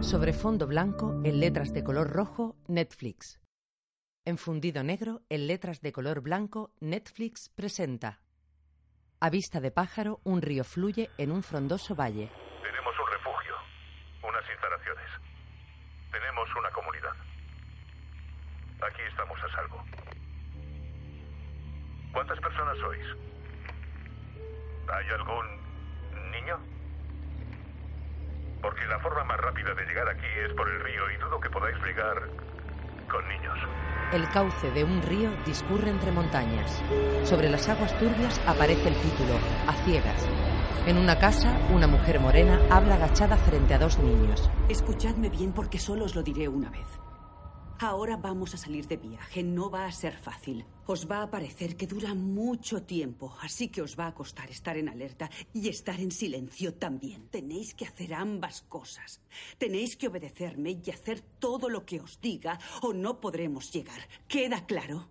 Sobre 0.00 0.32
fondo 0.32 0.68
blanco, 0.68 1.20
en 1.24 1.40
letras 1.40 1.72
de 1.72 1.82
color 1.82 2.10
rojo, 2.10 2.54
Netflix. 2.68 3.40
En 4.24 4.38
fundido 4.38 4.84
negro, 4.84 5.22
en 5.28 5.48
letras 5.48 5.80
de 5.80 5.90
color 5.90 6.20
blanco, 6.20 6.70
Netflix 6.78 7.48
presenta. 7.48 8.20
A 9.18 9.28
vista 9.28 9.60
de 9.60 9.72
pájaro, 9.72 10.20
un 10.22 10.40
río 10.40 10.62
fluye 10.62 11.10
en 11.18 11.32
un 11.32 11.42
frondoso 11.42 11.96
valle. 11.96 12.30
Tenemos 12.62 12.94
un 12.96 13.10
refugio, 13.10 13.54
unas 14.22 14.44
instalaciones. 14.48 15.10
Tenemos 16.12 16.48
una 16.56 16.70
comunidad. 16.70 17.16
Aquí 18.80 19.02
estamos 19.10 19.38
a 19.42 19.52
salvo. 19.52 19.84
¿Cuántas 22.12 22.38
personas 22.38 22.78
sois? 22.78 23.06
¿Hay 24.90 25.06
algún 25.10 25.46
niño? 26.30 26.77
Porque 28.62 28.84
la 28.86 28.98
forma 29.00 29.24
más 29.24 29.38
rápida 29.38 29.74
de 29.74 29.84
llegar 29.86 30.08
aquí 30.08 30.26
es 30.44 30.52
por 30.54 30.68
el 30.68 30.80
río 30.80 31.10
y 31.10 31.16
dudo 31.16 31.40
que 31.40 31.50
podáis 31.50 31.76
llegar 31.84 32.16
con 33.08 33.28
niños. 33.28 33.58
El 34.12 34.28
cauce 34.30 34.70
de 34.70 34.84
un 34.84 35.02
río 35.02 35.30
discurre 35.44 35.90
entre 35.90 36.12
montañas. 36.12 36.82
Sobre 37.24 37.48
las 37.50 37.68
aguas 37.68 37.96
turbias 37.98 38.40
aparece 38.46 38.88
el 38.88 38.96
título, 38.96 39.34
A 39.66 39.72
ciegas. 39.84 40.28
En 40.86 40.96
una 40.96 41.18
casa, 41.18 41.58
una 41.70 41.86
mujer 41.86 42.18
morena 42.18 42.60
habla 42.70 42.94
agachada 42.94 43.36
frente 43.36 43.74
a 43.74 43.78
dos 43.78 43.98
niños. 43.98 44.50
Escuchadme 44.68 45.28
bien 45.28 45.52
porque 45.52 45.78
solo 45.78 46.06
os 46.06 46.14
lo 46.14 46.22
diré 46.22 46.48
una 46.48 46.70
vez. 46.70 47.07
Ahora 47.80 48.16
vamos 48.16 48.54
a 48.54 48.56
salir 48.56 48.88
de 48.88 48.96
viaje. 48.96 49.44
No 49.44 49.70
va 49.70 49.86
a 49.86 49.92
ser 49.92 50.18
fácil. 50.18 50.64
Os 50.86 51.08
va 51.08 51.22
a 51.22 51.30
parecer 51.30 51.76
que 51.76 51.86
dura 51.86 52.12
mucho 52.12 52.82
tiempo, 52.82 53.36
así 53.40 53.68
que 53.68 53.82
os 53.82 53.96
va 53.96 54.08
a 54.08 54.14
costar 54.14 54.50
estar 54.50 54.76
en 54.76 54.88
alerta 54.88 55.30
y 55.54 55.68
estar 55.68 56.00
en 56.00 56.10
silencio 56.10 56.74
también. 56.74 57.28
Tenéis 57.28 57.74
que 57.74 57.84
hacer 57.84 58.14
ambas 58.14 58.62
cosas. 58.62 59.20
Tenéis 59.58 59.96
que 59.96 60.08
obedecerme 60.08 60.80
y 60.84 60.90
hacer 60.90 61.20
todo 61.20 61.68
lo 61.68 61.86
que 61.86 62.00
os 62.00 62.20
diga 62.20 62.58
o 62.82 62.92
no 62.92 63.20
podremos 63.20 63.70
llegar. 63.70 64.08
¿Queda 64.26 64.66
claro? 64.66 65.06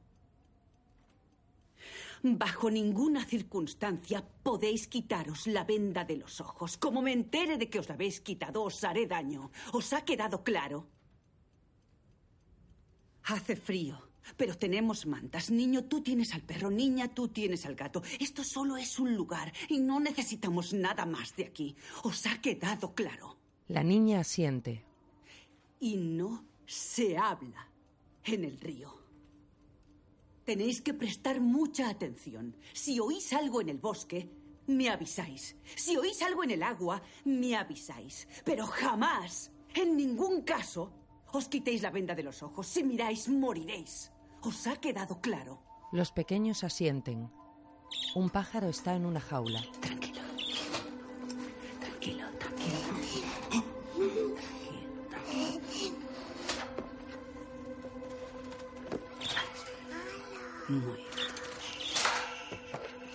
Bajo 2.24 2.70
ninguna 2.70 3.24
circunstancia 3.24 4.28
podéis 4.44 4.88
quitaros 4.88 5.48
la 5.48 5.64
venda 5.64 6.04
de 6.04 6.18
los 6.18 6.42
ojos. 6.42 6.76
Como 6.76 7.02
me 7.02 7.14
entere 7.14 7.58
de 7.58 7.70
que 7.70 7.80
os 7.80 7.88
la 7.88 7.96
habéis 7.96 8.20
quitado, 8.20 8.64
os 8.64 8.84
haré 8.84 9.08
daño. 9.08 9.52
¿Os 9.72 9.94
ha 9.94 10.04
quedado 10.04 10.44
claro? 10.44 10.97
Hace 13.28 13.58
frío, 13.58 14.02
pero 14.38 14.58
tenemos 14.58 15.06
mantas. 15.06 15.52
Niño, 15.52 15.84
tú 15.84 16.02
tienes 16.02 16.34
al 16.34 16.44
perro. 16.44 16.72
Niña, 16.72 17.10
tú 17.10 17.28
tienes 17.28 17.66
al 17.66 17.76
gato. 17.76 18.02
Esto 18.20 18.42
solo 18.42 18.78
es 18.78 19.00
un 19.00 19.16
lugar 19.16 19.52
y 19.68 19.80
no 19.80 20.00
necesitamos 20.00 20.74
nada 20.74 21.06
más 21.06 21.36
de 21.36 21.46
aquí. 21.46 21.76
¿Os 22.04 22.26
ha 22.26 22.40
quedado 22.40 22.96
claro? 22.96 23.38
La 23.68 23.84
niña 23.84 24.22
asiente. 24.22 24.86
Y 25.82 25.98
no 25.98 26.46
se 26.66 27.18
habla 27.18 27.68
en 28.24 28.46
el 28.46 28.58
río. 28.62 28.96
Tenéis 30.46 30.82
que 30.82 30.94
prestar 30.94 31.42
mucha 31.42 31.90
atención. 31.90 32.56
Si 32.72 33.02
oís 33.02 33.34
algo 33.34 33.60
en 33.60 33.68
el 33.68 33.78
bosque, 33.78 34.30
me 34.68 34.88
avisáis. 34.88 35.58
Si 35.76 35.98
oís 35.98 36.22
algo 36.22 36.46
en 36.46 36.52
el 36.52 36.64
agua, 36.64 37.02
me 37.26 37.58
avisáis. 37.58 38.26
Pero 38.46 38.66
jamás, 38.66 39.52
en 39.74 39.98
ningún 39.98 40.44
caso, 40.44 40.94
os 41.38 41.48
quitéis 41.48 41.82
la 41.82 41.92
venda 41.92 42.16
de 42.16 42.24
los 42.24 42.42
ojos. 42.44 42.68
Si 42.68 42.84
miráis, 42.84 43.30
moriréis. 43.30 44.12
¿Os 44.42 44.68
ha 44.68 44.76
quedado 44.78 45.22
claro? 45.22 45.62
Los 45.92 46.12
pequeños 46.12 46.64
asienten. 46.64 47.30
Un 48.16 48.30
pájaro 48.30 48.68
está 48.70 48.96
en 48.96 49.06
una 49.06 49.20
jaula. 49.20 49.62
Tranquilo. 49.80 50.22
Tranquilo, 51.80 52.26
tranquilo. 52.40 52.78
Muy 53.96 54.08
bien. 54.10 54.38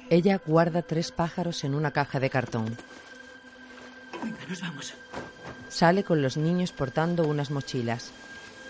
Ella 0.09 0.41
guarda 0.45 0.83
tres 0.83 1.11
pájaros 1.11 1.65
en 1.65 1.75
una 1.75 1.91
caja 1.91 2.21
de 2.21 2.31
cartón. 2.31 2.77
Venga, 4.23 4.47
nos 4.49 4.61
vamos. 4.61 4.95
Sale 5.73 6.05
con 6.05 6.21
los 6.21 6.37
niños 6.37 6.71
portando 6.71 7.27
unas 7.27 7.51
mochilas. 7.51 8.11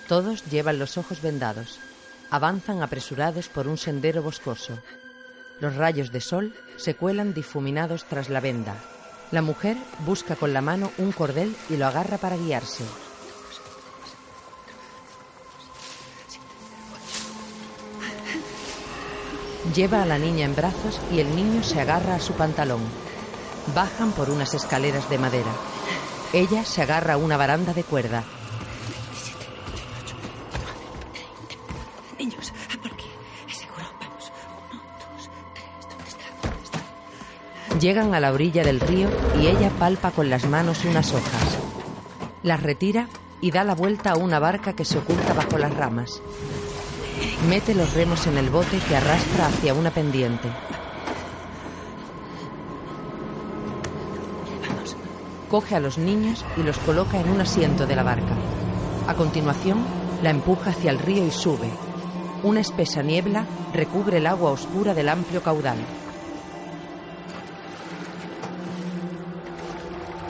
Todos 0.06 0.44
llevan 0.48 0.78
los 0.78 0.96
ojos 0.96 1.20
vendados. 1.20 1.80
Avanzan 2.30 2.80
apresurados 2.80 3.48
por 3.48 3.66
un 3.66 3.76
sendero 3.76 4.22
boscoso. 4.22 4.78
Los 5.58 5.74
rayos 5.74 6.12
de 6.12 6.20
sol 6.20 6.54
se 6.76 6.94
cuelan 6.94 7.34
difuminados 7.34 8.04
tras 8.04 8.28
la 8.28 8.38
venda. 8.38 8.76
La 9.32 9.42
mujer 9.42 9.76
busca 10.06 10.36
con 10.36 10.52
la 10.52 10.60
mano 10.60 10.92
un 10.96 11.10
cordel 11.10 11.56
y 11.68 11.76
lo 11.76 11.88
agarra 11.88 12.18
para 12.18 12.36
guiarse. 12.36 12.84
Lleva 19.74 20.02
a 20.02 20.06
la 20.06 20.18
niña 20.18 20.44
en 20.44 20.54
brazos 20.54 21.00
y 21.10 21.18
el 21.18 21.34
niño 21.34 21.64
se 21.64 21.80
agarra 21.80 22.14
a 22.14 22.20
su 22.20 22.34
pantalón. 22.34 22.82
Bajan 23.74 24.12
por 24.12 24.30
unas 24.30 24.54
escaleras 24.54 25.10
de 25.10 25.18
madera. 25.18 25.52
Ella 26.32 26.64
se 26.64 26.80
agarra 26.82 27.14
a 27.14 27.16
una 27.18 27.36
baranda 27.36 27.74
de 27.74 27.84
cuerda. 27.84 28.24
Niños, 32.18 32.52
por 32.80 32.92
aquí. 32.92 33.06
Es 33.48 33.58
seguro. 33.58 33.84
Vamos. 34.00 34.32
Uno, 34.72 34.82
dos, 35.14 35.30
tres. 35.52 35.88
¿Dónde 35.90 36.08
está? 36.08 36.24
¿Dónde 36.42 36.64
está? 36.64 37.78
Llegan 37.78 38.14
a 38.14 38.20
la 38.20 38.32
orilla 38.32 38.64
del 38.64 38.80
río 38.80 39.10
y 39.38 39.48
ella 39.48 39.70
palpa 39.78 40.10
con 40.10 40.30
las 40.30 40.46
manos 40.46 40.84
unas 40.86 41.12
hojas. 41.12 41.58
Las 42.42 42.62
retira 42.62 43.08
y 43.42 43.50
da 43.50 43.62
la 43.64 43.74
vuelta 43.74 44.12
a 44.12 44.16
una 44.16 44.38
barca 44.38 44.72
que 44.72 44.86
se 44.86 44.98
oculta 44.98 45.34
bajo 45.34 45.58
las 45.58 45.74
ramas. 45.74 46.22
Mete 47.48 47.74
los 47.74 47.92
remos 47.92 48.26
en 48.26 48.38
el 48.38 48.48
bote 48.48 48.78
que 48.88 48.96
arrastra 48.96 49.48
hacia 49.48 49.74
una 49.74 49.90
pendiente. 49.90 50.48
Coge 55.52 55.76
a 55.76 55.80
los 55.80 55.98
niños 55.98 56.46
y 56.56 56.62
los 56.62 56.78
coloca 56.78 57.20
en 57.20 57.28
un 57.28 57.42
asiento 57.42 57.86
de 57.86 57.94
la 57.94 58.02
barca. 58.02 58.34
A 59.06 59.12
continuación, 59.12 59.84
la 60.22 60.30
empuja 60.30 60.70
hacia 60.70 60.90
el 60.90 60.98
río 60.98 61.26
y 61.26 61.30
sube. 61.30 61.68
Una 62.42 62.60
espesa 62.60 63.02
niebla 63.02 63.44
recubre 63.74 64.16
el 64.16 64.26
agua 64.26 64.50
oscura 64.50 64.94
del 64.94 65.10
amplio 65.10 65.42
caudal. 65.42 65.76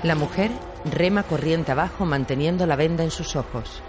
La 0.03 0.17
mujer 0.17 0.51
rema 0.87 1.23
corriente 1.23 1.71
abajo 1.71 2.05
manteniendo 2.05 2.67
la 2.67 2.75
venda 2.75 3.05
en 3.05 3.13
sus 3.13 3.37
ojos. 3.37 3.81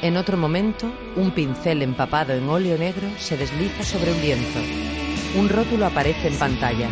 En 0.00 0.16
otro 0.16 0.38
momento, 0.38 0.90
un 1.16 1.32
pincel 1.32 1.82
empapado 1.82 2.32
en 2.32 2.48
óleo 2.48 2.78
negro 2.78 3.10
se 3.18 3.36
desliza 3.36 3.82
sobre 3.82 4.12
un 4.12 4.20
lienzo. 4.22 4.60
Un 5.38 5.50
rótulo 5.50 5.84
aparece 5.84 6.28
en 6.28 6.38
pantalla. 6.38 6.88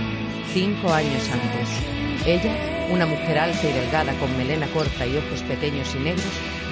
Cinco 0.53 0.93
años 0.93 1.28
antes. 1.32 1.69
Ella, 2.27 2.55
una 2.91 3.06
mujer 3.06 3.38
alta 3.38 3.69
y 3.69 3.72
delgada 3.72 4.12
con 4.19 4.37
melena 4.37 4.66
corta 4.69 5.06
y 5.06 5.16
ojos 5.16 5.43
pequeños 5.43 5.94
y 5.94 5.99
negros, 5.99 6.25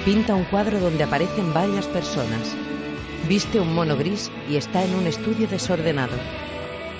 pinta 0.05 0.35
un 0.35 0.45
cuadro 0.45 0.79
donde 0.79 1.03
aparecen 1.03 1.53
varias 1.53 1.85
personas. 1.87 2.55
Viste 3.27 3.59
un 3.59 3.73
mono 3.73 3.97
gris 3.97 4.31
y 4.49 4.55
está 4.55 4.83
en 4.83 4.95
un 4.95 5.07
estudio 5.07 5.47
desordenado. 5.47 6.15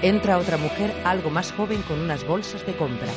Entra 0.01 0.38
otra 0.38 0.57
mujer 0.57 0.94
algo 1.06 1.29
más 1.29 1.51
joven 1.53 1.81
con 1.83 2.00
unas 2.00 2.25
bolsas 2.25 2.66
de 2.66 2.75
compra. 2.75 3.12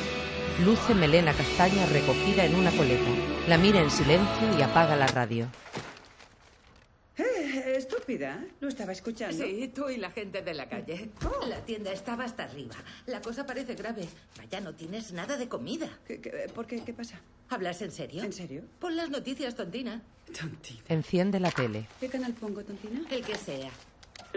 Luce 0.63 0.95
melena 0.95 1.33
castaña 1.33 1.85
recogida 1.87 2.45
en 2.45 2.55
una 2.55 2.71
coleta. 2.71 3.09
La 3.47 3.57
mira 3.57 3.79
en 3.79 3.91
silencio 3.91 4.57
y 4.57 4.61
apaga 4.61 4.95
la 4.95 5.07
radio. 5.07 5.47
Estúpida. 7.59 8.45
¿Lo 8.59 8.67
estaba 8.67 8.91
escuchando? 8.91 9.43
Sí, 9.45 9.71
tú 9.73 9.89
y 9.89 9.97
la 9.97 10.11
gente 10.11 10.41
de 10.41 10.53
la 10.53 10.67
calle. 10.69 11.09
La 11.47 11.59
tienda 11.65 11.91
estaba 11.91 12.23
hasta 12.25 12.43
arriba. 12.43 12.75
La 13.05 13.21
cosa 13.21 13.45
parece 13.45 13.75
grave. 13.75 14.07
Vaya, 14.37 14.61
no 14.61 14.73
tienes 14.75 15.11
nada 15.13 15.37
de 15.37 15.47
comida. 15.47 15.89
¿Qué, 16.05 16.19
qué- 16.21 16.49
por 16.53 16.65
qué? 16.67 16.83
¿Qué 16.83 16.93
pasa? 16.93 17.19
¿Hablas 17.49 17.81
en 17.81 17.91
serio? 17.91 18.23
¿En 18.23 18.33
serio? 18.33 18.63
Pon 18.79 18.95
las 18.95 19.09
noticias, 19.09 19.55
tontina. 19.55 20.01
Tontina. 20.37 20.81
Enciende 20.89 21.39
la 21.39 21.51
tele. 21.51 21.87
¿Qué 21.99 22.09
canal 22.09 22.33
pongo, 22.33 22.63
Tontina? 22.63 23.01
El 23.09 23.23
que 23.23 23.35
sea. 23.35 23.71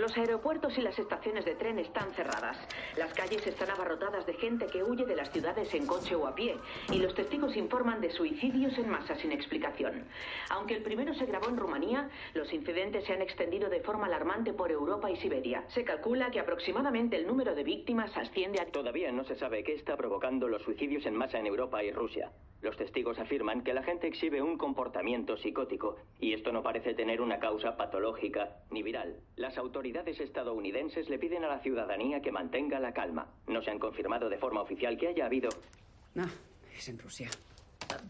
Los 0.01 0.17
aeropuertos 0.17 0.79
y 0.79 0.81
las 0.81 0.99
estaciones 0.99 1.45
de 1.45 1.57
tren 1.57 1.79
están 1.79 2.11
cerradas. 2.15 2.57
Las 2.97 3.13
calles 3.13 3.47
están 3.47 3.69
abarrotadas 3.69 4.25
de 4.25 4.33
gente 4.33 4.65
que 4.67 4.83
huye 4.83 5.05
de 5.05 5.15
las 5.15 5.31
ciudades 5.31 5.75
en 5.75 5.87
coche 5.87 6.15
o 6.15 6.27
a 6.27 6.35
pie. 6.35 6.57
Y 6.91 7.01
los 7.01 7.15
testigos 7.15 7.55
informan 7.55 8.01
de 8.01 8.11
suicidios 8.11 8.79
en 8.79 8.89
masa 8.89 9.15
sin 9.17 9.31
explicación. 9.31 10.07
Aunque 10.49 10.73
el 10.73 10.83
primero 10.83 11.13
se 11.13 11.27
grabó 11.27 11.51
en 11.51 11.59
Rumanía, 11.59 12.09
los 12.33 12.51
incidentes 12.51 13.05
se 13.05 13.13
han 13.13 13.21
extendido 13.21 13.69
de 13.69 13.83
forma 13.83 14.07
alarmante 14.07 14.55
por 14.55 14.73
Europa 14.73 15.11
y 15.11 15.17
Siberia. 15.17 15.65
Se 15.69 15.85
calcula 15.85 16.31
que 16.31 16.41
aproximadamente 16.41 17.19
el 17.19 17.27
número 17.27 17.55
de 17.55 17.63
víctimas 17.63 18.17
asciende 18.17 18.59
a... 18.59 18.65
Todavía 18.73 19.13
no 19.13 19.25
se 19.25 19.37
sabe 19.37 19.63
qué 19.63 19.75
está 19.75 19.99
provocando 19.99 20.49
los 20.49 20.63
suicidios 20.63 21.05
en 21.05 21.15
masa 21.15 21.39
en 21.39 21.47
Europa 21.47 21.85
y 21.85 21.93
Rusia. 21.93 22.33
Los 22.63 22.77
testigos 22.77 23.19
afirman 23.19 23.63
que 23.63 23.73
la 23.73 23.83
gente 23.83 24.07
exhibe 24.07 24.43
un 24.43 24.59
comportamiento 24.59 25.39
psicótico 25.39 25.97
y 26.19 26.35
esto 26.35 26.53
no 26.53 26.63
parece 26.63 26.93
tener 26.93 27.23
una 27.23 27.39
causa 27.39 27.77
patológica 27.77 28.59
ni 28.71 28.83
viral. 28.83 29.17
Las 29.37 29.57
autoridades 29.57 29.90
estadounidenses 29.97 31.09
le 31.09 31.19
piden 31.19 31.45
a 31.45 31.49
la 31.49 31.61
ciudadanía 31.61 32.21
que 32.21 32.33
mantenga 32.33 32.79
la 32.79 32.93
calma. 32.93 33.27
No 33.47 33.63
se 33.63 33.71
han 33.71 33.79
confirmado 33.79 34.29
de 34.29 34.39
forma 34.39 34.63
oficial 34.63 34.97
que 34.97 35.09
haya 35.09 35.27
habido 35.27 35.51
No, 36.15 36.25
sigues 36.69 36.89
en 36.89 36.99
Rusia? 36.99 37.31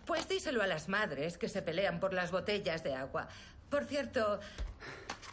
Pues 0.07 0.29
díselo 0.29 0.63
a 0.63 0.67
las 0.67 0.89
madres 0.89 1.39
que 1.39 1.49
se 1.49 1.63
pelean 1.63 2.01
por 2.01 2.13
las 2.13 2.33
botellas 2.33 2.85
de 2.85 2.95
agua. 2.95 3.29
Por 3.71 3.85
cierto, 3.85 4.41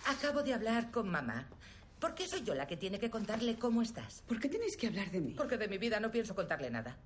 acabo 0.06 0.42
de 0.44 0.54
hablar 0.54 0.92
con 0.92 1.10
mamá. 1.10 1.50
¿Por 2.00 2.14
qué 2.14 2.28
soy 2.28 2.44
yo 2.44 2.54
la 2.54 2.68
que 2.68 2.78
tiene 2.78 3.00
que 3.00 3.10
contarle 3.10 3.58
cómo 3.58 3.82
estás? 3.82 4.24
¿Por 4.28 4.40
qué 4.40 4.48
tenéis 4.48 4.78
que 4.78 4.88
hablar 4.88 5.10
de 5.12 5.20
mí? 5.20 5.34
Porque 5.36 5.58
de 5.58 5.68
mi 5.68 5.78
vida 5.78 6.00
no 6.00 6.12
pienso 6.12 6.36
contarle 6.36 6.70
nada. 6.70 6.98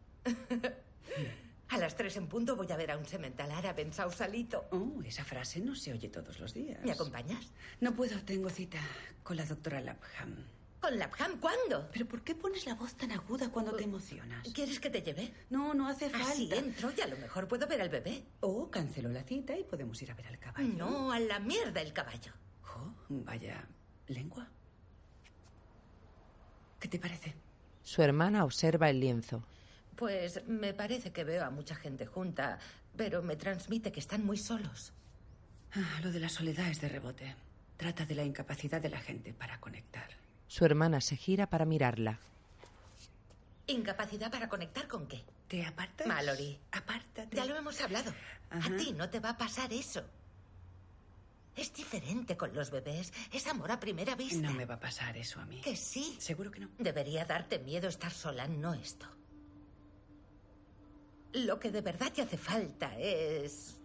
A 1.72 1.78
las 1.78 1.96
tres 1.96 2.18
en 2.18 2.28
punto 2.28 2.56
voy 2.58 2.70
a 2.72 2.76
ver 2.76 2.92
a 2.92 2.98
un 2.98 3.06
semental 3.06 3.50
árabe 3.52 3.82
en 3.82 3.94
Sausalito. 3.94 4.66
Oh, 4.72 5.02
esa 5.04 5.24
frase 5.24 5.62
no 5.62 5.74
se 5.74 5.94
oye 5.94 6.10
todos 6.10 6.40
los 6.40 6.54
días. 6.54 6.84
¿Me 6.84 6.92
acompañas? 6.92 7.52
No 7.80 7.96
puedo, 7.96 8.20
tengo 8.24 8.50
cita 8.50 8.80
con 9.24 9.38
la 9.38 9.46
doctora 9.46 9.80
Lapham. 9.80 10.36
¿Con 10.82 11.00
Lapham 11.00 11.40
cuándo? 11.40 11.90
¿Pero 11.94 12.08
por 12.08 12.24
qué 12.24 12.36
pones 12.36 12.66
la 12.66 12.76
voz 12.76 12.96
tan 12.96 13.12
aguda 13.12 13.50
cuando 13.52 13.74
te 13.74 13.84
emocionas? 13.84 14.46
¿Quieres 14.54 14.80
que 14.80 14.90
te 14.90 15.02
lleve? 15.02 15.34
No, 15.50 15.74
no 15.74 15.88
hace 15.88 16.10
falta. 16.10 16.28
Así 16.32 16.50
entro 16.54 16.92
y 16.98 17.02
a 17.02 17.08
lo 17.08 17.18
mejor 17.18 17.48
puedo 17.48 17.68
ver 17.68 17.82
al 17.82 17.90
bebé. 17.90 18.26
O 18.42 18.70
cancelo 18.70 19.08
la 19.10 19.24
cita 19.24 19.58
y 19.58 19.64
podemos 19.64 20.02
ir 20.02 20.12
a 20.12 20.16
ver 20.16 20.28
al 20.28 20.40
caballo. 20.40 20.74
No, 20.76 21.12
a 21.12 21.20
la 21.20 21.40
mierda 21.40 21.82
el 21.82 21.94
caballo. 21.94 22.34
Oh, 22.66 22.94
vaya 23.10 23.66
lengua. 24.08 24.50
¿Qué 26.80 26.88
te 26.88 27.00
parece? 27.00 27.36
Su 27.84 28.02
hermana 28.02 28.44
observa 28.44 28.90
el 28.90 29.00
lienzo. 29.00 29.44
Pues 29.96 30.46
me 30.48 30.74
parece 30.74 31.12
que 31.12 31.24
veo 31.24 31.46
a 31.46 31.50
mucha 31.50 31.76
gente 31.76 32.06
junta, 32.06 32.60
pero 32.96 33.22
me 33.22 33.36
transmite 33.36 33.92
que 33.92 34.00
están 34.00 34.26
muy 34.26 34.38
solos. 34.38 34.94
Ah, 35.74 36.00
lo 36.04 36.12
de 36.12 36.20
la 36.20 36.30
soledad 36.30 36.70
es 36.70 36.82
de 36.82 36.90
rebote. 36.90 37.36
Trata 37.78 38.06
de 38.06 38.16
la 38.16 38.24
incapacidad 38.24 38.82
de 38.82 38.90
la 38.90 39.00
gente 39.00 39.34
para 39.34 39.60
conectar. 39.60 40.10
Su 40.48 40.66
hermana 40.66 41.02
se 41.02 41.16
gira 41.16 41.48
para 41.48 41.66
mirarla. 41.66 42.20
¿Incapacidad 43.68 44.30
para 44.30 44.50
conectar 44.50 44.88
con 44.88 45.08
qué? 45.08 45.24
¿Te 45.48 45.66
apartas? 45.66 46.08
Mallory. 46.08 46.60
Apártate. 46.72 47.36
Ya 47.36 47.46
lo 47.46 47.56
hemos 47.56 47.80
hablado. 47.80 48.14
Ajá. 48.50 48.74
A 48.74 48.78
ti 48.78 48.92
no 48.94 49.10
te 49.10 49.20
va 49.20 49.30
a 49.30 49.38
pasar 49.38 49.72
eso. 49.72 50.04
Es 51.56 51.74
diferente 51.74 52.38
con 52.38 52.54
los 52.54 52.72
bebés. 52.72 53.14
Es 53.32 53.48
amor 53.48 53.72
a 53.72 53.80
primera 53.80 54.16
vista. 54.16 54.42
No 54.42 54.54
me 54.54 54.66
va 54.66 54.76
a 54.76 54.80
pasar 54.80 55.18
eso 55.18 55.40
a 55.40 55.46
mí. 55.46 55.62
Que 55.62 55.76
sí. 55.76 56.16
Seguro 56.20 56.52
que 56.52 56.60
no. 56.60 56.70
Debería 56.78 57.26
darte 57.26 57.60
miedo 57.60 57.88
estar 57.88 58.12
sola, 58.12 58.48
no 58.48 58.74
esto. 58.74 59.08
Lo 61.34 61.60
que 61.60 61.72
de 61.72 61.82
verdad 61.82 62.12
te 62.12 62.22
hace 62.22 62.38
falta 62.38 62.98
es 62.98 63.78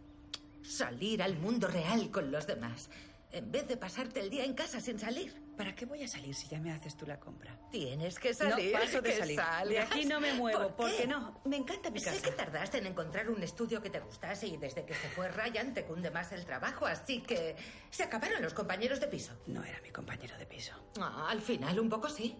salir 0.62 1.22
al 1.22 1.36
mundo 1.38 1.68
real 1.68 2.10
con 2.10 2.30
los 2.32 2.46
demás. 2.46 2.90
En 3.32 3.50
vez 3.52 3.68
de 3.68 3.76
pasarte 3.76 4.20
el 4.20 4.30
día 4.30 4.44
en 4.44 4.54
casa 4.54 4.80
sin 4.80 4.98
salir. 4.98 5.44
¿Para 5.56 5.74
qué 5.74 5.84
voy 5.86 6.02
a 6.02 6.08
salir 6.08 6.34
si 6.34 6.48
ya 6.48 6.58
me 6.60 6.70
haces 6.72 6.96
tú 6.96 7.06
la 7.06 7.18
compra? 7.18 7.58
Tienes 7.70 8.18
que 8.18 8.34
salir. 8.34 8.72
No 8.74 8.80
paso 8.80 9.00
de 9.00 9.10
que 9.10 9.16
salir. 9.18 9.40
De 9.68 9.78
aquí 9.80 10.04
no 10.04 10.20
me 10.20 10.34
muevo, 10.34 10.58
¿Por 10.68 10.76
porque 10.76 10.96
qué? 10.98 11.06
no. 11.06 11.40
Me 11.44 11.56
encanta 11.56 11.90
mi 11.90 11.98
Sé 11.98 12.06
casa. 12.10 12.22
que 12.22 12.30
tardaste 12.32 12.78
en 12.78 12.86
encontrar 12.86 13.30
un 13.30 13.42
estudio 13.42 13.80
que 13.82 13.90
te 13.90 14.00
gustase 14.00 14.46
y 14.46 14.56
desde 14.58 14.84
que 14.84 14.94
se 14.94 15.08
fue 15.08 15.28
Ryan 15.28 15.72
te 15.72 15.84
cunde 15.84 16.10
más 16.10 16.32
el 16.32 16.44
trabajo, 16.44 16.84
así 16.86 17.20
que 17.22 17.56
se 17.90 18.02
acabaron 18.02 18.42
los 18.42 18.54
compañeros 18.54 19.00
de 19.00 19.06
piso. 19.08 19.32
No 19.46 19.64
era 19.64 19.80
mi 19.82 19.90
compañero 19.90 20.36
de 20.38 20.46
piso. 20.46 20.72
Ah, 21.00 21.28
al 21.30 21.40
final 21.40 21.78
un 21.80 21.88
poco 21.88 22.08
sí. 22.08 22.36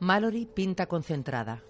Mallory 0.00 0.46
pinta 0.46 0.86
concentrada. 0.86 1.62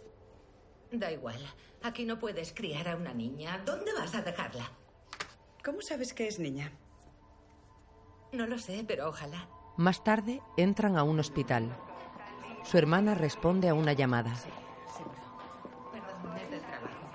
Da 0.92 1.10
igual. 1.10 1.40
Aquí 1.82 2.04
no 2.04 2.18
puedes 2.18 2.52
criar 2.52 2.88
a 2.88 2.96
una 2.96 3.12
niña. 3.14 3.60
¿Dónde 3.64 3.92
vas 3.94 4.14
a 4.14 4.22
dejarla? 4.22 4.70
¿Cómo 5.64 5.80
sabes 5.80 6.12
que 6.12 6.28
es 6.28 6.38
niña? 6.38 6.70
No 8.32 8.46
lo 8.46 8.58
sé, 8.58 8.84
pero 8.86 9.08
ojalá. 9.08 9.48
Más 9.76 10.04
tarde 10.04 10.40
entran 10.56 10.96
a 10.96 11.02
un 11.02 11.18
hospital. 11.18 11.74
Su 12.64 12.78
hermana 12.78 13.14
responde 13.14 13.68
a 13.68 13.74
una 13.74 13.92
llamada. 13.94 14.32
Perdón, 15.92 16.36
es 16.36 16.50
del 16.50 16.60
trabajo. 16.60 17.06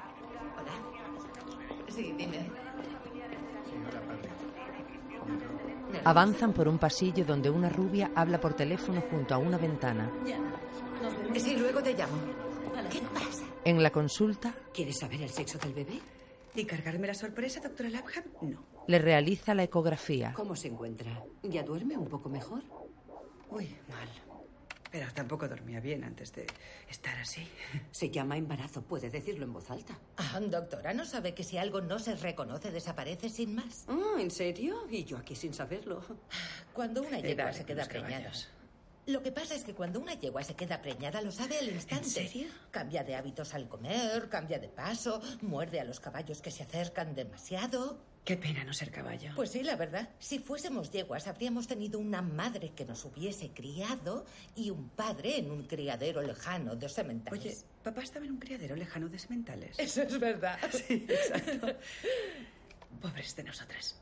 Hola. 0.59 1.91
Sí, 1.91 2.13
dime. 2.17 2.49
Avanzan 6.03 6.53
por 6.53 6.67
un 6.67 6.77
pasillo 6.77 7.25
donde 7.25 7.49
una 7.49 7.69
rubia 7.69 8.11
habla 8.15 8.39
por 8.39 8.53
teléfono 8.53 9.01
junto 9.09 9.35
a 9.35 9.37
una 9.37 9.57
ventana. 9.57 10.11
Sí, 11.35 11.55
luego 11.57 11.81
te 11.81 11.93
llamo. 11.93 12.17
¿Qué 12.91 13.01
pasa? 13.13 13.43
En 13.65 13.83
la 13.83 13.91
consulta 13.91 14.53
¿Quieres 14.73 14.99
saber 14.99 15.21
el 15.21 15.29
sexo 15.29 15.57
del 15.57 15.73
bebé? 15.73 15.99
¿Y 16.55 16.65
cargarme 16.65 17.07
la 17.07 17.13
sorpresa, 17.13 17.59
doctora 17.59 17.89
Lapham? 17.89 18.23
No. 18.41 18.63
le 18.87 18.99
realiza 18.99 19.53
la 19.53 19.63
ecografía. 19.63 20.33
¿Cómo 20.33 20.55
se 20.55 20.69
encuentra? 20.69 21.23
¿Ya 21.43 21.61
duerme 21.63 21.97
un 21.97 22.07
poco 22.07 22.29
mejor? 22.29 22.63
Uy, 23.51 23.75
mal. 23.89 24.07
Pero 24.89 25.11
tampoco 25.13 25.47
dormía 25.47 25.79
bien 25.81 26.03
antes 26.05 26.31
de 26.33 26.47
estar 26.89 27.15
así. 27.19 27.45
Se 27.91 28.09
llama 28.09 28.37
embarazo. 28.37 28.81
Puede 28.81 29.09
decirlo 29.09 29.43
en 29.45 29.53
voz 29.53 29.69
alta. 29.69 29.99
Ah, 30.15 30.39
doctora, 30.39 30.93
¿no 30.93 31.05
sabe 31.05 31.33
que 31.35 31.43
si 31.43 31.57
algo 31.57 31.81
no 31.81 31.99
se 31.99 32.15
reconoce 32.15 32.71
desaparece 32.71 33.29
sin 33.29 33.53
más? 33.55 33.85
Ah, 33.89 34.15
¿En 34.17 34.31
serio? 34.31 34.87
Y 34.89 35.03
yo 35.03 35.17
aquí 35.17 35.35
sin 35.35 35.53
saberlo. 35.53 36.01
Cuando 36.73 37.01
una 37.03 37.19
Eh, 37.19 37.23
yegua 37.23 37.51
se 37.53 37.65
queda 37.65 37.79
los 37.79 37.89
preñada. 37.89 38.11
caballos. 38.17 38.49
Lo 39.07 39.23
que 39.23 39.31
pasa 39.31 39.55
es 39.55 39.63
que 39.63 39.73
cuando 39.73 40.01
una 40.01 40.15
yegua 40.15 40.43
se 40.43 40.53
queda 40.53 40.81
preñada 40.81 41.21
lo 41.21 41.31
sabe 41.31 41.57
al 41.57 41.69
instante. 41.69 42.09
serio? 42.09 42.49
Cambia 42.71 43.03
de 43.05 43.15
hábitos 43.15 43.53
al 43.53 43.69
comer, 43.69 44.27
cambia 44.27 44.59
de 44.59 44.67
paso, 44.67 45.21
muerde 45.41 45.79
a 45.79 45.85
los 45.85 46.01
caballos 46.01 46.41
que 46.41 46.51
se 46.51 46.63
acercan 46.63 47.15
demasiado. 47.15 47.99
Qué 48.25 48.35
pena 48.35 48.65
no 48.65 48.73
ser 48.73 48.91
caballo. 48.91 49.31
Pues 49.37 49.51
sí, 49.51 49.63
la 49.63 49.77
verdad. 49.77 50.09
Si 50.19 50.39
fuésemos 50.39 50.91
yeguas, 50.91 51.27
habríamos 51.27 51.65
tenido 51.67 51.97
una 51.99 52.21
madre 52.21 52.73
que 52.75 52.83
nos 52.83 53.05
hubiese 53.05 53.51
criado 53.51 54.25
y 54.53 54.69
un 54.69 54.89
padre 54.89 55.37
en 55.37 55.51
un 55.51 55.63
criadero 55.63 56.21
lejano 56.21 56.75
de 56.75 56.89
sementales. 56.89 57.39
Oye, 57.39 57.57
papá 57.83 58.01
estaba 58.01 58.25
en 58.25 58.33
un 58.33 58.39
criadero 58.39 58.75
lejano 58.75 59.07
de 59.07 59.17
sementales. 59.19 59.79
eso 59.79 60.01
es 60.01 60.19
verdad. 60.19 60.59
Sí, 60.73 61.05
exacto. 61.07 61.67
Pobres 63.01 63.33
de 63.37 63.43
nosotras. 63.43 63.97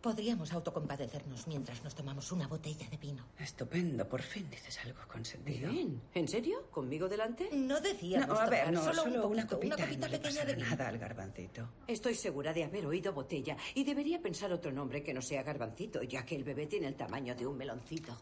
Podríamos 0.00 0.52
autocompadecernos 0.52 1.46
mientras 1.46 1.84
nos 1.84 1.94
tomamos 1.94 2.32
una 2.32 2.48
botella 2.48 2.88
de 2.90 2.96
vino. 2.96 3.24
Estupendo, 3.38 4.08
por 4.08 4.22
fin 4.22 4.48
dices 4.50 4.78
algo 4.84 5.00
con 5.06 5.24
sentido. 5.24 5.70
Bien. 5.70 6.00
¿En 6.14 6.26
serio? 6.26 6.66
¿Conmigo 6.70 7.08
delante? 7.08 7.48
No 7.52 7.80
decíamos 7.80 8.28
No, 8.28 8.38
a 8.38 8.46
ver, 8.48 8.72
no, 8.72 8.82
solo, 8.82 9.02
solo, 9.02 9.26
un 9.26 9.32
una 9.32 9.46
copita, 9.46 9.76
una 9.76 9.84
copita 9.84 10.08
no 10.08 10.12
pequeña 10.12 10.44
de 10.44 10.54
vino. 10.54 10.68
nada 10.68 10.88
al 10.88 10.98
garbancito. 10.98 11.68
Estoy 11.86 12.14
segura 12.14 12.52
de 12.52 12.64
haber 12.64 12.86
oído 12.86 13.12
botella 13.12 13.56
y 13.74 13.84
debería 13.84 14.20
pensar 14.20 14.52
otro 14.52 14.72
nombre 14.72 15.02
que 15.02 15.14
no 15.14 15.22
sea 15.22 15.42
garbancito, 15.42 16.02
ya 16.02 16.24
que 16.24 16.34
el 16.34 16.44
bebé 16.44 16.66
tiene 16.66 16.88
el 16.88 16.94
tamaño 16.96 17.34
de 17.34 17.46
un 17.46 17.56
meloncito. 17.56 18.16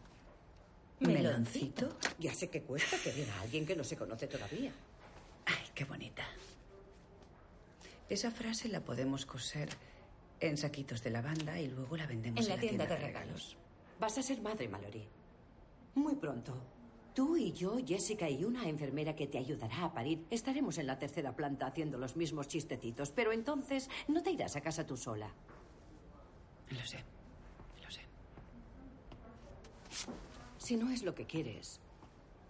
¿Meloncito? 0.99 1.97
Ya 2.19 2.33
sé 2.33 2.49
que 2.49 2.61
cuesta 2.61 2.97
querer 3.03 3.27
a 3.31 3.41
alguien 3.41 3.65
que 3.65 3.75
no 3.75 3.83
se 3.83 3.97
conoce 3.97 4.27
todavía. 4.27 4.71
Ay, 5.45 5.65
qué 5.73 5.85
bonita. 5.85 6.23
Esa 8.07 8.29
frase 8.29 8.67
la 8.67 8.81
podemos 8.81 9.25
coser 9.25 9.69
en 10.41 10.57
saquitos 10.57 11.01
de 11.03 11.11
lavanda 11.11 11.59
y 11.59 11.67
luego 11.67 11.95
la 11.95 12.07
vendemos 12.07 12.41
En 12.41 12.49
la 12.49 12.59
tienda 12.59 12.85
de 12.85 12.97
regalos. 12.97 13.55
Vas 13.99 14.17
a 14.17 14.23
ser 14.23 14.41
madre, 14.41 14.67
Mallory. 14.67 15.07
Muy 15.95 16.15
pronto. 16.15 16.57
Tú 17.13 17.37
y 17.37 17.51
yo, 17.51 17.77
Jessica 17.85 18.29
y 18.29 18.43
una 18.43 18.67
enfermera 18.67 19.15
que 19.15 19.27
te 19.27 19.37
ayudará 19.37 19.85
a 19.85 19.93
parir, 19.93 20.25
estaremos 20.29 20.77
en 20.77 20.87
la 20.87 20.97
tercera 20.97 21.35
planta 21.35 21.67
haciendo 21.67 21.97
los 21.97 22.15
mismos 22.15 22.47
chistecitos, 22.47 23.11
pero 23.11 23.31
entonces 23.31 23.89
no 24.07 24.23
te 24.23 24.31
irás 24.31 24.55
a 24.55 24.61
casa 24.61 24.85
tú 24.85 24.97
sola. 24.97 25.29
Lo 26.69 26.85
sé, 26.85 27.03
lo 27.83 27.91
sé. 27.91 28.01
Si 30.57 30.77
no 30.77 30.89
es 30.89 31.03
lo 31.03 31.13
que 31.13 31.25
quieres, 31.25 31.81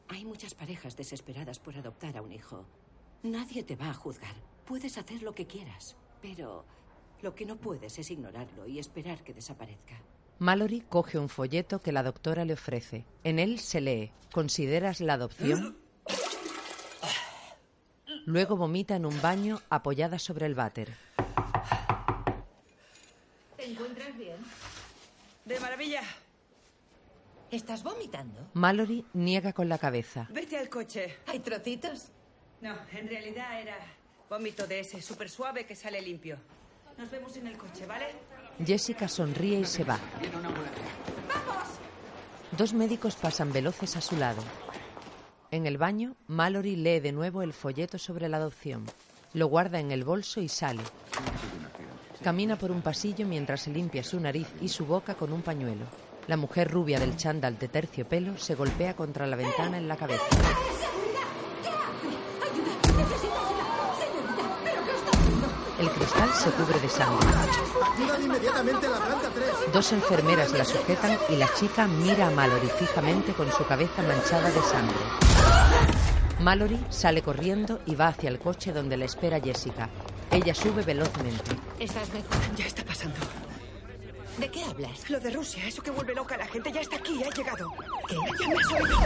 hay 0.08 0.26
muchas 0.26 0.54
parejas 0.54 0.96
desesperadas 0.96 1.60
por 1.60 1.76
adoptar 1.76 2.18
a 2.18 2.22
un 2.22 2.32
hijo. 2.32 2.66
Nadie 3.24 3.64
te 3.64 3.76
va 3.76 3.90
a 3.90 3.94
juzgar. 3.96 4.36
Puedes 4.66 4.98
hacer 4.98 5.24
lo 5.24 5.34
que 5.34 5.48
quieras, 5.48 5.98
pero 6.22 6.66
lo 7.22 7.36
que 7.36 7.46
no 7.46 7.58
puedes 7.58 7.98
es 8.00 8.12
ignorarlo 8.12 8.68
y 8.68 8.80
esperar 8.80 9.24
que 9.24 9.34
desaparezca. 9.34 10.02
Mallory 10.40 10.82
coge 10.82 11.20
un 11.20 11.30
folleto 11.30 11.80
que 11.82 11.92
la 11.92 12.04
doctora 12.04 12.46
le 12.46 12.54
ofrece. 12.54 13.06
En 13.24 13.38
él 13.38 13.60
se 13.60 13.80
lee, 13.80 14.12
¿consideras 14.32 15.00
la 15.00 15.14
adopción? 15.14 15.78
Luego 18.26 18.56
vomita 18.56 18.96
en 18.96 19.06
un 19.06 19.22
baño 19.22 19.62
apoyada 19.70 20.18
sobre 20.20 20.46
el 20.46 20.56
váter. 20.56 20.96
¿Te 23.56 23.66
encuentras 23.66 24.18
bien? 24.18 24.38
¡De 25.46 25.60
maravilla! 25.60 26.02
¿Estás 27.52 27.84
vomitando? 27.84 28.50
Mallory 28.54 29.06
niega 29.14 29.54
con 29.54 29.70
la 29.70 29.78
cabeza. 29.78 30.28
Vete 30.32 30.58
al 30.58 30.70
coche. 30.70 31.18
¿Hay 31.28 31.40
trocitos? 31.40 32.08
No, 32.62 32.76
en 32.94 33.10
realidad 33.10 33.60
era 33.60 33.78
vómito 34.30 34.66
de 34.66 34.80
ese 34.80 35.02
súper 35.02 35.30
suave 35.30 35.66
que 35.66 35.76
sale 35.76 36.02
limpio. 36.02 36.38
Nos 37.02 37.10
vemos 37.10 37.36
en 37.36 37.48
el 37.48 37.58
coche, 37.58 37.88
¿vale? 37.88 38.06
Jessica 38.64 39.08
sonríe 39.08 39.62
y 39.62 39.66
se 39.66 39.84
va. 39.84 39.98
Dos 42.56 42.74
médicos 42.76 43.16
pasan 43.16 43.52
veloces 43.52 43.98
a 43.98 44.02
su 44.02 44.16
lado. 44.18 44.44
En 45.50 45.66
el 45.66 45.80
baño, 45.80 46.16
Mallory 46.28 46.76
lee 46.76 47.00
de 47.00 47.12
nuevo 47.12 47.42
el 47.42 47.54
folleto 47.54 47.98
sobre 47.98 48.30
la 48.30 48.38
adopción. 48.38 48.86
Lo 49.34 49.48
guarda 49.48 49.80
en 49.80 49.90
el 49.90 50.04
bolso 50.04 50.42
y 50.42 50.48
sale. 50.48 50.84
Camina 52.24 52.56
por 52.56 52.70
un 52.70 52.84
pasillo 52.84 53.26
mientras 53.26 53.62
se 53.62 53.72
limpia 53.72 54.04
su 54.04 54.20
nariz 54.20 54.48
y 54.62 54.68
su 54.68 54.86
boca 54.86 55.16
con 55.16 55.34
un 55.34 55.42
pañuelo. 55.42 55.86
La 56.28 56.38
mujer 56.38 56.70
rubia 56.70 57.00
del 57.00 57.18
chándal 57.18 57.58
de 57.58 57.68
terciopelo 57.68 58.38
se 58.38 58.54
golpea 58.54 58.96
contra 58.96 59.26
la 59.26 59.38
ventana 59.38 59.80
en 59.80 59.88
la 59.88 59.98
cabeza. 59.98 60.24
El 65.82 65.90
cristal 65.90 66.30
se 66.36 66.52
cubre 66.52 66.80
de 66.80 66.88
sangre. 66.88 67.28
inmediatamente 68.24 68.88
la 68.88 68.98
planta 68.98 69.30
3. 69.34 69.74
Dos 69.74 69.92
enfermeras 69.94 70.52
la 70.52 70.64
sujetan 70.64 71.18
y 71.28 71.38
la 71.38 71.52
chica 71.56 71.88
mira 71.88 72.28
a 72.28 72.30
Mallory 72.30 72.68
fijamente 72.68 73.34
con 73.34 73.52
su 73.52 73.66
cabeza 73.66 74.04
manchada 74.04 74.52
de 74.52 74.62
sangre. 74.62 74.96
Mallory 76.40 76.80
sale 76.92 77.24
corriendo 77.24 77.80
y 77.88 77.96
va 77.96 78.10
hacia 78.10 78.30
el 78.30 78.38
coche 78.38 78.72
donde 78.72 78.96
la 78.96 79.06
espera 79.06 79.40
Jessica. 79.40 79.90
Ella 80.30 80.54
sube 80.54 80.84
velozmente. 80.84 81.56
¿Estás 81.80 82.14
mejor? 82.14 82.38
Ya 82.56 82.68
está 82.68 82.86
pasando. 82.86 83.18
¿De 84.38 84.52
qué 84.52 84.64
hablas? 84.64 85.10
Lo 85.10 85.20
de 85.20 85.32
Rusia, 85.32 85.66
eso 85.66 85.82
que 85.82 85.90
vuelve 85.90 86.14
loca 86.14 86.36
a 86.36 86.38
la 86.38 86.46
gente, 86.46 86.72
ya 86.72 86.82
está 86.82 86.98
aquí, 86.98 87.24
ha 87.24 87.30
llegado. 87.34 87.74
¿Qué? 88.08 88.18
Ya 88.40 88.48
me 88.48 88.56
has 88.56 88.72
oído. 88.72 89.00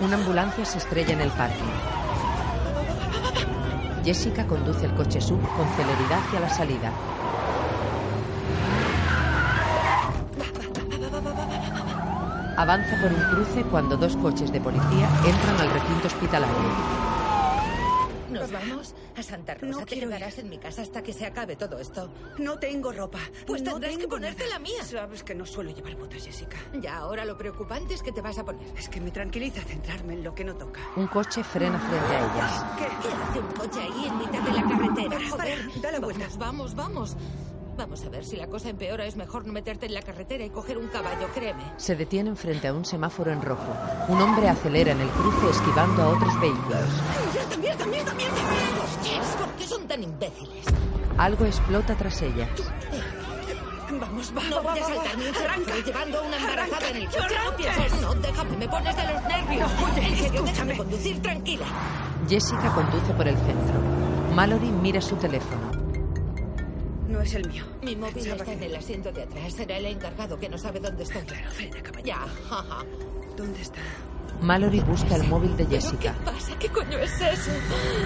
Una 0.00 0.16
ambulancia 0.16 0.64
se 0.64 0.78
estrella 0.78 1.12
en 1.12 1.20
el 1.20 1.30
parque. 1.32 1.99
Jessica 4.04 4.46
conduce 4.46 4.86
el 4.86 4.94
coche 4.94 5.20
sub 5.20 5.40
con 5.56 5.68
celeridad 5.76 6.20
hacia 6.26 6.40
la 6.40 6.48
salida. 6.48 6.92
Avanza 12.56 13.00
por 13.00 13.12
un 13.12 13.22
cruce 13.30 13.62
cuando 13.64 13.96
dos 13.96 14.16
coches 14.16 14.52
de 14.52 14.60
policía 14.60 15.08
entran 15.26 15.60
al 15.60 15.70
recinto 15.70 16.06
hospitalario. 16.06 17.19
¿Nos 18.30 18.52
vamos 18.52 18.94
a 19.16 19.22
Santa 19.22 19.54
Rosa? 19.54 19.66
No 19.66 19.78
Te 19.80 19.84
quiero 19.86 20.08
quedarás 20.08 20.38
en 20.38 20.48
mi 20.48 20.58
casa 20.58 20.82
hasta 20.82 21.02
que 21.02 21.12
se 21.12 21.26
acabe 21.26 21.56
todo 21.56 21.78
esto. 21.78 22.10
No 22.38 22.58
tengo 22.58 22.92
ropa. 22.92 23.18
Pues 23.46 23.62
No 23.62 23.72
tendrás 23.72 23.96
que 23.98 24.08
ponerte 24.08 24.44
nada. 24.44 24.54
la 24.54 24.58
mía. 24.60 24.84
Sabes 24.84 25.22
que 25.22 25.34
no 25.34 25.44
suelo 25.46 25.70
llevar 25.70 25.96
botas, 25.96 26.24
Jessica. 26.24 26.56
Ya, 26.80 26.96
ahora 26.98 27.24
lo 27.24 27.36
preocupante 27.36 27.94
es 27.94 28.02
que 28.02 28.12
te 28.12 28.20
vas 28.20 28.38
a 28.38 28.44
poner. 28.44 28.66
Es 28.76 28.88
que 28.88 29.00
me 29.00 29.10
tranquiliza 29.10 29.60
centrarme 29.62 30.14
en 30.14 30.24
lo 30.24 30.34
que 30.34 30.44
no 30.44 30.54
toca. 30.56 30.80
Un 30.96 31.06
coche 31.08 31.42
frena 31.44 31.78
frente 31.78 32.16
a 32.16 32.34
ellas. 32.34 32.64
¿Qué? 32.78 33.08
¿Qué 33.08 33.14
hace 33.14 33.40
un 33.40 33.52
coche 33.52 33.80
ahí 33.80 34.06
en 34.06 34.18
mitad 34.18 34.40
de 34.42 34.52
la 34.52 34.62
carretera? 34.62 35.08
Para, 35.10 35.30
para, 35.36 35.56
Joder. 35.56 35.80
da 35.82 35.92
la 35.92 36.00
vuelta. 36.00 36.26
Vamos, 36.38 36.74
vamos, 36.74 37.14
vamos. 37.14 37.16
Vamos 37.80 38.04
a 38.04 38.10
ver, 38.10 38.26
si 38.26 38.36
la 38.36 38.46
cosa 38.46 38.68
empeora 38.68 39.06
es 39.06 39.16
mejor 39.16 39.46
no 39.46 39.54
meterte 39.54 39.86
en 39.86 39.94
la 39.94 40.02
carretera 40.02 40.44
y 40.44 40.50
coger 40.50 40.76
un 40.76 40.88
caballo, 40.88 41.28
créeme. 41.34 41.62
Se 41.78 41.96
detienen 41.96 42.36
frente 42.36 42.68
a 42.68 42.74
un 42.74 42.84
semáforo 42.84 43.32
en 43.32 43.40
rojo. 43.40 43.74
Un 44.08 44.20
hombre 44.20 44.50
acelera 44.50 44.92
en 44.92 45.00
el 45.00 45.08
cruce 45.08 45.48
esquivando 45.48 46.02
a 46.02 46.08
otros 46.10 46.38
vehículos. 46.38 46.84
¡Mierda, 47.58 47.86
mierda, 47.86 47.86
mierda, 47.86 48.14
mierda! 48.14 48.84
Hostias, 48.84 49.26
¿por 49.28 49.48
qué 49.52 49.66
son 49.66 49.88
tan 49.88 50.02
imbéciles? 50.02 50.66
Algo 51.16 51.46
explota 51.46 51.94
tras 51.94 52.20
ellas. 52.20 52.50
Vamos, 53.98 54.30
va, 54.36 54.42
No 54.50 54.62
voy 54.62 54.78
a 54.78 54.84
saltar 54.84 55.18
ni 55.18 55.26
un 55.26 55.34
semáforo 55.34 55.80
llevando 55.82 56.18
a 56.18 56.22
una 56.22 56.36
embarazada 56.36 56.90
en 56.90 56.96
el 56.96 57.06
coche. 57.06 57.34
No 57.44 57.56
pienses, 57.56 58.00
no, 58.02 58.14
déjame, 58.14 58.56
me 58.58 58.68
pones 58.68 58.94
de 58.94 59.02
los 59.04 59.22
nervios. 59.22 59.70
No, 59.72 59.86
oye, 59.86 60.06
en 60.06 60.16
serio, 60.16 60.26
escúchame. 60.26 60.50
déjame 60.52 60.76
conducir 60.76 61.22
tranquila. 61.22 61.64
Jessica 62.28 62.74
conduce 62.74 63.14
por 63.14 63.26
el 63.26 63.36
centro. 63.38 63.80
Mallory 64.34 64.70
mira 64.70 65.00
su 65.00 65.16
teléfono. 65.16 65.79
No 67.20 67.26
es 67.26 67.34
el 67.34 67.46
mío. 67.50 67.64
Mi 67.82 67.94
móvil 67.96 68.14
Pensaba 68.14 68.36
está 68.36 68.44
que- 68.46 68.52
en 68.54 68.62
el 68.62 68.76
asiento 68.76 69.12
de 69.12 69.22
atrás. 69.24 69.52
Será 69.52 69.76
el 69.76 69.84
encargado 69.84 70.40
que 70.40 70.48
no 70.48 70.56
sabe 70.56 70.80
dónde 70.80 71.02
estoy. 71.02 71.20
Claro, 71.20 71.50
caballero. 71.82 72.02
Ya. 72.02 72.18
¿Dónde 73.36 73.60
está? 73.60 73.80
Mallory 74.40 74.80
busca 74.80 75.16
el 75.16 75.24
móvil 75.24 75.54
de 75.54 75.66
¿Pero 75.66 75.82
Jessica. 75.82 76.14
qué 76.14 76.30
pasa? 76.30 76.58
¿Qué 76.58 76.68
coño 76.70 76.96
es 76.98 77.12
eso? 77.20 77.50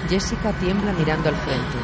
Jessica 0.08 0.52
tiembla 0.58 0.92
mirando 0.94 1.28
al 1.28 1.36
frente. 1.36 1.78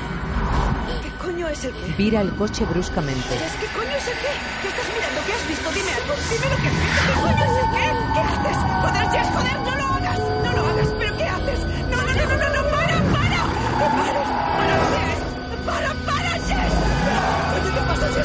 ¿Qué 1.04 1.10
coño 1.24 1.46
es 1.46 1.64
el 1.66 1.72
qué? 1.72 1.92
Vira 1.96 2.20
el 2.20 2.34
coche 2.34 2.64
bruscamente. 2.64 3.22
¿Qué 3.60 3.66
coño 3.78 3.94
es 3.96 4.08
el 4.08 4.14
qué? 4.14 4.32
¿Qué 4.62 4.68
estás 4.68 4.88
mirando? 4.92 5.20
¿Qué 5.24 5.32
has 5.32 5.48
visto? 5.48 5.70
Dime 5.70 5.92
algo. 5.92 6.14
Dime 6.32 6.46
lo 6.50 6.56
que 6.62 6.66
has 6.66 6.74
visto. 6.82 7.00
¿Qué 7.06 7.20
coño 7.22 7.44
es 7.44 7.56
el 7.62 7.70
qué? 7.70 7.86
¿Qué 8.12 8.20
haces? 8.26 8.58
Joder, 8.82 9.06
Jess, 9.12 9.28
joder, 9.36 9.60
no 9.60 9.76
lo 9.76 9.79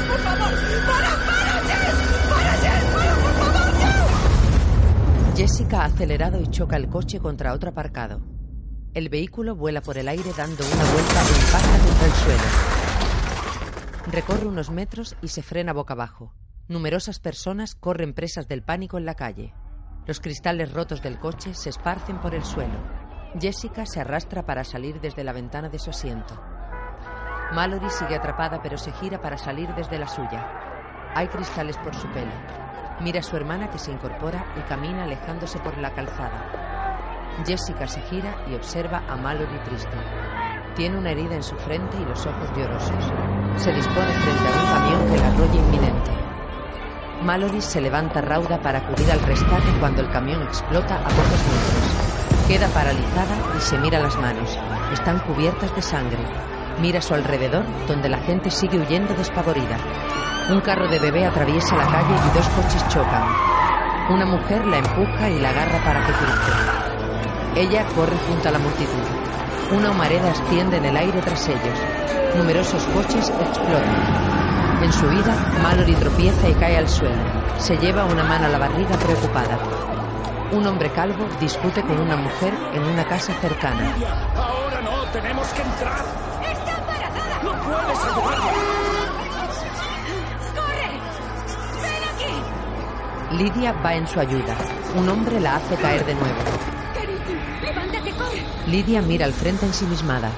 Por 0.01 0.19
favor. 0.19 0.53
Para, 0.85 1.09
para, 1.25 1.53
Jess. 1.67 1.95
Para, 2.29 2.53
Jess. 2.53 2.83
Para, 2.93 3.15
por 3.15 3.33
favor, 3.33 3.69
Jess. 5.33 5.37
Jessica 5.37 5.81
ha 5.81 5.85
acelerado 5.85 6.41
y 6.41 6.47
choca 6.47 6.75
el 6.77 6.89
coche 6.89 7.19
contra 7.19 7.53
otro 7.53 7.69
aparcado. 7.69 8.21
El 8.93 9.09
vehículo 9.09 9.55
vuela 9.55 9.81
por 9.81 9.97
el 9.97 10.07
aire 10.07 10.31
dando 10.37 10.63
una 10.65 10.91
vuelta 10.91 11.21
e 11.21 11.27
impacta 11.45 11.79
contra 11.85 12.05
el 12.07 12.13
suelo. 12.13 12.43
Recorre 14.11 14.47
unos 14.47 14.69
metros 14.69 15.15
y 15.21 15.27
se 15.29 15.43
frena 15.43 15.73
boca 15.73 15.93
abajo. 15.93 16.33
Numerosas 16.67 17.19
personas 17.19 17.75
corren 17.75 18.13
presas 18.13 18.47
del 18.47 18.63
pánico 18.63 18.97
en 18.97 19.05
la 19.05 19.15
calle. 19.15 19.53
Los 20.07 20.19
cristales 20.19 20.71
rotos 20.71 21.01
del 21.01 21.19
coche 21.19 21.53
se 21.53 21.69
esparcen 21.69 22.21
por 22.21 22.35
el 22.35 22.43
suelo. 22.43 22.79
Jessica 23.39 23.85
se 23.85 23.99
arrastra 23.99 24.45
para 24.45 24.63
salir 24.63 25.01
desde 25.01 25.23
la 25.23 25.33
ventana 25.33 25.69
de 25.69 25.79
su 25.79 25.89
asiento. 25.89 26.39
Mallory 27.53 27.89
sigue 27.89 28.15
atrapada 28.15 28.61
pero 28.61 28.77
se 28.77 28.91
gira 28.93 29.19
para 29.21 29.37
salir 29.37 29.73
desde 29.75 29.99
la 29.99 30.07
suya. 30.07 30.47
Hay 31.13 31.27
cristales 31.27 31.77
por 31.77 31.95
su 31.95 32.07
pelo. 32.09 32.31
Mira 32.99 33.19
a 33.19 33.23
su 33.23 33.35
hermana 33.35 33.69
que 33.69 33.77
se 33.77 33.91
incorpora 33.91 34.45
y 34.57 34.61
camina 34.61 35.03
alejándose 35.03 35.59
por 35.59 35.77
la 35.77 35.91
calzada. 35.93 37.35
Jessica 37.45 37.87
se 37.87 38.01
gira 38.01 38.35
y 38.47 38.55
observa 38.55 39.03
a 39.09 39.15
Mallory 39.15 39.59
triste. 39.65 39.97
Tiene 40.75 40.97
una 40.97 41.11
herida 41.11 41.35
en 41.35 41.43
su 41.43 41.55
frente 41.55 41.97
y 41.97 42.05
los 42.05 42.25
ojos 42.25 42.49
llorosos. 42.55 43.11
Se 43.57 43.71
dispone 43.73 44.11
frente 44.11 44.47
a 44.47 44.61
un 44.61 44.73
camión 44.73 45.11
que 45.11 45.17
la 45.17 45.27
arrolla 45.27 45.55
inminente. 45.55 46.11
Mallory 47.21 47.61
se 47.61 47.81
levanta 47.81 48.21
rauda 48.21 48.59
para 48.61 48.79
acudir 48.79 49.11
al 49.11 49.21
rescate 49.21 49.71
cuando 49.79 50.01
el 50.01 50.09
camión 50.09 50.41
explota 50.43 50.95
a 50.95 51.03
pocos 51.03 51.43
metros. 51.47 52.47
Queda 52.47 52.67
paralizada 52.69 53.35
y 53.57 53.61
se 53.61 53.77
mira 53.77 53.99
las 53.99 54.15
manos. 54.17 54.57
Están 54.93 55.19
cubiertas 55.19 55.73
de 55.75 55.81
sangre. 55.81 56.54
Mira 56.81 56.99
a 56.99 57.01
su 57.01 57.13
alrededor, 57.13 57.63
donde 57.87 58.09
la 58.09 58.19
gente 58.19 58.51
sigue 58.51 58.77
huyendo 58.77 59.13
despavorida. 59.13 59.77
Un 60.49 60.61
carro 60.61 60.87
de 60.87 60.99
bebé 60.99 61.25
atraviesa 61.25 61.75
la 61.75 61.85
calle 61.85 62.13
y 62.13 62.37
dos 62.37 62.47
coches 62.49 62.87
chocan. 62.89 63.23
Una 64.09 64.25
mujer 64.25 64.65
la 64.65 64.77
empuja 64.77 65.29
y 65.29 65.39
la 65.39 65.49
agarra 65.49 65.83
para 65.83 66.05
que 66.05 66.13
cruce. 66.13 66.51
Ella 67.55 67.85
corre 67.95 68.15
junto 68.27 68.49
a 68.49 68.51
la 68.51 68.59
multitud. 68.59 69.75
Una 69.75 69.91
humareda 69.91 70.31
asciende 70.31 70.77
en 70.77 70.85
el 70.85 70.97
aire 70.97 71.21
tras 71.21 71.47
ellos. 71.47 71.79
Numerosos 72.35 72.83
coches 72.87 73.29
explotan. 73.29 74.83
En 74.83 74.91
su 74.93 75.07
huida, 75.07 75.33
Mallory 75.63 75.95
tropieza 75.95 76.49
y 76.49 76.53
cae 76.53 76.77
al 76.77 76.89
suelo. 76.89 77.23
Se 77.57 77.77
lleva 77.77 78.05
una 78.05 78.23
mano 78.23 78.45
a 78.45 78.49
la 78.49 78.59
barriga 78.59 78.97
preocupada. 78.97 79.57
Un 80.51 80.67
hombre 80.67 80.91
calvo 80.91 81.25
discute 81.39 81.81
con 81.81 81.97
una 81.97 82.17
mujer 82.17 82.53
en 82.73 82.83
una 82.83 83.05
casa 83.05 83.33
cercana. 83.41 83.95
Ahora 84.35 84.81
no, 84.81 85.03
tenemos 85.11 85.47
que 85.47 85.61
entrar. 85.61 86.25
No 87.45 87.51
puedes 87.63 87.99
ayudarla. 88.03 88.53
¡Corre! 90.55 90.89
¡Ven 91.83 92.03
aquí! 92.11 92.33
Lidia 93.43 93.71
va 93.83 93.93
en 93.95 94.07
su 94.07 94.19
ayuda. 94.19 94.55
Un 94.95 95.07
hombre 95.09 95.39
la 95.39 95.57
hace 95.57 95.75
caer 95.75 96.03
de 96.05 96.15
nuevo. 96.15 96.39
¡Levántate, 97.63 98.11
corre! 98.11 98.43
Lidia 98.67 99.01
mira 99.01 99.25
al 99.25 99.33
frente 99.33 99.65
ensimismada. 99.65 100.31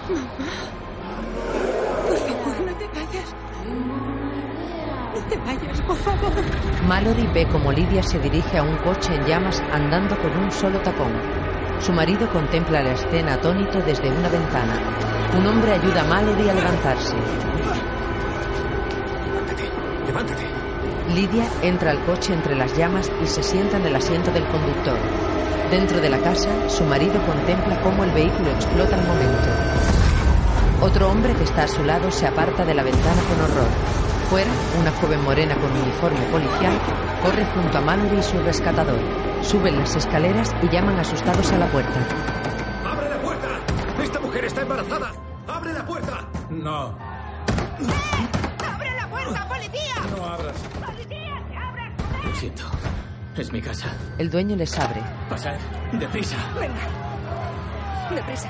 Por 2.07 2.17
favor, 2.17 2.55
no 2.65 2.73
te 2.75 2.87
vayas. 2.87 3.35
No 5.15 5.21
te 5.29 5.37
vayas, 5.37 5.81
por 5.81 5.97
favor. 5.97 6.31
Mallory 6.87 7.27
ve 7.33 7.47
como 7.47 7.71
Lidia 7.71 8.03
se 8.03 8.19
dirige 8.19 8.57
a 8.57 8.63
un 8.63 8.75
coche 8.77 9.15
en 9.15 9.25
llamas 9.25 9.63
andando 9.71 10.17
con 10.17 10.31
un 10.37 10.51
solo 10.51 10.79
tapón. 10.81 11.11
Su 11.79 11.93
marido 11.93 12.27
contempla 12.29 12.81
la 12.81 12.93
escena 12.93 13.35
atónito 13.35 13.79
desde 13.79 14.09
una 14.09 14.29
ventana. 14.29 14.73
Un 15.37 15.45
hombre 15.45 15.73
ayuda 15.73 16.01
a 16.01 16.05
Mallory 16.05 16.49
a 16.49 16.53
levantarse. 16.53 17.15
Levántate, 19.27 19.69
levántate. 20.07 20.47
Lidia 21.13 21.47
entra 21.61 21.91
al 21.91 22.03
coche 22.05 22.33
entre 22.33 22.55
las 22.55 22.75
llamas 22.75 23.11
y 23.23 23.27
se 23.27 23.43
sienta 23.43 23.77
en 23.77 23.85
el 23.85 23.95
asiento 23.95 24.31
del 24.31 24.45
conductor. 24.47 24.97
Dentro 25.71 26.01
de 26.01 26.09
la 26.09 26.17
casa, 26.19 26.49
su 26.69 26.83
marido 26.83 27.21
contempla 27.25 27.79
cómo 27.81 28.03
el 28.03 28.11
vehículo 28.11 28.49
explota 28.51 28.95
al 28.95 29.07
momento. 29.07 29.49
Otro 30.81 31.09
hombre 31.09 31.33
que 31.33 31.43
está 31.43 31.63
a 31.63 31.67
su 31.67 31.83
lado 31.83 32.11
se 32.11 32.27
aparta 32.27 32.65
de 32.65 32.73
la 32.73 32.83
ventana 32.83 33.21
con 33.29 33.41
horror. 33.41 33.67
Fuera, 34.29 34.51
una 34.79 34.91
joven 34.91 35.23
morena 35.23 35.55
con 35.55 35.71
uniforme 35.71 36.21
policial 36.31 36.73
corre 37.23 37.45
junto 37.53 37.77
a 37.77 37.81
Mallory 37.81 38.19
y 38.19 38.23
su 38.23 38.39
rescatador. 38.39 38.99
Suben 39.47 39.77
las 39.79 39.95
escaleras 39.95 40.53
y 40.61 40.67
llaman 40.69 40.99
asustados 40.99 41.51
a 41.53 41.57
la 41.57 41.67
puerta. 41.67 41.99
¡Abre 42.85 43.09
la 43.09 43.21
puerta! 43.21 43.47
¡Esta 44.03 44.19
mujer 44.19 44.43
está 44.45 44.61
embarazada! 44.61 45.13
¡Abre 45.47 45.71
la 45.73 45.85
puerta! 45.85 46.27
No, 46.49 46.97
¡Abre 48.67 48.91
la 48.95 49.07
puerta, 49.09 49.47
policía! 49.47 49.95
no 50.17 50.25
abras. 50.25 50.57
¡Policía, 50.85 51.43
que 51.49 51.55
abras! 51.55 51.93
Lo 52.25 52.35
siento. 52.35 52.63
Es 53.37 53.53
mi 53.53 53.61
casa. 53.61 53.87
El 54.17 54.29
dueño 54.29 54.55
les 54.57 54.77
abre. 54.77 55.01
Pasad. 55.29 55.57
Deprisa. 55.93 56.35
Venga. 56.59 58.15
Deprisa. 58.15 58.49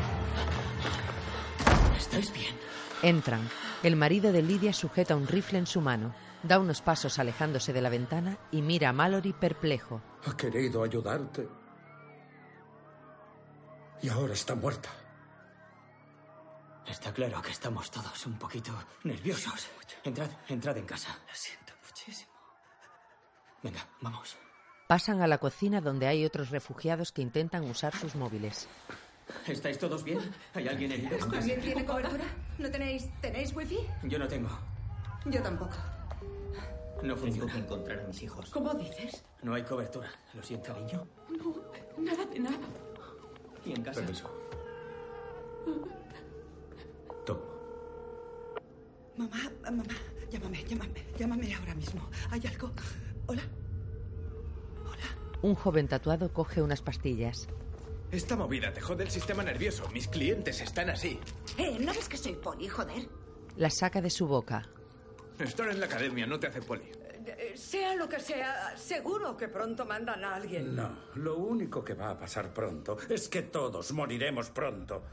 ¿Estáis 1.98 2.34
bien? 2.34 2.56
Entran. 3.04 3.42
El 3.84 3.96
marido 3.98 4.32
de 4.32 4.42
Lidia 4.42 4.74
sujeta 4.74 5.16
un 5.16 5.28
rifle 5.28 5.60
en 5.60 5.68
su 5.68 5.80
mano. 5.82 6.16
Da 6.42 6.58
unos 6.58 6.82
pasos 6.82 7.20
alejándose 7.20 7.72
de 7.74 7.82
la 7.82 7.90
ventana 7.90 8.38
y 8.52 8.62
mira 8.64 8.90
a 8.90 8.94
Mallory 8.94 9.34
perplejo. 9.34 10.02
Ha 10.26 10.36
querido 10.36 10.84
ayudarte. 10.84 11.48
Y 14.02 14.10
ahora 14.10 14.34
está 14.34 14.56
muerta. 14.56 14.90
Está 16.86 17.14
claro 17.14 17.42
que 17.42 17.52
estamos 17.52 17.92
todos 17.92 18.26
un 18.26 18.38
poquito 18.38 18.72
nerviosos. 19.04 19.68
Entrad, 20.04 20.30
entrad 20.48 20.78
en 20.78 20.86
casa. 20.86 21.18
Lo 21.28 21.36
siento 21.36 21.74
muchísimo. 21.86 22.32
Venga, 23.62 23.86
vamos. 24.02 24.38
Pasan 24.88 25.22
a 25.22 25.28
la 25.28 25.38
cocina 25.38 25.82
donde 25.82 26.08
hay 26.08 26.24
otros 26.24 26.50
refugiados 26.50 27.12
que 27.12 27.22
intentan 27.22 27.64
usar 27.70 27.94
sus 27.96 28.16
móviles. 28.16 28.70
¿Estáis 29.46 29.78
todos 29.78 30.04
bien? 30.04 30.20
¿Hay 30.54 30.68
alguien 30.68 30.92
herido? 30.94 31.18
¿Alguien 31.34 31.60
tiene 31.60 31.86
cobertura? 31.86 32.24
¿No 32.58 32.72
tenéis, 32.72 33.10
tenéis 33.20 33.54
wifi? 33.54 33.80
Yo 34.04 34.18
no 34.18 34.28
tengo. 34.28 34.50
Yo 35.26 35.42
tampoco. 35.42 35.76
No 36.98 37.14
Tengo 37.14 37.18
funciona. 37.18 37.52
que 37.54 37.60
encontrar 37.60 38.00
a 38.00 38.08
mis 38.08 38.22
hijos. 38.24 38.50
¿Cómo 38.50 38.74
dices? 38.74 39.24
No 39.44 39.54
hay 39.54 39.64
cobertura. 39.64 40.10
Lo 40.34 40.42
siento, 40.44 40.74
niño. 40.74 41.08
No, 41.30 41.56
nada 42.04 42.26
de 42.26 42.40
nada. 42.40 42.58
¿Y 43.66 43.74
en 43.74 43.84
casa? 43.84 44.02
Permiso. 44.02 44.30
Tom, 47.26 47.38
Mamá, 49.18 49.52
mamá, 49.64 49.84
llámame, 50.30 50.64
llámame, 50.64 51.06
llámame 51.18 51.54
ahora 51.56 51.76
mismo. 51.76 52.10
¿Hay 52.32 52.42
algo? 52.48 52.72
Hola. 53.28 53.42
Un 55.44 55.54
joven 55.56 55.88
tatuado 55.88 56.34
coge 56.34 56.62
unas 56.64 56.82
pastillas. 56.82 57.48
Esta 58.12 58.36
movida 58.36 58.74
te 58.74 58.82
jode 58.82 59.04
el 59.04 59.12
sistema 59.12 59.44
nervioso. 59.44 59.88
Mis 59.94 60.08
clientes 60.08 60.62
están 60.62 60.90
así. 60.90 61.20
Eh, 61.58 61.78
¿no 61.80 61.94
ves 61.94 62.10
que 62.10 62.18
soy 62.18 62.34
poli, 62.36 62.68
joder? 62.68 63.08
La 63.56 63.70
saca 63.70 64.02
de 64.02 64.10
su 64.10 64.28
boca. 64.28 64.68
Estar 65.40 65.70
en 65.70 65.80
la 65.80 65.86
academia 65.86 66.26
no 66.26 66.40
te 66.40 66.48
hace 66.48 66.62
poli. 66.62 66.84
Eh, 67.26 67.54
Sea 67.56 67.96
lo 67.96 68.08
que 68.08 68.20
sea, 68.20 68.76
seguro 68.78 69.36
que 69.38 69.48
pronto 69.48 69.86
mandan 69.86 70.24
a 70.24 70.36
alguien. 70.36 70.76
No, 70.76 70.98
lo 71.16 71.38
único 71.38 71.84
que 71.84 71.94
va 71.94 72.12
a 72.12 72.18
pasar 72.20 72.54
pronto 72.54 72.98
es 73.10 73.28
que 73.30 73.44
todos 73.44 73.92
moriremos 73.92 74.50
pronto. 74.50 75.04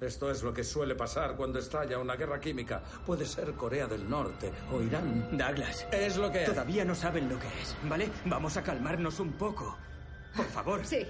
Esto 0.00 0.30
es 0.30 0.42
lo 0.42 0.52
que 0.52 0.64
suele 0.64 0.94
pasar 0.94 1.36
cuando 1.36 1.58
estalla 1.58 1.98
una 1.98 2.16
guerra 2.16 2.40
química. 2.40 2.82
Puede 3.04 3.26
ser 3.26 3.52
Corea 3.52 3.86
del 3.86 4.08
Norte 4.08 4.50
o 4.72 4.80
Irán. 4.80 5.36
Douglas. 5.36 5.86
Es 5.92 6.16
lo 6.16 6.32
que 6.32 6.38
hay. 6.40 6.46
Todavía 6.46 6.84
no 6.86 6.94
saben 6.94 7.28
lo 7.28 7.38
que 7.38 7.48
es, 7.60 7.76
¿vale? 7.84 8.08
Vamos 8.24 8.56
a 8.56 8.62
calmarnos 8.62 9.20
un 9.20 9.32
poco. 9.32 9.76
Por 10.34 10.46
favor. 10.46 10.86
Sí. 10.86 11.06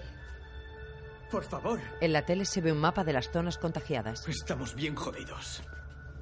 Por 1.30 1.44
favor. 1.44 1.78
En 2.00 2.12
la 2.12 2.26
tele 2.26 2.44
se 2.44 2.60
ve 2.60 2.72
un 2.72 2.78
mapa 2.78 3.04
de 3.04 3.12
las 3.12 3.30
zonas 3.30 3.58
contagiadas. 3.58 4.26
Estamos 4.26 4.74
bien 4.74 4.96
jodidos. 4.96 5.62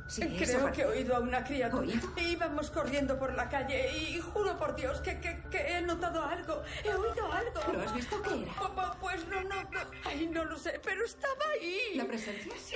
Sí, 0.08 0.22
Eh, 0.22 0.36
Creo 0.38 0.72
que 0.72 0.80
he 0.82 0.86
oído 0.86 1.14
a 1.16 1.20
una 1.20 1.44
criatura. 1.44 1.82
¿Oído? 1.82 2.08
Íbamos 2.16 2.70
corriendo 2.70 3.18
por 3.18 3.34
la 3.34 3.48
calle 3.48 3.92
y 3.98 4.18
juro 4.18 4.58
por 4.58 4.74
Dios 4.74 5.00
que, 5.02 5.20
que- 5.20 5.38
que 5.50 5.58
he 5.76 5.82
notado 5.82 6.22
algo. 6.22 6.62
He 6.82 6.94
oído 6.94 7.30
algo. 7.30 7.60
¿Lo 7.74 7.82
has 7.82 7.94
visto 7.94 8.20
qué 8.22 8.30
era? 8.42 8.52
Pu- 8.54 8.74
pu- 8.74 8.96
Pues 9.00 9.28
no, 9.28 9.42
no, 9.42 9.62
no. 9.64 9.80
Ay, 10.06 10.26
no 10.32 10.44
lo 10.46 10.56
sé, 10.58 10.80
pero 10.82 11.04
estaba 11.04 11.44
ahí. 11.60 11.78
¿La 11.96 12.06
presencia? 12.06 12.52
Sí. 12.58 12.74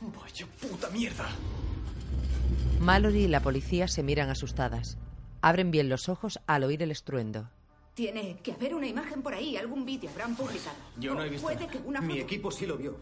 Vaya 0.00 0.46
puta 0.60 0.88
mierda. 0.90 1.26
Mallory 2.80 3.24
y 3.24 3.28
la 3.28 3.40
policía 3.40 3.88
se 3.88 4.02
miran 4.04 4.30
asustadas. 4.30 4.96
Abren 5.40 5.70
bien 5.72 5.88
los 5.88 6.08
ojos 6.08 6.38
al 6.46 6.64
oír 6.64 6.82
el 6.82 6.90
estruendo. 6.92 7.48
Tiene 7.94 8.38
que 8.42 8.52
haber 8.52 8.74
una 8.74 8.86
imagen 8.86 9.22
por 9.22 9.34
ahí, 9.34 9.56
algún 9.56 9.84
vídeo 9.84 10.08
habrán 10.10 10.36
publicado. 10.36 10.76
Yo 10.96 11.14
no 11.14 11.24
he 11.24 11.28
visto 11.28 11.44
Puede 11.44 11.60
nada. 11.66 11.72
que 11.72 11.78
una 11.78 12.00
Mi 12.00 12.20
equipo 12.20 12.52
sí 12.52 12.66
lo 12.66 12.76
vio. 12.76 12.96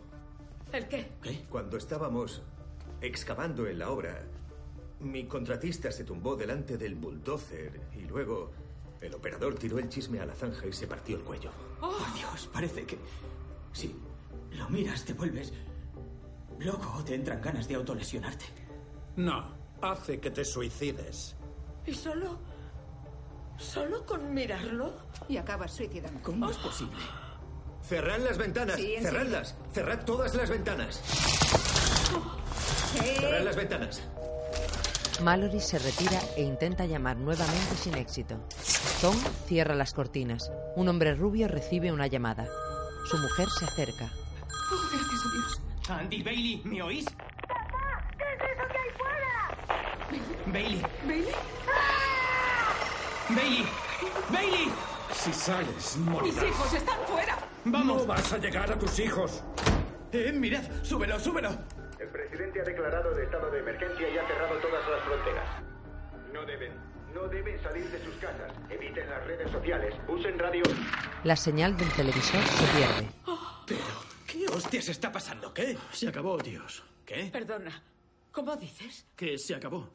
¿El 0.73 0.89
qué? 0.89 1.09
Cuando 1.51 1.77
estábamos 1.77 2.43
excavando 3.01 3.67
en 3.67 3.79
la 3.79 3.91
obra, 3.91 4.23
mi 5.01 5.27
contratista 5.27 5.93
se 5.93 6.05
tumbó 6.05 6.37
delante 6.37 6.77
del 6.79 6.95
bulldozer 6.95 7.81
y 7.95 8.01
luego 8.03 8.51
el 9.01 9.15
operador 9.15 9.55
tiró 9.57 9.79
el 9.79 9.89
chisme 9.89 10.21
a 10.21 10.27
la 10.27 10.35
zanja 10.35 10.67
y 10.67 10.73
se 10.73 10.87
partió 10.87 11.17
el 11.17 11.23
cuello. 11.23 11.51
Por 11.81 12.15
Dios, 12.15 12.49
parece 12.53 12.85
que. 12.85 12.99
Si 13.73 13.95
lo 14.53 14.69
miras, 14.71 15.05
te 15.05 15.13
vuelves. 15.13 15.53
loco 16.59 16.95
o 16.99 17.05
te 17.05 17.15
entran 17.15 17.41
ganas 17.43 17.69
de 17.69 17.75
autolesionarte. 17.75 18.47
No, 19.17 19.51
hace 19.83 20.19
que 20.19 20.31
te 20.31 20.45
suicides. 20.45 21.37
¿Y 21.87 21.93
solo? 21.95 22.39
¿Solo 23.59 24.05
con 24.07 24.33
mirarlo? 24.35 24.93
Y 25.29 25.37
acabas 25.37 25.73
suicidando. 25.75 26.21
¿Cómo 26.23 26.51
es 26.51 26.57
posible? 26.59 27.03
Cerrad 27.83 28.19
las 28.21 28.37
ventanas, 28.39 28.77
Sí, 28.77 28.97
cerradlas, 29.01 29.55
cerrad 29.73 30.05
todas 30.05 30.35
las 30.35 30.51
ventanas. 30.51 31.01
Cerrad 32.97 33.45
las 33.45 33.57
ventanas. 33.57 34.03
Mallory 35.23 35.61
se 35.61 35.79
retira 35.79 36.21
e 36.37 36.43
intenta 36.43 36.85
llamar 36.85 37.17
nuevamente 37.17 37.75
sin 37.77 37.95
éxito. 37.95 38.37
Tom 39.01 39.17
cierra 39.47 39.75
las 39.75 39.95
cortinas. 39.95 40.51
Un 40.77 40.89
hombre 40.89 41.15
rubio 41.15 41.49
recibe 41.49 41.91
una 41.93 42.07
llamada. 42.07 42.47
Su 43.11 43.17
mujer 43.19 43.49
se 43.59 43.65
acerca. 43.65 44.11
Oh, 44.51 44.89
gracias 44.93 45.21
a 45.25 45.33
Dios. 45.33 45.61
Andy 45.89 46.23
Bailey, 46.23 46.61
¿me 46.65 46.83
oís? 46.83 47.07
¿Qué 47.07 48.25
es 48.25 48.41
eso 48.53 48.67
que 48.69 48.79
hay 48.79 48.91
fuera? 48.99 50.33
Bailey, 50.47 50.83
¿Bailey? 51.07 51.35
Bailey, 53.31 53.67
Bailey. 54.31 54.73
Si 55.15 55.33
sales, 55.33 55.97
¡Mis 55.97 56.07
morirás. 56.09 56.45
hijos 56.45 56.73
están 56.75 56.99
fuera! 57.07 57.39
Vamos. 57.65 58.03
No 58.03 58.07
vas 58.07 58.33
a 58.33 58.39
llegar 58.39 58.71
a 58.71 58.79
tus 58.79 58.99
hijos. 58.99 59.43
Eh, 60.13 60.33
mirad, 60.33 60.63
súbelo, 60.83 61.19
súbelo. 61.19 61.51
El 61.99 62.09
presidente 62.09 62.61
ha 62.61 62.65
declarado 62.65 63.15
de 63.15 63.25
estado 63.25 63.51
de 63.51 63.59
emergencia 63.61 64.09
y 64.09 64.19
ha 64.19 64.27
cerrado 64.27 64.57
todas 64.61 64.89
las 64.89 65.03
fronteras. 65.05 65.63
No 66.33 66.45
deben, 66.45 66.73
no 67.15 67.27
deben 67.29 67.63
salir 67.63 67.85
de 67.91 68.05
sus 68.05 68.15
casas. 68.17 68.53
Eviten 68.71 69.09
las 69.09 69.27
redes 69.27 69.51
sociales. 69.51 69.95
Usen 70.09 70.39
radio. 70.39 70.63
La 71.25 71.37
señal 71.37 71.77
del 71.77 71.91
televisor 71.93 72.43
se 72.43 72.77
pierde. 72.77 73.09
Pero, 73.67 73.85
¿qué 74.27 74.47
hostias 74.49 74.89
está 74.91 75.11
pasando? 75.11 75.53
¿Qué? 75.55 75.77
Se 75.93 76.09
acabó, 76.09 76.37
tíos. 76.39 76.85
¿Qué? 77.05 77.31
Perdona. 77.33 77.83
¿Cómo 78.31 78.55
dices? 78.57 79.07
Que 79.17 79.39
se 79.39 79.55
acabó. 79.55 79.89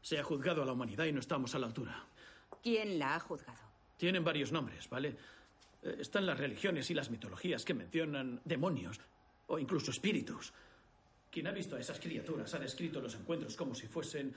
Se 0.00 0.18
ha 0.18 0.24
juzgado 0.24 0.62
a 0.62 0.66
la 0.66 0.72
humanidad 0.72 1.04
y 1.06 1.12
no 1.12 1.20
estamos 1.20 1.54
a 1.54 1.58
la 1.60 1.66
altura. 1.66 2.04
¿Quién 2.62 2.98
la 2.98 3.14
ha 3.14 3.20
juzgado? 3.20 3.60
Tienen 3.96 4.24
varios 4.24 4.50
nombres, 4.50 4.88
¿vale? 4.90 5.16
Eh, 5.82 5.96
Están 6.00 6.26
las 6.26 6.38
religiones 6.38 6.90
y 6.90 6.94
las 6.94 7.10
mitologías 7.10 7.64
que 7.64 7.74
mencionan 7.74 8.40
demonios 8.44 9.00
o 9.46 9.58
incluso 9.58 9.92
espíritus. 9.92 10.52
Quien 11.34 11.48
ha 11.48 11.50
visto 11.50 11.74
a 11.74 11.80
esas 11.80 11.98
criaturas 11.98 12.54
ha 12.54 12.60
descrito 12.60 13.00
los 13.00 13.12
encuentros 13.16 13.56
como 13.56 13.74
si 13.74 13.88
fuesen 13.88 14.32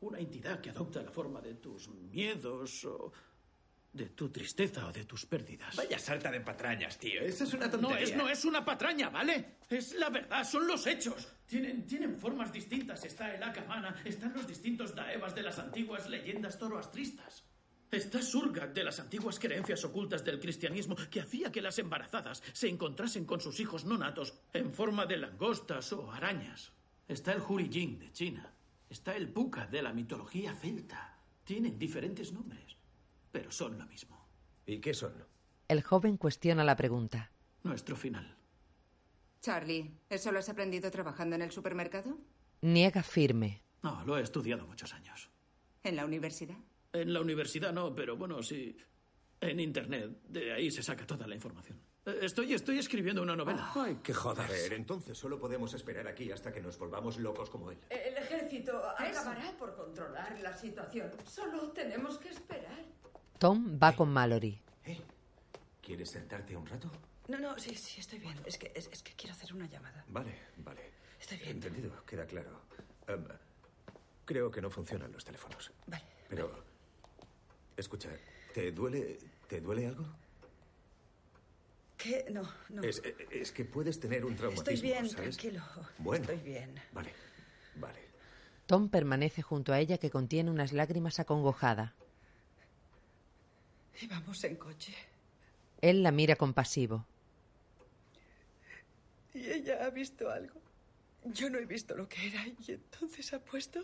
una 0.00 0.18
entidad 0.18 0.60
que 0.60 0.68
adopta 0.68 1.00
la 1.00 1.10
forma 1.10 1.40
de 1.40 1.54
tus 1.54 1.88
miedos 1.88 2.84
o 2.84 3.10
de 3.90 4.10
tu 4.10 4.28
tristeza 4.28 4.86
o 4.86 4.92
de 4.92 5.06
tus 5.06 5.24
pérdidas. 5.24 5.74
Vaya 5.74 5.98
salta 5.98 6.30
de 6.30 6.42
patrañas, 6.42 6.98
tío. 6.98 7.22
Eso 7.22 7.44
es 7.44 7.54
una 7.54 7.64
No 7.68 7.72
tontería. 7.72 8.04
es, 8.04 8.14
no 8.14 8.28
es 8.28 8.44
una 8.44 8.62
patraña, 8.62 9.08
¿vale? 9.08 9.56
Es 9.70 9.94
la 9.94 10.10
verdad, 10.10 10.44
son 10.44 10.66
los 10.66 10.86
hechos. 10.86 11.28
Tienen, 11.46 11.86
tienen 11.86 12.18
formas 12.18 12.52
distintas. 12.52 13.02
Está 13.06 13.34
el 13.34 13.42
Akamana, 13.42 14.02
están 14.04 14.34
los 14.34 14.46
distintos 14.46 14.94
daevas 14.94 15.34
de 15.34 15.44
las 15.44 15.58
antiguas 15.58 16.10
leyendas 16.10 16.58
zoroastristas. 16.58 17.42
Está 17.90 18.22
Surgat 18.22 18.74
de 18.74 18.82
las 18.82 18.98
antiguas 18.98 19.38
creencias 19.38 19.84
ocultas 19.84 20.24
del 20.24 20.40
cristianismo 20.40 20.96
que 21.10 21.20
hacía 21.20 21.52
que 21.52 21.62
las 21.62 21.78
embarazadas 21.78 22.42
se 22.52 22.68
encontrasen 22.68 23.24
con 23.24 23.40
sus 23.40 23.60
hijos 23.60 23.84
no 23.84 23.96
natos 23.96 24.34
en 24.52 24.72
forma 24.72 25.06
de 25.06 25.18
langostas 25.18 25.92
o 25.92 26.10
arañas. 26.10 26.72
Está 27.06 27.32
el 27.32 27.42
Hurijin 27.42 27.98
de 27.98 28.12
China. 28.12 28.52
Está 28.90 29.16
el 29.16 29.28
Puka 29.28 29.66
de 29.66 29.82
la 29.82 29.92
mitología 29.92 30.54
celta. 30.54 31.18
Tienen 31.44 31.78
diferentes 31.78 32.32
nombres, 32.32 32.76
pero 33.30 33.50
son 33.52 33.78
lo 33.78 33.86
mismo. 33.86 34.28
¿Y 34.66 34.78
qué 34.80 34.94
son? 34.94 35.12
El 35.68 35.82
joven 35.82 36.16
cuestiona 36.16 36.64
la 36.64 36.76
pregunta. 36.76 37.30
Nuestro 37.62 37.96
final. 37.96 38.36
Charlie, 39.40 39.90
¿eso 40.08 40.32
lo 40.32 40.38
has 40.38 40.48
aprendido 40.48 40.90
trabajando 40.90 41.36
en 41.36 41.42
el 41.42 41.50
supermercado? 41.50 42.18
Niega 42.62 43.02
firme. 43.02 43.62
No, 43.82 44.02
lo 44.04 44.16
he 44.16 44.22
estudiado 44.22 44.66
muchos 44.66 44.94
años. 44.94 45.30
¿En 45.82 45.96
la 45.96 46.06
universidad? 46.06 46.56
En 46.94 47.12
la 47.12 47.20
universidad 47.20 47.72
no, 47.72 47.94
pero 47.94 48.16
bueno, 48.16 48.42
sí. 48.42 48.76
En 49.40 49.60
Internet, 49.60 50.22
de 50.28 50.52
ahí 50.52 50.70
se 50.70 50.82
saca 50.82 51.04
toda 51.06 51.26
la 51.26 51.34
información. 51.34 51.78
Eh, 52.06 52.20
Estoy, 52.22 52.54
estoy 52.54 52.78
escribiendo 52.78 53.20
una 53.20 53.34
novela. 53.36 53.72
Ay, 53.74 53.98
qué 54.02 54.12
A 54.12 54.14
joder. 54.14 54.48
ver, 54.48 54.72
entonces 54.74 55.18
solo 55.18 55.38
podemos 55.38 55.74
esperar 55.74 56.06
aquí 56.06 56.30
hasta 56.30 56.52
que 56.52 56.62
nos 56.62 56.78
volvamos 56.78 57.18
locos 57.18 57.50
como 57.50 57.70
él. 57.70 57.78
El 57.90 58.16
ejército 58.16 58.78
acabará 58.96 59.52
por 59.58 59.74
controlar 59.74 60.38
la 60.40 60.56
situación. 60.56 61.10
Solo 61.26 61.72
tenemos 61.72 62.16
que 62.18 62.28
esperar. 62.30 62.84
Tom 63.38 63.78
va 63.82 63.92
con 63.94 64.10
Mallory. 64.10 64.58
Eh, 64.84 65.00
¿Quieres 65.82 66.08
sentarte 66.10 66.56
un 66.56 66.64
rato? 66.66 66.90
No, 67.28 67.38
no, 67.38 67.58
sí, 67.58 67.74
sí, 67.74 68.00
estoy 68.00 68.20
bien. 68.20 68.38
Es 68.46 68.56
que, 68.56 68.70
es, 68.74 68.88
es 68.92 69.02
que 69.02 69.12
quiero 69.14 69.34
hacer 69.34 69.52
una 69.52 69.66
llamada. 69.66 70.04
Vale, 70.08 70.38
vale. 70.58 70.92
Estoy 71.20 71.38
bien. 71.38 71.50
Entendido, 71.52 72.04
queda 72.06 72.24
claro. 72.24 72.62
Em, 73.08 73.24
creo 74.24 74.50
que 74.50 74.62
no 74.62 74.70
funcionan 74.70 75.10
los 75.12 75.24
teléfonos. 75.24 75.72
Vale. 75.86 76.04
Pero, 76.28 76.64
escucha, 77.76 78.08
¿te 78.52 78.72
duele, 78.72 79.18
¿te 79.48 79.60
duele 79.60 79.86
algo? 79.86 80.06
¿Qué? 81.96 82.26
No, 82.30 82.42
no. 82.70 82.82
Es, 82.82 83.02
es 83.30 83.52
que 83.52 83.64
puedes 83.64 83.98
tener 84.00 84.24
un 84.24 84.36
traumatismo, 84.36 84.72
Estoy 84.72 84.90
bien, 84.90 85.08
¿sabes? 85.08 85.36
tranquilo. 85.36 85.62
Bueno. 85.98 86.24
Estoy 86.24 86.38
bien. 86.40 86.74
Vale, 86.92 87.12
vale. 87.76 88.00
Tom 88.66 88.88
permanece 88.88 89.42
junto 89.42 89.72
a 89.72 89.80
ella 89.80 89.98
que 89.98 90.10
contiene 90.10 90.50
unas 90.50 90.72
lágrimas 90.72 91.20
acongojada. 91.20 91.94
Y 94.00 94.06
vamos 94.06 94.42
en 94.44 94.56
coche. 94.56 94.94
Él 95.80 96.02
la 96.02 96.10
mira 96.10 96.36
compasivo. 96.36 97.06
Y 99.32 99.50
ella 99.50 99.84
ha 99.84 99.90
visto 99.90 100.30
algo. 100.30 100.60
Yo 101.24 101.48
no 101.48 101.58
he 101.58 101.64
visto 101.64 101.94
lo 101.96 102.08
que 102.08 102.26
era 102.26 102.46
y 102.46 102.72
entonces 102.72 103.32
ha 103.32 103.38
puesto 103.38 103.82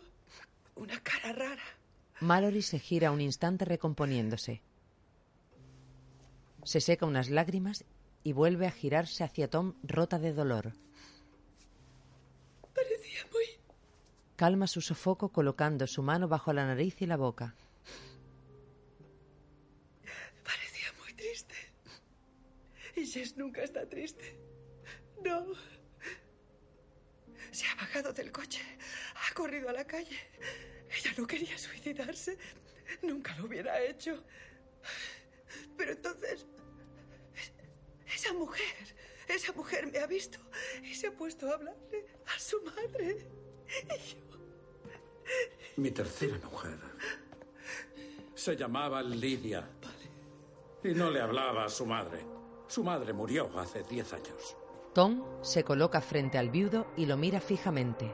una 0.77 1.01
cara 1.03 1.33
rara. 1.33 1.63
Mallory 2.21 2.61
se 2.61 2.79
gira 2.79 3.11
un 3.11 3.23
instante 3.23 3.65
recomponiéndose. 3.65 4.61
Se 6.65 6.81
seca 6.81 7.07
unas 7.07 7.31
lágrimas 7.31 7.85
y 8.23 8.35
vuelve 8.35 8.67
a 8.67 8.71
girarse 8.71 9.25
hacia 9.25 9.49
Tom 9.49 9.75
rota 9.83 10.19
de 10.19 10.35
dolor. 10.35 10.75
Parecía 12.75 13.27
muy... 13.33 13.45
Calma 14.37 14.67
su 14.67 14.83
sofoco 14.83 15.31
colocando 15.31 15.87
su 15.87 16.03
mano 16.03 16.29
bajo 16.29 16.53
la 16.53 16.67
nariz 16.67 17.01
y 17.01 17.07
la 17.07 17.17
boca. 17.17 17.55
Parecía 20.45 20.93
muy 21.01 21.15
triste. 21.15 21.55
Y 22.97 23.07
Jess 23.07 23.39
nunca 23.39 23.63
está 23.63 23.89
triste. 23.89 24.39
No. 25.25 25.47
Se 27.51 27.67
ha 27.67 27.75
bajado 27.77 28.13
del 28.13 28.31
coche. 28.31 28.61
Ha 29.15 29.35
corrido 29.35 29.71
a 29.71 29.73
la 29.73 29.87
calle. 29.87 30.19
Ella 30.91 31.13
no 31.17 31.27
quería 31.27 31.57
suicidarse. 31.57 32.37
Nunca 33.03 33.35
lo 33.37 33.47
hubiera 33.47 33.81
hecho. 33.83 34.23
Pero 35.77 35.93
entonces... 35.93 36.47
Esa 38.13 38.33
mujer, 38.33 38.97
esa 39.29 39.53
mujer 39.53 39.87
me 39.87 39.99
ha 39.99 40.07
visto 40.07 40.39
y 40.83 40.95
se 40.95 41.07
ha 41.07 41.13
puesto 41.13 41.49
a 41.49 41.55
hablarle 41.55 42.07
a 42.35 42.39
su 42.39 42.61
madre. 42.63 43.27
Y 43.85 44.11
yo... 44.11 44.31
Mi 45.77 45.93
tercera 45.93 46.37
mujer 46.51 46.77
se 48.35 48.57
llamaba 48.57 49.03
Lidia. 49.03 49.69
Y 50.83 50.89
no 50.89 51.11
le 51.11 51.21
hablaba 51.21 51.67
a 51.67 51.69
su 51.69 51.87
madre. 51.87 52.25
Su 52.67 52.83
madre 52.83 53.13
murió 53.13 53.51
hace 53.59 53.83
diez 53.85 54.13
años. 54.13 54.57
Tom 54.95 55.23
se 55.43 55.63
coloca 55.63 56.01
frente 56.01 56.39
al 56.39 56.51
viudo 56.51 56.87
y 56.97 57.07
lo 57.07 57.17
mira 57.17 57.41
fijamente. 57.41 58.11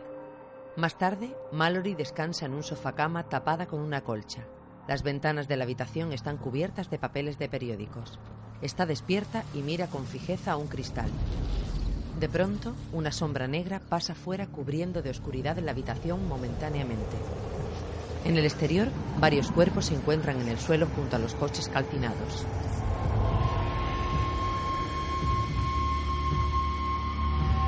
Más 0.76 0.98
tarde, 0.98 1.34
Mallory 1.52 1.94
descansa 1.94 2.44
en 2.44 2.52
un 2.52 2.62
sofá-cama 2.62 3.30
tapada 3.30 3.64
con 3.64 3.80
una 3.80 4.02
colcha. 4.02 4.44
Las 4.86 5.02
ventanas 5.02 5.48
de 5.48 5.56
la 5.56 5.64
habitación 5.64 6.12
están 6.12 6.36
cubiertas 6.36 6.90
de 6.90 6.98
papeles 6.98 7.38
de 7.38 7.48
periódicos. 7.48 8.18
Está 8.60 8.84
despierta 8.84 9.42
y 9.54 9.62
mira 9.62 9.86
con 9.86 10.04
fijeza 10.04 10.52
a 10.52 10.56
un 10.56 10.66
cristal. 10.66 11.08
De 12.20 12.28
pronto, 12.28 12.74
una 12.92 13.10
sombra 13.10 13.48
negra 13.48 13.80
pasa 13.80 14.14
fuera 14.14 14.48
cubriendo 14.48 15.00
de 15.00 15.08
oscuridad 15.08 15.56
la 15.58 15.70
habitación 15.70 16.28
momentáneamente. 16.28 17.16
En 18.26 18.36
el 18.36 18.44
exterior, 18.44 18.88
varios 19.18 19.50
cuerpos 19.52 19.86
se 19.86 19.94
encuentran 19.94 20.42
en 20.42 20.48
el 20.48 20.58
suelo 20.58 20.88
junto 20.94 21.16
a 21.16 21.18
los 21.18 21.34
coches 21.34 21.70
calcinados. 21.70 22.44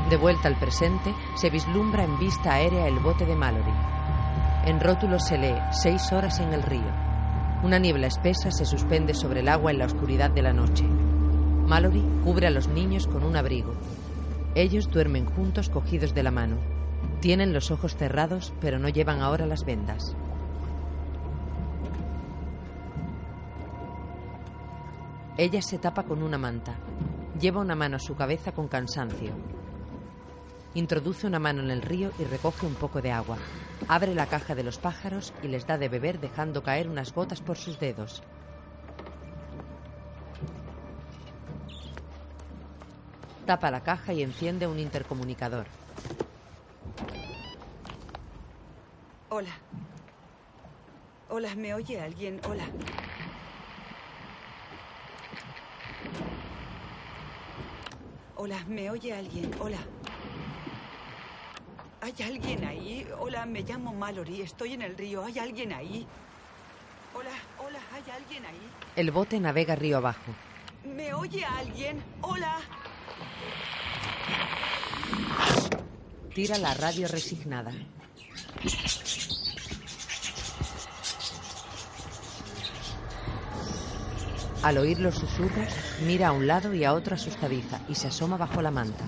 De 0.08 0.16
vuelta 0.16 0.48
al 0.48 0.58
presente, 0.58 1.14
se 1.34 1.50
vislumbra 1.50 2.02
en 2.02 2.18
vista 2.18 2.54
aérea 2.54 2.88
el 2.88 2.98
bote 2.98 3.26
de 3.26 3.36
Mallory. 3.36 3.74
En 4.64 4.80
rótulo 4.80 5.20
se 5.20 5.36
lee 5.36 5.60
seis 5.70 6.12
horas 6.12 6.40
en 6.40 6.54
el 6.54 6.62
río. 6.62 6.90
Una 7.62 7.78
niebla 7.78 8.06
espesa 8.06 8.50
se 8.50 8.64
suspende 8.64 9.12
sobre 9.12 9.40
el 9.40 9.48
agua 9.48 9.70
en 9.70 9.78
la 9.78 9.84
oscuridad 9.84 10.30
de 10.30 10.40
la 10.40 10.54
noche. 10.54 10.84
Mallory 10.86 12.02
cubre 12.24 12.46
a 12.46 12.50
los 12.50 12.68
niños 12.68 13.06
con 13.06 13.22
un 13.22 13.36
abrigo. 13.36 13.74
Ellos 14.54 14.90
duermen 14.90 15.26
juntos 15.26 15.68
cogidos 15.68 16.14
de 16.14 16.22
la 16.22 16.30
mano. 16.30 16.56
Tienen 17.20 17.52
los 17.52 17.70
ojos 17.70 17.94
cerrados, 17.94 18.54
pero 18.62 18.78
no 18.78 18.88
llevan 18.88 19.20
ahora 19.20 19.44
las 19.44 19.66
vendas. 19.66 20.16
Ella 25.36 25.60
se 25.60 25.78
tapa 25.78 26.04
con 26.04 26.22
una 26.22 26.38
manta. 26.38 26.76
Lleva 27.38 27.60
una 27.60 27.74
mano 27.74 27.96
a 27.96 28.00
su 28.00 28.16
cabeza 28.16 28.52
con 28.52 28.68
cansancio. 28.68 29.57
Introduce 30.74 31.26
una 31.26 31.38
mano 31.38 31.62
en 31.62 31.70
el 31.70 31.82
río 31.82 32.12
y 32.18 32.24
recoge 32.24 32.66
un 32.66 32.74
poco 32.74 33.00
de 33.00 33.10
agua. 33.10 33.38
Abre 33.88 34.14
la 34.14 34.26
caja 34.26 34.54
de 34.54 34.62
los 34.62 34.78
pájaros 34.78 35.32
y 35.42 35.48
les 35.48 35.66
da 35.66 35.78
de 35.78 35.88
beber 35.88 36.20
dejando 36.20 36.62
caer 36.62 36.88
unas 36.88 37.12
gotas 37.12 37.40
por 37.40 37.56
sus 37.56 37.80
dedos. 37.80 38.22
Tapa 43.46 43.70
la 43.70 43.82
caja 43.82 44.12
y 44.12 44.22
enciende 44.22 44.66
un 44.66 44.78
intercomunicador. 44.78 45.66
Hola. 49.30 49.52
Hola, 51.30 51.54
¿me 51.54 51.72
oye 51.72 51.98
alguien? 52.00 52.40
Hola. 52.46 52.64
Hola, 58.36 58.64
¿me 58.68 58.90
oye 58.90 59.14
alguien? 59.14 59.50
Hola. 59.60 59.78
¿Hay 62.00 62.14
alguien 62.24 62.64
ahí? 62.64 63.06
Hola, 63.18 63.44
me 63.44 63.62
llamo 63.62 63.92
Mallory, 63.92 64.42
estoy 64.42 64.74
en 64.74 64.82
el 64.82 64.96
río. 64.96 65.24
¿Hay 65.24 65.38
alguien 65.38 65.72
ahí? 65.72 66.06
Hola, 67.14 67.30
hola, 67.58 67.78
¿hay 67.92 68.10
alguien 68.12 68.46
ahí? 68.46 68.70
El 68.94 69.10
bote 69.10 69.40
navega 69.40 69.74
río 69.74 69.96
abajo. 69.96 70.32
¿Me 70.84 71.12
oye 71.12 71.44
alguien? 71.44 72.02
Hola. 72.22 72.56
Tira 76.34 76.56
la 76.58 76.72
radio 76.74 77.08
resignada. 77.08 77.72
Al 84.62 84.78
oír 84.78 85.00
los 85.00 85.16
susurros, 85.16 85.68
mira 86.04 86.28
a 86.28 86.32
un 86.32 86.46
lado 86.46 86.74
y 86.74 86.84
a 86.84 86.92
otro 86.92 87.14
asustadiza 87.14 87.80
y 87.88 87.94
se 87.96 88.08
asoma 88.08 88.36
bajo 88.36 88.62
la 88.62 88.70
manta. 88.70 89.04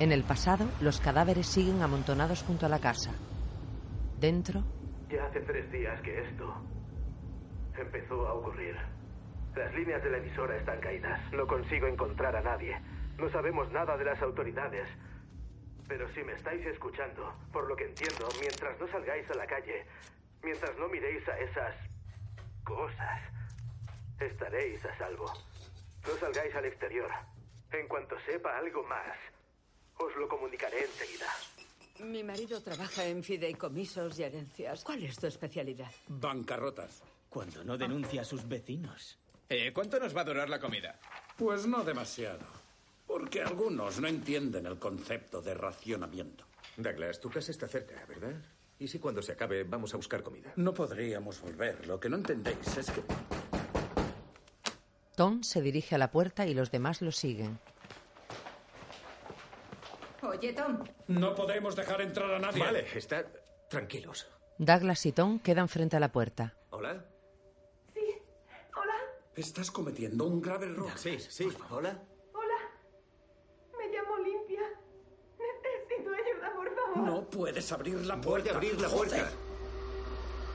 En 0.00 0.12
el 0.12 0.24
pasado, 0.24 0.64
los 0.80 0.98
cadáveres 0.98 1.46
siguen 1.46 1.82
amontonados 1.82 2.42
junto 2.42 2.64
a 2.64 2.70
la 2.70 2.78
casa. 2.80 3.10
Dentro, 4.18 4.62
Ya 5.10 5.26
hace 5.26 5.40
tres 5.40 5.70
días 5.70 6.00
que 6.00 6.20
esto 6.22 6.54
empezó 7.78 8.26
a 8.26 8.32
ocurrir. 8.32 8.76
Las 9.54 9.74
líneas 9.74 10.02
de 10.02 10.10
la 10.10 10.16
emisora 10.18 10.56
están 10.56 10.80
caídas. 10.80 11.20
No 11.32 11.46
consigo 11.46 11.86
encontrar 11.86 12.34
a 12.34 12.40
nadie. 12.40 12.80
No 13.18 13.28
sabemos 13.30 13.70
nada 13.72 13.96
de 13.98 14.04
las 14.06 14.22
autoridades. 14.22 14.88
Pero 15.86 16.08
si 16.14 16.22
me 16.22 16.32
estáis 16.32 16.64
escuchando, 16.66 17.34
por 17.52 17.68
lo 17.68 17.76
que 17.76 17.84
entiendo, 17.84 18.26
mientras 18.40 18.80
no 18.80 18.86
salgáis 18.88 19.28
a 19.30 19.34
la 19.34 19.46
calle, 19.46 19.84
mientras 20.42 20.78
no 20.78 20.88
miréis 20.88 21.28
a 21.28 21.38
esas 21.40 21.74
cosas, 22.64 23.20
estaréis 24.18 24.82
a 24.86 24.96
salvo. 24.96 25.26
No 26.06 26.14
salgáis 26.20 26.54
al 26.54 26.64
exterior. 26.64 27.10
En 27.72 27.86
cuanto 27.86 28.16
sepa 28.20 28.56
algo 28.56 28.82
más, 28.84 29.16
os 30.00 30.16
lo 30.16 30.28
comunicaré 30.28 30.84
enseguida. 30.84 31.26
Mi 32.00 32.24
marido 32.24 32.62
trabaja 32.62 33.06
en 33.06 33.22
fideicomisos 33.22 34.18
y 34.18 34.22
herencias. 34.22 34.82
¿Cuál 34.84 35.04
es 35.04 35.18
tu 35.18 35.26
especialidad? 35.26 35.90
Bancarrotas. 36.08 37.02
Cuando 37.28 37.62
no 37.62 37.76
denuncia 37.76 38.22
a 38.22 38.24
sus 38.24 38.48
vecinos. 38.48 39.18
Eh, 39.48 39.72
¿Cuánto 39.72 40.00
nos 40.00 40.16
va 40.16 40.22
a 40.22 40.24
durar 40.24 40.48
la 40.48 40.58
comida? 40.58 40.98
Pues 41.36 41.66
no 41.66 41.84
demasiado. 41.84 42.46
Porque 43.06 43.42
algunos 43.42 44.00
no 44.00 44.08
entienden 44.08 44.66
el 44.66 44.78
concepto 44.78 45.42
de 45.42 45.54
racionamiento. 45.54 46.44
Douglas, 46.76 47.20
tu 47.20 47.28
casa 47.28 47.50
está 47.50 47.68
cerca, 47.68 48.04
¿verdad? 48.08 48.34
¿Y 48.78 48.88
si 48.88 48.98
cuando 48.98 49.20
se 49.20 49.32
acabe 49.32 49.64
vamos 49.64 49.92
a 49.92 49.98
buscar 49.98 50.22
comida? 50.22 50.52
No 50.56 50.72
podríamos 50.72 51.40
volver. 51.42 51.86
Lo 51.86 52.00
que 52.00 52.08
no 52.08 52.16
entendéis 52.16 52.76
es 52.78 52.90
que... 52.90 53.02
Tom 55.16 55.42
se 55.42 55.60
dirige 55.60 55.96
a 55.96 55.98
la 55.98 56.10
puerta 56.10 56.46
y 56.46 56.54
los 56.54 56.70
demás 56.70 57.02
lo 57.02 57.12
siguen. 57.12 57.58
Oye, 60.30 60.52
Tom. 60.52 60.84
No 61.08 61.34
podemos 61.34 61.74
dejar 61.74 62.00
entrar 62.02 62.30
a 62.32 62.38
nadie. 62.38 62.62
Vale, 62.64 62.86
está... 62.94 63.24
Tranquilos. 63.68 64.28
Douglas 64.58 65.04
y 65.06 65.12
Tom 65.12 65.38
quedan 65.40 65.68
frente 65.68 65.96
a 65.96 66.00
la 66.00 66.12
puerta. 66.12 66.54
¿Hola? 66.70 67.04
Sí. 67.94 68.00
Hola. 68.76 68.94
Estás 69.34 69.70
cometiendo 69.70 70.24
un 70.26 70.40
grave 70.40 70.66
error. 70.66 70.90
Sí, 70.96 71.18
sí. 71.18 71.48
¿Hola? 71.70 71.98
Hola. 72.32 72.58
Me 73.78 73.88
llamo 73.88 74.18
Limpia. 74.18 74.62
Necesito 75.38 76.10
ayuda, 76.10 76.52
por 76.54 76.74
favor. 76.74 76.96
No 76.98 77.28
puedes 77.30 77.72
abrir 77.72 78.04
la 78.06 78.16
Voy 78.16 78.24
puerta. 78.24 78.50
a 78.50 78.54
abrir 78.54 78.80
la 78.80 78.88
Joder. 78.88 79.08
puerta. 79.10 79.30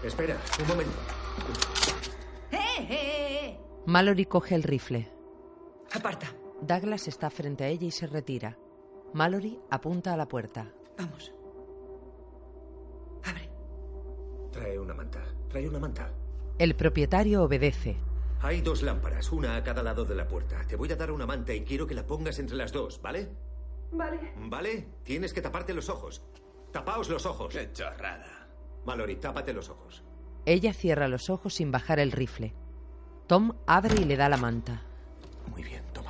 Espera, 0.04 0.38
un 0.62 0.68
momento. 0.68 0.98
¡Eh, 2.52 2.58
eh, 2.80 2.88
eh! 2.90 3.60
Mallory 3.88 4.26
coge 4.26 4.56
el 4.56 4.64
rifle. 4.64 5.10
Aparta. 5.94 6.28
Douglas 6.62 7.08
está 7.08 7.30
frente 7.30 7.64
a 7.64 7.68
ella 7.68 7.88
y 7.88 7.92
se 7.92 8.08
retira. 8.08 8.58
Mallory 9.16 9.58
apunta 9.70 10.14
a 10.14 10.18
la 10.18 10.28
puerta. 10.28 10.68
Vamos. 10.98 11.32
Trae 14.52 14.78
una 14.78 14.94
manta. 14.94 15.24
Trae 15.50 15.70
una 15.70 15.80
manta. 15.80 16.12
El 16.60 16.76
propietario 16.76 17.44
obedece. 17.44 17.96
Hay 18.42 18.60
dos 18.60 18.84
lámparas, 18.84 19.32
una 19.32 19.56
a 19.56 19.64
cada 19.64 19.84
lado 19.84 20.04
de 20.04 20.16
la 20.16 20.28
puerta. 20.28 20.62
Te 20.68 20.76
voy 20.76 20.92
a 20.92 20.98
dar 20.98 21.12
una 21.12 21.26
manta 21.26 21.54
y 21.54 21.64
quiero 21.64 21.88
que 21.88 21.96
la 21.96 22.06
pongas 22.06 22.40
entre 22.40 22.58
las 22.58 22.74
dos, 22.74 23.02
¿vale? 23.02 23.30
Vale. 23.94 24.34
¿Vale? 24.50 24.88
Tienes 25.04 25.34
que 25.34 25.42
taparte 25.42 25.74
los 25.74 25.88
ojos. 25.88 26.22
Tapaos 26.74 27.10
los 27.10 27.26
ojos. 27.26 27.54
Qué 27.54 27.72
chorrada. 27.72 28.50
Mallory, 28.86 29.16
tápate 29.16 29.54
los 29.54 29.70
ojos. 29.70 30.04
Ella 30.46 30.74
cierra 30.74 31.08
los 31.08 31.30
ojos 31.30 31.54
sin 31.54 31.72
bajar 31.72 32.00
el 32.00 32.12
rifle. 32.12 32.54
Tom 33.28 33.54
abre 33.66 33.96
y 33.96 34.04
le 34.04 34.18
da 34.18 34.28
la 34.28 34.38
manta. 34.38 34.82
Muy 35.48 35.64
bien, 35.64 35.84
Tom. 35.94 36.04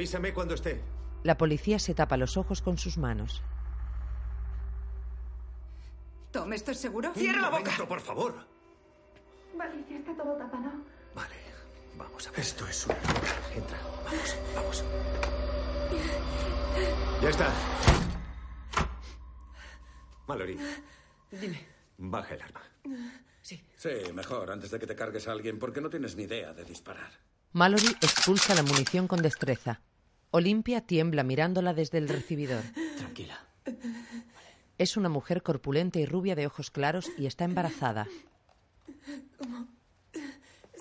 Avísame 0.00 0.32
cuando 0.32 0.54
esté. 0.54 0.80
La 1.24 1.36
policía 1.36 1.78
se 1.78 1.94
tapa 1.94 2.16
los 2.16 2.38
ojos 2.38 2.62
con 2.62 2.78
sus 2.78 2.96
manos. 2.96 3.42
Tom, 6.30 6.50
¿estás 6.54 6.78
seguro? 6.78 7.10
Un 7.10 7.14
¡Cierra 7.14 7.42
la 7.42 7.50
boca! 7.50 7.72
por 7.86 8.00
favor. 8.00 8.34
Vale, 9.58 9.84
ya 9.90 9.98
está 9.98 10.16
todo 10.16 10.36
tapado. 10.38 10.70
Vale, 11.14 11.34
vamos 11.98 12.26
a 12.26 12.30
ver. 12.30 12.40
Esto 12.40 12.66
es 12.66 12.86
una 12.86 12.94
locura. 12.96 13.32
Entra, 13.54 13.78
vamos, 14.06 14.36
vamos. 14.54 14.84
Ya 17.20 17.28
está. 17.28 17.52
Mallory, 20.28 20.58
Dime. 21.30 21.66
baja 21.98 22.34
el 22.36 22.40
arma. 22.40 22.62
Sí, 23.42 23.62
mejor, 24.14 24.50
antes 24.50 24.70
de 24.70 24.78
que 24.78 24.86
te 24.86 24.96
cargues 24.96 25.28
a 25.28 25.32
alguien, 25.32 25.58
porque 25.58 25.82
no 25.82 25.90
tienes 25.90 26.16
ni 26.16 26.22
idea 26.22 26.54
de 26.54 26.64
disparar. 26.64 27.10
Mallory 27.52 27.88
expulsa 28.00 28.54
la 28.54 28.62
munición 28.62 29.06
con 29.06 29.20
destreza. 29.20 29.82
Olimpia 30.30 30.80
tiembla 30.82 31.22
mirándola 31.24 31.74
desde 31.74 31.98
el 31.98 32.08
recibidor. 32.08 32.62
Tranquila. 32.96 33.38
Es 34.78 34.96
una 34.96 35.08
mujer 35.08 35.42
corpulenta 35.42 35.98
y 35.98 36.06
rubia 36.06 36.34
de 36.34 36.46
ojos 36.46 36.70
claros 36.70 37.10
y 37.18 37.26
está 37.26 37.44
embarazada. 37.44 38.06
¿Cómo? 39.38 39.68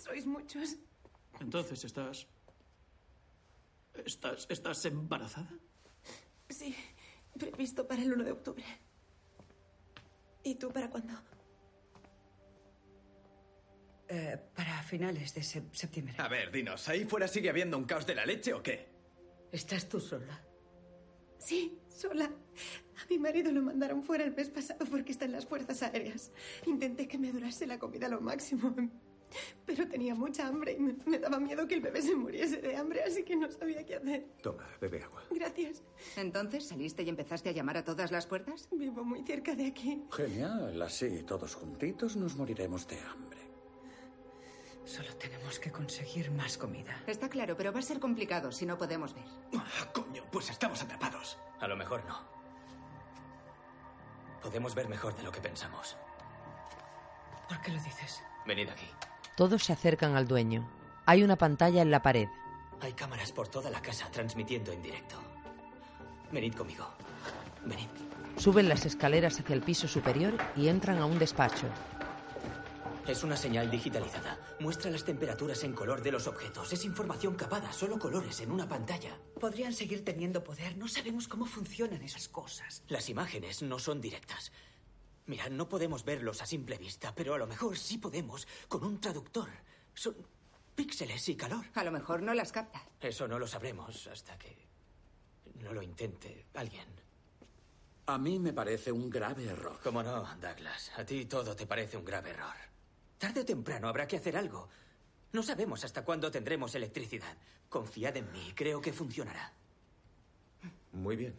Sois 0.02 0.26
muchos. 0.26 0.76
Entonces, 1.42 1.84
¿estás... 1.84 2.28
¿Estás, 4.06 4.46
estás 4.50 4.86
embarazada? 4.86 5.50
Sí, 6.50 6.76
previsto 7.38 7.88
para 7.88 8.02
el 8.02 8.14
1 8.14 8.24
de 8.24 8.32
octubre. 8.32 8.64
¿Y 10.44 10.56
tú 10.56 10.70
para 10.72 10.90
cuándo? 10.90 11.14
Eh, 14.08 14.38
para 14.56 14.82
finales 14.84 15.34
de 15.34 15.42
sep- 15.42 15.74
septiembre. 15.74 16.16
A 16.18 16.28
ver, 16.28 16.52
dinos, 16.52 16.88
¿ahí 16.90 17.06
fuera 17.06 17.28
sigue 17.28 17.50
habiendo 17.50 17.78
un 17.78 17.84
caos 17.84 18.06
de 18.08 18.16
la 18.16 18.26
leche 18.26 18.54
o 18.54 18.64
qué? 18.64 18.89
¿Estás 19.52 19.88
tú 19.90 20.00
sola? 20.00 20.44
Sí, 21.38 21.80
sola. 21.88 22.26
A 22.26 23.06
mi 23.10 23.18
marido 23.18 23.52
lo 23.52 23.62
mandaron 23.62 24.04
fuera 24.04 24.24
el 24.24 24.36
mes 24.36 24.50
pasado 24.50 24.86
porque 24.86 25.12
está 25.12 25.26
en 25.26 25.32
las 25.32 25.46
fuerzas 25.46 25.82
aéreas. 25.84 26.32
Intenté 26.66 27.08
que 27.08 27.18
me 27.18 27.32
durase 27.32 27.66
la 27.66 27.80
comida 27.80 28.10
lo 28.10 28.22
máximo, 28.22 28.76
pero 29.66 29.88
tenía 29.88 30.14
mucha 30.14 30.48
hambre 30.48 30.74
y 30.74 30.80
me, 30.80 30.96
me 31.06 31.18
daba 31.18 31.40
miedo 31.40 31.68
que 31.68 31.76
el 31.76 31.82
bebé 31.82 32.02
se 32.02 32.16
muriese 32.16 32.58
de 32.62 32.76
hambre, 32.76 33.02
así 33.04 33.24
que 33.24 33.36
no 33.36 33.50
sabía 33.52 33.86
qué 33.86 33.96
hacer. 33.96 34.28
Toma, 34.44 34.68
bebe 34.82 35.02
agua. 35.02 35.24
Gracias. 35.32 35.82
Entonces, 36.18 36.68
¿saliste 36.68 37.04
y 37.04 37.10
empezaste 37.10 37.50
a 37.50 37.54
llamar 37.54 37.78
a 37.78 37.84
todas 37.84 38.12
las 38.12 38.28
puertas? 38.28 38.68
Vivo 38.72 39.04
muy 39.04 39.24
cerca 39.24 39.56
de 39.56 39.68
aquí. 39.68 40.04
Genial, 40.12 40.80
así 40.82 41.24
todos 41.24 41.56
juntitos 41.56 42.16
nos 42.18 42.36
moriremos 42.36 42.88
de 42.88 43.00
hambre. 43.00 43.40
Solo 44.90 45.16
tenemos 45.18 45.60
que 45.60 45.72
conseguir 45.72 46.32
más 46.32 46.58
comida. 46.58 47.04
Está 47.06 47.30
claro, 47.30 47.56
pero 47.56 47.72
va 47.72 47.78
a 47.78 47.84
ser 47.84 48.00
complicado 48.00 48.52
si 48.52 48.66
no 48.66 48.76
podemos 48.76 49.14
ver. 49.14 49.24
Ah, 49.56 49.88
coño, 49.94 50.24
pues 50.32 50.50
estamos 50.50 50.82
atrapados. 50.82 51.38
A 51.60 51.68
lo 51.68 51.78
mejor 51.78 52.04
no. 52.08 52.18
Podemos 54.42 54.74
ver 54.74 54.90
mejor 54.90 55.16
de 55.16 55.22
lo 55.22 55.32
que 55.32 55.42
pensamos. 55.42 55.96
¿Por 57.48 57.62
qué 57.62 57.72
lo 57.72 57.80
dices? 57.84 58.24
Venid 58.48 58.68
aquí. 58.70 58.88
Todos 59.38 59.64
se 59.64 59.74
acercan 59.74 60.16
al 60.16 60.28
dueño. 60.28 60.68
Hay 61.06 61.22
una 61.22 61.36
pantalla 61.36 61.84
en 61.84 61.92
la 61.92 62.02
pared. 62.02 62.28
Hay 62.82 62.94
cámaras 62.94 63.32
por 63.32 63.48
toda 63.48 63.70
la 63.70 63.84
casa 63.84 64.10
transmitiendo 64.12 64.72
en 64.72 64.82
directo. 64.82 65.22
Venid 66.32 66.56
conmigo. 66.56 66.88
Venid. 67.64 67.90
Suben 68.38 68.68
las 68.68 68.88
escaleras 68.88 69.40
hacia 69.40 69.54
el 69.54 69.62
piso 69.62 69.88
superior 69.88 70.34
y 70.56 70.68
entran 70.68 70.98
a 70.98 71.06
un 71.06 71.20
despacho. 71.20 71.68
Es 73.10 73.24
una 73.24 73.36
señal 73.36 73.72
digitalizada. 73.72 74.38
Muestra 74.60 74.92
las 74.92 75.04
temperaturas 75.04 75.64
en 75.64 75.74
color 75.74 76.04
de 76.04 76.12
los 76.12 76.28
objetos. 76.28 76.72
Es 76.72 76.86
información 76.86 77.34
capada, 77.34 77.74
solo 77.74 77.98
colores 77.98 78.40
en 78.40 78.52
una 78.52 78.70
pantalla. 78.70 79.20
Podrían 79.40 79.74
seguir 79.74 80.06
teniendo 80.06 80.44
poder. 80.44 80.78
No 80.78 80.88
sabemos 80.88 81.28
cómo 81.28 81.48
funcionan 81.48 82.04
esas 82.04 82.30
cosas. 82.30 82.84
Las 82.88 83.10
imágenes 83.10 83.64
no 83.64 83.80
son 83.80 84.00
directas. 84.00 84.52
Mira, 85.26 85.50
no 85.50 85.68
podemos 85.68 86.06
verlos 86.06 86.44
a 86.44 86.46
simple 86.46 86.78
vista, 86.78 87.16
pero 87.16 87.34
a 87.34 87.40
lo 87.40 87.48
mejor 87.48 87.80
sí 87.80 87.98
podemos 87.98 88.48
con 88.68 88.84
un 88.84 89.02
traductor. 89.02 89.50
Son 89.96 90.16
píxeles 90.76 91.28
y 91.30 91.36
calor. 91.36 91.66
A 91.74 91.84
lo 91.84 91.92
mejor 91.92 92.22
no 92.22 92.36
las 92.36 92.52
capta. 92.52 92.88
Eso 93.02 93.28
no 93.28 93.40
lo 93.40 93.48
sabremos 93.48 94.06
hasta 94.06 94.38
que 94.38 94.56
no 95.56 95.74
lo 95.74 95.82
intente 95.82 96.46
alguien. 96.54 96.86
A 98.06 98.20
mí 98.20 98.38
me 98.38 98.54
parece 98.54 98.92
un 98.92 99.10
grave 99.10 99.46
error. 99.46 99.80
¿Cómo 99.84 100.04
no, 100.04 100.28
Douglas? 100.40 100.92
A 100.96 101.04
ti 101.04 101.26
todo 101.26 101.56
te 101.56 101.66
parece 101.66 101.98
un 101.98 102.06
grave 102.06 102.30
error. 102.30 102.69
Tarde 103.20 103.42
o 103.42 103.46
temprano 103.46 103.92
habrá 103.92 104.08
que 104.08 104.16
hacer 104.16 104.38
algo. 104.38 104.70
No 105.34 105.44
sabemos 105.44 105.84
hasta 105.84 106.04
cuándo 106.04 106.32
tendremos 106.32 106.74
electricidad. 106.74 107.36
Confiad 107.68 108.18
en 108.18 108.32
mí, 108.32 108.54
creo 108.56 108.82
que 108.82 108.94
funcionará. 108.94 109.54
Muy 110.94 111.16
bien. 111.16 111.36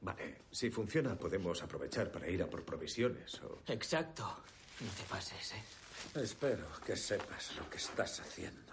Vale, 0.00 0.42
si 0.50 0.70
funciona 0.70 1.14
podemos 1.14 1.62
aprovechar 1.62 2.10
para 2.10 2.28
ir 2.28 2.42
a 2.42 2.48
por 2.48 2.64
provisiones 2.64 3.40
o... 3.42 3.62
Exacto. 3.68 4.24
No 4.80 4.90
te 4.90 5.04
pases, 5.04 5.52
¿eh? 5.52 5.62
Espero 6.20 6.66
que 6.84 6.96
sepas 6.96 7.54
lo 7.56 7.68
que 7.70 7.76
estás 7.76 8.20
haciendo. 8.20 8.72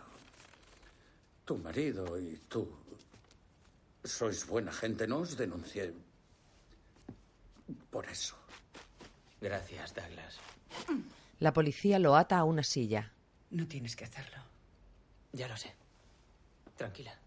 Tu 1.46 1.58
marido 1.58 2.20
y 2.20 2.38
tú 2.50 2.68
sois 4.04 4.48
buena 4.48 4.72
gente, 4.72 5.06
no 5.06 5.20
os 5.20 5.38
denuncié 5.38 5.94
por 7.90 8.08
eso. 8.08 8.36
Gracias, 9.40 9.94
Douglas. 9.94 10.40
La 11.42 11.54
policía 11.54 11.98
lo 11.98 12.16
ata 12.16 12.38
a 12.38 12.44
una 12.44 12.62
silla. 12.62 13.12
No 13.50 13.68
tienes 13.68 13.96
que 13.96 14.06
hacerlo. 14.06 14.38
Ya 15.34 15.48
lo 15.48 15.58
sé. 15.58 15.74
Tranquila. 16.76 17.18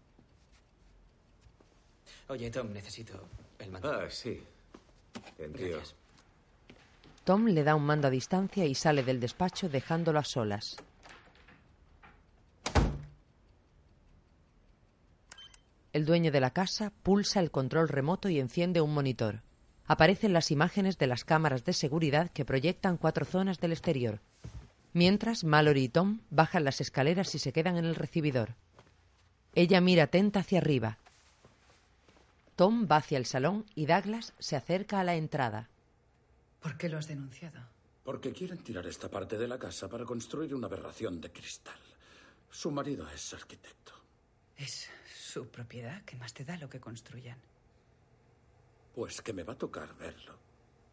Oye, 2.29 2.49
Tom, 2.49 2.71
necesito 2.71 3.27
el 3.59 3.71
mando. 3.71 3.91
Ah, 3.91 4.09
sí. 4.09 4.41
Entiendo. 5.37 5.75
Gracias. 5.75 5.95
Tom 7.25 7.47
le 7.47 7.65
da 7.65 7.75
un 7.75 7.83
mando 7.85 8.07
a 8.07 8.09
distancia 8.09 8.63
y 8.63 8.73
sale 8.73 9.03
del 9.03 9.19
despacho 9.19 9.67
dejándolo 9.67 10.19
a 10.19 10.23
solas. 10.23 10.77
El 15.91 16.05
dueño 16.05 16.31
de 16.31 16.39
la 16.39 16.51
casa 16.51 16.93
pulsa 17.03 17.41
el 17.41 17.51
control 17.51 17.89
remoto 17.89 18.29
y 18.29 18.39
enciende 18.39 18.79
un 18.79 18.93
monitor. 18.93 19.41
Aparecen 19.87 20.33
las 20.33 20.51
imágenes 20.51 20.97
de 20.97 21.07
las 21.07 21.23
cámaras 21.23 21.63
de 21.63 21.73
seguridad 21.73 22.31
que 22.31 22.45
proyectan 22.45 22.97
cuatro 22.97 23.25
zonas 23.25 23.59
del 23.59 23.71
exterior. 23.71 24.19
Mientras, 24.93 25.43
Mallory 25.43 25.83
y 25.83 25.89
Tom 25.89 26.21
bajan 26.29 26.63
las 26.63 26.81
escaleras 26.81 27.35
y 27.35 27.39
se 27.39 27.51
quedan 27.51 27.77
en 27.77 27.85
el 27.85 27.95
recibidor. 27.95 28.55
Ella 29.53 29.81
mira 29.81 30.03
atenta 30.03 30.39
hacia 30.39 30.59
arriba. 30.59 30.97
Tom 32.55 32.87
va 32.89 32.97
hacia 32.97 33.17
el 33.17 33.25
salón 33.25 33.65
y 33.75 33.85
Douglas 33.85 34.33
se 34.39 34.55
acerca 34.55 34.99
a 34.99 35.03
la 35.03 35.15
entrada. 35.15 35.69
¿Por 36.61 36.77
qué 36.77 36.89
lo 36.89 36.97
has 36.97 37.07
denunciado? 37.07 37.59
Porque 38.03 38.31
quieren 38.31 38.59
tirar 38.59 38.87
esta 38.87 39.09
parte 39.09 39.37
de 39.37 39.47
la 39.47 39.59
casa 39.59 39.89
para 39.89 40.05
construir 40.05 40.55
una 40.55 40.67
aberración 40.67 41.19
de 41.19 41.31
cristal. 41.31 41.79
Su 42.49 42.71
marido 42.71 43.07
es 43.09 43.33
arquitecto. 43.33 43.93
Es 44.55 44.89
su 45.13 45.47
propiedad. 45.49 46.01
¿Qué 46.05 46.15
más 46.15 46.33
te 46.33 46.45
da 46.45 46.57
lo 46.57 46.69
que 46.69 46.79
construyan? 46.79 47.37
Pues 48.95 49.21
que 49.21 49.33
me 49.33 49.43
va 49.43 49.53
a 49.53 49.57
tocar 49.57 49.93
verlo. 49.97 50.39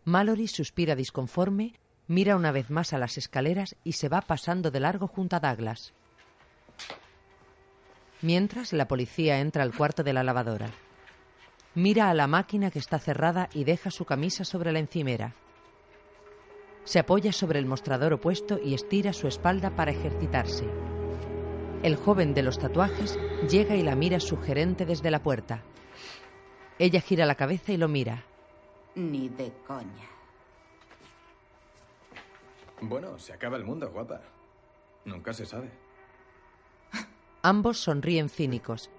Mallory 0.04 0.48
suspira 0.48 0.96
disconforme, 0.96 1.74
mira 2.08 2.34
una 2.34 2.50
vez 2.50 2.68
más 2.68 2.92
a 2.92 2.98
las 2.98 3.16
escaleras 3.16 3.76
y 3.84 3.92
se 3.92 4.08
va 4.08 4.20
pasando 4.20 4.72
de 4.72 4.80
largo 4.80 5.06
junto 5.06 5.36
a 5.36 5.40
Douglas. 5.40 5.94
Mientras, 8.20 8.72
la 8.72 8.88
policía 8.88 9.38
entra 9.38 9.62
al 9.62 9.74
cuarto 9.74 10.02
de 10.02 10.12
la 10.12 10.24
lavadora. 10.24 10.70
Mira 11.74 12.10
a 12.10 12.14
la 12.14 12.26
máquina 12.26 12.70
que 12.70 12.80
está 12.80 12.98
cerrada 12.98 13.48
y 13.54 13.64
deja 13.64 13.90
su 13.90 14.04
camisa 14.04 14.44
sobre 14.44 14.72
la 14.72 14.80
encimera. 14.80 15.34
Se 16.84 16.98
apoya 16.98 17.32
sobre 17.32 17.60
el 17.60 17.66
mostrador 17.66 18.12
opuesto 18.12 18.58
y 18.62 18.74
estira 18.74 19.12
su 19.12 19.28
espalda 19.28 19.70
para 19.70 19.92
ejercitarse. 19.92 20.66
El 21.84 21.96
joven 21.96 22.34
de 22.34 22.42
los 22.42 22.58
tatuajes 22.58 23.18
llega 23.48 23.76
y 23.76 23.82
la 23.82 23.94
mira 23.94 24.18
sugerente 24.18 24.86
desde 24.86 25.10
la 25.10 25.22
puerta. 25.22 25.62
Ella 26.78 27.00
gira 27.00 27.26
la 27.26 27.34
cabeza 27.34 27.72
y 27.72 27.76
lo 27.76 27.88
mira. 27.88 28.24
Ni 28.94 29.28
de 29.28 29.52
coña. 29.66 30.08
Bueno, 32.80 33.18
se 33.18 33.32
acaba 33.32 33.56
el 33.56 33.64
mundo, 33.64 33.90
guapa. 33.90 34.20
Nunca 35.04 35.32
se 35.32 35.46
sabe. 35.46 35.70
Ambos 37.42 37.78
sonríen 37.78 38.28
cínicos. 38.28 38.90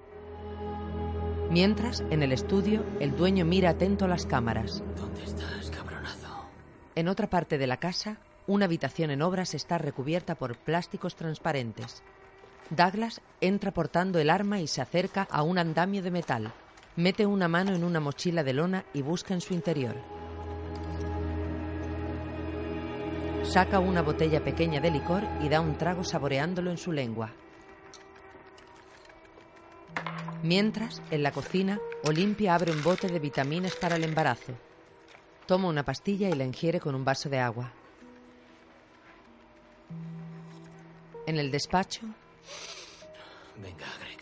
Mientras, 1.50 2.02
en 2.10 2.24
el 2.24 2.32
estudio, 2.32 2.84
el 3.00 3.16
dueño 3.16 3.46
mira 3.46 3.72
atento 3.72 4.06
a 4.06 4.08
las 4.08 4.26
cámaras. 4.26 4.84
¿Dónde 4.96 5.24
estás, 5.24 5.70
cabronazo? 5.70 6.46
En 6.96 7.08
otra 7.08 7.30
parte 7.30 7.58
de 7.58 7.68
la 7.68 7.78
casa, 7.78 8.18
una 8.48 8.66
habitación 8.66 9.12
en 9.12 9.22
obras 9.22 9.54
está 9.54 9.78
recubierta 9.78 10.36
por 10.36 10.58
plásticos 10.58 11.16
transparentes. 11.16 12.04
Douglas 12.70 13.22
entra 13.40 13.72
portando 13.72 14.20
el 14.20 14.30
arma 14.30 14.60
y 14.62 14.68
se 14.68 14.82
acerca 14.82 15.28
a 15.30 15.44
un 15.44 15.58
andamio 15.58 16.02
de 16.02 16.12
metal. 16.12 16.54
Mete 16.96 17.26
una 17.26 17.48
mano 17.48 17.74
en 17.74 17.84
una 17.84 18.00
mochila 18.00 18.44
de 18.44 18.54
lona 18.54 18.86
y 18.94 19.02
busca 19.02 19.34
en 19.34 19.42
su 19.42 19.54
interior. 19.54 19.96
Saca 23.44 23.80
una 23.80 24.02
botella 24.02 24.44
pequeña 24.44 24.80
de 24.80 24.92
licor 24.92 25.24
y 25.42 25.50
da 25.50 25.60
un 25.60 25.78
trago 25.78 26.04
saboreándolo 26.04 26.70
en 26.70 26.78
su 26.78 26.92
lengua. 26.92 27.34
Mientras, 30.44 31.02
en 31.10 31.24
la 31.24 31.32
cocina, 31.32 31.80
Olimpia 32.04 32.54
abre 32.54 32.72
un 32.72 32.84
bote 32.84 33.08
de 33.08 33.20
vitaminas 33.20 33.76
para 33.76 33.96
el 33.96 34.04
embarazo. 34.04 34.54
Toma 35.48 35.70
una 35.70 35.84
pastilla 35.84 36.30
y 36.30 36.34
la 36.34 36.44
ingiere 36.44 36.80
con 36.80 36.96
un 36.96 37.04
vaso 37.04 37.30
de 37.30 37.40
agua. 37.40 37.72
En 41.26 41.38
el 41.38 41.50
despacho, 41.50 42.02
Venga, 43.58 43.86
Greg. 44.00 44.13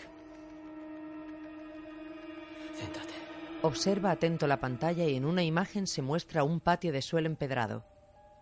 Observa 3.64 4.12
atento 4.12 4.48
la 4.48 4.60
pantalla 4.60 5.06
y 5.06 5.16
en 5.16 5.26
una 5.26 5.44
imagen 5.44 5.86
se 5.86 6.02
muestra 6.02 6.44
un 6.44 6.60
patio 6.60 6.92
de 6.92 7.02
suelo 7.02 7.28
empedrado. 7.28 7.86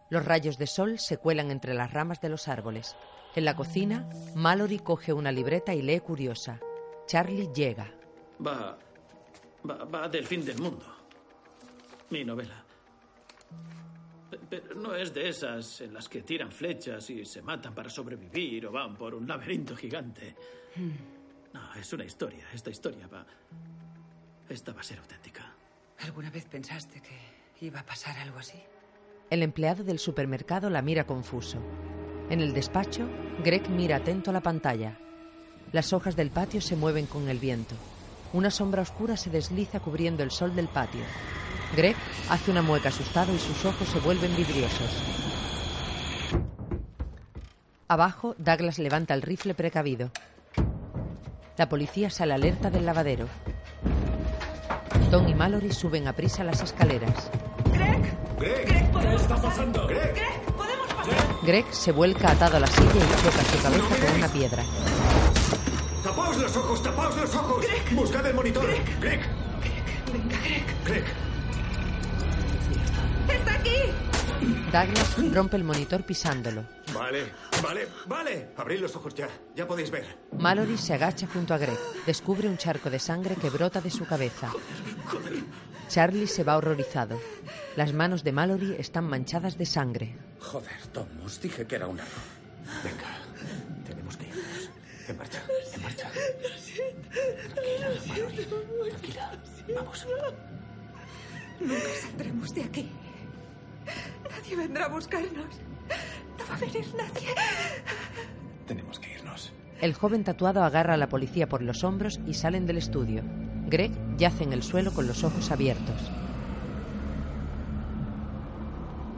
Los 0.10 0.24
rayos 0.26 0.58
de 0.58 0.66
sol 0.66 0.98
se 0.98 1.18
cuelan 1.18 1.52
entre 1.52 1.74
las 1.74 1.92
ramas 1.92 2.22
de 2.22 2.30
los 2.30 2.48
árboles. 2.48 2.96
En 3.36 3.46
la 3.46 3.56
cocina, 3.56 4.10
Mallory 4.36 4.80
coge 4.80 5.14
una 5.14 5.32
libreta 5.32 5.74
y 5.76 5.82
lee 5.82 6.00
curiosa. 6.00 6.60
Charlie 7.06 7.50
llega. 7.54 7.94
Va, 8.46 8.78
va, 9.70 9.84
va 9.86 10.08
del 10.08 10.26
fin 10.26 10.44
del 10.46 10.58
mundo. 10.60 10.86
Mi 12.10 12.24
novela. 12.24 12.64
Pe- 14.32 14.40
Pero 14.50 14.76
no 14.76 14.96
es 14.96 15.14
de 15.14 15.28
esas 15.30 15.82
en 15.82 15.94
las 15.94 16.08
que 16.08 16.22
tiran 16.22 16.52
flechas 16.52 17.10
y 17.10 17.26
se 17.26 17.42
matan 17.42 17.76
para 17.76 17.90
sobrevivir 17.90 18.66
o 18.68 18.72
van 18.72 18.96
por 18.96 19.14
un 19.14 19.28
laberinto 19.28 19.76
gigante. 19.76 20.36
No, 21.54 21.74
es 21.76 21.92
una 21.94 22.06
historia. 22.06 22.46
Esta 22.54 22.70
historia 22.70 23.08
va... 23.08 23.26
Esta 24.50 24.74
va 24.74 24.82
a 24.82 24.84
ser 24.84 24.98
auténtica. 24.98 25.54
¿Alguna 26.00 26.32
vez 26.32 26.46
pensaste 26.46 27.02
que 27.02 27.66
iba 27.66 27.82
a 27.82 27.86
pasar 27.86 28.18
algo 28.18 28.40
así? 28.40 28.58
El 29.30 29.44
empleado 29.44 29.84
del 29.84 30.00
supermercado 30.00 30.72
la 30.72 30.82
mira 30.82 31.06
confuso. 31.06 31.60
En 32.32 32.42
el 32.42 32.54
despacho, 32.54 33.08
Greg 33.44 33.70
mira 33.70 33.98
atento 33.98 34.32
a 34.32 34.34
la 34.34 34.42
pantalla. 34.42 34.98
Las 35.72 35.94
hojas 35.94 36.16
del 36.16 36.32
patio 36.32 36.62
se 36.62 36.76
mueven 36.76 37.06
con 37.06 37.30
el 37.30 37.38
viento. 37.38 37.76
Una 38.34 38.50
sombra 38.50 38.82
oscura 38.82 39.18
se 39.18 39.30
desliza 39.30 39.80
cubriendo 39.80 40.24
el 40.24 40.32
sol 40.32 40.56
del 40.56 40.68
patio. 40.68 41.02
Greg 41.76 41.96
hace 42.30 42.50
una 42.50 42.64
mueca 42.64 42.90
asustado 42.90 43.34
y 43.34 43.38
sus 43.38 43.66
ojos 43.66 43.88
se 43.88 44.00
vuelven 44.00 44.36
vidriosos. 44.36 45.04
Abajo, 47.88 48.36
Douglas 48.40 48.80
levanta 48.80 49.14
el 49.14 49.22
rifle 49.22 49.54
precavido. 49.54 50.12
La 51.58 51.70
policía 51.70 52.10
sale 52.10 52.34
alerta 52.34 52.72
del 52.72 52.86
lavadero. 52.86 53.28
Tom 55.10 55.28
y 55.28 55.34
Mallory 55.34 55.72
suben 55.72 56.08
a 56.08 56.14
prisa 56.14 56.44
las 56.44 56.62
escaleras. 56.62 57.32
¡Greg! 57.74 58.16
¿Qué 58.40 59.16
está 59.16 59.42
pasando? 59.42 59.88
¡Greg! 59.88 60.14
Greg 61.42 61.66
se 61.72 61.92
vuelca 61.92 62.32
atado 62.32 62.58
a 62.58 62.60
la 62.60 62.68
silla 62.68 62.92
y 62.94 63.24
choca 63.24 63.44
su 63.44 63.64
cabeza 63.64 64.06
con 64.06 64.16
una 64.18 64.28
piedra. 64.28 64.64
¡Tapaos 66.04 66.38
los 66.38 66.56
ojos! 66.58 66.84
¡Tapaos 66.84 67.18
los 67.18 67.36
ojos! 67.36 67.66
¡Buscad 67.92 68.28
el 68.28 68.36
monitor! 68.36 68.70
¡Greg! 69.00 69.22
¡Greg! 70.86 71.06
¡Está 73.30 73.54
aquí! 73.56 73.76
Douglas 74.72 75.34
rompe 75.34 75.58
el 75.58 75.64
monitor 75.64 76.04
pisándolo. 76.04 76.64
Vale, 77.00 77.32
vale, 77.64 77.88
vale. 78.08 78.50
Abrid 78.58 78.82
los 78.82 78.94
ojos 78.98 79.16
ya. 79.16 79.30
Ya 79.56 79.66
podéis 79.66 79.90
ver. 79.90 80.06
Mallory 80.38 80.78
se 80.78 80.94
agacha 80.94 81.28
junto 81.28 81.54
a 81.54 81.58
Greg. 81.58 81.80
Descubre 82.06 82.50
un 82.50 82.58
charco 82.58 82.90
de 82.90 83.00
sangre 83.00 83.36
que 83.38 83.50
brota 83.50 83.80
de 83.80 83.90
su 83.90 84.06
cabeza. 84.06 84.52
Charlie 85.88 86.28
se 86.28 86.44
va 86.44 86.58
horrorizado. 86.58 87.18
Las 87.78 87.94
manos 87.94 88.26
de 88.26 88.34
Mallory 88.34 88.76
están 88.78 89.06
manchadas 89.06 89.58
de 89.58 89.66
sangre. 89.66 90.18
Joder, 90.42 90.88
Tom, 90.92 91.08
os 91.24 91.40
dije 91.42 91.66
que 91.66 91.76
era 91.76 91.88
un 91.88 92.00
error. 92.00 92.26
Venga, 92.84 93.18
tenemos 93.88 94.18
que 94.18 94.26
irnos. 94.28 94.70
En 95.08 95.18
marcha, 95.18 95.42
en 95.74 95.82
marcha. 95.82 96.12
Tranquila, 97.56 97.88
Mallory. 98.10 98.46
Tranquila. 98.90 99.32
Vamos. 99.74 100.08
Nunca 101.62 101.90
saldremos 102.02 102.54
de 102.54 102.64
aquí. 102.64 102.92
Nadie 104.30 104.56
vendrá 104.58 104.86
a 104.86 104.90
buscarnos. 104.90 105.69
No 106.38 106.46
va 106.50 106.56
a 106.56 106.60
venir 106.60 106.86
nadie. 106.96 107.30
Tenemos 108.68 109.00
que 109.00 109.14
irnos. 109.14 109.54
El 109.82 109.94
joven 109.94 110.24
tatuado 110.24 110.64
agarra 110.64 110.94
a 110.94 110.98
la 110.98 111.10
policía 111.10 111.48
por 111.48 111.62
los 111.62 111.84
hombros 111.84 112.20
y 112.28 112.34
salen 112.34 112.66
del 112.66 112.78
estudio. 112.78 113.24
Greg 113.68 113.92
yace 114.18 114.44
en 114.44 114.54
el 114.54 114.64
suelo 114.64 114.94
con 114.94 115.08
los 115.08 115.24
ojos 115.24 115.52
abiertos. 115.52 116.12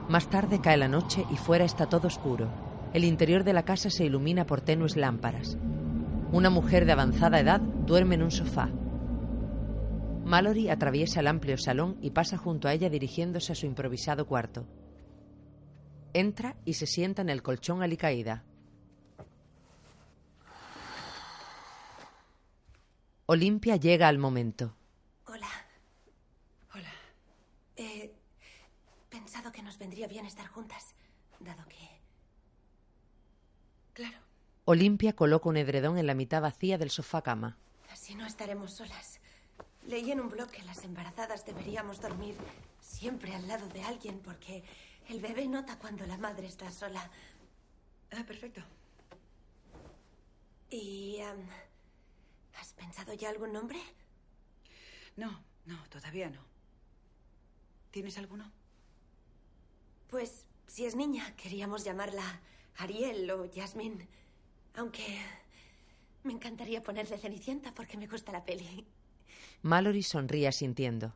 Más 0.08 0.28
tarde 0.28 0.60
cae 0.60 0.76
la 0.76 0.88
noche 0.88 1.24
y 1.30 1.36
fuera 1.36 1.64
está 1.64 1.86
todo 1.86 2.08
oscuro. 2.08 2.48
El 2.92 3.04
interior 3.04 3.44
de 3.44 3.54
la 3.54 3.64
casa 3.64 3.88
se 3.88 4.04
ilumina 4.04 4.44
por 4.44 4.60
tenues 4.60 4.96
lámparas. 4.96 5.56
Una 6.32 6.50
mujer 6.50 6.84
de 6.84 6.92
avanzada 6.92 7.40
edad 7.40 7.60
duerme 7.60 8.16
en 8.16 8.22
un 8.22 8.30
sofá. 8.30 8.68
Mallory 10.24 10.68
atraviesa 10.68 11.20
el 11.20 11.26
amplio 11.26 11.56
salón 11.58 11.96
y 12.00 12.10
pasa 12.10 12.36
junto 12.36 12.68
a 12.68 12.74
ella 12.74 12.90
dirigiéndose 12.90 13.52
a 13.52 13.54
su 13.54 13.66
improvisado 13.66 14.26
cuarto. 14.26 14.66
Entra 16.14 16.56
y 16.64 16.74
se 16.74 16.86
sienta 16.86 17.22
en 17.22 17.30
el 17.30 17.42
colchón 17.42 17.82
alicaída. 17.82 18.44
Olimpia 23.26 23.76
llega 23.76 24.08
al 24.08 24.18
momento. 24.18 24.76
Hola. 25.26 25.48
Hola. 26.74 26.92
He 27.76 28.12
pensado 29.08 29.50
que 29.52 29.62
nos 29.62 29.78
vendría 29.78 30.06
bien 30.06 30.26
estar 30.26 30.46
juntas, 30.48 30.94
dado 31.40 31.64
que... 31.66 31.88
Claro. 33.94 34.18
Olimpia 34.64 35.14
coloca 35.14 35.48
un 35.48 35.56
edredón 35.56 35.98
en 35.98 36.06
la 36.06 36.14
mitad 36.14 36.42
vacía 36.42 36.76
del 36.76 36.90
sofá 36.90 37.22
cama. 37.22 37.56
Así 37.90 38.14
no 38.14 38.26
estaremos 38.26 38.74
solas. 38.74 39.20
Leí 39.86 40.10
en 40.12 40.20
un 40.20 40.28
blog 40.28 40.50
que 40.50 40.62
las 40.62 40.84
embarazadas 40.84 41.44
deberíamos 41.44 42.00
dormir 42.00 42.36
siempre 42.80 43.34
al 43.34 43.48
lado 43.48 43.66
de 43.68 43.82
alguien 43.82 44.20
porque 44.20 44.62
el 45.08 45.20
bebé 45.20 45.46
nota 45.46 45.78
cuando 45.78 46.06
la 46.06 46.18
madre 46.18 46.46
está 46.46 46.70
sola. 46.70 47.10
Ah, 48.12 48.24
perfecto. 48.26 48.62
¿Y 50.70 51.20
am, 51.20 51.38
has 52.58 52.72
pensado 52.72 53.12
ya 53.14 53.30
algún 53.30 53.52
nombre? 53.52 53.78
No, 55.16 55.44
no, 55.66 55.78
todavía 55.88 56.30
no. 56.30 56.40
¿Tienes 57.90 58.16
alguno? 58.18 58.50
Pues 60.08 60.46
si 60.66 60.86
es 60.86 60.96
niña, 60.96 61.34
queríamos 61.36 61.84
llamarla 61.84 62.40
Ariel 62.78 63.30
o 63.30 63.44
Yasmín. 63.44 64.08
Aunque 64.74 65.20
me 66.22 66.32
encantaría 66.32 66.82
ponerle 66.82 67.18
Cenicienta 67.18 67.74
porque 67.74 67.98
me 67.98 68.06
gusta 68.06 68.32
la 68.32 68.44
peli. 68.44 68.86
Mallory 69.62 70.02
sonríe 70.02 70.48
asintiendo. 70.48 71.14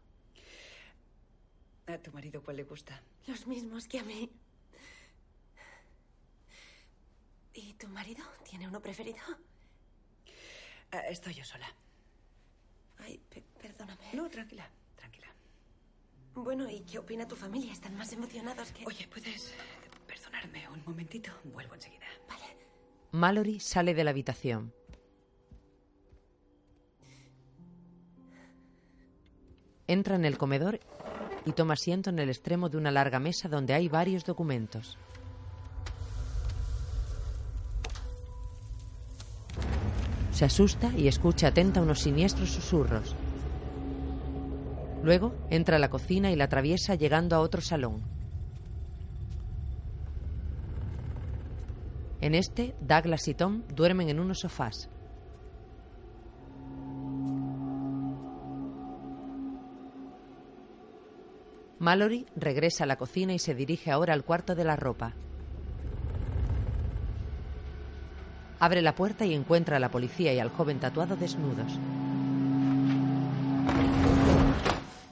¿A 1.86 1.98
tu 1.98 2.10
marido 2.12 2.42
cuál 2.42 2.56
le 2.56 2.64
gusta? 2.64 3.00
Los 3.26 3.46
mismos 3.46 3.86
que 3.86 4.00
a 4.00 4.04
mí. 4.04 4.30
¿Y 7.54 7.74
tu 7.74 7.88
marido? 7.88 8.24
¿Tiene 8.48 8.68
uno 8.68 8.80
preferido? 8.80 9.18
Ah, 10.92 11.00
estoy 11.08 11.34
yo 11.34 11.44
sola. 11.44 11.66
Ay, 12.98 13.18
pe- 13.30 13.44
perdóname. 13.60 14.00
No, 14.14 14.28
tranquila, 14.28 14.68
tranquila. 14.96 15.28
Bueno, 16.34 16.68
¿y 16.68 16.80
qué 16.80 16.98
opina 16.98 17.26
tu 17.26 17.36
familia? 17.36 17.72
Están 17.72 17.96
más 17.96 18.12
emocionados 18.12 18.72
que... 18.72 18.84
Oye, 18.84 19.06
¿puedes 19.08 19.54
perdonarme 20.06 20.68
un 20.68 20.82
momentito? 20.84 21.30
Vuelvo 21.44 21.74
enseguida. 21.74 22.06
Mallory 23.12 23.60
sale 23.60 23.94
de 23.94 24.04
la 24.04 24.10
habitación. 24.10 24.74
Entra 29.86 30.16
en 30.16 30.24
el 30.24 30.36
comedor 30.36 30.80
y 31.46 31.52
toma 31.52 31.74
asiento 31.74 32.10
en 32.10 32.18
el 32.18 32.28
extremo 32.28 32.68
de 32.68 32.76
una 32.76 32.90
larga 32.90 33.18
mesa 33.18 33.48
donde 33.48 33.72
hay 33.72 33.88
varios 33.88 34.24
documentos. 34.24 34.98
Se 40.32 40.44
asusta 40.44 40.92
y 40.94 41.08
escucha 41.08 41.48
atenta 41.48 41.80
unos 41.80 42.00
siniestros 42.00 42.50
susurros. 42.50 43.14
Luego 45.02 45.34
entra 45.48 45.76
a 45.76 45.78
la 45.78 45.88
cocina 45.88 46.30
y 46.30 46.36
la 46.36 46.44
atraviesa 46.44 46.96
llegando 46.96 47.36
a 47.36 47.40
otro 47.40 47.62
salón. 47.62 48.02
En 52.20 52.34
este, 52.34 52.74
Douglas 52.80 53.28
y 53.28 53.34
Tom 53.34 53.62
duermen 53.68 54.08
en 54.08 54.18
unos 54.18 54.40
sofás. 54.40 54.90
Mallory 61.78 62.26
regresa 62.36 62.84
a 62.84 62.86
la 62.86 62.96
cocina 62.96 63.34
y 63.34 63.38
se 63.38 63.54
dirige 63.54 63.90
ahora 63.90 64.14
al 64.14 64.24
cuarto 64.24 64.54
de 64.54 64.64
la 64.64 64.76
ropa. 64.76 65.14
Abre 68.58 68.80
la 68.80 68.94
puerta 68.94 69.26
y 69.26 69.34
encuentra 69.34 69.76
a 69.76 69.80
la 69.80 69.90
policía 69.90 70.32
y 70.32 70.38
al 70.38 70.48
joven 70.48 70.80
tatuado 70.80 71.16
desnudos. 71.16 71.78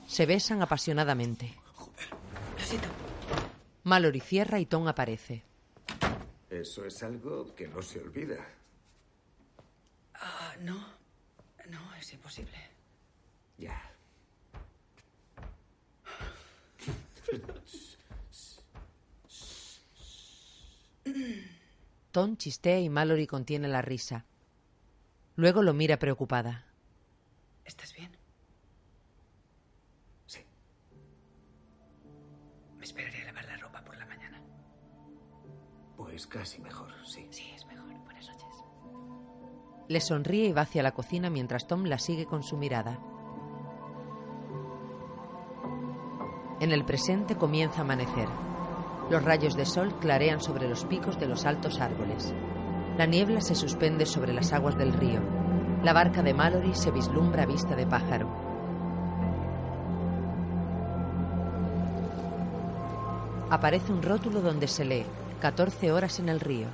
Se 0.06 0.24
besan 0.24 0.62
apasionadamente. 0.62 1.54
Lo 2.58 2.64
siento. 2.64 2.88
Mallory 3.82 4.20
cierra 4.20 4.60
y 4.60 4.66
Tom 4.66 4.88
aparece. 4.88 5.42
Eso 6.48 6.86
es 6.86 7.02
algo 7.02 7.54
que 7.54 7.68
no 7.68 7.82
se 7.82 8.00
olvida. 8.00 8.36
Ah, 10.14 10.54
no. 10.60 10.76
No, 11.68 11.94
es 11.96 12.12
imposible. 12.12 12.56
Ya. 13.58 13.93
Tom 22.12 22.36
chistea 22.36 22.80
y 22.80 22.88
Mallory 22.88 23.26
contiene 23.26 23.68
la 23.68 23.82
risa. 23.82 24.24
Luego 25.36 25.62
lo 25.62 25.74
mira 25.74 25.98
preocupada. 25.98 26.64
¿Estás 27.64 27.92
bien? 27.94 28.16
Sí. 30.26 30.40
Me 32.76 32.84
esperaré 32.84 33.22
a 33.22 33.24
lavar 33.26 33.44
la 33.46 33.56
ropa 33.56 33.84
por 33.84 33.96
la 33.96 34.06
mañana. 34.06 34.40
Pues 35.96 36.26
casi 36.26 36.60
mejor, 36.60 36.92
sí. 37.04 37.26
Sí, 37.30 37.50
es 37.54 37.66
mejor. 37.66 37.92
Buenas 38.04 38.28
noches. 38.28 38.64
Le 39.88 40.00
sonríe 40.00 40.46
y 40.46 40.52
va 40.52 40.62
hacia 40.62 40.82
la 40.82 40.92
cocina 40.92 41.30
mientras 41.30 41.66
Tom 41.66 41.84
la 41.84 41.98
sigue 41.98 42.26
con 42.26 42.42
su 42.44 42.56
mirada. 42.56 43.00
En 46.64 46.72
el 46.72 46.86
presente 46.86 47.36
comienza 47.36 47.80
a 47.80 47.82
amanecer. 47.82 48.26
Los 49.10 49.22
rayos 49.22 49.54
de 49.54 49.66
sol 49.66 49.94
clarean 50.00 50.40
sobre 50.40 50.66
los 50.66 50.86
picos 50.86 51.20
de 51.20 51.26
los 51.26 51.44
altos 51.44 51.78
árboles. 51.78 52.32
La 52.96 53.04
niebla 53.04 53.42
se 53.42 53.54
suspende 53.54 54.06
sobre 54.06 54.32
las 54.32 54.50
aguas 54.54 54.78
del 54.78 54.94
río. 54.94 55.20
La 55.82 55.92
barca 55.92 56.22
de 56.22 56.32
Mallory 56.32 56.74
se 56.74 56.90
vislumbra 56.90 57.42
a 57.42 57.46
vista 57.46 57.76
de 57.76 57.86
pájaro. 57.86 58.30
Aparece 63.50 63.92
un 63.92 64.02
rótulo 64.02 64.40
donde 64.40 64.66
se 64.66 64.86
lee 64.86 65.04
14 65.42 65.92
horas 65.92 66.18
en 66.18 66.30
el 66.30 66.40
río. 66.40 66.68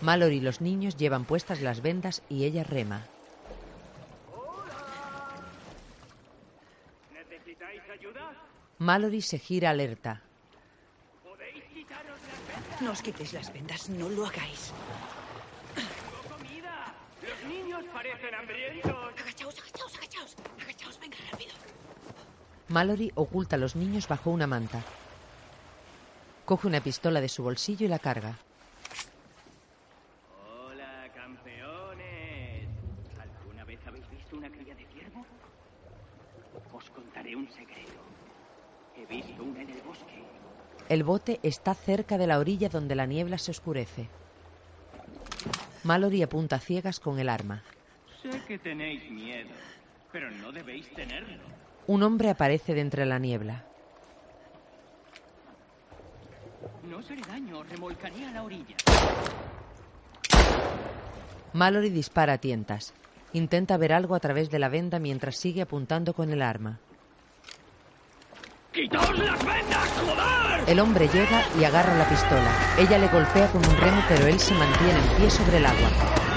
Mallory 0.00 0.36
y 0.36 0.40
los 0.40 0.62
niños 0.62 0.96
llevan 0.96 1.26
puestas 1.26 1.60
las 1.60 1.82
vendas 1.82 2.22
y 2.30 2.44
ella 2.44 2.64
rema. 2.64 3.02
¿Necesitáis 7.12 7.82
ayuda? 7.92 8.32
Mallory 8.82 9.22
se 9.22 9.38
gira 9.38 9.70
alerta. 9.70 10.22
No 12.80 12.90
os 12.90 13.00
quitéis 13.00 13.32
las 13.32 13.52
vendas, 13.52 13.88
no 13.88 14.08
lo 14.08 14.26
hagáis. 14.26 14.72
¡Tengo 15.72 16.34
comida! 16.34 16.92
¡Los 17.22 17.40
niños 17.48 17.84
parecen 17.94 18.34
hambrientos! 18.34 19.20
Agachaos, 19.22 19.56
agachaos, 19.60 19.96
agachaos. 19.98 20.36
Agachaos, 20.60 20.98
venga, 20.98 21.16
rápido. 21.30 21.52
Mallory 22.70 23.12
oculta 23.14 23.54
a 23.54 23.60
los 23.60 23.76
niños 23.76 24.08
bajo 24.08 24.30
una 24.30 24.48
manta. 24.48 24.82
Coge 26.44 26.66
una 26.66 26.80
pistola 26.80 27.20
de 27.20 27.28
su 27.28 27.44
bolsillo 27.44 27.86
y 27.86 27.88
la 27.88 28.00
carga. 28.00 28.36
Hola, 30.44 31.08
campeones. 31.14 32.66
¿Alguna 33.20 33.62
vez 33.64 33.78
habéis 33.86 34.10
visto 34.10 34.36
una 34.36 34.50
cría 34.50 34.74
de 34.74 34.86
ciervo? 34.86 35.24
Os 36.72 36.90
contaré 36.90 37.36
un 37.36 37.46
secreto. 37.52 38.02
He 38.94 39.06
visto 39.06 39.42
una 39.42 39.62
en 39.62 39.70
el 39.70 39.80
bosque. 39.82 40.22
El 40.92 41.04
bote 41.04 41.40
está 41.42 41.72
cerca 41.72 42.18
de 42.18 42.26
la 42.26 42.38
orilla 42.38 42.68
donde 42.68 42.94
la 42.94 43.06
niebla 43.06 43.38
se 43.38 43.50
oscurece. 43.50 44.10
Mallory 45.84 46.22
apunta 46.22 46.58
ciegas 46.58 47.00
con 47.00 47.18
el 47.18 47.30
arma. 47.30 47.62
Sé 48.20 48.28
que 48.46 48.58
tenéis 48.58 49.10
miedo, 49.10 49.48
pero 50.12 50.30
no 50.30 50.52
debéis 50.52 50.86
tenerlo. 50.90 51.44
Un 51.86 52.02
hombre 52.02 52.28
aparece 52.28 52.74
de 52.74 52.82
entre 52.82 53.06
la 53.06 53.18
niebla. 53.18 53.64
No 56.82 56.98
os 56.98 57.10
haré 57.10 57.22
daño, 57.22 57.62
remolcaría 57.62 58.28
a 58.28 58.32
la 58.32 58.42
orilla. 58.42 58.76
Mallory 61.54 61.88
dispara 61.88 62.34
a 62.34 62.38
tientas. 62.38 62.92
Intenta 63.32 63.78
ver 63.78 63.94
algo 63.94 64.14
a 64.14 64.20
través 64.20 64.50
de 64.50 64.58
la 64.58 64.68
venda 64.68 64.98
mientras 64.98 65.36
sigue 65.36 65.62
apuntando 65.62 66.12
con 66.12 66.30
el 66.30 66.42
arma. 66.42 66.80
¡Quitaos 68.72 69.18
las 69.18 69.38
vendas, 69.44 69.88
joder! 70.00 70.64
El 70.66 70.80
hombre 70.80 71.06
llega 71.08 71.44
y 71.60 71.64
agarra 71.64 71.94
la 71.94 72.08
pistola. 72.08 72.50
Ella 72.78 72.96
le 72.96 73.08
golpea 73.08 73.46
con 73.48 73.60
un 73.66 73.76
remo, 73.76 74.02
pero 74.08 74.26
él 74.26 74.40
se 74.40 74.54
mantiene 74.54 74.98
en 74.98 75.16
pie 75.18 75.30
sobre 75.30 75.58
el 75.58 75.66
agua. 75.66 75.90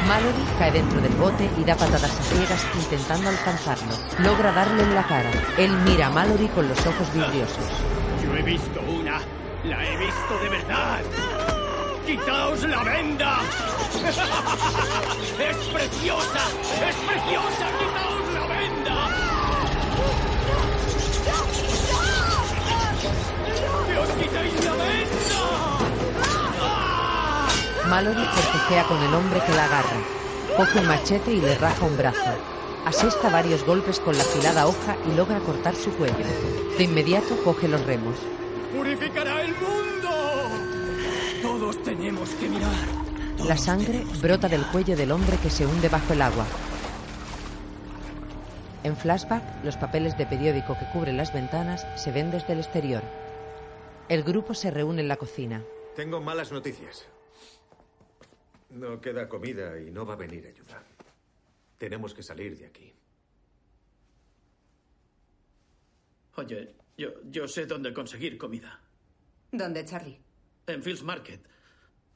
Mallory 0.06 0.44
cae 0.60 0.72
dentro 0.74 1.00
del 1.00 1.14
bote 1.14 1.50
y 1.58 1.64
da 1.64 1.78
patadas 1.78 2.12
a 2.12 2.24
ciegas 2.24 2.68
intentando 2.76 3.30
alcanzarlo. 3.30 3.96
Logra 4.20 4.52
darle 4.52 4.84
en 4.84 4.96
la 4.96 5.04
cara. 5.04 5.32
Él 5.58 5.72
mira 5.86 6.08
a 6.08 6.10
Mallory 6.10 6.50
con 6.50 6.68
los 6.68 6.86
ojos 6.86 7.14
vidriosos. 7.14 7.72
Yo 8.22 8.36
he 8.36 8.42
visto 8.42 8.82
una. 8.82 9.22
La 9.64 9.86
he 9.86 9.96
visto 9.96 10.40
de 10.44 10.50
verdad. 10.50 11.02
¡Quitaos 12.06 12.64
la 12.64 12.84
venda! 12.84 13.40
¡Es 15.40 15.58
preciosa! 15.74 16.42
¡Es 16.86 16.96
preciosa! 16.98 17.66
¡Quitaos 17.80 18.34
la 18.34 18.46
venda! 18.48 19.35
Mallory 27.90 28.26
forcejea 28.26 28.84
con 28.88 29.02
el 29.02 29.14
hombre 29.14 29.42
que 29.46 29.54
la 29.54 29.66
agarra. 29.66 29.98
Coge 30.58 30.80
un 30.80 30.88
machete 30.88 31.34
y 31.34 31.42
le 31.42 31.56
raja 31.56 31.86
un 31.86 31.98
brazo. 31.98 32.32
Asesta 32.86 33.30
varios 33.30 33.66
golpes 33.66 34.00
con 34.00 34.18
la 34.18 34.24
afilada 34.24 34.68
hoja 34.68 34.96
y 35.08 35.16
logra 35.16 35.40
cortar 35.40 35.76
su 35.76 35.92
cuello. 35.92 36.16
De 36.78 36.84
inmediato 36.84 37.36
coge 37.44 37.68
los 37.68 37.86
remos. 37.86 38.16
¡Purificará 38.76 39.42
el 39.42 39.54
mundo! 39.54 40.10
Todos 41.42 41.84
tenemos 41.84 42.30
que 42.32 42.50
mirar. 42.50 42.72
La 43.46 43.58
sangre 43.58 44.04
brota 44.22 44.48
del 44.48 44.66
cuello 44.68 44.96
del 44.96 45.12
hombre 45.12 45.38
que 45.38 45.50
se 45.50 45.66
hunde 45.66 45.90
bajo 45.90 46.14
el 46.14 46.22
agua. 46.22 46.46
En 48.84 48.96
flashback, 48.96 49.64
los 49.64 49.78
papeles 49.78 50.18
de 50.18 50.26
periódico 50.26 50.78
que 50.78 50.86
cubren 50.94 51.18
las 51.18 51.34
ventanas 51.34 51.86
se 51.96 52.12
ven 52.12 52.32
desde 52.32 52.54
el 52.54 52.60
exterior. 52.60 53.02
El 54.10 54.24
grupo 54.24 54.54
se 54.54 54.70
reúne 54.70 55.02
en 55.02 55.08
la 55.08 55.18
cocina. 55.18 55.64
Tengo 55.96 56.22
malas 56.22 56.52
noticias. 56.52 57.08
No 58.76 59.00
queda 59.00 59.28
comida 59.30 59.80
y 59.80 59.90
no 59.90 60.06
va 60.06 60.14
a 60.14 60.18
venir 60.18 60.46
ayuda. 60.48 60.84
Tenemos 61.78 62.14
que 62.14 62.22
salir 62.24 62.58
de 62.58 62.66
aquí. 62.66 62.94
Oye, 66.36 66.76
yo, 66.98 67.10
yo 67.30 67.48
sé 67.48 67.66
dónde 67.66 67.94
conseguir 67.94 68.38
comida. 68.38 68.80
¿Dónde, 69.52 69.86
Charlie? 69.86 70.20
En 70.68 70.84
Fields 70.84 71.04
Market. 71.04 71.42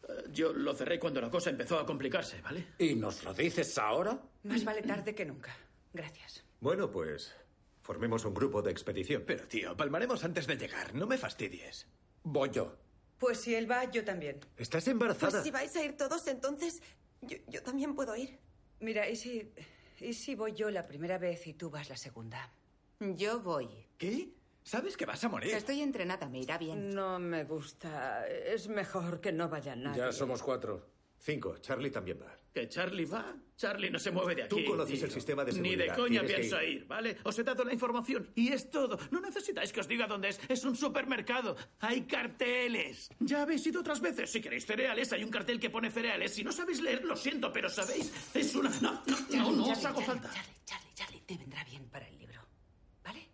Eh, 0.07 0.23
Yo 0.33 0.51
lo 0.51 0.73
cerré 0.73 0.99
cuando 0.99 1.21
la 1.21 1.29
cosa 1.29 1.49
empezó 1.49 1.79
a 1.79 1.85
complicarse, 1.85 2.41
¿vale? 2.41 2.67
¿Y 2.77 2.95
nos 2.95 3.23
lo 3.23 3.33
dices 3.33 3.77
ahora? 3.77 4.19
Más 4.43 4.63
vale 4.65 4.81
tarde 4.81 5.15
que 5.15 5.25
nunca. 5.25 5.55
Gracias. 5.93 6.43
Bueno, 6.59 6.91
pues 6.91 7.33
formemos 7.81 8.25
un 8.25 8.33
grupo 8.33 8.61
de 8.61 8.71
expedición. 8.71 9.23
Pero, 9.25 9.47
tío, 9.47 9.77
palmaremos 9.77 10.23
antes 10.25 10.45
de 10.47 10.57
llegar. 10.57 10.93
No 10.93 11.07
me 11.07 11.17
fastidies. 11.17 11.87
Voy 12.23 12.49
yo. 12.49 12.75
Pues 13.19 13.41
si 13.41 13.53
él 13.53 13.69
va, 13.69 13.83
yo 13.91 14.03
también. 14.03 14.39
¿Estás 14.57 14.87
embarazada? 14.87 15.31
Pues 15.31 15.43
si 15.43 15.51
vais 15.51 15.75
a 15.75 15.83
ir 15.83 15.97
todos, 15.97 16.25
entonces 16.27 16.81
yo, 17.21 17.37
yo 17.47 17.61
también 17.61 17.93
puedo 17.93 18.15
ir. 18.15 18.39
Mira, 18.79 19.09
¿y 19.09 19.15
si, 19.15 19.51
¿y 19.99 20.13
si 20.13 20.35
voy 20.35 20.53
yo 20.53 20.69
la 20.71 20.87
primera 20.87 21.17
vez 21.17 21.45
y 21.47 21.53
tú 21.53 21.69
vas 21.69 21.89
la 21.89 21.97
segunda? 21.97 22.51
Yo 22.99 23.41
voy. 23.41 23.67
¿Qué? 23.97 24.29
¿Sabes 24.63 24.95
que 24.95 25.05
vas 25.05 25.23
a 25.23 25.29
morir? 25.29 25.53
Estoy 25.53 25.81
entrenada, 25.81 26.29
me 26.29 26.39
irá 26.39 26.57
bien. 26.57 26.91
No 26.91 27.19
me 27.19 27.43
gusta. 27.43 28.27
Es 28.27 28.67
mejor 28.67 29.19
que 29.19 29.31
no 29.31 29.49
vaya 29.49 29.75
nadie. 29.75 29.99
Ya 29.99 30.11
somos 30.11 30.41
cuatro. 30.41 30.85
Cinco. 31.17 31.57
Charlie 31.57 31.91
también 31.91 32.21
va. 32.21 32.38
¿Que 32.53 32.67
Charlie 32.67 33.05
va? 33.05 33.35
Charlie 33.55 33.89
no 33.91 33.99
se 33.99 34.09
mueve 34.11 34.33
de 34.35 34.43
aquí. 34.43 34.63
Tú 34.63 34.71
conoces 34.71 34.95
tío. 34.95 35.05
el 35.05 35.11
sistema 35.11 35.45
de 35.45 35.51
Ni 35.53 35.75
de 35.75 35.85
seguridad. 35.89 35.95
coña 35.97 36.23
pienso 36.23 36.61
ir. 36.63 36.69
ir, 36.69 36.85
¿vale? 36.87 37.17
Os 37.23 37.37
he 37.37 37.43
dado 37.43 37.63
la 37.63 37.73
información 37.73 38.31
y 38.35 38.51
es 38.51 38.69
todo. 38.71 38.97
No 39.11 39.19
necesitáis 39.21 39.71
que 39.71 39.81
os 39.81 39.87
diga 39.87 40.07
dónde 40.07 40.29
es. 40.29 40.39
Es 40.49 40.63
un 40.63 40.75
supermercado. 40.75 41.55
Hay 41.79 42.01
carteles. 42.07 43.09
Ya 43.19 43.43
habéis 43.43 43.65
ido 43.67 43.81
otras 43.81 44.01
veces. 44.01 44.31
Si 44.31 44.41
queréis 44.41 44.65
cereales, 44.65 45.11
hay 45.13 45.23
un 45.23 45.29
cartel 45.29 45.59
que 45.59 45.69
pone 45.69 45.91
cereales. 45.91 46.33
Si 46.33 46.43
no 46.43 46.51
sabéis 46.51 46.81
leer, 46.81 47.03
lo 47.05 47.15
siento, 47.15 47.51
pero 47.53 47.69
sabéis. 47.69 48.11
Es 48.33 48.55
una. 48.55 48.69
No, 48.81 49.03
no, 49.05 49.17
no, 49.29 49.51
no 49.51 49.65
os 49.71 49.85
hago 49.85 50.01
falta. 50.01 50.29
Charlie, 50.33 50.53
Charlie, 50.65 50.93
Charlie, 50.95 51.21
te 51.27 51.37
vendrá 51.37 51.63
bien 51.65 51.83
para 51.89 52.07
el 52.07 52.17
libro. 52.17 52.41
¿Vale? 53.03 53.29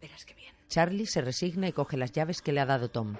Verás 0.00 0.24
que 0.26 0.34
bien. 0.34 0.52
Charlie 0.68 1.06
se 1.06 1.20
resigna 1.22 1.68
y 1.68 1.72
coge 1.72 1.96
las 1.96 2.12
llaves 2.12 2.42
que 2.42 2.52
le 2.52 2.60
ha 2.60 2.66
dado 2.66 2.90
Tom. 2.90 3.16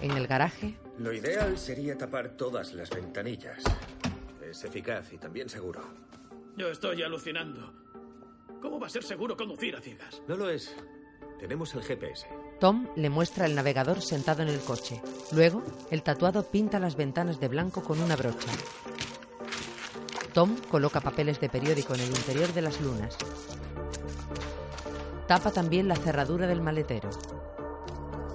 En 0.00 0.12
el 0.12 0.26
garaje, 0.26 0.74
Lo 0.98 1.12
ideal 1.12 1.58
sería 1.58 1.98
tapar 1.98 2.36
todas 2.36 2.72
las 2.72 2.88
ventanillas. 2.90 3.62
Es 4.52 4.64
eficaz 4.64 5.10
y 5.14 5.16
también 5.16 5.48
seguro. 5.48 5.80
Yo 6.58 6.68
estoy 6.68 7.02
alucinando. 7.02 7.72
¿Cómo 8.60 8.78
va 8.78 8.86
a 8.86 8.90
ser 8.90 9.02
seguro 9.02 9.34
conducir 9.34 9.74
a 9.74 9.80
ciegas? 9.80 10.20
No 10.28 10.36
lo 10.36 10.50
es. 10.50 10.76
Tenemos 11.40 11.74
el 11.74 11.82
GPS. 11.82 12.26
Tom 12.60 12.86
le 12.94 13.08
muestra 13.08 13.46
el 13.46 13.54
navegador 13.54 14.02
sentado 14.02 14.42
en 14.42 14.48
el 14.48 14.60
coche. 14.60 15.00
Luego, 15.32 15.62
el 15.90 16.02
tatuado 16.02 16.50
pinta 16.50 16.78
las 16.78 16.96
ventanas 16.96 17.40
de 17.40 17.48
blanco 17.48 17.82
con 17.82 17.98
una 18.02 18.14
brocha. 18.14 18.52
Tom 20.34 20.54
coloca 20.70 21.00
papeles 21.00 21.40
de 21.40 21.48
periódico 21.48 21.94
en 21.94 22.00
el 22.00 22.10
interior 22.10 22.52
de 22.52 22.60
las 22.60 22.78
lunas. 22.82 23.16
Tapa 25.28 25.50
también 25.50 25.88
la 25.88 25.96
cerradura 25.96 26.46
del 26.46 26.60
maletero. 26.60 27.08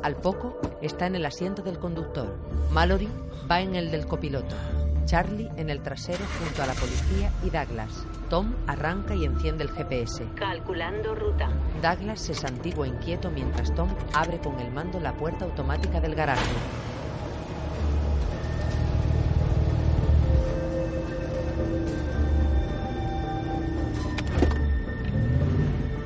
Al 0.02 0.16
poco, 0.16 0.60
está 0.82 1.06
en 1.06 1.14
el 1.14 1.28
asiento 1.28 1.62
del 1.62 1.78
conductor. 1.78 2.36
Mallory 2.72 3.08
va 3.48 3.62
en 3.62 3.76
el 3.76 3.92
del 3.92 4.08
copiloto. 4.08 4.56
Charlie 5.08 5.50
en 5.56 5.70
el 5.70 5.82
trasero 5.82 6.24
junto 6.38 6.62
a 6.62 6.66
la 6.66 6.74
policía 6.74 7.32
y 7.42 7.50
Douglas. 7.50 8.06
Tom 8.30 8.54
arranca 8.68 9.16
y 9.16 9.24
enciende 9.24 9.64
el 9.64 9.72
GPS. 9.72 10.28
Calculando 10.36 11.16
ruta. 11.16 11.50
Douglas 11.82 12.20
se 12.20 12.34
santigua 12.34 12.86
inquieto 12.86 13.32
mientras 13.32 13.74
Tom 13.74 13.88
abre 14.14 14.38
con 14.40 14.60
el 14.60 14.70
mando 14.70 15.00
la 15.00 15.14
puerta 15.14 15.46
automática 15.46 16.02
del 16.02 16.14
garaje. 16.14 16.42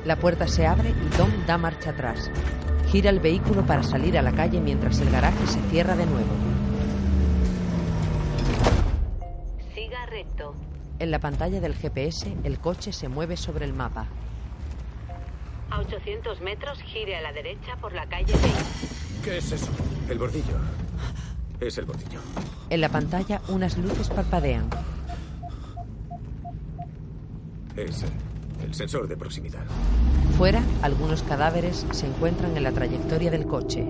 La 0.04 0.14
puerta 0.14 0.46
se 0.46 0.64
abre 0.64 0.90
y 0.90 1.16
Tom 1.16 1.30
da 1.44 1.58
marcha 1.58 1.90
atrás. 1.90 2.30
Gira 2.86 3.10
el 3.10 3.18
vehículo 3.18 3.66
para 3.66 3.82
salir 3.82 4.16
a 4.16 4.22
la 4.22 4.30
calle 4.30 4.60
mientras 4.60 5.00
el 5.00 5.10
garaje 5.10 5.44
se 5.48 5.60
cierra 5.70 5.96
de 5.96 6.06
nuevo. 6.06 6.51
En 10.98 11.10
la 11.10 11.18
pantalla 11.18 11.60
del 11.60 11.74
GPS, 11.74 12.32
el 12.44 12.58
coche 12.58 12.92
se 12.92 13.08
mueve 13.08 13.36
sobre 13.36 13.64
el 13.64 13.72
mapa. 13.72 14.06
A 15.70 15.80
800 15.80 16.40
metros, 16.40 16.78
gire 16.82 17.16
a 17.16 17.22
la 17.22 17.32
derecha 17.32 17.76
por 17.80 17.92
la 17.92 18.06
calle 18.06 18.32
Bay. 18.32 18.52
¿Qué 19.24 19.38
es 19.38 19.52
eso? 19.52 19.70
El 20.08 20.18
bordillo. 20.18 20.56
Es 21.60 21.78
el 21.78 21.86
bordillo. 21.86 22.20
En 22.70 22.80
la 22.80 22.88
pantalla, 22.88 23.40
unas 23.48 23.78
luces 23.78 24.10
parpadean. 24.10 24.68
Es 27.76 28.04
el 28.62 28.74
sensor 28.74 29.08
de 29.08 29.16
proximidad. 29.16 29.64
Fuera, 30.36 30.62
algunos 30.82 31.22
cadáveres 31.22 31.86
se 31.90 32.06
encuentran 32.06 32.56
en 32.56 32.64
la 32.64 32.72
trayectoria 32.72 33.30
del 33.30 33.46
coche. 33.46 33.86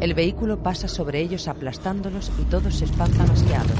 El 0.00 0.14
vehículo 0.14 0.62
pasa 0.62 0.86
sobre 0.86 1.20
ellos 1.20 1.48
aplastándolos 1.48 2.30
y 2.38 2.44
todos 2.44 2.74
se 2.74 2.84
espantan 2.84 3.30
asiados. 3.30 3.78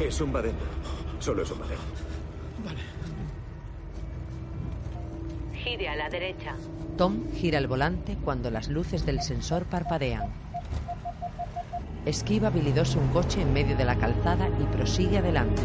Es 0.00 0.20
un 0.20 0.32
badén. 0.32 0.54
Solo 1.20 1.42
es 1.42 1.50
un 1.50 1.58
badén. 1.60 1.78
Gire 5.54 5.88
a 5.88 5.96
la 5.96 6.08
derecha. 6.08 6.54
Tom 6.96 7.32
gira 7.32 7.58
el 7.58 7.66
volante 7.66 8.16
cuando 8.22 8.50
las 8.50 8.68
luces 8.68 9.06
del 9.06 9.22
sensor 9.22 9.64
parpadean. 9.64 10.32
Esquiva 12.06 12.48
habilidoso 12.48 12.98
un 12.98 13.08
coche 13.08 13.40
en 13.40 13.52
medio 13.52 13.76
de 13.76 13.84
la 13.84 13.96
calzada 13.96 14.48
y 14.48 14.64
prosigue 14.64 15.18
adelante. 15.18 15.62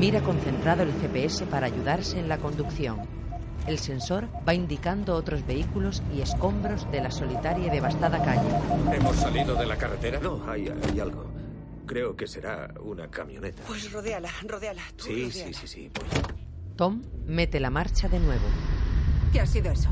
Mira 0.00 0.20
concentrado 0.20 0.82
el 0.82 0.92
GPS 1.00 1.46
para 1.46 1.66
ayudarse 1.66 2.18
en 2.18 2.28
la 2.28 2.38
conducción. 2.38 3.00
El 3.66 3.78
sensor 3.78 4.28
va 4.46 4.54
indicando 4.54 5.14
otros 5.14 5.46
vehículos 5.46 6.02
y 6.14 6.20
escombros 6.20 6.90
de 6.90 7.00
la 7.00 7.10
solitaria 7.10 7.66
y 7.66 7.70
devastada 7.70 8.22
calle. 8.22 8.48
¿Hemos 8.92 9.16
salido 9.16 9.54
de 9.54 9.66
la 9.66 9.76
carretera? 9.76 10.20
No, 10.20 10.42
hay, 10.48 10.68
hay 10.68 11.00
algo. 11.00 11.35
Creo 11.86 12.16
que 12.16 12.26
será 12.26 12.72
una 12.80 13.08
camioneta. 13.08 13.62
Pues 13.66 13.90
rodéala, 13.92 14.28
rodéala. 14.46 14.82
Tú 14.96 15.04
Sí, 15.04 15.24
rodéala. 15.30 15.32
sí, 15.32 15.54
sí, 15.54 15.66
sí. 15.66 15.90
voy. 15.94 16.22
Tom 16.76 17.02
mete 17.26 17.60
la 17.60 17.70
marcha 17.70 18.08
de 18.08 18.18
nuevo. 18.20 18.44
¿Qué 19.32 19.40
ha 19.40 19.46
sido 19.46 19.70
eso? 19.70 19.88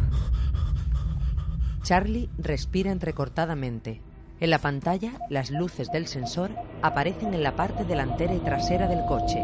Charlie 1.83 2.31
respira 2.39 2.91
entrecortadamente. 2.91 4.01
En 4.41 4.51
la 4.51 4.59
pantalla, 4.59 5.13
las 5.31 5.51
luces 5.51 5.91
del 5.93 6.07
sensor 6.07 6.51
aparecen 6.83 7.35
en 7.35 7.43
la 7.43 7.55
parte 7.57 7.85
delantera 7.85 8.35
y 8.35 8.41
trasera 8.41 8.89
del 8.89 9.05
coche. 9.07 9.41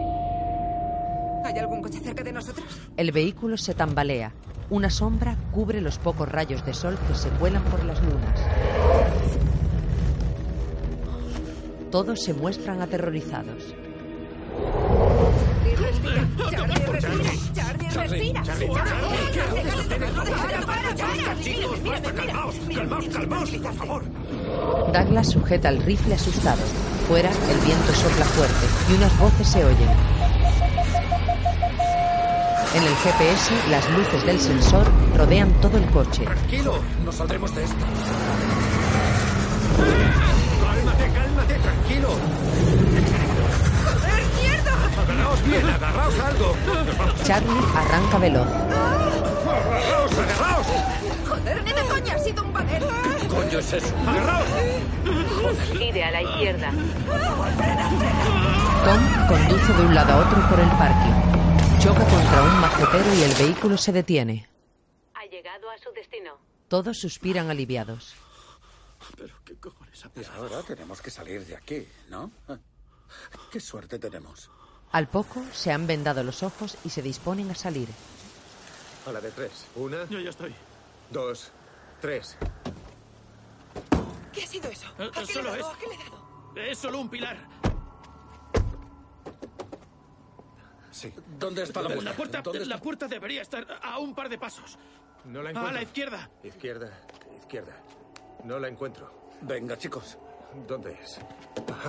¿Hay 1.44 1.59
algún 1.59 1.80
coche 1.82 2.01
cerca 2.01 2.22
de 2.22 2.32
nosotros? 2.32 2.66
El 2.96 3.12
vehículo 3.12 3.57
se 3.57 3.74
tambalea. 3.74 4.32
Una 4.68 4.90
sombra 4.90 5.36
cubre 5.53 5.80
los 5.80 5.98
pocos 5.98 6.28
rayos 6.28 6.64
de 6.66 6.74
sol 6.74 6.98
que 7.09 7.14
se 7.14 7.28
cuelan 7.30 7.62
por 7.64 7.84
las 7.84 8.01
lunas. 8.03 8.40
Todos 11.91 12.22
se 12.22 12.34
muestran 12.34 12.80
aterrorizados. 12.80 13.74
Respira. 15.76 16.28
Respira. 17.95 18.43
Respira. 18.43 18.45
Chicos, 21.43 21.78
calmaos, 22.14 23.09
calmaos, 23.09 23.51
por 23.51 23.74
favor. 23.74 24.05
Douglas 24.93 25.28
sujeta 25.30 25.68
el 25.68 25.82
rifle 25.82 26.14
asustado. 26.14 26.62
Fuera, 27.09 27.30
el 27.30 27.61
viento 27.66 27.93
sopla 27.93 28.24
fuerte 28.24 28.66
y 28.88 28.95
unas 28.95 29.18
voces 29.18 29.49
se 29.49 29.64
oyen. 29.64 29.88
En 32.72 32.84
el 32.84 32.95
GPS, 32.95 33.53
las 33.68 33.91
luces 33.91 34.24
del 34.26 34.38
sensor 34.38 34.86
rodean 35.16 35.53
todo 35.61 35.76
el 35.76 35.86
coche. 35.86 36.24
Tranquilo, 36.24 36.78
no 37.05 37.11
saldremos 37.11 37.53
de 37.55 37.64
esto. 37.64 37.84
Cálmate, 41.41 41.59
tranquilo. 41.61 42.09
¡Joder, 43.84 44.22
mierda! 44.41 44.72
Agarraos 45.01 45.47
bien, 45.47 45.66
agarraos 45.70 46.20
a 46.20 46.26
algo. 46.28 46.57
Charlie 47.24 47.61
arranca 47.74 48.18
veloz. 48.18 48.49
Agarraos, 48.49 50.12
agarraos. 50.18 50.66
¡Joder, 51.28 51.64
ni 51.64 51.72
de 51.72 51.82
coña! 51.82 52.14
¡Ha 52.14 52.18
sido 52.18 52.43
un 52.43 52.53
badén! 52.53 52.82
¿Qué 53.20 53.26
coño 53.28 53.59
es 53.59 53.72
eso? 53.72 53.95
Agarraos. 54.07 54.47
Gire 55.78 56.05
a 56.05 56.11
la 56.11 56.22
izquierda. 56.22 56.70
Tom 58.84 59.01
conduce 59.28 59.72
de 59.72 59.82
un 59.82 59.95
lado 59.95 60.12
a 60.12 60.16
otro 60.18 60.49
por 60.49 60.61
el 60.61 60.68
parque. 60.70 61.11
Choca 61.78 62.05
contra 62.05 62.43
un 62.43 62.61
macetero 62.61 63.14
y 63.14 63.22
el 63.22 63.34
vehículo 63.34 63.78
se 63.78 63.93
detiene. 63.93 64.49
Ha 65.14 65.24
llegado 65.24 65.70
a 65.70 65.78
su 65.78 65.91
destino. 65.95 66.32
Todos 66.68 66.99
suspiran 66.99 67.49
aliviados. 67.51 68.14
Pero 69.16 69.34
qué 69.44 69.57
cojones 69.57 70.05
ha 70.05 70.09
pasado. 70.11 70.42
ahora 70.42 70.62
tenemos 70.62 71.01
que 71.01 71.11
salir 71.11 71.44
de 71.46 71.57
aquí, 71.57 71.86
¿no? 72.09 72.30
Qué 73.51 73.61
suerte 73.61 73.98
tenemos. 73.98 74.51
Al 74.92 75.09
poco 75.09 75.42
se 75.53 75.72
han 75.72 75.86
vendado 75.86 76.22
los 76.22 76.42
ojos 76.42 76.76
y 76.84 76.90
se 76.90 77.01
disponen 77.03 77.51
a 77.51 77.55
salir. 77.55 77.88
A 79.07 79.12
la 79.12 79.20
de 79.20 79.30
tres. 79.30 79.66
Una, 79.76 80.07
Yo 80.09 80.20
ya 80.20 80.30
estoy. 80.30 80.55
dos, 81.11 81.51
tres. 82.01 82.36
¿Qué 84.32 84.42
ha 84.42 84.46
sido 84.46 84.70
eso? 84.70 84.86
Eh, 84.98 85.11
¿A 85.14 85.24
qué 85.24 85.34
le 85.34 85.40
he 85.40 85.42
dado? 85.44 85.57
es- 85.57 85.64
¿A 85.64 85.78
qué 85.78 85.86
le 85.86 85.94
he 85.94 85.98
dado? 85.98 86.30
Es 86.57 86.78
solo 86.78 87.01
un 87.01 87.09
pilar. 87.09 87.36
Sí. 90.90 91.12
¿Dónde 91.38 91.62
está 91.62 91.82
la 91.82 92.14
puerta, 92.14 92.42
¿Dónde 92.42 92.66
la 92.66 92.78
puerta 92.78 93.07
debería 93.09 93.42
estar 93.42 93.66
a 93.82 93.98
un 93.98 94.14
par 94.14 94.28
de 94.28 94.38
pasos. 94.38 94.76
No 95.24 95.42
la 95.42 95.48
A 95.48 95.53
encuentro. 95.53 95.72
la 95.72 95.82
izquierda. 95.82 96.30
Izquierda, 96.42 96.92
izquierda. 97.40 97.74
No 98.45 98.59
la 98.59 98.68
encuentro. 98.68 99.11
Venga, 99.43 99.76
chicos. 99.76 100.18
¿Dónde 100.66 100.99
es? 101.01 101.20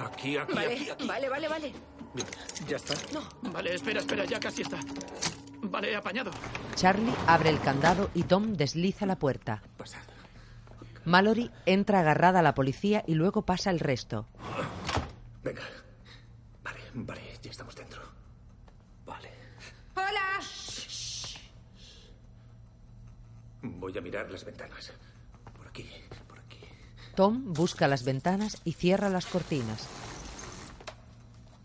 Aquí, 0.05 0.37
aquí, 0.37 0.53
Vale, 0.53 0.73
aquí, 0.73 0.89
aquí. 0.89 1.07
vale, 1.07 1.29
vale, 1.29 1.47
vale. 1.47 1.73
¿Ya 2.67 2.77
está? 2.77 2.93
Vale, 3.51 3.73
espera, 3.75 3.99
espera, 4.01 4.25
ya 4.25 4.39
casi 4.39 4.61
está. 4.61 4.79
Vale, 5.63 5.95
apañado. 5.95 6.31
Charlie 6.75 7.13
abre 7.27 7.49
el 7.49 7.59
candado 7.61 8.09
y 8.13 8.23
Tom 8.23 8.53
desliza 8.53 9.05
la 9.05 9.15
puerta. 9.17 9.61
Pasad. 9.77 10.01
Mallory 11.05 11.49
entra 11.65 12.01
agarrada 12.01 12.39
a 12.39 12.43
la 12.43 12.53
policía 12.53 13.03
y 13.07 13.15
luego 13.15 13.41
pasa 13.43 13.71
el 13.71 13.79
resto. 13.79 14.27
Venga. 15.43 15.63
Vale, 16.63 16.79
vale, 16.93 17.21
ya 17.41 17.49
estamos 17.49 17.75
dentro. 17.75 18.01
Vale. 19.05 19.29
¡Hola! 19.95 20.39
Voy 23.63 23.97
a 23.97 24.01
mirar 24.01 24.29
las 24.29 24.45
ventanas. 24.45 24.93
Por 25.57 25.67
aquí. 25.67 25.89
Tom 27.15 27.53
busca 27.53 27.87
las 27.87 28.03
ventanas 28.03 28.61
y 28.63 28.73
cierra 28.73 29.09
las 29.09 29.25
cortinas. 29.25 29.87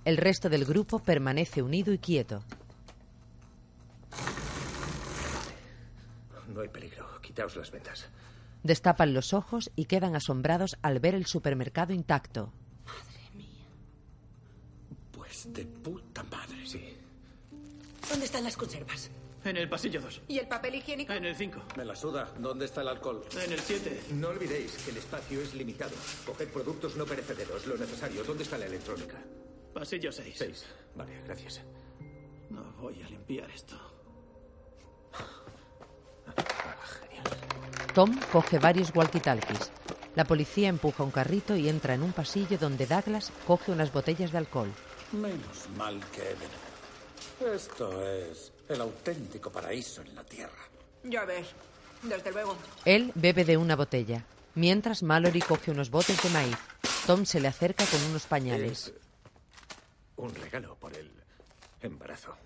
El 0.04 0.16
resto 0.16 0.48
del 0.48 0.64
grupo 0.64 0.98
permanece 0.98 1.62
unido 1.62 1.92
y 1.92 1.98
quieto. 1.98 2.42
No 6.52 6.60
hay 6.60 6.68
peligro. 6.68 7.20
Quitaos 7.20 7.56
las 7.56 7.70
ventas. 7.70 8.06
Destapan 8.62 9.14
los 9.14 9.32
ojos 9.32 9.70
y 9.76 9.84
quedan 9.84 10.16
asombrados 10.16 10.76
al 10.82 11.00
ver 11.00 11.14
el 11.14 11.26
supermercado 11.26 11.92
intacto. 11.92 12.52
Pues 15.12 15.52
de 15.52 15.64
puta 15.66 16.22
madre. 16.24 16.66
Sí. 16.66 16.96
¿Dónde 18.08 18.26
están 18.26 18.44
las 18.44 18.56
conservas? 18.56 19.10
En 19.46 19.56
el 19.56 19.68
pasillo 19.68 20.00
2. 20.00 20.22
¿Y 20.26 20.38
el 20.38 20.48
papel 20.48 20.74
higiénico? 20.74 21.12
En 21.12 21.24
el 21.24 21.36
5. 21.36 21.62
Me 21.76 21.84
la 21.84 21.94
suda. 21.94 22.32
¿Dónde 22.36 22.64
está 22.64 22.80
el 22.80 22.88
alcohol? 22.88 23.24
En 23.44 23.52
el 23.52 23.60
7. 23.60 24.02
No 24.14 24.28
olvidéis 24.28 24.72
que 24.78 24.90
el 24.90 24.96
espacio 24.96 25.40
es 25.40 25.54
limitado. 25.54 25.92
Coged 26.26 26.48
productos 26.48 26.96
no 26.96 27.04
perecederos, 27.04 27.64
lo 27.64 27.76
necesario. 27.76 28.24
¿Dónde 28.24 28.42
está 28.42 28.58
la 28.58 28.66
electrónica? 28.66 29.22
Pasillo 29.72 30.10
6. 30.10 30.34
Seis. 30.36 30.66
Vale, 30.96 31.22
gracias. 31.24 31.62
No 32.50 32.62
voy 32.80 33.00
a 33.02 33.08
limpiar 33.08 33.48
esto. 33.50 33.76
Tom 37.94 38.18
coge 38.32 38.58
varios 38.58 38.92
walkie-talkies. 38.92 39.70
La 40.16 40.24
policía 40.24 40.68
empuja 40.68 41.04
un 41.04 41.12
carrito 41.12 41.54
y 41.54 41.68
entra 41.68 41.94
en 41.94 42.02
un 42.02 42.12
pasillo 42.12 42.58
donde 42.58 42.86
Douglas 42.86 43.30
coge 43.46 43.70
unas 43.70 43.92
botellas 43.92 44.32
de 44.32 44.38
alcohol. 44.38 44.72
Menos 45.12 45.68
mal 45.76 46.00
que 46.10 46.22
he 46.22 46.34
venido. 46.34 46.65
Esto 47.40 48.06
es 48.06 48.52
el 48.68 48.80
auténtico 48.80 49.50
paraíso 49.52 50.02
en 50.02 50.14
la 50.14 50.24
tierra. 50.24 50.68
Ya 51.04 51.24
ves. 51.24 51.48
Desde 52.02 52.32
luego. 52.32 52.56
Él 52.84 53.12
bebe 53.14 53.44
de 53.44 53.56
una 53.56 53.76
botella. 53.76 54.24
Mientras 54.54 55.02
Mallory 55.02 55.40
coge 55.40 55.70
unos 55.70 55.90
botes 55.90 56.22
de 56.22 56.30
maíz, 56.30 56.56
Tom 57.06 57.26
se 57.26 57.40
le 57.40 57.48
acerca 57.48 57.84
con 57.86 58.02
unos 58.04 58.26
pañales. 58.26 58.88
Es 58.88 58.94
un 60.16 60.34
regalo 60.34 60.76
por 60.76 60.94
el 60.96 61.10
embarazo. 61.82 62.36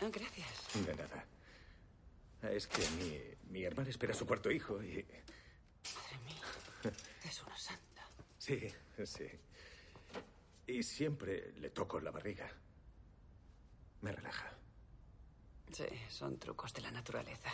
Ah, 0.00 0.08
gracias. 0.12 0.48
De 0.86 0.94
nada. 0.94 1.24
Es 2.54 2.68
que 2.68 2.82
mi, 2.90 3.20
mi 3.50 3.64
hermana 3.64 3.90
espera 3.90 4.14
su 4.14 4.24
cuarto 4.24 4.50
hijo 4.50 4.80
y... 4.82 5.04
Madre 5.94 6.18
mía. 6.24 6.92
Es 7.24 7.42
una 7.42 7.58
santa. 7.58 8.08
Sí, 8.38 8.68
sí. 9.04 9.26
Y 10.68 10.82
siempre 10.84 11.52
le 11.56 11.70
toco 11.70 11.98
la 11.98 12.12
barriga. 12.12 12.48
Me 14.02 14.12
relaja. 14.12 14.52
Sí, 15.72 15.84
son 16.08 16.38
trucos 16.38 16.72
de 16.72 16.80
la 16.82 16.90
naturaleza. 16.90 17.50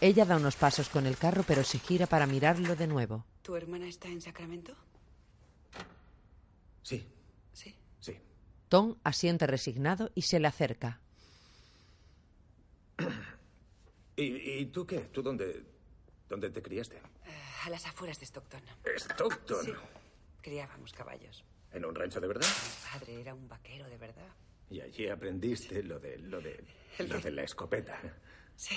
Ella 0.00 0.24
da 0.24 0.36
unos 0.36 0.56
pasos 0.56 0.88
con 0.88 1.06
el 1.06 1.16
carro, 1.16 1.44
pero 1.46 1.62
se 1.64 1.78
gira 1.78 2.06
para 2.06 2.26
mirarlo 2.26 2.74
de 2.76 2.86
nuevo. 2.86 3.24
¿Tu 3.42 3.54
hermana 3.56 3.88
está 3.88 4.08
en 4.08 4.20
Sacramento? 4.20 4.74
Sí. 6.82 7.06
Sí. 7.52 7.74
Sí. 8.00 8.16
Tom 8.68 8.96
asiente 9.04 9.46
resignado 9.46 10.10
y 10.14 10.22
se 10.22 10.40
le 10.40 10.48
acerca. 10.48 11.00
¿Y, 14.16 14.24
y 14.60 14.66
tú 14.66 14.86
qué? 14.86 14.98
¿Tú 14.98 15.22
dónde, 15.22 15.64
dónde 16.28 16.50
te 16.50 16.62
criaste? 16.62 16.96
Eh, 16.96 17.30
a 17.64 17.70
las 17.70 17.86
afueras 17.86 18.18
de 18.18 18.26
Stockton. 18.26 18.62
Stockton. 18.96 19.64
Sí. 19.64 19.72
Criábamos 20.42 20.92
caballos. 20.92 21.44
¿En 21.72 21.84
un 21.84 21.94
rancho 21.94 22.20
de 22.20 22.26
verdad? 22.28 22.46
Mi 22.46 22.90
padre 22.98 23.20
era 23.20 23.34
un 23.34 23.48
vaquero 23.48 23.88
de 23.88 23.96
verdad. 23.96 24.28
Y 24.72 24.80
allí 24.80 25.06
aprendiste 25.06 25.82
lo 25.82 25.98
de 25.98 26.16
lo 26.18 26.40
de 26.40 26.64
lo 27.00 27.20
de 27.20 27.30
la 27.30 27.42
escopeta. 27.42 28.00
Sí, 28.56 28.74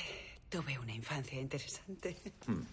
tuve 0.49 0.77
una 0.77 0.93
infancia 0.93 1.39
interesante. 1.39 2.17
Hmm. 2.47 2.63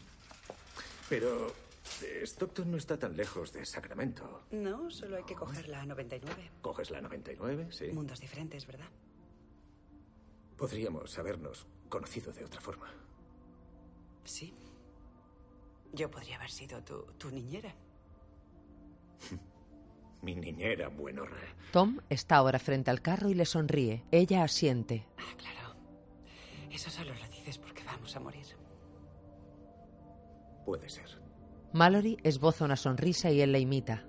Pero 1.08 1.54
eh, 2.02 2.22
Stockton 2.24 2.68
no 2.68 2.76
está 2.78 2.98
tan 2.98 3.16
lejos 3.16 3.52
de 3.52 3.64
Sacramento. 3.64 4.46
No, 4.50 4.90
solo 4.90 5.18
hay 5.18 5.22
que 5.22 5.36
coger 5.36 5.68
la 5.68 5.86
99. 5.86 6.50
Coges 6.60 6.90
la 6.90 7.00
99, 7.00 7.68
sí. 7.70 7.92
Mundos 7.92 8.18
diferentes, 8.18 8.66
¿verdad? 8.66 8.88
Podríamos 10.56 11.16
habernos 11.16 11.66
conocido 11.88 12.32
de 12.32 12.44
otra 12.44 12.60
forma. 12.60 12.92
Sí. 14.24 14.52
Yo 15.92 16.10
podría 16.10 16.36
haber 16.36 16.50
sido 16.50 16.82
tu, 16.82 17.04
tu 17.18 17.30
niñera. 17.30 17.72
Mi 20.22 20.36
niñera 20.36 20.88
buenorra. 20.88 21.36
Tom 21.72 21.98
está 22.08 22.36
ahora 22.36 22.60
frente 22.60 22.90
al 22.90 23.02
carro 23.02 23.28
y 23.28 23.34
le 23.34 23.44
sonríe. 23.44 24.04
Ella 24.12 24.44
asiente. 24.44 25.04
Ah, 25.18 25.34
claro. 25.36 25.74
Eso 26.70 26.90
solo 26.90 27.12
lo 27.12 27.28
dices 27.28 27.58
porque 27.58 27.82
vamos 27.84 28.14
a 28.14 28.20
morir. 28.20 28.46
Puede 30.64 30.88
ser. 30.88 31.06
Mallory 31.72 32.18
esboza 32.22 32.64
una 32.64 32.76
sonrisa 32.76 33.30
y 33.32 33.40
él 33.40 33.50
la 33.50 33.58
imita. 33.58 34.04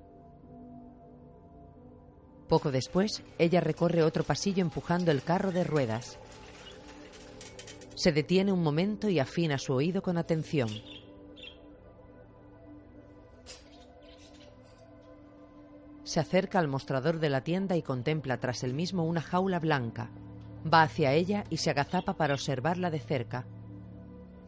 Poco 2.47 2.71
después, 2.71 3.23
ella 3.39 3.61
recorre 3.61 4.03
otro 4.03 4.23
pasillo 4.23 4.61
empujando 4.61 5.09
el 5.09 5.23
carro 5.23 5.51
de 5.51 5.63
ruedas. 5.63 6.19
Se 7.95 8.11
detiene 8.11 8.51
un 8.51 8.61
momento 8.61 9.09
y 9.09 9.17
afina 9.17 9.57
su 9.57 9.73
oído 9.73 10.03
con 10.03 10.17
atención. 10.17 10.69
Se 16.13 16.19
acerca 16.19 16.59
al 16.59 16.67
mostrador 16.67 17.19
de 17.19 17.31
la 17.31 17.41
tienda 17.41 17.75
y 17.75 17.81
contempla 17.81 18.37
tras 18.37 18.63
el 18.63 18.75
mismo 18.75 19.03
una 19.03 19.19
jaula 19.19 19.59
blanca. 19.59 20.11
Va 20.71 20.83
hacia 20.83 21.11
ella 21.11 21.43
y 21.49 21.57
se 21.57 21.71
agazapa 21.71 22.17
para 22.17 22.35
observarla 22.35 22.91
de 22.91 22.99
cerca. 22.99 23.47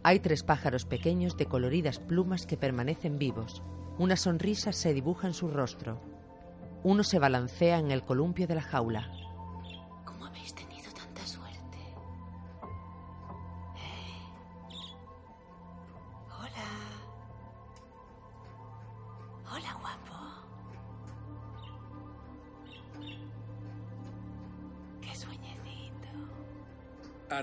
Hay 0.04 0.20
tres 0.20 0.44
pájaros 0.44 0.86
pequeños 0.86 1.38
de 1.38 1.48
coloridas 1.48 1.98
plumas 1.98 2.46
que 2.46 2.56
permanecen 2.56 3.18
vivos. 3.18 3.64
Una 3.98 4.16
sonrisa 4.16 4.74
se 4.74 4.94
dibuja 4.94 5.26
en 5.26 5.34
su 5.34 5.48
rostro. 5.48 6.00
Uno 6.84 7.04
se 7.04 7.18
balancea 7.18 7.80
en 7.80 7.90
el 7.90 8.04
columpio 8.04 8.46
de 8.46 8.54
la 8.54 8.62
jaula. 8.62 9.25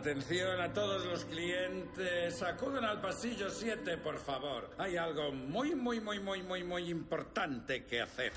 Atención 0.03 0.61
a 0.61 0.72
todos 0.72 1.05
los 1.07 1.24
clientes. 1.26 2.42
Acuden 2.42 2.84
al 2.84 3.00
pasillo 3.00 3.48
7, 3.48 3.98
por 3.98 4.18
favor. 4.18 4.68
Hay 4.76 4.96
algo 4.96 5.30
muy, 5.30 5.76
muy, 5.76 6.00
muy, 6.00 6.18
muy, 6.18 6.42
muy, 6.42 6.64
muy 6.64 6.90
importante 6.90 7.84
que 7.84 8.00
hacer. 8.00 8.32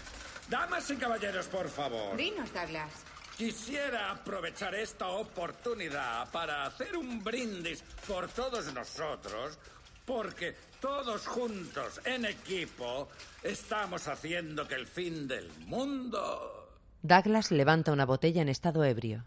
Damas 0.47 0.91
y 0.91 0.95
caballeros, 0.95 1.47
por 1.47 1.67
favor. 1.67 2.15
Dinos, 2.15 2.53
Douglas. 2.53 2.91
Quisiera 3.35 4.11
aprovechar 4.11 4.75
esta 4.75 5.07
oportunidad 5.07 6.31
para 6.31 6.67
hacer 6.67 6.95
un 6.95 7.23
brindis 7.23 7.83
por 8.07 8.27
todos 8.27 8.71
nosotros, 8.71 9.57
porque 10.05 10.53
todos 10.79 11.25
juntos, 11.25 11.99
en 12.05 12.25
equipo, 12.25 13.09
estamos 13.41 14.07
haciendo 14.07 14.67
que 14.67 14.75
el 14.75 14.85
fin 14.85 15.27
del 15.27 15.49
mundo 15.65 16.65
Douglas 17.07 17.51
levanta 17.51 17.91
una 17.91 18.03
botella 18.03 18.41
en 18.41 18.49
estado 18.49 18.83
ebrio. 18.83 19.25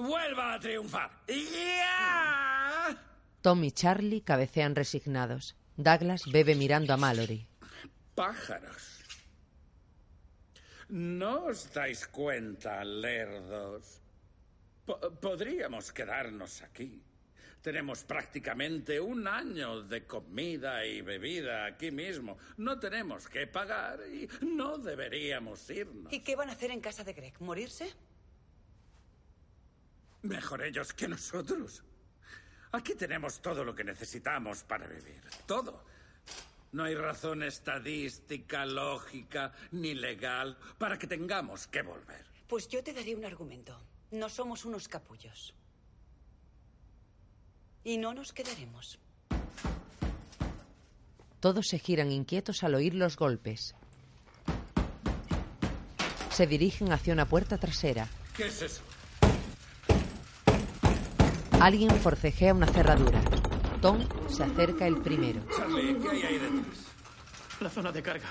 Vuelva 0.00 0.54
a 0.54 0.60
triunfar. 0.60 1.10
¡Ya! 1.28 2.96
Tom 3.42 3.62
y 3.64 3.70
Charlie 3.72 4.22
cabecean 4.22 4.74
resignados. 4.74 5.56
Douglas 5.76 6.22
bebe 6.30 6.54
mirando 6.54 6.92
a 6.92 6.96
Mallory. 6.96 7.46
Pájaros. 8.14 8.94
¿No 10.88 11.44
os 11.46 11.72
dais 11.72 12.06
cuenta, 12.08 12.82
lerdos? 12.84 14.00
Po- 14.86 14.98
podríamos 15.20 15.92
quedarnos 15.92 16.62
aquí. 16.62 17.02
Tenemos 17.60 18.04
prácticamente 18.04 18.98
un 19.00 19.28
año 19.28 19.82
de 19.82 20.06
comida 20.06 20.86
y 20.86 21.02
bebida 21.02 21.66
aquí 21.66 21.90
mismo. 21.90 22.38
No 22.56 22.78
tenemos 22.78 23.28
que 23.28 23.46
pagar 23.46 24.00
y 24.10 24.28
no 24.46 24.78
deberíamos 24.78 25.68
irnos. 25.68 26.12
¿Y 26.12 26.20
qué 26.20 26.36
van 26.36 26.48
a 26.48 26.52
hacer 26.52 26.70
en 26.70 26.80
casa 26.80 27.04
de 27.04 27.12
Greg? 27.12 27.34
¿Morirse? 27.40 27.92
Mejor 30.22 30.62
ellos 30.62 30.92
que 30.92 31.08
nosotros. 31.08 31.82
Aquí 32.72 32.94
tenemos 32.94 33.40
todo 33.40 33.64
lo 33.64 33.74
que 33.74 33.84
necesitamos 33.84 34.62
para 34.64 34.86
vivir. 34.86 35.22
Todo. 35.46 35.84
No 36.72 36.84
hay 36.84 36.94
razón 36.94 37.42
estadística, 37.42 38.66
lógica 38.66 39.52
ni 39.70 39.94
legal 39.94 40.58
para 40.76 40.98
que 40.98 41.06
tengamos 41.06 41.66
que 41.66 41.82
volver. 41.82 42.26
Pues 42.46 42.68
yo 42.68 42.82
te 42.82 42.92
daré 42.92 43.14
un 43.14 43.24
argumento. 43.24 43.78
No 44.10 44.28
somos 44.28 44.64
unos 44.64 44.88
capullos. 44.88 45.54
Y 47.84 47.96
no 47.96 48.12
nos 48.12 48.32
quedaremos. 48.32 48.98
Todos 51.40 51.68
se 51.68 51.78
giran 51.78 52.10
inquietos 52.10 52.62
al 52.64 52.74
oír 52.74 52.94
los 52.94 53.16
golpes. 53.16 53.74
Se 56.30 56.46
dirigen 56.46 56.92
hacia 56.92 57.12
una 57.12 57.26
puerta 57.26 57.58
trasera. 57.58 58.08
¿Qué 58.36 58.46
es 58.46 58.62
eso? 58.62 58.82
Alguien 61.60 61.90
forcejea 61.90 62.54
una 62.54 62.66
cerradura. 62.66 63.20
Tom 63.80 63.98
se 64.28 64.44
acerca 64.44 64.86
el 64.86 64.98
primero. 64.98 65.40
Charlie, 65.56 65.96
¿qué 65.98 66.08
hay 66.10 66.22
ahí 66.22 66.38
detrás? 66.38 66.86
La 67.60 67.68
zona 67.70 67.92
de 67.92 68.02
carga. 68.02 68.28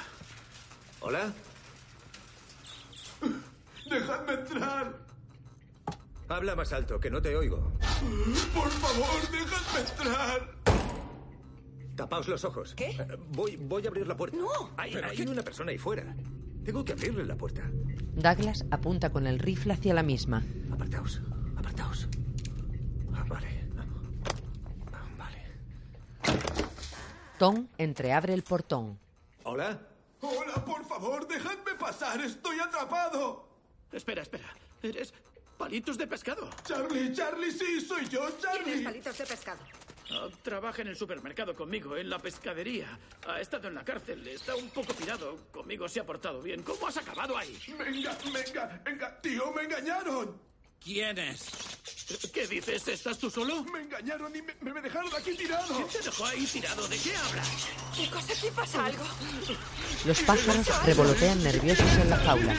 ¿Hola? 1.01 1.33
¡Dejadme 3.89 4.33
entrar! 4.33 4.97
Habla 6.29 6.55
más 6.55 6.73
alto, 6.73 6.99
que 6.99 7.09
no 7.09 7.21
te 7.21 7.35
oigo. 7.35 7.71
¡Por 8.53 8.69
favor, 8.69 9.21
dejadme 9.31 9.89
entrar! 9.89 10.55
Tapaos 11.95 12.27
los 12.27 12.45
ojos. 12.45 12.75
¿Qué? 12.75 12.97
voy, 13.29 13.55
voy 13.55 13.85
a 13.85 13.89
abrir 13.89 14.07
la 14.07 14.15
puerta. 14.15 14.37
¡No! 14.37 14.71
Hay, 14.77 14.95
hay 14.95 15.21
una 15.21 15.41
persona 15.41 15.71
ahí 15.71 15.77
fuera. 15.77 16.15
Tengo 16.63 16.83
que 16.83 16.93
abrirle 16.93 17.25
la 17.25 17.35
puerta. 17.35 17.63
Douglas 18.13 18.65
apunta 18.71 19.09
con 19.09 19.25
el 19.25 19.39
rifle 19.39 19.73
hacia 19.73 19.93
la 19.93 20.03
misma. 20.03 20.43
Apartaos, 20.71 21.21
apartaos. 21.55 22.07
Ah, 23.15 23.23
vale. 23.27 23.47
Ah, 24.93 25.07
vale. 25.17 25.39
Tom 27.37 27.67
entreabre 27.77 28.33
el 28.33 28.43
portón. 28.43 28.97
¿Hola? 29.43 29.79
¡Hola, 30.21 30.65
por 30.65 30.83
favor, 30.85 31.27
dejadme 31.27 31.75
pasar! 31.79 32.19
¡Estoy 32.21 32.59
atrapado! 32.59 33.47
Espera, 33.91 34.23
espera. 34.23 34.51
¿Eres 34.81 35.13
palitos 35.57 35.97
de 35.97 36.07
pescado? 36.07 36.49
Charlie, 36.63 37.13
Charlie, 37.13 37.51
sí, 37.51 37.79
soy 37.81 38.07
yo, 38.09 38.27
Charlie. 38.39 38.63
¿Tienes 38.63 38.83
palitos 38.83 39.17
de 39.19 39.25
pescado? 39.25 39.59
Ah, 40.11 40.27
trabaja 40.41 40.81
en 40.81 40.87
el 40.87 40.95
supermercado 40.95 41.55
conmigo, 41.55 41.95
en 41.95 42.09
la 42.09 42.17
pescadería. 42.17 42.97
Ha 43.27 43.39
estado 43.39 43.67
en 43.67 43.75
la 43.75 43.83
cárcel, 43.85 44.27
está 44.27 44.55
un 44.55 44.69
poco 44.69 44.93
pirado. 44.93 45.37
Conmigo 45.51 45.87
se 45.87 45.99
ha 45.99 46.05
portado 46.05 46.41
bien. 46.41 46.63
¿Cómo 46.63 46.87
has 46.87 46.97
acabado 46.97 47.37
ahí? 47.37 47.55
Venga, 47.77 48.17
venga, 48.33 48.81
venga, 48.83 49.21
tío, 49.21 49.53
me 49.53 49.63
engañaron. 49.63 50.39
¿Quién 50.83 51.17
es? 51.17 51.41
¿Qué 52.33 52.47
dices? 52.47 52.87
¿Estás 52.87 53.17
tú 53.17 53.29
solo? 53.29 53.63
Me 53.65 53.81
engañaron 53.81 54.33
y 54.33 54.41
me, 54.41 54.71
me 54.71 54.81
dejaron 54.81 55.09
aquí 55.13 55.35
tirado. 55.35 55.75
¿Quién 55.75 55.87
te 55.89 56.01
dejó 56.01 56.25
ahí 56.25 56.45
tirado? 56.45 56.87
¿De 56.87 56.97
qué 56.97 57.15
hablas? 57.15 57.47
Chicos, 57.93 58.23
aquí 58.23 58.47
pasa 58.55 58.85
algo. 58.85 59.03
Los 60.05 60.19
pájaros 60.21 60.85
revolotean 60.85 61.43
nerviosos 61.43 61.91
en 62.01 62.09
la 62.09 62.17
jaula. 62.17 62.55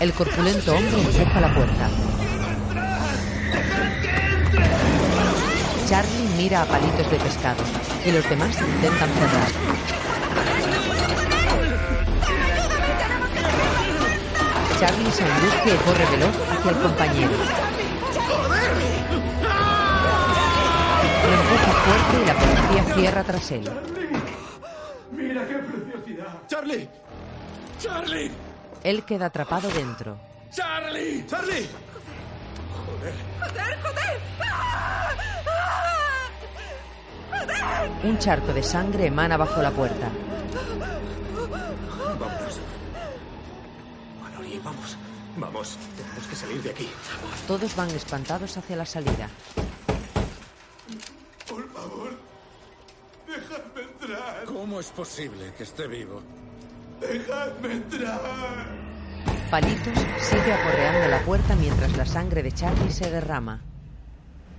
El 0.00 0.12
corpulento 0.12 0.74
hombre 0.74 1.00
empuja 1.00 1.40
la 1.40 1.54
puerta. 1.54 1.90
Charlie 5.88 6.28
mira 6.36 6.62
a 6.62 6.66
palitos 6.66 7.10
de 7.10 7.16
pescado 7.18 7.64
y 8.04 8.12
los 8.12 8.28
demás 8.28 8.56
intentan 8.60 9.10
cerrar. 9.14 9.89
Charlie 14.80 15.10
se 15.12 15.22
angustia 15.22 15.74
y 15.74 15.76
corre 15.84 16.06
veloz 16.06 16.34
hacia 16.50 16.70
el 16.70 16.78
compañero. 16.78 17.32
Lo 21.28 21.34
empuja 21.36 21.72
fuerte 21.84 22.22
y 22.22 22.26
la 22.26 22.34
policía 22.34 22.94
cierra 22.94 23.22
tras 23.24 23.50
él. 23.50 23.70
Mira 25.12 25.46
qué 25.46 25.54
preciosidad. 25.56 26.46
¡Charlie! 26.46 26.88
¡Charlie! 27.78 28.30
Él 28.82 29.04
queda 29.04 29.26
atrapado 29.26 29.68
dentro. 29.68 30.16
¡Charlie! 30.50 31.26
¡Charlie! 31.26 31.68
¡Joder, 32.72 33.14
joder! 33.82 34.20
¡Ah! 34.42 35.10
¡Ah! 35.46 36.30
¡Joder! 37.32 37.90
Un 38.04 38.18
charco 38.18 38.54
de 38.54 38.62
sangre 38.62 39.04
emana 39.08 39.36
bajo 39.36 39.60
la 39.60 39.72
puerta. 39.72 40.08
Vamos. 44.64 44.96
Vamos. 45.36 45.78
Tenemos 45.96 46.26
que 46.26 46.36
salir 46.36 46.62
de 46.62 46.70
aquí. 46.70 46.88
Todos 47.46 47.74
van 47.76 47.90
espantados 47.90 48.56
hacia 48.56 48.76
la 48.76 48.86
salida. 48.86 49.28
Por 51.48 51.68
favor, 51.72 52.18
dejadme 53.26 53.82
entrar. 53.82 54.44
¿Cómo 54.44 54.80
es 54.80 54.90
posible 54.90 55.52
que 55.56 55.62
esté 55.64 55.86
vivo? 55.86 56.22
Dejadme 57.00 57.72
entrar. 57.72 58.20
Palitos 59.50 59.98
sigue 60.20 60.52
aporreando 60.52 61.08
la 61.08 61.24
puerta 61.24 61.56
mientras 61.56 61.96
la 61.96 62.06
sangre 62.06 62.42
de 62.42 62.52
Charlie 62.52 62.92
se 62.92 63.10
derrama. 63.10 63.60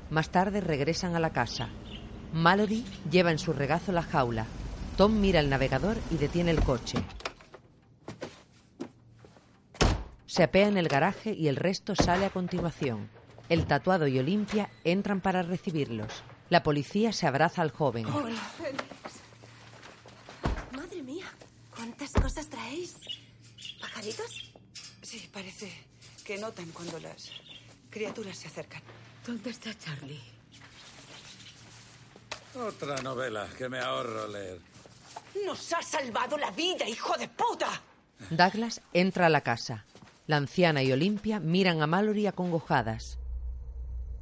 Más 0.09 0.29
tarde 0.29 0.59
regresan 0.59 1.15
a 1.15 1.19
la 1.19 1.29
casa. 1.29 1.69
Mallory 2.33 2.85
lleva 3.09 3.31
en 3.31 3.39
su 3.39 3.53
regazo 3.53 3.91
la 3.91 4.03
jaula. 4.03 4.45
Tom 4.97 5.21
mira 5.21 5.39
el 5.39 5.49
navegador 5.49 5.97
y 6.09 6.17
detiene 6.17 6.51
el 6.51 6.61
coche. 6.61 6.97
Se 10.31 10.43
apea 10.43 10.69
en 10.69 10.77
el 10.77 10.87
garaje 10.87 11.33
y 11.33 11.49
el 11.49 11.57
resto 11.57 11.93
sale 11.93 12.25
a 12.25 12.29
continuación. 12.29 13.09
El 13.49 13.67
tatuado 13.67 14.07
y 14.07 14.17
Olimpia 14.17 14.69
entran 14.85 15.19
para 15.19 15.41
recibirlos. 15.41 16.23
La 16.49 16.63
policía 16.63 17.11
se 17.11 17.27
abraza 17.27 17.61
al 17.61 17.71
joven. 17.71 18.05
Hola, 18.05 18.39
Félix. 18.57 18.85
Madre 20.71 21.03
mía, 21.03 21.25
¿cuántas 21.75 22.13
cosas 22.13 22.47
traéis? 22.47 22.95
¿Pajaritos? 23.81 24.53
Sí, 25.01 25.29
parece 25.33 25.69
que 26.23 26.37
notan 26.37 26.69
cuando 26.71 26.97
las 26.99 27.29
criaturas 27.89 28.37
se 28.37 28.47
acercan. 28.47 28.81
¿Dónde 29.27 29.49
está 29.49 29.77
Charlie? 29.77 30.21
Otra 32.55 33.01
novela 33.01 33.49
que 33.57 33.67
me 33.67 33.79
ahorro 33.79 34.29
leer. 34.29 34.61
¡Nos 35.45 35.73
ha 35.73 35.81
salvado 35.81 36.37
la 36.37 36.51
vida, 36.51 36.87
hijo 36.87 37.17
de 37.17 37.27
puta! 37.27 37.81
Douglas 38.29 38.79
entra 38.93 39.25
a 39.25 39.29
la 39.29 39.41
casa. 39.41 39.85
La 40.31 40.37
anciana 40.37 40.81
y 40.81 40.89
Olimpia 40.93 41.41
miran 41.41 41.81
a 41.81 41.87
Mallory 41.87 42.25
acongojadas. 42.25 43.19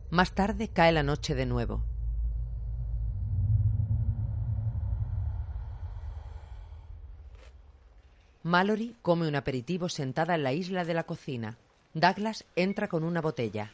Más 0.09 0.33
tarde 0.33 0.67
cae 0.67 0.91
la 0.91 1.03
noche 1.03 1.35
de 1.35 1.45
nuevo. 1.45 1.83
Mallory 8.41 8.95
come 9.03 9.27
un 9.27 9.35
aperitivo 9.35 9.87
sentada 9.87 10.33
en 10.33 10.41
la 10.41 10.51
isla 10.51 10.83
de 10.83 10.95
la 10.95 11.03
cocina. 11.03 11.59
Douglas 11.93 12.43
entra 12.55 12.87
con 12.87 13.03
una 13.03 13.21
botella. 13.21 13.71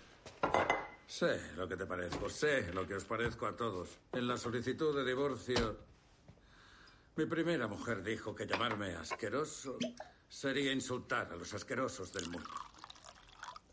Sé 1.08 1.40
lo 1.56 1.70
que 1.70 1.78
te 1.78 1.86
parezco, 1.86 2.30
sé 2.30 2.74
lo 2.74 2.86
que 2.86 2.96
os 2.96 3.06
parezco 3.06 3.46
a 3.46 3.56
todos. 3.56 3.98
En 4.12 4.28
la 4.28 4.36
solicitud 4.36 4.94
de 4.94 5.06
divorcio, 5.06 5.78
mi 7.16 7.28
primera 7.28 7.70
mujer 7.70 8.04
dijo 8.04 8.36
que 8.36 8.46
llamarme 8.46 8.94
asqueroso 8.96 9.78
sería 10.36 10.74
insultar 10.74 11.32
a 11.32 11.38
los 11.38 11.54
asquerosos 11.54 12.12
del 12.12 12.30
mundo. 12.30 12.50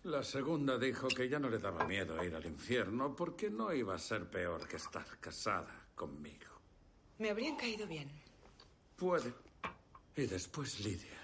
La 0.04 0.22
segunda 0.22 0.78
dijo 0.78 1.08
que 1.08 1.28
ya 1.28 1.40
no 1.40 1.50
le 1.50 1.58
daba 1.58 1.84
miedo 1.84 2.22
ir 2.22 2.36
al 2.36 2.46
infierno 2.46 3.16
porque 3.16 3.50
no 3.50 3.72
iba 3.72 3.96
a 3.96 3.98
ser 3.98 4.30
peor 4.30 4.68
que 4.68 4.76
estar 4.76 5.18
casada 5.18 5.88
conmigo. 5.96 6.46
Me 7.18 7.30
habrían 7.30 7.56
caído 7.56 7.84
bien. 7.88 8.08
Puede. 8.96 9.34
Y 10.14 10.26
después 10.26 10.78
Lidia. 10.78 11.18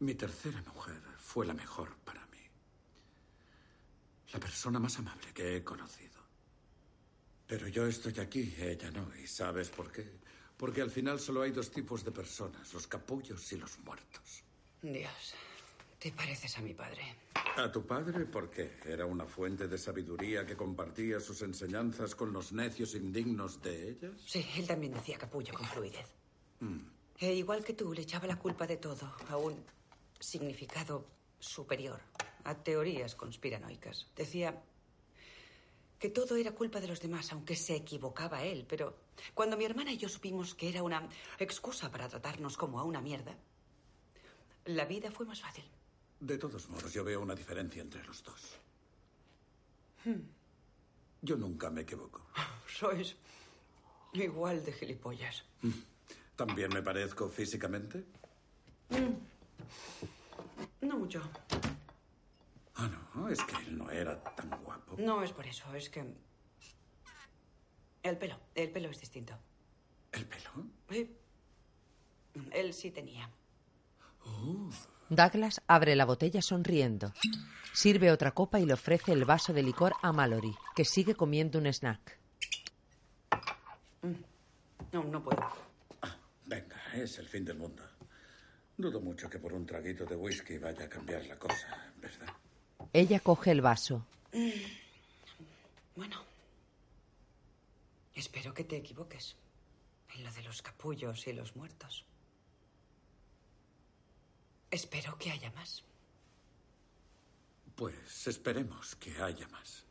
Mi 0.00 0.14
tercera 0.14 0.62
mujer 0.74 1.00
fue 1.16 1.46
la 1.46 1.54
mejor 1.54 1.96
para 2.04 2.26
mí. 2.26 2.46
La 4.34 4.38
persona 4.38 4.78
más 4.78 4.98
amable 4.98 5.32
que 5.32 5.56
he 5.56 5.64
conocido. 5.64 6.20
Pero 7.46 7.68
yo 7.68 7.86
estoy 7.86 8.20
aquí, 8.20 8.54
ella 8.58 8.90
no. 8.90 9.08
¿Y 9.16 9.26
sabes 9.26 9.70
por 9.70 9.90
qué? 9.90 10.23
Porque 10.64 10.80
al 10.80 10.90
final 10.90 11.20
solo 11.20 11.42
hay 11.42 11.50
dos 11.50 11.70
tipos 11.70 12.02
de 12.02 12.10
personas, 12.10 12.72
los 12.72 12.86
capullos 12.86 13.52
y 13.52 13.58
los 13.58 13.78
muertos. 13.80 14.42
Dios, 14.80 15.34
te 15.98 16.10
pareces 16.10 16.56
a 16.56 16.62
mi 16.62 16.72
padre. 16.72 17.02
¿A 17.58 17.70
tu 17.70 17.86
padre 17.86 18.24
por 18.24 18.48
qué? 18.48 18.78
¿Era 18.86 19.04
una 19.04 19.26
fuente 19.26 19.68
de 19.68 19.76
sabiduría 19.76 20.46
que 20.46 20.56
compartía 20.56 21.20
sus 21.20 21.42
enseñanzas 21.42 22.14
con 22.14 22.32
los 22.32 22.54
necios 22.54 22.94
indignos 22.94 23.60
de 23.60 23.90
ellas? 23.90 24.12
Sí, 24.24 24.42
él 24.56 24.66
también 24.66 24.94
decía 24.94 25.18
capullo 25.18 25.52
con 25.52 25.66
fluidez. 25.66 26.08
Mm. 26.60 26.78
E 27.18 27.34
igual 27.34 27.62
que 27.62 27.74
tú, 27.74 27.92
le 27.92 28.00
echaba 28.00 28.26
la 28.26 28.38
culpa 28.38 28.66
de 28.66 28.78
todo 28.78 29.14
a 29.28 29.36
un 29.36 29.62
significado 30.18 31.06
superior, 31.38 32.00
a 32.44 32.54
teorías 32.54 33.14
conspiranoicas. 33.14 34.06
Decía 34.16 34.62
que 36.04 36.10
todo 36.10 36.36
era 36.36 36.52
culpa 36.52 36.82
de 36.82 36.86
los 36.86 37.00
demás, 37.00 37.32
aunque 37.32 37.56
se 37.56 37.74
equivocaba 37.74 38.44
él. 38.44 38.66
Pero 38.68 38.94
cuando 39.32 39.56
mi 39.56 39.64
hermana 39.64 39.90
y 39.90 39.96
yo 39.96 40.10
supimos 40.10 40.54
que 40.54 40.68
era 40.68 40.82
una 40.82 41.08
excusa 41.38 41.90
para 41.90 42.06
tratarnos 42.10 42.58
como 42.58 42.78
a 42.78 42.84
una 42.84 43.00
mierda, 43.00 43.34
la 44.66 44.84
vida 44.84 45.10
fue 45.10 45.24
más 45.24 45.40
fácil. 45.40 45.64
De 46.20 46.36
todos 46.36 46.68
modos, 46.68 46.92
yo 46.92 47.04
veo 47.04 47.22
una 47.22 47.34
diferencia 47.34 47.80
entre 47.80 48.04
los 48.04 48.22
dos. 48.22 48.58
Hmm. 50.04 50.28
Yo 51.22 51.38
nunca 51.38 51.70
me 51.70 51.80
equivoco. 51.80 52.20
Sois 52.68 53.16
igual 54.12 54.62
de 54.62 54.74
gilipollas. 54.74 55.42
¿También 56.36 56.68
me 56.74 56.82
parezco 56.82 57.30
físicamente? 57.30 58.04
Mm. 58.90 60.86
No 60.86 60.98
mucho. 60.98 61.22
Ah, 62.76 62.90
no, 63.14 63.28
es 63.28 63.42
que 63.44 63.56
él 63.56 63.78
no 63.78 63.90
era 63.90 64.22
tan 64.34 64.50
guapo. 64.62 64.96
No 64.98 65.22
es 65.22 65.32
por 65.32 65.46
eso, 65.46 65.72
es 65.74 65.88
que... 65.88 66.04
El 68.02 68.18
pelo, 68.18 68.38
el 68.54 68.70
pelo 68.70 68.90
es 68.90 69.00
distinto. 69.00 69.38
¿El 70.12 70.26
pelo? 70.26 70.50
Sí. 70.90 71.16
Él 72.52 72.74
sí 72.74 72.90
tenía. 72.90 73.30
Oh. 74.24 74.70
Douglas 75.08 75.62
abre 75.66 75.94
la 75.94 76.04
botella 76.04 76.42
sonriendo. 76.42 77.12
Sirve 77.72 78.10
otra 78.10 78.32
copa 78.32 78.58
y 78.60 78.66
le 78.66 78.74
ofrece 78.74 79.12
el 79.12 79.24
vaso 79.24 79.52
de 79.52 79.62
licor 79.62 79.94
a 80.02 80.12
Mallory, 80.12 80.54
que 80.74 80.84
sigue 80.84 81.14
comiendo 81.14 81.58
un 81.58 81.66
snack. 81.66 82.18
No, 84.92 85.04
no 85.04 85.22
puedo. 85.22 85.42
Venga, 86.46 86.76
es 86.94 87.18
el 87.18 87.28
fin 87.28 87.44
del 87.44 87.58
mundo. 87.58 87.82
Dudo 88.76 89.00
mucho 89.00 89.30
que 89.30 89.38
por 89.38 89.52
un 89.52 89.64
traguito 89.64 90.04
de 90.04 90.16
whisky 90.16 90.58
vaya 90.58 90.84
a 90.86 90.88
cambiar 90.88 91.24
la 91.26 91.38
cosa, 91.38 91.92
¿verdad? 91.96 92.34
Ella 92.94 93.18
coge 93.18 93.50
el 93.50 93.60
vaso. 93.60 94.06
Mm. 94.32 94.50
Bueno. 95.96 96.22
Espero 98.14 98.54
que 98.54 98.62
te 98.62 98.76
equivoques 98.76 99.34
en 100.14 100.22
lo 100.22 100.32
de 100.32 100.42
los 100.44 100.62
capullos 100.62 101.26
y 101.26 101.32
los 101.32 101.56
muertos. 101.56 102.04
Espero 104.70 105.18
que 105.18 105.32
haya 105.32 105.50
más. 105.50 105.82
Pues 107.74 108.28
esperemos 108.28 108.94
que 108.94 109.20
haya 109.20 109.48
más. 109.48 109.84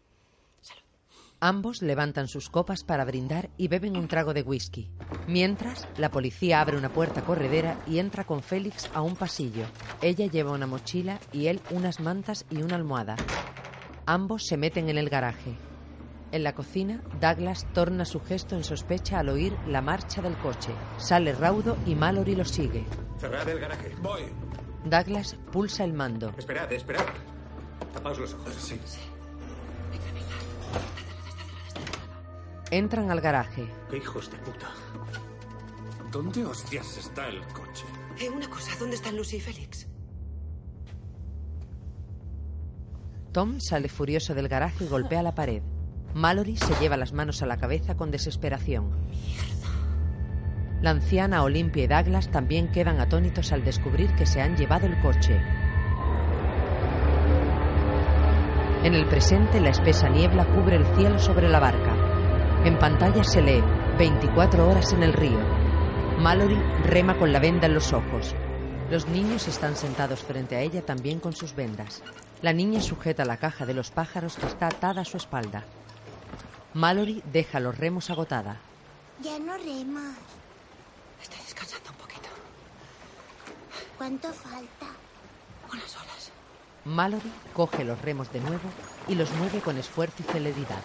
Ambos 1.42 1.82
levantan 1.82 2.30
sus 2.30 2.50
copas 2.50 2.86
para 2.86 3.04
brindar 3.04 3.50
y 3.58 3.68
beben 3.68 3.98
un 3.98 4.08
trago 4.08 4.34
de 4.34 4.44
whisky. 4.44 4.90
Mientras, 5.28 5.88
la 5.98 6.12
policía 6.12 6.60
abre 6.60 6.78
una 6.78 6.90
puerta 6.90 7.22
corredera 7.22 7.78
y 7.88 8.00
entra 8.00 8.26
con 8.26 8.44
Félix 8.44 8.90
a 8.94 9.02
un 9.02 9.16
pasillo. 9.16 9.66
Ella 10.02 10.28
lleva 10.28 10.52
una 10.52 10.68
mochila 10.68 11.20
y 11.32 11.48
él 11.48 11.62
unas 11.72 12.00
mantas 12.02 12.46
y 12.50 12.62
una 12.62 12.76
almohada. 12.76 13.16
Ambos 14.06 14.46
se 14.46 14.58
meten 14.58 14.90
en 14.90 14.98
el 14.98 15.10
garaje. 15.10 15.56
En 16.34 16.44
la 16.44 16.54
cocina, 16.54 17.02
Douglas 17.22 17.66
torna 17.74 18.06
su 18.06 18.20
gesto 18.20 18.56
en 18.56 18.64
sospecha 18.64 19.20
al 19.20 19.30
oír 19.30 19.56
la 19.68 19.82
marcha 19.82 20.22
del 20.22 20.36
coche. 20.38 20.72
Sale 20.98 21.34
raudo 21.34 21.78
y 21.86 21.96
Mallory 21.96 22.36
lo 22.36 22.44
sigue. 22.44 22.84
Cerrad 23.18 23.48
el 23.48 23.60
garaje. 23.60 23.96
Voy. 24.02 24.24
Douglas 24.84 25.38
pulsa 25.52 25.84
el 25.86 25.94
mando. 25.94 26.34
Esperad, 26.38 26.72
esperad. 26.74 27.06
Tapaos 27.94 28.20
los 28.20 28.34
ojos. 28.34 28.54
Sí. 28.56 28.80
Entran 32.74 33.12
al 33.12 33.22
garaje. 33.22 33.68
¡Qué 33.88 33.98
hijos 33.98 34.32
de 34.32 34.38
puta! 34.38 34.66
¿Dónde 36.12 36.44
hostias 36.44 36.98
está 36.98 37.28
el 37.28 37.40
coche? 37.50 37.86
Eh, 38.20 38.32
una 38.32 38.50
cosa, 38.50 38.72
¿dónde 38.80 38.96
están 38.96 39.16
Lucy 39.16 39.36
y 39.36 39.42
Félix? 39.42 39.88
Tom 43.32 43.60
sale 43.60 43.90
furioso 43.90 44.34
del 44.34 44.48
garaje 44.48 44.86
y 44.86 44.88
golpea 44.88 45.22
la 45.22 45.36
pared. 45.36 45.62
Mallory 46.16 46.58
se 46.58 46.74
lleva 46.80 46.98
las 46.98 47.14
manos 47.14 47.44
a 47.44 47.46
la 47.46 47.58
cabeza 47.58 47.96
con 47.96 48.10
desesperación. 48.10 48.90
La 50.82 50.90
anciana 50.90 51.44
Olympia 51.44 51.84
y 51.84 51.88
Douglas 51.88 52.32
también 52.32 52.72
quedan 52.72 53.00
atónitos 53.00 53.52
al 53.52 53.64
descubrir 53.64 54.16
que 54.16 54.26
se 54.26 54.42
han 54.42 54.58
llevado 54.58 54.88
el 54.88 55.00
coche. 55.00 55.40
En 58.84 58.96
el 58.96 59.06
presente, 59.06 59.62
la 59.62 59.70
espesa 59.70 60.10
niebla 60.10 60.44
cubre 60.46 60.78
el 60.78 60.88
cielo 60.96 61.20
sobre 61.20 61.50
la 61.50 61.60
barca. 61.60 61.93
En 62.66 62.80
pantalla 62.80 63.26
se 63.26 63.42
lee 63.42 63.62
24 63.98 64.70
horas 64.70 64.94
en 64.94 65.04
el 65.04 65.12
río. 65.12 65.38
Mallory 66.20 66.56
rema 66.86 67.18
con 67.20 67.34
la 67.34 67.40
venda 67.40 67.68
en 67.68 67.74
los 67.74 67.92
ojos. 67.92 68.34
Los 68.90 69.06
niños 69.10 69.50
están 69.50 69.76
sentados 69.76 70.24
frente 70.24 70.56
a 70.56 70.62
ella 70.62 70.82
también 70.82 71.20
con 71.20 71.34
sus 71.34 71.56
vendas. 71.56 72.02
La 72.42 72.54
niña 72.54 72.80
sujeta 72.80 73.26
la 73.26 73.36
caja 73.36 73.66
de 73.66 73.74
los 73.74 73.92
pájaros 73.92 74.38
que 74.38 74.46
está 74.46 74.68
atada 74.68 75.02
a 75.02 75.06
su 75.06 75.18
espalda. 75.18 75.66
Mallory 76.74 77.22
deja 77.34 77.60
los 77.60 77.78
remos 77.78 78.10
agotada. 78.10 78.62
Ya 79.22 79.38
no 79.40 79.58
remas. 79.58 80.16
Estoy 81.22 81.40
descansando 81.40 81.90
un 81.90 81.98
poquito. 81.98 82.30
¿Cuánto 83.98 84.30
falta? 84.32 84.86
Unas 85.70 85.96
horas. 85.98 86.32
Mallory 86.86 87.32
coge 87.54 87.84
los 87.84 88.02
remos 88.02 88.32
de 88.32 88.40
nuevo 88.40 88.70
y 89.10 89.16
los 89.16 89.30
mueve 89.34 89.60
con 89.60 89.78
esfuerzo 89.78 90.16
y 90.20 90.32
celeridad. 90.32 90.82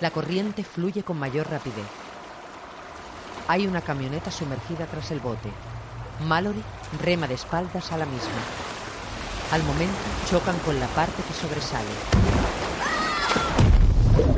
La 0.00 0.12
corriente 0.12 0.62
fluye 0.62 1.02
con 1.02 1.18
mayor 1.18 1.50
rapidez. 1.50 1.84
Hay 3.48 3.66
una 3.66 3.80
camioneta 3.80 4.30
sumergida 4.30 4.86
tras 4.86 5.10
el 5.10 5.18
bote. 5.18 5.50
Mallory 6.24 6.62
rema 7.02 7.26
de 7.26 7.34
espaldas 7.34 7.90
a 7.90 7.96
la 7.96 8.06
misma. 8.06 8.38
Al 9.50 9.64
momento 9.64 9.98
chocan 10.30 10.56
con 10.60 10.78
la 10.78 10.86
parte 10.86 11.20
que 11.22 11.34
sobresale. 11.34 11.88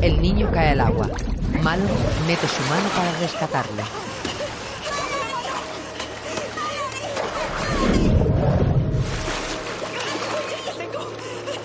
El 0.00 0.22
niño 0.22 0.50
cae 0.50 0.70
al 0.70 0.80
agua. 0.80 1.08
Mallory 1.62 1.92
mete 2.26 2.48
su 2.48 2.62
mano 2.62 2.88
para 2.96 3.18
rescatarle. 3.18 3.82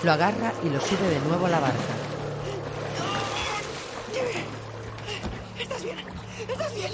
Lo 0.02 0.12
agarra 0.12 0.52
y 0.62 0.68
lo 0.68 0.80
sube 0.82 1.08
de 1.08 1.20
nuevo 1.20 1.46
a 1.46 1.48
la 1.48 1.60
barca. 1.60 1.95
¿Estás 5.66 5.82
bien? 5.82 5.98
¿Estás 6.48 6.74
bien? 6.76 6.92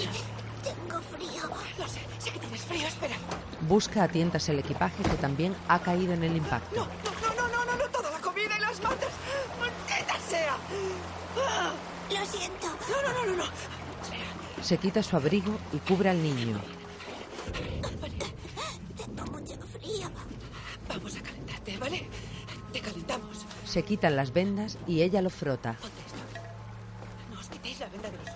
Tengo 0.63 0.99
frío. 1.03 1.43
Lo 1.77 1.87
sé, 1.87 2.01
sé 2.17 2.31
que 2.31 2.39
tienes 2.39 2.61
frío. 2.61 2.87
Espera. 2.87 3.15
Busca 3.61 4.03
a 4.03 4.07
tientas 4.07 4.49
el 4.49 4.57
equipaje 4.57 5.03
que 5.03 5.15
también 5.17 5.55
ha 5.67 5.77
caído 5.79 6.13
en 6.13 6.23
el 6.23 6.35
impacto. 6.35 6.75
No, 6.75 6.85
no, 6.85 7.35
no, 7.35 7.47
no, 7.49 7.65
no, 7.65 7.75
no, 7.77 7.89
toda 7.89 8.09
la 8.09 8.17
comida 8.17 8.57
y 8.57 8.61
las 8.61 8.81
mantas. 8.81 9.09
¡Maldita 9.59 10.19
sea! 10.27 10.57
Lo 12.09 12.25
siento. 12.25 12.67
No, 12.89 13.01
no, 13.03 13.13
no, 13.13 13.25
no, 13.31 13.43
no. 13.43 14.63
Se 14.63 14.79
quita 14.79 15.03
su 15.03 15.17
abrigo 15.17 15.55
y 15.71 15.77
cubre 15.77 16.09
al 16.09 16.23
niño. 16.23 16.59
Tengo 18.97 19.25
mucho 19.31 19.55
frío. 19.71 20.09
Vamos 20.87 21.15
a 21.15 21.21
calentarte, 21.21 21.77
¿vale? 21.77 22.07
Te 22.71 22.79
calentamos. 22.81 23.45
Se 23.67 23.83
quitan 23.83 24.15
las 24.15 24.33
vendas 24.33 24.79
y 24.87 25.03
ella 25.03 25.21
lo 25.21 25.29
frota. 25.29 25.77
No 27.31 27.39
os 27.39 27.47
quitéis 27.49 27.79
la 27.79 27.87
venda 27.87 28.09
de 28.09 28.17
los 28.17 28.32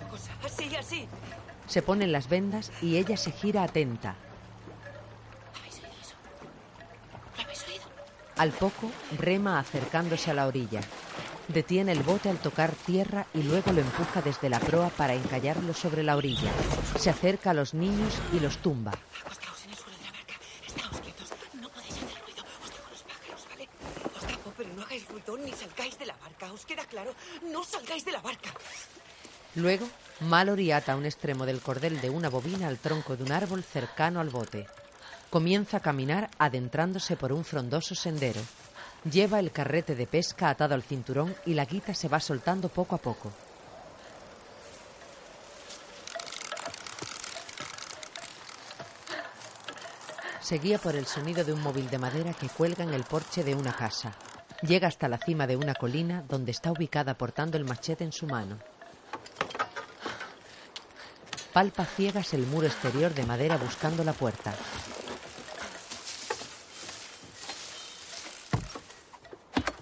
Así. 0.78 1.06
Se 1.66 1.82
ponen 1.82 2.12
las 2.12 2.28
vendas 2.28 2.72
y 2.80 2.96
ella 2.96 3.16
se 3.16 3.32
gira 3.32 3.62
atenta. 3.62 4.16
¿Habéis 5.58 5.74
oído 5.74 5.88
eso? 6.00 6.14
¿Lo 7.36 7.42
habéis 7.44 7.68
oído? 7.68 7.84
Al 8.36 8.52
poco, 8.52 8.90
rema 9.18 9.58
acercándose 9.58 10.30
a 10.30 10.34
la 10.34 10.46
orilla. 10.46 10.80
Detiene 11.48 11.92
el 11.92 12.02
bote 12.02 12.30
al 12.30 12.38
tocar 12.38 12.72
tierra 12.72 13.26
y 13.34 13.42
luego 13.42 13.72
lo 13.72 13.80
empuja 13.80 14.22
desde 14.22 14.48
la 14.48 14.60
proa 14.60 14.88
para 14.90 15.14
encallarlo 15.14 15.74
sobre 15.74 16.02
la 16.02 16.16
orilla. 16.16 16.50
Se 16.98 17.10
acerca 17.10 17.50
a 17.50 17.54
los 17.54 17.74
niños 17.74 18.14
y 18.32 18.40
los 18.40 18.58
tumba. 18.58 18.92
Acostaos 19.20 19.64
en 19.64 19.70
el 19.70 19.76
suelo 19.76 19.96
de 19.98 20.04
la 20.04 20.12
barca. 20.12 20.34
Estáos 20.66 21.00
quietos. 21.00 21.28
No 21.54 21.68
podéis 21.70 21.94
hacer 21.94 22.22
ruido. 22.22 22.44
Os 22.64 22.70
tapo 22.70 22.90
los 22.90 23.02
pájaros, 23.02 23.46
¿vale? 23.50 23.68
Os 24.16 24.22
tapo, 24.22 24.52
pero 24.56 24.70
no 24.74 24.82
hagáis 24.82 25.08
ruido 25.08 25.36
ni 25.38 25.52
salgáis 25.52 25.98
de 25.98 26.06
la 26.06 26.16
barca. 26.16 26.52
¿Os 26.52 26.64
queda 26.64 26.84
claro? 26.84 27.14
No 27.50 27.64
salgáis 27.64 28.04
de 28.04 28.12
la 28.12 28.20
barca. 28.20 28.50
Luego, 29.54 29.88
Mallory 30.20 30.72
ata 30.72 30.96
un 30.96 31.06
extremo 31.06 31.46
del 31.46 31.60
cordel 31.60 32.00
de 32.00 32.10
una 32.10 32.28
bobina 32.28 32.66
al 32.66 32.78
tronco 32.78 33.16
de 33.16 33.22
un 33.22 33.30
árbol 33.30 33.62
cercano 33.62 34.18
al 34.18 34.30
bote. 34.30 34.66
Comienza 35.30 35.76
a 35.76 35.80
caminar 35.80 36.28
adentrándose 36.38 37.16
por 37.16 37.32
un 37.32 37.44
frondoso 37.44 37.94
sendero. 37.94 38.40
Lleva 39.08 39.38
el 39.38 39.52
carrete 39.52 39.94
de 39.94 40.08
pesca 40.08 40.50
atado 40.50 40.74
al 40.74 40.82
cinturón 40.82 41.36
y 41.46 41.54
la 41.54 41.66
guita 41.66 41.94
se 41.94 42.08
va 42.08 42.18
soltando 42.18 42.68
poco 42.68 42.96
a 42.96 42.98
poco. 42.98 43.30
Se 50.40 50.58
guía 50.58 50.78
por 50.78 50.96
el 50.96 51.06
sonido 51.06 51.44
de 51.44 51.52
un 51.52 51.62
móvil 51.62 51.88
de 51.90 51.98
madera 51.98 52.32
que 52.32 52.48
cuelga 52.48 52.82
en 52.82 52.92
el 52.92 53.04
porche 53.04 53.44
de 53.44 53.54
una 53.54 53.76
casa. 53.76 54.16
Llega 54.62 54.88
hasta 54.88 55.06
la 55.06 55.18
cima 55.18 55.46
de 55.46 55.54
una 55.54 55.74
colina 55.74 56.24
donde 56.26 56.50
está 56.50 56.72
ubicada 56.72 57.14
portando 57.14 57.56
el 57.56 57.64
machete 57.64 58.02
en 58.02 58.12
su 58.12 58.26
mano. 58.26 58.58
Palpa 61.52 61.84
ciegas 61.86 62.34
el 62.34 62.46
muro 62.46 62.66
exterior 62.66 63.14
de 63.14 63.24
madera 63.24 63.56
buscando 63.56 64.04
la 64.04 64.12
puerta. 64.12 64.54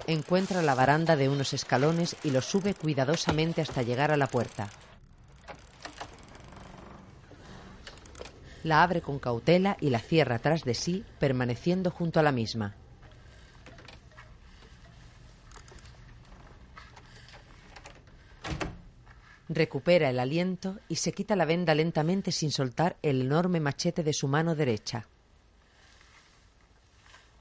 Encuentra 0.07 0.62
la 0.62 0.77
baranda 0.77 1.17
de 1.17 1.29
unos 1.29 1.53
escalones 1.53 2.17
y 2.23 2.31
lo 2.31 2.41
sube 2.41 2.75
cuidadosamente 2.75 3.61
hasta 3.61 3.83
llegar 3.83 4.12
a 4.12 4.17
la 4.17 4.29
puerta. 4.29 4.71
La 8.62 8.83
abre 8.85 9.01
con 9.01 9.19
cautela 9.19 9.77
y 9.81 9.91
la 9.91 9.99
cierra 9.99 10.39
tras 10.39 10.64
de 10.64 10.75
sí, 10.75 11.05
permaneciendo 11.19 11.91
junto 11.91 12.21
a 12.21 12.23
la 12.23 12.33
misma. 12.33 12.75
Recupera 19.57 20.11
el 20.11 20.20
aliento 20.20 20.76
y 20.86 20.96
se 20.96 21.12
quita 21.12 21.34
la 21.34 21.46
venda 21.46 21.74
lentamente 21.74 22.30
sin 22.30 22.50
soltar 22.50 22.98
el 23.00 23.22
enorme 23.22 23.59
machete 23.59 24.02
de 24.02 24.12
su 24.12 24.28
mano 24.28 24.54
derecha. 24.54 25.09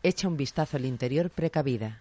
Echa 0.02 0.30
un 0.30 0.38
vistazo 0.38 0.78
al 0.78 0.86
interior 0.86 1.30
precavida. 1.30 2.00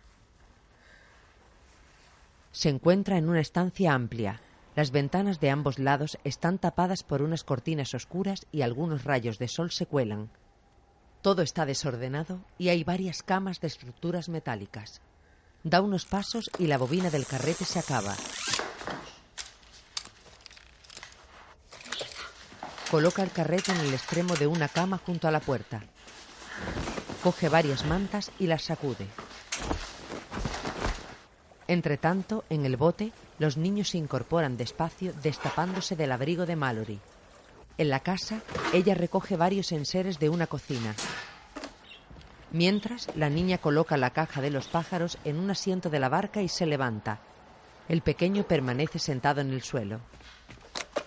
Se 2.52 2.68
encuentra 2.68 3.18
en 3.18 3.28
una 3.28 3.40
estancia 3.40 3.92
amplia. 3.92 4.40
Las 4.76 4.92
ventanas 4.92 5.40
de 5.40 5.50
ambos 5.50 5.80
lados 5.80 6.16
están 6.22 6.58
tapadas 6.58 7.02
por 7.02 7.20
unas 7.20 7.42
cortinas 7.42 7.92
oscuras 7.92 8.46
y 8.52 8.62
algunos 8.62 9.02
rayos 9.02 9.40
de 9.40 9.48
sol 9.48 9.72
se 9.72 9.86
cuelan. 9.86 10.30
Todo 11.22 11.42
está 11.42 11.66
desordenado 11.66 12.38
y 12.56 12.68
hay 12.68 12.84
varias 12.84 13.24
camas 13.24 13.60
de 13.60 13.66
estructuras 13.66 14.28
metálicas. 14.28 15.00
Da 15.64 15.80
unos 15.80 16.04
pasos 16.04 16.52
y 16.60 16.68
la 16.68 16.78
bobina 16.78 17.10
del 17.10 17.26
carrete 17.26 17.64
se 17.64 17.80
acaba. 17.80 18.14
Coloca 22.94 23.24
el 23.24 23.32
carrete 23.32 23.72
en 23.72 23.80
el 23.80 23.92
extremo 23.92 24.36
de 24.36 24.46
una 24.46 24.68
cama 24.68 25.00
junto 25.04 25.26
a 25.26 25.32
la 25.32 25.40
puerta. 25.40 25.82
Coge 27.24 27.48
varias 27.48 27.84
mantas 27.84 28.30
y 28.38 28.46
las 28.46 28.62
sacude. 28.62 29.08
Entre 31.66 31.96
tanto, 31.96 32.44
en 32.50 32.64
el 32.64 32.76
bote, 32.76 33.10
los 33.40 33.56
niños 33.56 33.88
se 33.88 33.98
incorporan 33.98 34.56
despacio, 34.56 35.12
destapándose 35.24 35.96
del 35.96 36.12
abrigo 36.12 36.46
de 36.46 36.54
Mallory. 36.54 37.00
En 37.78 37.88
la 37.88 37.98
casa, 37.98 38.42
ella 38.72 38.94
recoge 38.94 39.36
varios 39.36 39.72
enseres 39.72 40.20
de 40.20 40.28
una 40.28 40.46
cocina. 40.46 40.94
Mientras, 42.52 43.08
la 43.16 43.28
niña 43.28 43.58
coloca 43.58 43.96
la 43.96 44.10
caja 44.10 44.40
de 44.40 44.50
los 44.50 44.68
pájaros 44.68 45.18
en 45.24 45.40
un 45.40 45.50
asiento 45.50 45.90
de 45.90 45.98
la 45.98 46.08
barca 46.08 46.42
y 46.42 46.48
se 46.48 46.64
levanta. 46.64 47.18
El 47.88 48.02
pequeño 48.02 48.44
permanece 48.44 49.00
sentado 49.00 49.40
en 49.40 49.50
el 49.50 49.64
suelo. 49.64 49.98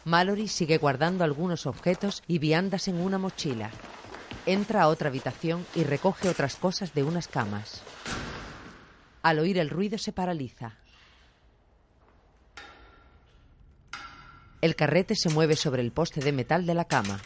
Mallory 0.08 0.48
sigue 0.48 0.78
guardando 0.78 1.26
algunos 1.26 1.66
objetos 1.66 2.24
y 2.28 2.40
viandas 2.40 2.88
en 2.88 3.02
una 3.02 3.18
mochila. 3.18 3.72
Entra 4.46 4.84
a 4.84 4.88
otra 4.88 5.10
habitación 5.10 5.66
y 5.76 5.84
recoge 5.84 6.30
otras 6.30 6.56
cosas 6.56 6.94
de 6.94 7.04
unas 7.04 7.28
camas. 7.28 7.84
Al 9.22 9.40
oír 9.40 9.58
el 9.58 9.70
ruido 9.70 9.98
se 9.98 10.14
paraliza. 10.14 10.78
El 14.62 14.78
carrete 14.78 15.14
se 15.14 15.28
mueve 15.28 15.58
sobre 15.58 15.82
el 15.82 15.92
poste 15.92 16.22
de 16.22 16.32
metal 16.32 16.66
de 16.66 16.74
la 16.74 16.86
cama. 16.86 17.20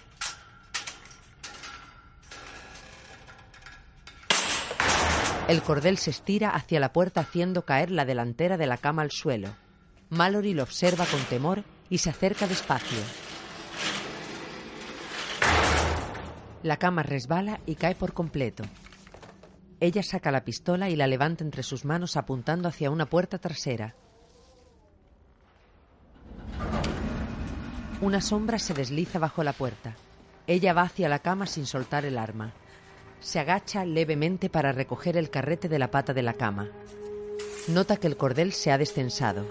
El 5.47 5.61
cordel 5.61 5.99
se 5.99 6.09
estira 6.09 6.49
hacia 6.49 6.79
la 6.79 6.91
puerta 6.91 7.21
haciendo 7.21 7.63
caer 7.63 7.91
la 7.91 8.05
delantera 8.05 8.57
de 8.57 8.65
la 8.65 8.77
cama 8.77 9.03
al 9.03 9.11
suelo. 9.11 9.55
Mallory 10.09 10.55
lo 10.55 10.63
observa 10.63 11.05
con 11.05 11.21
temor 11.25 11.63
y 11.91 11.97
se 11.97 12.09
acerca 12.09 12.47
despacio. 12.47 12.97
La 16.63 16.77
cama 16.77 17.03
resbala 17.03 17.59
y 17.65 17.75
cae 17.75 17.95
por 17.95 18.13
completo. 18.13 18.63
Ella 19.81 20.01
saca 20.01 20.31
la 20.31 20.45
pistola 20.45 20.89
y 20.89 20.95
la 20.95 21.07
levanta 21.07 21.43
entre 21.43 21.63
sus 21.63 21.83
manos 21.83 22.15
apuntando 22.15 22.69
hacia 22.69 22.89
una 22.89 23.07
puerta 23.07 23.39
trasera. 23.39 23.95
Una 27.99 28.21
sombra 28.21 28.57
se 28.57 28.73
desliza 28.73 29.19
bajo 29.19 29.43
la 29.43 29.53
puerta. 29.53 29.95
Ella 30.47 30.73
va 30.73 30.83
hacia 30.83 31.09
la 31.09 31.19
cama 31.19 31.45
sin 31.45 31.65
soltar 31.65 32.05
el 32.05 32.17
arma. 32.17 32.53
Se 33.19 33.37
agacha 33.37 33.83
levemente 33.83 34.49
para 34.49 34.71
recoger 34.71 35.17
el 35.17 35.29
carrete 35.29 35.67
de 35.67 35.77
la 35.77 35.91
pata 35.91 36.13
de 36.13 36.23
la 36.23 36.35
cama. 36.35 36.69
Nota 37.67 37.97
que 37.97 38.07
el 38.07 38.15
cordel 38.15 38.53
se 38.53 38.71
ha 38.71 38.77
descensado. 38.77 39.45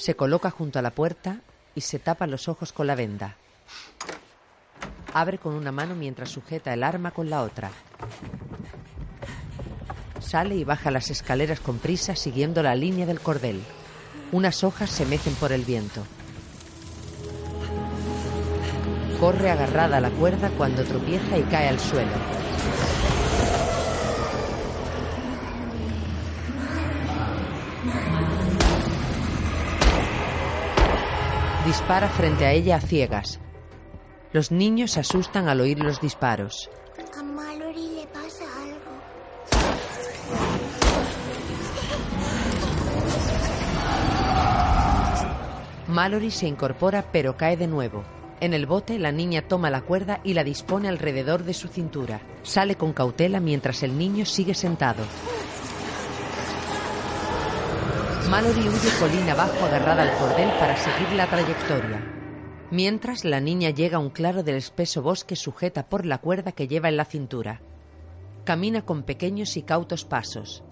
Se 0.00 0.16
coloca 0.16 0.50
junto 0.50 0.78
a 0.78 0.82
la 0.82 0.92
puerta 0.92 1.40
y 1.74 1.82
se 1.82 1.98
tapa 1.98 2.26
los 2.26 2.48
ojos 2.48 2.72
con 2.72 2.86
la 2.86 2.94
venda. 2.94 3.36
Abre 5.12 5.36
con 5.36 5.52
una 5.52 5.72
mano 5.72 5.94
mientras 5.94 6.30
sujeta 6.30 6.72
el 6.72 6.84
arma 6.84 7.10
con 7.10 7.28
la 7.28 7.42
otra. 7.42 7.70
Sale 10.18 10.56
y 10.56 10.64
baja 10.64 10.90
las 10.90 11.10
escaleras 11.10 11.60
con 11.60 11.76
prisa 11.76 12.16
siguiendo 12.16 12.62
la 12.62 12.74
línea 12.74 13.04
del 13.04 13.20
cordel. 13.20 13.60
Unas 14.32 14.64
hojas 14.64 14.88
se 14.88 15.04
mecen 15.04 15.34
por 15.34 15.52
el 15.52 15.66
viento. 15.66 16.02
Corre 19.20 19.50
agarrada 19.50 19.98
a 19.98 20.00
la 20.00 20.10
cuerda 20.10 20.48
cuando 20.56 20.82
tropieza 20.82 21.36
y 21.36 21.42
cae 21.42 21.68
al 21.68 21.78
suelo. 21.78 22.39
Dispara 31.70 32.08
frente 32.08 32.44
a 32.46 32.50
ella 32.50 32.74
a 32.74 32.80
ciegas. 32.80 33.38
Los 34.32 34.50
niños 34.50 34.90
se 34.90 34.98
asustan 34.98 35.46
al 35.46 35.60
oír 35.60 35.78
los 35.78 36.00
disparos. 36.00 36.68
A 37.16 37.22
Mallory 37.22 37.94
le 37.94 38.06
pasa 38.08 38.44
algo. 38.60 38.90
Mallory 45.86 46.32
se 46.32 46.48
incorpora 46.48 47.04
pero 47.12 47.36
cae 47.36 47.56
de 47.56 47.68
nuevo. 47.68 48.02
En 48.40 48.52
el 48.52 48.66
bote, 48.66 48.98
la 48.98 49.12
niña 49.12 49.42
toma 49.42 49.70
la 49.70 49.82
cuerda 49.82 50.18
y 50.24 50.34
la 50.34 50.42
dispone 50.42 50.88
alrededor 50.88 51.44
de 51.44 51.54
su 51.54 51.68
cintura. 51.68 52.20
Sale 52.42 52.74
con 52.74 52.92
cautela 52.92 53.38
mientras 53.38 53.84
el 53.84 53.96
niño 53.96 54.26
sigue 54.26 54.54
sentado. 54.54 55.04
Mallory 58.30 58.60
huye 58.60 58.90
colina 59.00 59.32
abajo 59.32 59.66
agarrada 59.66 60.02
al 60.02 60.16
cordel 60.16 60.48
para 60.60 60.76
seguir 60.76 61.16
la 61.16 61.26
trayectoria. 61.26 62.00
Mientras, 62.70 63.24
la 63.24 63.40
niña 63.40 63.70
llega 63.70 63.96
a 63.96 64.00
un 64.00 64.10
claro 64.10 64.44
del 64.44 64.54
espeso 64.54 65.02
bosque 65.02 65.34
sujeta 65.34 65.88
por 65.88 66.06
la 66.06 66.18
cuerda 66.18 66.52
que 66.52 66.68
lleva 66.68 66.88
en 66.88 66.96
la 66.96 67.04
cintura. 67.04 67.60
Camina 68.44 68.82
con 68.82 69.02
pequeños 69.02 69.56
y 69.56 69.62
cautos 69.62 70.04
pasos. 70.04 70.62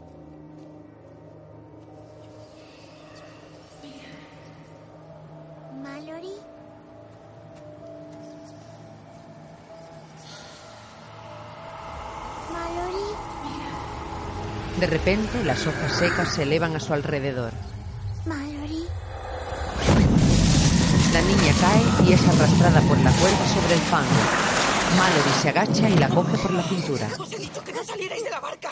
De 14.79 14.87
repente, 14.87 15.43
las 15.43 15.67
hojas 15.67 15.93
secas 15.93 16.35
se 16.35 16.45
elevan 16.45 16.77
a 16.77 16.79
su 16.79 16.93
alrededor. 16.93 17.51
Mallory. 18.27 18.85
La 21.13 21.21
niña 21.21 21.53
cae 21.61 22.09
y 22.09 22.13
es 22.13 22.23
arrastrada 22.29 22.81
por 22.83 22.97
la 22.99 23.11
cuerda 23.11 23.49
sobre 23.49 23.75
el 23.75 23.81
fango. 23.81 24.09
Mallory 24.97 25.31
se 25.43 25.49
agacha 25.49 25.89
y 25.89 25.97
la 25.97 26.09
coge 26.09 26.39
por 26.39 26.53
la 26.53 26.63
cintura. 26.63 27.09
Os 27.19 27.33
he 27.33 27.39
dicho 27.39 27.65
que 27.65 27.73
no 27.73 27.83
salierais 27.83 28.23
de 28.23 28.31
la 28.31 28.39
barca. 28.39 28.71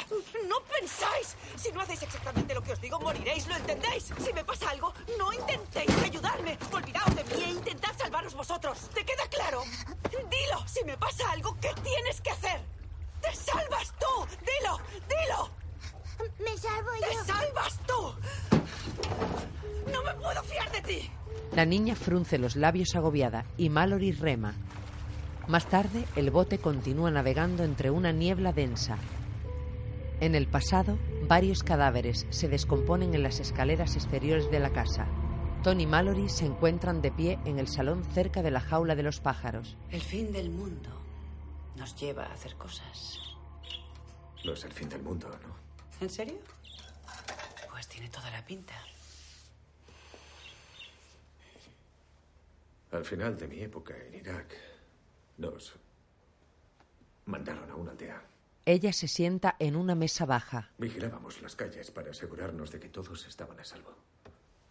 No 0.48 0.61
pensáis. 0.61 1.34
Si 1.57 1.72
no 1.72 1.80
hacéis 1.80 2.04
exactamente 2.04 2.54
lo 2.54 2.62
que 2.62 2.72
os 2.74 2.80
digo, 2.80 3.00
moriréis. 3.00 3.48
¿Lo 3.48 3.57
entendéis? 3.57 4.04
Si 4.24 4.32
me 4.32 4.44
pasa 4.44 4.70
algo, 4.70 4.94
no 5.18 5.32
intentéis 5.32 5.90
ayudarme. 6.04 6.57
Olvidaos 6.70 7.16
de 7.16 7.24
mí 7.24 7.42
e 7.42 7.50
intentad 7.50 7.90
salvaros 7.98 8.32
vosotros. 8.32 8.78
¿Te 8.94 9.04
queda 9.04 9.26
claro? 9.28 9.64
Dilo. 10.12 10.68
Si 10.68 10.84
me 10.84 10.96
pasa 10.96 11.28
algo, 11.32 11.57
¿qué 11.61 11.74
tienes 11.82 12.20
que 12.20 12.30
hacer? 12.30 12.61
¡Te 13.20 13.34
salvas 13.34 13.92
tú! 13.98 14.26
¡Dilo! 14.46 14.78
¡Dilo! 15.09 15.65
Me 16.38 16.56
salvo 16.58 16.90
¡Te 17.00 17.14
yo. 17.14 17.24
salvas 17.24 17.80
tú! 17.86 18.14
¡No 19.92 20.02
me 20.02 20.14
puedo 20.14 20.42
fiar 20.42 20.70
de 20.72 20.80
ti! 20.82 21.10
La 21.54 21.64
niña 21.64 21.94
frunce 21.94 22.38
los 22.38 22.56
labios 22.56 22.94
agobiada 22.96 23.44
y 23.56 23.70
Mallory 23.70 24.12
rema. 24.12 24.54
Más 25.48 25.66
tarde, 25.66 26.04
el 26.16 26.30
bote 26.30 26.58
continúa 26.58 27.10
navegando 27.10 27.64
entre 27.64 27.90
una 27.90 28.12
niebla 28.12 28.52
densa. 28.52 28.98
En 30.20 30.34
el 30.34 30.48
pasado, 30.48 30.98
varios 31.28 31.62
cadáveres 31.62 32.26
se 32.30 32.48
descomponen 32.48 33.14
en 33.14 33.22
las 33.22 33.38
escaleras 33.38 33.94
exteriores 33.96 34.50
de 34.50 34.60
la 34.60 34.70
casa. 34.70 35.06
Tony 35.62 35.84
y 35.84 35.86
Mallory 35.86 36.28
se 36.28 36.46
encuentran 36.46 37.00
de 37.02 37.12
pie 37.12 37.38
en 37.44 37.58
el 37.58 37.68
salón 37.68 38.04
cerca 38.12 38.42
de 38.42 38.50
la 38.50 38.60
jaula 38.60 38.94
de 38.94 39.02
los 39.02 39.20
pájaros. 39.20 39.76
El 39.90 40.00
fin 40.00 40.32
del 40.32 40.50
mundo 40.50 40.90
nos 41.76 41.94
lleva 41.96 42.24
a 42.24 42.32
hacer 42.32 42.56
cosas. 42.56 43.20
No 44.44 44.52
es 44.52 44.64
el 44.64 44.72
fin 44.72 44.88
del 44.88 45.02
mundo, 45.02 45.28
¿no? 45.28 45.65
¿En 46.01 46.11
serio? 46.11 46.38
Pues 47.70 47.88
tiene 47.88 48.09
toda 48.09 48.30
la 48.30 48.44
pinta. 48.44 48.74
Al 52.92 53.05
final 53.05 53.36
de 53.38 53.49
mi 53.49 53.61
época 53.61 53.94
en 53.97 54.14
Irak, 54.14 54.55
nos 55.38 55.74
mandaron 57.26 57.70
a 57.70 57.74
una 57.74 57.92
aldea. 57.92 58.22
Ella 58.64 58.92
se 58.92 59.09
sienta 59.09 59.57
en 59.59 59.76
una 59.76 59.94
mesa 59.94 60.24
baja. 60.24 60.70
Vigilábamos 60.78 61.40
las 61.40 61.55
calles 61.55 61.90
para 61.90 62.11
asegurarnos 62.11 62.70
de 62.70 62.80
que 62.80 62.88
todos 62.88 63.26
estaban 63.26 63.59
a 63.61 63.64
salvo. 63.64 63.94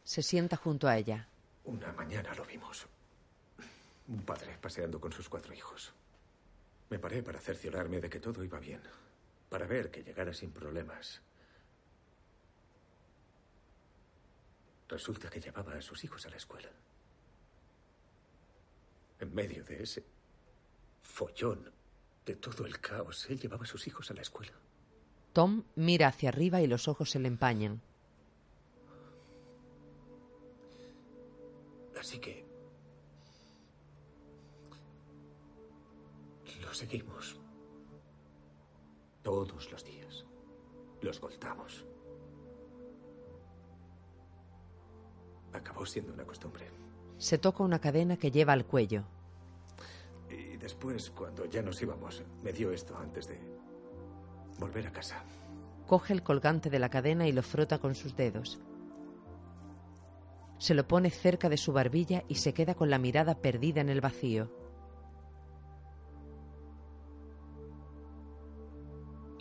Se 0.03 0.21
sienta 0.21 0.57
junto 0.57 0.87
a 0.87 0.97
ella. 0.97 1.27
Una 1.63 1.91
mañana 1.93 2.33
lo 2.35 2.45
vimos. 2.45 2.85
Un 4.07 4.21
padre 4.21 4.57
paseando 4.61 4.99
con 4.99 5.11
sus 5.11 5.29
cuatro 5.29 5.53
hijos. 5.53 5.93
Me 6.89 6.99
paré 6.99 7.23
para 7.23 7.39
cerciorarme 7.39 7.99
de 7.99 8.09
que 8.09 8.19
todo 8.19 8.43
iba 8.43 8.59
bien, 8.59 8.81
para 9.55 9.67
ver 9.67 9.89
que 9.89 10.03
llegara 10.03 10.33
sin 10.33 10.51
problemas. 10.51 11.21
Resulta 14.89 15.29
que 15.29 15.39
llevaba 15.39 15.75
a 15.75 15.81
sus 15.81 16.03
hijos 16.03 16.25
a 16.25 16.29
la 16.29 16.35
escuela. 16.35 16.69
En 19.17 19.33
medio 19.33 19.63
de 19.63 19.81
ese 19.81 20.03
follón, 21.01 21.71
de 22.25 22.35
todo 22.35 22.65
el 22.65 22.81
caos, 22.81 23.29
él 23.29 23.39
llevaba 23.39 23.63
a 23.63 23.65
sus 23.65 23.87
hijos 23.87 24.11
a 24.11 24.13
la 24.13 24.23
escuela. 24.23 24.51
Tom 25.31 25.63
mira 25.75 26.09
hacia 26.09 26.27
arriba 26.27 26.59
y 26.59 26.67
los 26.67 26.89
ojos 26.89 27.11
se 27.11 27.19
le 27.19 27.29
empañan. 27.29 27.81
Así 31.97 32.19
que... 32.19 32.43
Lo 36.61 36.73
seguimos. 36.73 37.44
Todos 39.25 39.71
los 39.71 39.83
días. 39.83 40.23
Los 41.01 41.19
voltamos. 41.19 41.83
Acabó 45.51 45.83
siendo 45.83 46.13
una 46.13 46.23
costumbre. 46.25 46.67
Se 47.17 47.39
toca 47.39 47.63
una 47.63 47.79
cadena 47.79 48.17
que 48.17 48.29
lleva 48.29 48.53
al 48.53 48.67
cuello. 48.67 49.03
Y 50.29 50.57
después, 50.57 51.09
cuando 51.09 51.45
ya 51.45 51.63
nos 51.63 51.81
íbamos, 51.81 52.21
me 52.43 52.53
dio 52.53 52.71
esto 52.71 52.95
antes 52.95 53.27
de 53.27 53.39
volver 54.59 54.85
a 54.85 54.91
casa. 54.91 55.23
Coge 55.87 56.13
el 56.13 56.21
colgante 56.21 56.69
de 56.69 56.77
la 56.77 56.89
cadena 56.89 57.27
y 57.27 57.31
lo 57.31 57.41
frota 57.41 57.79
con 57.79 57.95
sus 57.95 58.15
dedos. 58.15 58.59
Se 60.59 60.75
lo 60.75 60.87
pone 60.87 61.09
cerca 61.09 61.49
de 61.49 61.57
su 61.57 61.73
barbilla 61.73 62.23
y 62.27 62.35
se 62.35 62.53
queda 62.53 62.75
con 62.75 62.91
la 62.91 62.99
mirada 62.99 63.41
perdida 63.41 63.81
en 63.81 63.89
el 63.89 64.01
vacío. 64.01 64.64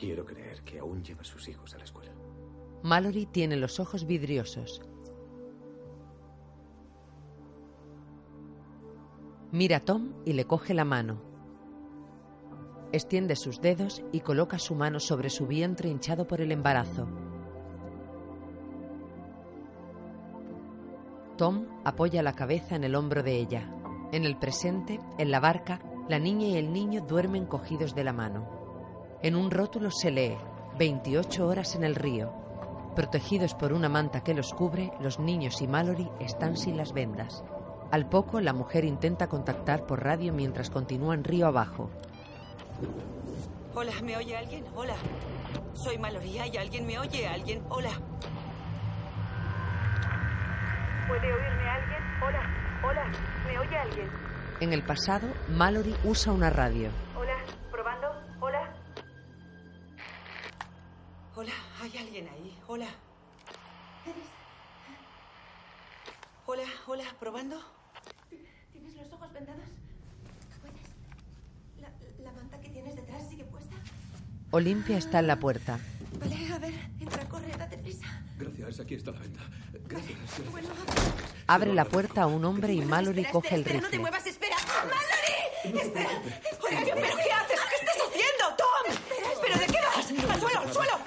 Quiero 0.05 0.27
creer 0.27 0.61
que 0.61 0.79
aún 0.79 1.03
lleva 1.03 1.23
a 1.23 1.25
sus 1.25 1.49
hijos 1.49 1.73
a 1.73 1.79
la 1.79 1.85
escuela. 1.85 2.13
Mallory 2.83 3.25
tiene 3.25 3.57
los 3.57 3.81
ojos 3.81 4.07
vidriosos. 4.07 4.83
Mira 9.51 9.79
a 9.79 9.81
Tom 9.81 10.13
y 10.27 10.35
le 10.35 10.45
coge 10.45 10.75
la 10.75 10.85
mano. 10.85 11.23
Extiende 12.93 13.35
sus 13.35 13.63
dedos 13.63 14.03
y 14.13 14.21
coloca 14.21 14.59
su 14.59 14.75
mano 14.75 15.01
sobre 15.01 15.31
su 15.31 15.47
vientre 15.47 15.89
hinchado 15.89 16.27
por 16.27 16.43
el 16.43 16.53
embarazo. 16.53 17.09
Tom 21.39 21.65
apoya 21.83 22.23
la 22.23 22.35
cabeza 22.35 22.77
en 22.77 22.85
el 22.85 22.95
hombro 22.95 23.23
de 23.23 23.39
ella. 23.39 23.75
En 24.13 24.25
el 24.25 24.37
presente, 24.37 25.01
en 25.17 25.31
la 25.31 25.41
barca, 25.41 25.81
la 26.11 26.19
niña 26.19 26.49
y 26.49 26.57
el 26.57 26.75
niño 26.75 27.01
duermen 27.01 27.47
cogidos 27.47 27.95
de 27.95 28.05
la 28.05 28.13
mano. 28.13 28.64
En 29.23 29.37
un 29.37 29.51
rótulo 29.51 29.91
se 29.91 30.11
lee 30.11 30.37
28 30.79 31.47
horas 31.47 31.75
en 31.75 31.85
el 31.85 31.95
río. 31.95 32.33
Protegidos 32.95 33.55
por 33.55 33.73
una 33.73 33.89
manta 33.89 34.23
que 34.23 34.35
los 34.35 34.53
cubre, 34.53 34.93
los 35.01 35.19
niños 35.19 35.61
y 35.63 35.67
Mallory 35.67 36.09
están 36.21 36.57
sin 36.57 36.77
las 36.77 36.93
vendas. 36.93 37.43
Al 37.91 38.09
poco, 38.09 38.41
la 38.41 38.53
mujer 38.53 38.85
intenta 38.85 39.29
contactar 39.29 39.87
por 39.87 40.03
radio 40.03 40.33
mientras 40.33 40.71
continúan 40.71 41.25
río 41.25 41.47
abajo. 41.47 41.91
Hola, 43.75 43.93
¿me 44.03 44.17
oye 44.17 44.37
alguien? 44.37 44.65
Hola. 44.75 44.95
Soy 45.75 45.99
Mallory. 45.99 46.39
¿Hay 46.39 46.57
alguien? 46.57 46.87
¿Me 46.87 46.99
oye 46.99 47.27
alguien? 47.27 47.63
Hola. 47.69 47.91
¿Puede 51.09 51.33
oírme 51.33 51.69
alguien? 51.69 52.03
Hola, 52.27 52.81
hola. 52.85 53.13
¿Me 53.47 53.59
oye 53.59 53.77
alguien? 53.77 54.09
En 54.61 54.73
el 54.73 54.83
pasado, 54.85 55.29
Mallory 55.49 55.95
usa 56.05 56.33
una 56.33 56.51
radio. 56.51 56.91
Hola, 61.37 61.53
¿hay 61.83 61.97
alguien 61.99 62.29
ahí? 62.29 62.57
Hola. 62.69 62.87
Hola, 66.47 66.63
hola, 66.87 67.05
probando. 67.19 67.61
¿Tienes 68.73 68.95
los 68.95 69.13
ojos 69.13 69.33
vendados? 69.33 69.65
¿Puedes? 70.61 70.83
La, 71.81 72.25
la 72.25 72.33
manta 72.33 72.61
que 72.61 72.69
tienes 72.69 72.95
detrás 72.97 73.29
sigue 73.29 73.45
puesta. 73.45 73.75
Olimpia 74.51 74.99
está 74.99 75.19
en 75.21 75.27
la 75.27 75.37
puerta. 75.41 75.79
Vale, 76.21 76.53
a 76.53 76.59
ver, 76.59 76.75
entra, 77.01 77.29
corre, 77.29 77.49
date 77.57 77.79
prisa. 77.79 78.07
Gracias, 78.39 78.81
aquí 78.81 78.95
está 78.95 79.11
la 79.13 79.21
venta. 79.21 79.41
Gracias. 79.89 80.19
gracias. 80.19 80.51
Bueno, 80.53 80.69
Abre 81.47 81.73
la 81.75 81.85
puerta 81.85 82.23
a 82.23 82.27
un 82.27 82.45
hombre 82.45 82.73
y 82.75 82.83
Mallory 82.83 83.21
Espera, 83.23 83.33
coge 83.33 83.55
el 83.55 83.61
espera, 83.63 83.77
no 83.81 83.83
te 83.83 83.87
rifle. 83.89 84.01
muevas, 84.01 84.27
espera. 84.27 84.57
¡Mallory! 84.67 85.79
Espera. 85.81 86.11
Olivia, 86.63 86.95
¿pero 86.95 87.17
qué 87.17 87.33
haces? 87.33 87.61
¿Qué 87.71 87.77
estás 87.77 87.97
haciendo, 88.09 88.57
Tom? 88.57 88.95
¡Al 90.31 90.41
suelo, 90.41 90.61
al 90.61 90.73
suelo! 90.73 91.01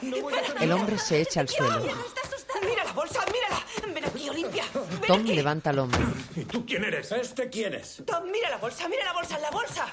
El 0.59 0.71
hombre 0.71 0.97
se 0.97 1.21
echa 1.21 1.41
al 1.41 1.49
suelo. 1.49 1.81
Mira 2.63 2.83
la 2.83 2.91
bolsa, 2.93 3.23
mírala. 3.31 3.93
Ven 3.93 4.05
aquí, 4.05 4.29
Olimpia. 4.29 4.63
Ven 4.73 5.01
Tom 5.07 5.21
aquí. 5.21 5.35
levanta 5.35 5.69
al 5.69 5.79
hombre. 5.79 5.99
¿Y 6.35 6.45
tú 6.45 6.65
quién 6.65 6.83
eres? 6.83 7.11
¿Este 7.11 7.49
quién 7.49 7.75
es? 7.75 8.03
Tom, 8.05 8.23
mira 8.31 8.49
la 8.49 8.57
bolsa, 8.57 8.87
mira 8.87 9.03
la 9.05 9.13
bolsa, 9.13 9.37
la 9.39 9.51
bolsa. 9.51 9.87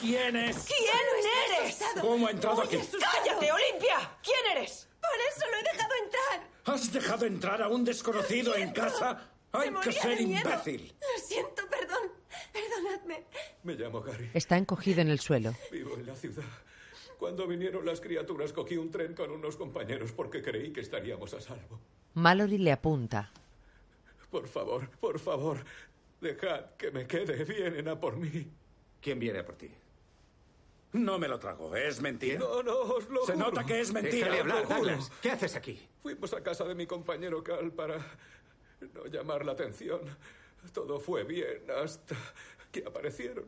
¿Quién 0.00 0.36
es? 0.36 0.56
¿Quién 0.66 1.60
eres? 1.60 1.78
¿Cómo 2.00 2.26
ha 2.26 2.30
entrado 2.30 2.62
aquí? 2.62 2.76
¡Cállate, 2.78 3.52
Olimpia! 3.52 4.16
¿Quién 4.22 4.56
eres? 4.56 4.88
Por 5.00 5.10
eso 5.28 5.50
lo 5.50 5.56
he 5.58 5.62
dejado 5.62 5.94
entrar. 6.04 6.48
¿Has 6.66 6.92
dejado 6.92 7.26
entrar 7.26 7.62
a 7.62 7.68
un 7.68 7.84
desconocido 7.84 8.54
en 8.56 8.72
casa? 8.72 9.30
Hay 9.52 9.68
Se 9.68 9.80
que 9.80 9.92
ser 9.92 10.20
imbécil. 10.20 10.94
Lo 11.00 11.22
siento, 11.26 11.62
perdón. 11.68 12.12
Perdonadme. 12.52 13.24
Me 13.64 13.74
llamo 13.74 14.00
Gary. 14.00 14.30
Está 14.32 14.56
encogido 14.56 15.00
en 15.00 15.08
el 15.08 15.20
suelo. 15.20 15.54
Vivo 15.72 15.94
en 15.96 16.06
la 16.06 16.14
ciudad. 16.14 16.44
Cuando 17.20 17.46
vinieron 17.46 17.84
las 17.84 18.00
criaturas 18.00 18.50
cogí 18.50 18.78
un 18.78 18.90
tren 18.90 19.12
con 19.14 19.30
unos 19.30 19.56
compañeros 19.58 20.10
porque 20.10 20.40
creí 20.40 20.72
que 20.72 20.80
estaríamos 20.80 21.34
a 21.34 21.40
salvo. 21.42 21.78
Mallory 22.14 22.56
le 22.56 22.72
apunta. 22.72 23.30
Por 24.30 24.48
favor, 24.48 24.88
por 24.98 25.18
favor, 25.18 25.58
dejad 26.18 26.70
que 26.78 26.90
me 26.90 27.06
quede. 27.06 27.44
Vienen 27.44 27.88
a 27.88 28.00
por 28.00 28.16
mí. 28.16 28.50
¿Quién 29.02 29.18
viene 29.18 29.40
a 29.40 29.44
por 29.44 29.56
ti? 29.56 29.70
No 30.92 31.18
me 31.18 31.28
lo 31.28 31.38
trago, 31.38 31.76
es 31.76 32.00
mentira. 32.00 32.38
No, 32.38 32.62
no, 32.62 32.78
os 32.80 33.06
lo 33.10 33.26
Se 33.26 33.34
juro. 33.34 33.44
nota 33.50 33.66
que 33.66 33.80
es 33.80 33.92
mentira. 33.92 34.30
Déjale 34.30 34.40
hablar. 34.40 34.66
Douglas. 34.66 35.12
¿Qué 35.20 35.30
haces 35.30 35.54
aquí? 35.56 35.78
Fuimos 36.02 36.32
a 36.32 36.42
casa 36.42 36.64
de 36.64 36.74
mi 36.74 36.86
compañero 36.86 37.44
Cal 37.44 37.70
para 37.70 37.98
no 38.94 39.04
llamar 39.08 39.44
la 39.44 39.52
atención. 39.52 40.00
Todo 40.72 40.98
fue 40.98 41.24
bien 41.24 41.64
hasta 41.82 42.16
que 42.72 42.82
aparecieron. 42.86 43.44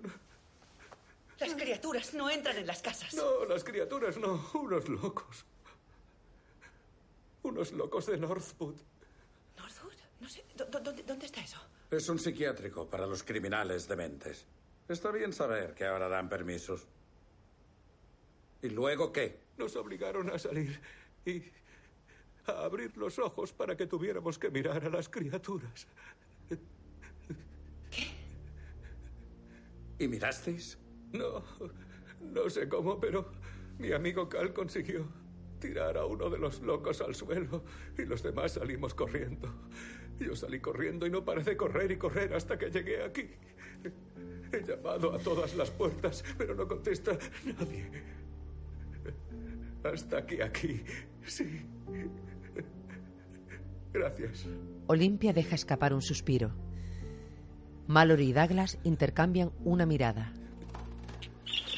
Las 1.43 1.55
criaturas 1.55 2.14
no 2.14 2.30
entran 2.30 2.57
en 2.57 2.66
las 2.66 2.80
casas. 2.82 3.12
No, 3.14 3.45
las 3.47 3.64
criaturas 3.64 4.16
no, 4.16 4.49
unos 4.55 4.88
locos. 4.88 5.45
Unos 7.43 7.72
locos 7.72 8.07
de 8.07 8.16
Northwood. 8.18 8.76
Northwood, 9.59 9.93
no 10.20 10.28
sé. 10.28 10.45
¿dó- 10.57 10.66
dó- 10.70 10.80
¿Dónde, 10.80 11.03
dónde 11.03 11.26
está 11.26 11.40
eso? 11.40 11.59
Es 11.90 12.09
un 12.09 12.18
psiquiátrico 12.18 12.88
para 12.88 13.07
los 13.07 13.22
criminales 13.24 13.88
dementes. 13.88 14.47
Está 14.88 15.11
bien 15.11 15.32
saber 15.32 15.74
que 15.74 15.84
ahora 15.84 16.09
dan 16.09 16.28
permisos. 16.28 16.86
¿Y 18.62 18.68
luego 18.70 19.12
qué? 19.12 19.40
Nos 19.59 19.74
obligaron 19.76 20.30
a 20.30 20.38
salir 20.38 20.80
y 21.26 21.43
a 22.47 22.64
abrir 22.64 22.97
los 22.97 23.18
ojos 23.18 23.53
para 23.53 23.76
que 23.76 23.86
tuviéramos 23.86 24.38
que 24.38 24.51
mirar 24.51 24.84
a 24.84 24.90
las 24.90 25.09
criaturas. 25.09 25.86
¿Y 29.99 30.09
mirasteis? 30.09 30.78
No, 31.13 31.43
no 32.21 32.51
sé 32.51 32.69
cómo, 32.69 32.99
pero 32.99 33.31
mi 33.79 33.93
amigo 33.93 34.29
Cal 34.29 34.53
consiguió 34.53 35.07
tirar 35.59 35.97
a 35.97 36.07
uno 36.07 36.29
de 36.29 36.39
los 36.39 36.61
locos 36.61 37.01
al 37.01 37.15
suelo 37.15 37.65
y 37.97 38.05
los 38.05 38.23
demás 38.23 38.53
salimos 38.53 38.95
corriendo. 38.95 39.49
Yo 40.19 40.35
salí 40.37 40.61
corriendo 40.61 41.07
y 41.07 41.11
no 41.11 41.25
paré 41.25 41.43
de 41.43 41.57
correr 41.57 41.91
y 41.93 41.97
correr 41.97 42.35
hasta 42.35 42.59
que 42.59 42.71
llegué 42.71 43.03
aquí. 43.03 43.29
He 44.53 44.63
llamado 44.63 45.15
a 45.15 45.19
todas 45.19 45.55
las 45.57 45.71
puertas, 45.71 46.23
pero 46.37 46.55
no 46.55 46.69
contesta 46.69 47.17
nadie. 47.45 47.91
Hasta 49.85 50.27
que 50.27 50.43
aquí, 50.43 50.83
sí. 51.25 51.67
Gracias. 53.93 54.47
Olimpia 54.87 55.33
deja 55.33 55.55
escapar 55.55 55.93
un 55.93 56.03
suspiro. 56.03 56.53
Mallory 57.89 58.29
y 58.29 58.33
Douglas 58.33 58.79
intercambian 58.85 59.53
una 59.65 59.87
mirada. 59.87 60.33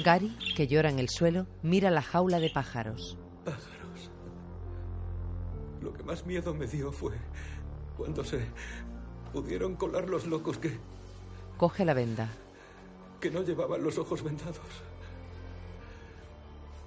Gary, 0.03 0.37
que 0.57 0.67
llora 0.67 0.91
en 0.91 0.99
el 0.99 1.09
suelo, 1.09 1.47
mira 1.63 1.91
la 1.91 2.03
jaula 2.03 2.41
de 2.41 2.51
pájaros. 2.51 3.17
Pájaros. 3.45 4.11
Lo 5.81 5.93
que 5.93 6.03
más 6.03 6.25
miedo 6.27 6.55
me 6.55 6.67
dio 6.67 6.91
fue 6.91 7.13
cuando 7.97 8.25
se 8.25 8.45
pudieron 9.33 9.77
colar 9.77 10.09
los 10.09 10.27
locos 10.27 10.59
que, 10.59 10.79
Coge 11.57 11.85
la 11.85 11.95
venda. 11.95 12.29
que 13.21 13.31
no 13.31 13.43
llevaban 13.43 13.83
los 13.85 13.97
ojos 13.99 14.23
vendados. 14.23 14.59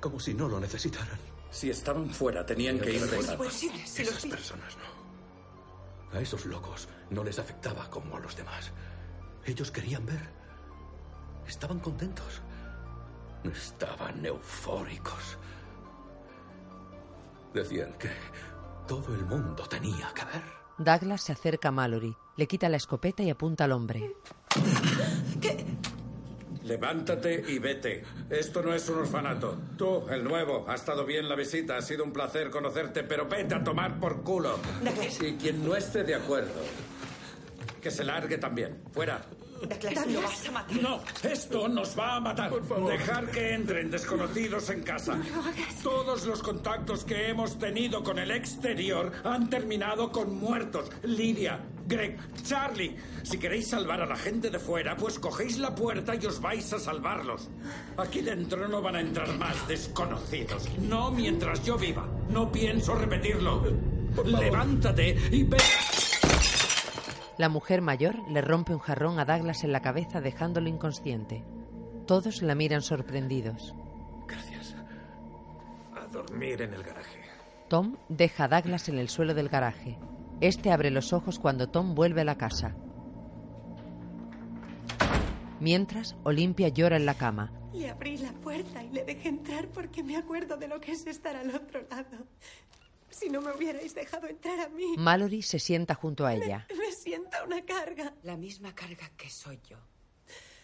Como 0.01 0.19
si 0.19 0.33
no 0.33 0.47
lo 0.47 0.59
necesitaran. 0.59 1.17
Si 1.49 1.69
estaban 1.69 2.09
fuera, 2.09 2.45
tenían 2.45 2.77
que 2.79 2.93
ir 2.93 3.01
los 3.01 3.63
Esas 3.63 4.25
personas 4.25 4.77
no. 4.77 6.17
A 6.17 6.21
esos 6.21 6.45
locos 6.45 6.87
no 7.09 7.23
les 7.23 7.39
afectaba 7.39 7.89
como 7.89 8.17
a 8.17 8.19
los 8.19 8.35
demás. 8.35 8.71
Ellos 9.45 9.71
querían 9.71 10.05
ver. 10.05 10.19
Estaban 11.47 11.79
contentos. 11.79 12.41
Estaban 13.43 14.25
eufóricos. 14.25 15.37
Decían 17.53 17.93
que 17.93 18.09
todo 18.87 19.13
el 19.15 19.25
mundo 19.25 19.63
tenía 19.67 20.11
que 20.13 20.25
ver. 20.25 20.43
Douglas 20.77 21.21
se 21.21 21.31
acerca 21.31 21.69
a 21.69 21.71
Mallory, 21.71 22.15
le 22.35 22.47
quita 22.47 22.69
la 22.69 22.77
escopeta 22.77 23.23
y 23.23 23.29
apunta 23.29 23.63
al 23.63 23.71
hombre. 23.71 24.15
Levántate 26.63 27.43
y 27.47 27.59
vete. 27.59 28.03
Esto 28.29 28.61
no 28.61 28.73
es 28.73 28.87
un 28.89 28.99
orfanato. 28.99 29.57
Tú, 29.77 30.05
el 30.09 30.23
nuevo, 30.23 30.65
ha 30.67 30.75
estado 30.75 31.05
bien 31.05 31.29
la 31.29 31.35
visita, 31.35 31.77
ha 31.77 31.81
sido 31.81 32.03
un 32.03 32.11
placer 32.11 32.49
conocerte, 32.49 33.03
pero 33.03 33.27
vete 33.27 33.55
a 33.55 33.63
tomar 33.63 33.99
por 33.99 34.21
culo. 34.21 34.59
Y 35.21 35.33
quien 35.37 35.65
no 35.65 35.75
esté 35.75 36.03
de 36.03 36.15
acuerdo, 36.15 36.61
que 37.81 37.89
se 37.89 38.03
largue 38.03 38.37
también. 38.37 38.83
Fuera. 38.91 39.25
Lo 39.61 40.21
vas 40.21 40.47
a 40.47 40.51
matar. 40.51 40.81
No, 40.81 41.01
esto 41.23 41.67
nos 41.67 41.97
va 41.97 42.15
a 42.15 42.19
matar. 42.19 42.51
Dejar 42.51 43.31
que 43.31 43.53
entren 43.53 43.89
desconocidos 43.89 44.69
en 44.69 44.83
casa. 44.83 45.19
Todos 45.83 46.25
los 46.25 46.41
contactos 46.41 47.03
que 47.03 47.29
hemos 47.29 47.57
tenido 47.57 48.03
con 48.03 48.19
el 48.19 48.31
exterior 48.31 49.11
han 49.23 49.49
terminado 49.49 50.11
con 50.11 50.37
muertos. 50.37 50.89
Lidia, 51.03 51.59
Greg, 51.87 52.17
Charlie. 52.43 52.95
Si 53.23 53.37
queréis 53.37 53.69
salvar 53.69 54.01
a 54.01 54.05
la 54.05 54.15
gente 54.15 54.49
de 54.49 54.59
fuera, 54.59 54.95
pues 54.95 55.19
cogéis 55.19 55.57
la 55.57 55.73
puerta 55.73 56.15
y 56.15 56.25
os 56.25 56.39
vais 56.41 56.71
a 56.73 56.79
salvarlos. 56.79 57.49
Aquí 57.97 58.21
dentro 58.21 58.67
no 58.67 58.81
van 58.81 58.95
a 58.95 59.01
entrar 59.01 59.37
más 59.37 59.67
desconocidos. 59.67 60.67
No 60.79 61.11
mientras 61.11 61.63
yo 61.65 61.77
viva. 61.77 62.07
No 62.29 62.51
pienso 62.51 62.95
repetirlo. 62.95 63.63
Levántate 64.25 65.17
y 65.31 65.43
ve. 65.43 65.57
La 67.37 67.49
mujer 67.49 67.81
mayor 67.81 68.15
le 68.29 68.41
rompe 68.41 68.73
un 68.73 68.79
jarrón 68.79 69.19
a 69.19 69.25
Douglas 69.25 69.63
en 69.63 69.71
la 69.71 69.81
cabeza 69.81 70.21
dejándolo 70.21 70.69
inconsciente. 70.69 71.43
Todos 72.07 72.41
la 72.41 72.55
miran 72.55 72.81
sorprendidos. 72.81 73.75
Gracias. 74.27 74.75
A 75.95 76.07
dormir 76.07 76.61
en 76.63 76.73
el 76.73 76.83
garaje. 76.83 77.21
Tom 77.67 77.97
deja 78.09 78.45
a 78.45 78.47
Douglas 78.47 78.89
en 78.89 78.97
el 78.97 79.09
suelo 79.09 79.35
del 79.35 79.49
garaje. 79.49 79.99
Este 80.41 80.71
abre 80.71 80.89
los 80.89 81.13
ojos 81.13 81.37
cuando 81.37 81.69
Tom 81.69 81.93
vuelve 81.93 82.21
a 82.21 82.25
la 82.25 82.37
casa. 82.37 82.75
Mientras, 85.59 86.15
Olimpia 86.23 86.69
llora 86.69 86.97
en 86.97 87.05
la 87.05 87.15
cama. 87.15 87.51
Le 87.73 87.89
abrí 87.89 88.17
la 88.17 88.31
puerta 88.31 88.83
y 88.83 88.89
le 88.89 89.03
dejé 89.03 89.29
entrar 89.29 89.67
porque 89.69 90.03
me 90.03 90.15
acuerdo 90.15 90.57
de 90.57 90.67
lo 90.67 90.79
que 90.79 90.91
es 90.91 91.05
estar 91.05 91.35
al 91.35 91.53
otro 91.53 91.81
lado. 91.89 92.25
Si 93.17 93.29
no 93.29 93.41
me 93.41 93.51
hubierais 93.51 93.95
dejado 93.95 94.27
entrar 94.27 94.59
a 94.59 94.69
mí. 94.69 94.95
Mallory 94.95 95.41
se 95.41 95.57
sienta 95.57 95.95
junto 95.95 96.25
a 96.25 96.35
ella. 96.35 96.67
Me 96.77 96.91
sienta 96.91 97.43
una 97.43 97.65
carga. 97.65 98.13
La 98.21 98.37
misma 98.37 98.75
carga 98.75 99.09
que 99.17 99.27
soy 99.29 99.59
yo. 99.67 99.77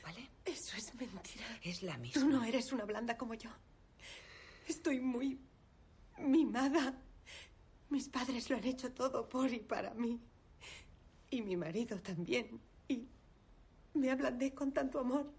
¿Vale? 0.03 0.29
Eso 0.45 0.77
es 0.77 0.93
mentira. 0.93 1.45
Es 1.63 1.81
la 1.81 1.97
misma. 1.97 2.21
Tú 2.21 2.29
no 2.29 2.43
eres 2.43 2.71
una 2.71 2.85
blanda 2.85 3.17
como 3.17 3.33
yo. 3.33 3.49
Estoy 4.67 4.99
muy 4.99 5.39
mimada. 6.19 6.93
Mis 7.89 8.07
padres 8.07 8.49
lo 8.51 8.57
han 8.57 8.65
hecho 8.65 8.91
todo 8.91 9.27
por 9.27 9.51
y 9.51 9.59
para 9.59 9.95
mí. 9.95 10.21
Y 11.31 11.41
mi 11.41 11.57
marido 11.57 11.99
también. 12.01 12.61
Y 12.87 13.07
me 13.95 14.11
ablandé 14.11 14.53
con 14.53 14.71
tanto 14.71 14.99
amor. 14.99 15.31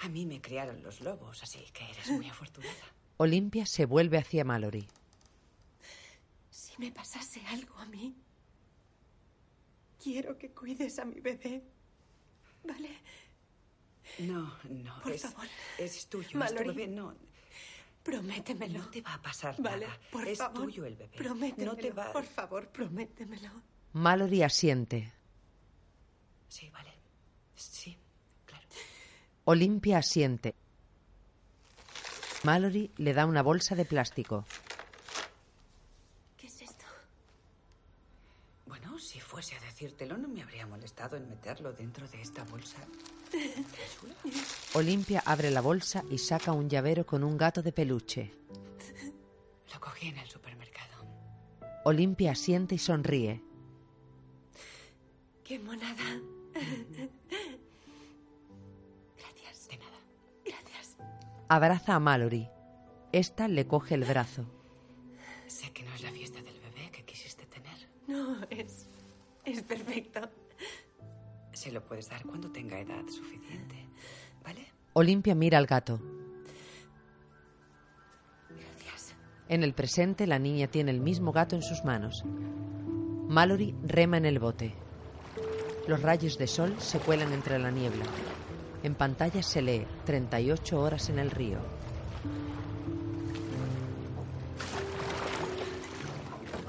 A 0.00 0.08
mí 0.08 0.26
me 0.26 0.40
criaron 0.40 0.82
los 0.82 1.00
lobos, 1.00 1.42
así 1.44 1.60
que 1.72 1.88
eres 1.90 2.10
muy 2.10 2.26
afortunada. 2.28 2.74
Olimpia 3.18 3.66
se 3.66 3.84
vuelve 3.84 4.18
hacia 4.18 4.44
Mallory. 4.44 4.88
Si 6.60 6.72
me 6.78 6.90
pasase 6.90 7.40
algo 7.46 7.76
a 7.78 7.86
mí, 7.86 8.16
quiero 10.02 10.36
que 10.36 10.50
cuides 10.50 10.98
a 10.98 11.04
mi 11.04 11.20
bebé. 11.20 11.62
¿Vale? 12.64 12.98
No, 14.20 14.42
no. 14.68 15.00
Por 15.02 15.12
es, 15.12 15.22
favor. 15.22 15.46
Es 15.78 16.08
tuyo. 16.08 16.26
es 16.26 16.32
tu 16.32 16.38
Mallory. 16.38 16.68
bebé. 16.70 16.88
No, 16.88 17.14
Prométemelo. 18.02 18.78
no 18.80 18.88
te 18.90 19.00
va 19.02 19.14
a 19.14 19.22
pasar 19.22 19.54
Vale, 19.58 19.86
nada. 19.86 20.00
por 20.10 20.26
es 20.26 20.38
favor. 20.38 20.64
tuyo 20.64 20.84
el 20.84 20.96
bebé. 20.96 21.16
Prométemelo. 21.16 21.72
No 21.74 21.78
te 21.78 21.90
va. 21.92 22.12
Por 22.12 22.24
favor, 22.24 22.68
prométemelo. 22.70 23.50
Mallory 23.92 24.42
asiente. 24.42 25.12
Sí, 26.48 26.68
vale. 26.70 26.92
Sí. 27.54 27.96
Olimpia 29.44 29.98
asiente. 29.98 30.54
Mallory 32.42 32.90
le 32.96 33.14
da 33.14 33.26
una 33.26 33.42
bolsa 33.42 33.74
de 33.76 33.84
plástico. 33.84 34.44
¿Qué 36.36 36.46
es 36.48 36.62
esto? 36.62 36.84
Bueno, 38.66 38.98
si 38.98 39.20
fuese 39.20 39.56
a 39.56 39.60
decírtelo, 39.78 40.18
no 40.18 40.26
me 40.26 40.42
habría 40.42 40.66
molestado 40.66 41.16
en 41.16 41.28
meterlo 41.28 41.72
dentro 41.72 42.08
de 42.08 42.20
esta 42.20 42.42
bolsa. 42.42 42.78
Olimpia 44.74 45.22
abre 45.24 45.52
la 45.52 45.60
bolsa 45.60 46.02
y 46.10 46.18
saca 46.18 46.50
un 46.50 46.68
llavero 46.68 47.06
con 47.06 47.22
un 47.22 47.38
gato 47.38 47.62
de 47.62 47.70
peluche. 47.70 48.32
Lo 49.72 49.78
cogí 49.78 50.08
en 50.08 50.18
el 50.18 50.28
supermercado. 50.28 51.06
Olimpia 51.84 52.32
asiente 52.32 52.74
y 52.74 52.78
sonríe. 52.78 53.40
¡Qué 55.44 55.60
monada! 55.60 56.20
Gracias. 59.16 59.68
De 59.68 59.76
nada. 59.76 59.98
Gracias. 60.44 60.96
Abraza 61.48 61.94
a 61.94 62.00
Mallory. 62.00 62.48
Esta 63.12 63.46
le 63.46 63.68
coge 63.68 63.94
el 63.94 64.02
brazo. 64.02 64.44
Sé 65.46 65.70
que 65.70 65.84
no 65.84 65.94
es 65.94 66.02
la 66.02 66.10
fiesta 66.10 66.42
del 66.42 66.58
bebé 66.58 66.90
que 66.90 67.04
quisiste 67.04 67.46
tener. 67.46 67.88
No, 68.08 68.44
es. 68.50 68.77
Es 69.48 69.62
perfecto. 69.62 70.20
Se 71.52 71.72
lo 71.72 71.82
puedes 71.82 72.08
dar 72.10 72.22
cuando 72.24 72.50
tenga 72.50 72.78
edad 72.78 73.02
suficiente. 73.08 73.76
¿Vale? 74.44 74.66
Olimpia 74.92 75.34
mira 75.34 75.56
al 75.56 75.66
gato. 75.66 75.98
Gracias. 78.50 79.14
En 79.48 79.62
el 79.62 79.72
presente, 79.72 80.26
la 80.26 80.38
niña 80.38 80.66
tiene 80.66 80.90
el 80.90 81.00
mismo 81.00 81.32
gato 81.32 81.56
en 81.56 81.62
sus 81.62 81.82
manos. 81.82 82.24
Mallory 82.26 83.74
rema 83.84 84.18
en 84.18 84.26
el 84.26 84.38
bote. 84.38 84.74
Los 85.86 86.02
rayos 86.02 86.36
de 86.36 86.46
sol 86.46 86.74
se 86.78 86.98
cuelan 86.98 87.32
entre 87.32 87.58
la 87.58 87.70
niebla. 87.70 88.04
En 88.82 88.94
pantalla 88.94 89.42
se 89.42 89.62
lee 89.62 89.86
38 90.04 90.78
horas 90.78 91.08
en 91.08 91.18
el 91.18 91.30
río. 91.30 91.58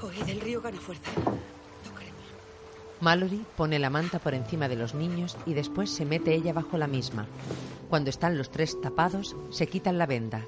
Oíd, 0.00 0.28
el 0.30 0.40
río 0.40 0.62
gana 0.62 0.80
fuerza. 0.80 1.10
Mallory 3.00 3.46
pone 3.56 3.78
la 3.78 3.88
manta 3.88 4.18
por 4.18 4.34
encima 4.34 4.68
de 4.68 4.76
los 4.76 4.94
niños 4.94 5.36
y 5.46 5.54
después 5.54 5.90
se 5.90 6.04
mete 6.04 6.34
ella 6.34 6.52
bajo 6.52 6.76
la 6.76 6.86
misma. 6.86 7.26
Cuando 7.88 8.10
están 8.10 8.36
los 8.36 8.50
tres 8.50 8.80
tapados, 8.80 9.34
se 9.50 9.66
quitan 9.66 9.96
la 9.98 10.06
venda. 10.06 10.46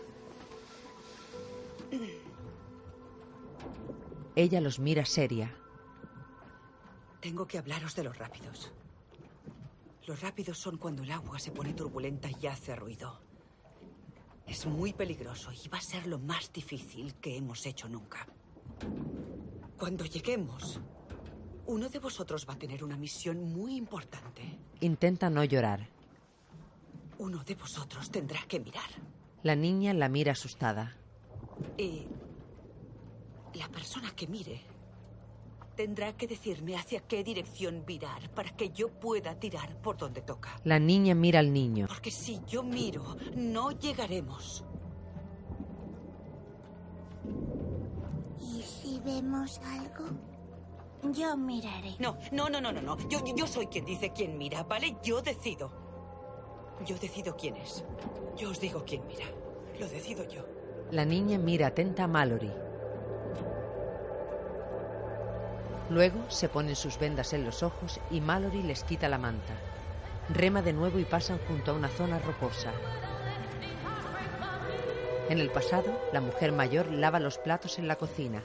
Ella 4.37 4.61
los 4.61 4.79
mira 4.79 5.05
seria. 5.05 5.55
Tengo 7.21 7.47
que 7.47 7.59
hablaros 7.59 7.95
de 7.95 8.05
los 8.05 8.19
rápidos. 8.19 8.73
Los 10.07 10.21
rápidos 10.21 10.59
son 10.59 10.79
cuando 10.79 11.03
el 11.03 11.11
agua 11.13 11.39
se 11.39 11.53
pone 11.53 11.73
turbulenta 11.75 12.29
y 12.41 12.47
hace 12.47 12.75
ruido. 12.75 13.21
Es 14.47 14.67
muy 14.67 14.93
peligroso 14.93 15.53
y 15.53 15.69
va 15.69 15.79
a 15.79 15.83
ser 15.83 16.07
lo 16.07 16.19
más 16.19 16.53
difícil 16.53 17.15
que 17.15 17.37
hemos 17.37 17.65
hecho 17.65 17.89
nunca. 17.89 18.27
Cuando 19.79 20.05
lleguemos, 20.05 20.81
uno 21.67 21.89
de 21.89 21.99
vosotros 21.99 22.47
va 22.49 22.55
a 22.55 22.59
tener 22.59 22.83
una 22.83 22.97
misión 22.97 23.53
muy 23.53 23.77
importante. 23.77 24.43
Intenta 24.81 25.31
no 25.31 25.45
llorar. 25.45 25.89
Uno 27.19 27.45
de 27.45 27.55
vosotros 27.55 28.11
tendrá 28.11 28.41
que 28.49 28.59
mirar. 28.59 28.91
La 29.43 29.55
niña 29.55 29.95
la 29.95 30.09
mira 30.09 30.33
asustada. 30.33 30.97
Y 31.77 32.07
la 33.55 33.69
persona 33.69 34.11
que 34.15 34.27
mire 34.27 34.61
tendrá 35.77 36.17
que 36.17 36.27
decirme 36.27 36.77
hacia 36.77 37.01
qué 37.01 37.25
dirección 37.25 37.85
virar 37.87 38.31
para 38.35 38.51
que 38.51 38.71
yo 38.71 38.89
pueda 38.89 39.35
tirar 39.39 39.81
por 39.81 39.97
donde 39.97 40.21
toca. 40.21 40.61
La 40.65 40.79
niña 40.79 41.15
mira 41.15 41.39
al 41.39 41.53
niño. 41.53 41.87
Porque 41.89 42.11
si 42.11 42.41
yo 42.47 42.63
miro, 42.63 43.17
no 43.35 43.71
llegaremos. 43.73 44.65
¿Y 48.41 48.63
si 48.63 49.01
vemos 49.01 49.59
algo? 49.61 50.32
Yo 51.03 51.37
miraré. 51.37 51.97
No, 51.99 52.17
no, 52.31 52.49
no, 52.49 52.61
no, 52.61 52.73
no, 52.73 52.81
no. 52.81 52.97
Yo, 53.09 53.21
yo 53.35 53.47
soy 53.47 53.67
quien 53.67 53.85
dice 53.85 54.13
quién 54.13 54.39
mira, 54.39 54.63
¿vale? 54.63 54.97
Yo 55.03 55.21
decido. 55.21 55.71
Yo 56.87 56.97
decido 56.97 57.37
quién 57.37 57.57
es. 57.57 57.85
Yo 58.37 58.51
os 58.51 58.61
digo 58.61 58.85
quién 58.87 59.07
mira. 59.07 59.27
Lo 59.79 59.89
decido 59.89 60.27
yo. 60.29 60.45
La 60.91 61.05
niña 61.05 61.39
mira 61.39 61.69
atenta 61.69 62.05
a 62.05 62.09
Mallory. 62.09 62.53
Luego 65.91 66.31
se 66.31 66.49
ponen 66.49 66.77
sus 66.77 66.99
vendas 66.99 67.33
en 67.33 67.45
los 67.45 67.63
ojos 67.63 68.01
y 68.11 68.21
Mallory 68.21 68.63
les 68.63 68.85
quita 68.85 69.09
la 69.09 69.19
manta. 69.19 69.55
Rema 70.29 70.63
de 70.63 70.73
nuevo 70.73 70.99
y 70.99 71.05
pasan 71.05 71.39
junto 71.49 71.73
a 71.73 71.75
una 71.75 71.89
zona 71.89 72.19
rocosa. 72.21 72.73
En 75.29 75.39
el 75.39 75.51
pasado, 75.51 75.93
la 76.13 76.21
mujer 76.21 76.53
mayor 76.53 76.91
lava 76.93 77.19
los 77.19 77.39
platos 77.39 77.79
en 77.79 77.89
la 77.89 77.97
cocina. 77.97 78.43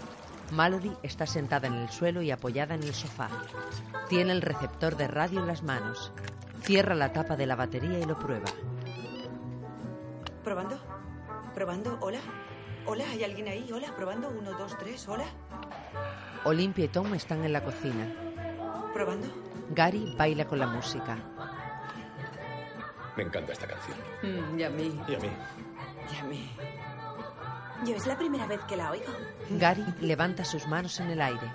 Mallory 0.51 0.95
está 1.03 1.25
sentada 1.25 1.67
en 1.67 1.73
el 1.73 1.89
suelo 1.89 2.21
y 2.21 2.31
apoyada 2.31 2.75
en 2.75 2.83
el 2.83 2.93
sofá. 2.93 3.29
Tiene 4.09 4.31
el 4.31 4.41
receptor 4.41 4.95
de 4.95 5.07
radio 5.07 5.39
en 5.39 5.47
las 5.47 5.63
manos. 5.63 6.11
Cierra 6.61 6.95
la 6.95 7.11
tapa 7.11 7.35
de 7.35 7.45
la 7.45 7.55
batería 7.55 7.99
y 7.99 8.05
lo 8.05 8.17
prueba. 8.17 8.47
¿Probando? 10.43 10.79
¿Probando? 11.53 11.97
¿Hola? 12.01 12.19
¿Hola? 12.85 13.03
¿Hay 13.11 13.23
alguien 13.23 13.47
ahí? 13.49 13.69
¿Hola? 13.73 13.93
¿Probando? 13.95 14.29
Uno, 14.29 14.51
dos, 14.53 14.77
tres. 14.77 15.07
¿Hola? 15.07 15.25
Olimpia 16.45 16.85
y 16.85 16.87
Tom 16.87 17.13
están 17.13 17.43
en 17.43 17.51
la 17.51 17.63
cocina. 17.63 18.07
¿Probando? 18.93 19.27
Gary 19.71 20.15
baila 20.17 20.45
con 20.45 20.59
la 20.59 20.67
música. 20.67 21.17
Me 23.17 23.23
encanta 23.23 23.51
esta 23.51 23.67
canción. 23.67 23.97
Mm, 24.23 24.59
y 24.59 24.63
a 24.63 24.69
mí. 24.69 25.01
Y 25.07 25.15
a 25.15 25.19
mí. 25.19 25.29
Y 26.13 26.19
a 26.19 26.23
mí. 26.23 26.51
Yo 27.85 27.95
es 27.95 28.07
la 28.07 28.17
primera 28.17 28.47
vez 28.47 28.61
que 28.65 28.77
la 28.77 28.91
oigo. 28.91 29.11
Gary 29.49 29.85
levanta 30.01 30.43
sus 30.43 30.67
manos 30.67 30.99
en 30.99 31.09
el 31.09 31.21
aire. 31.21 31.51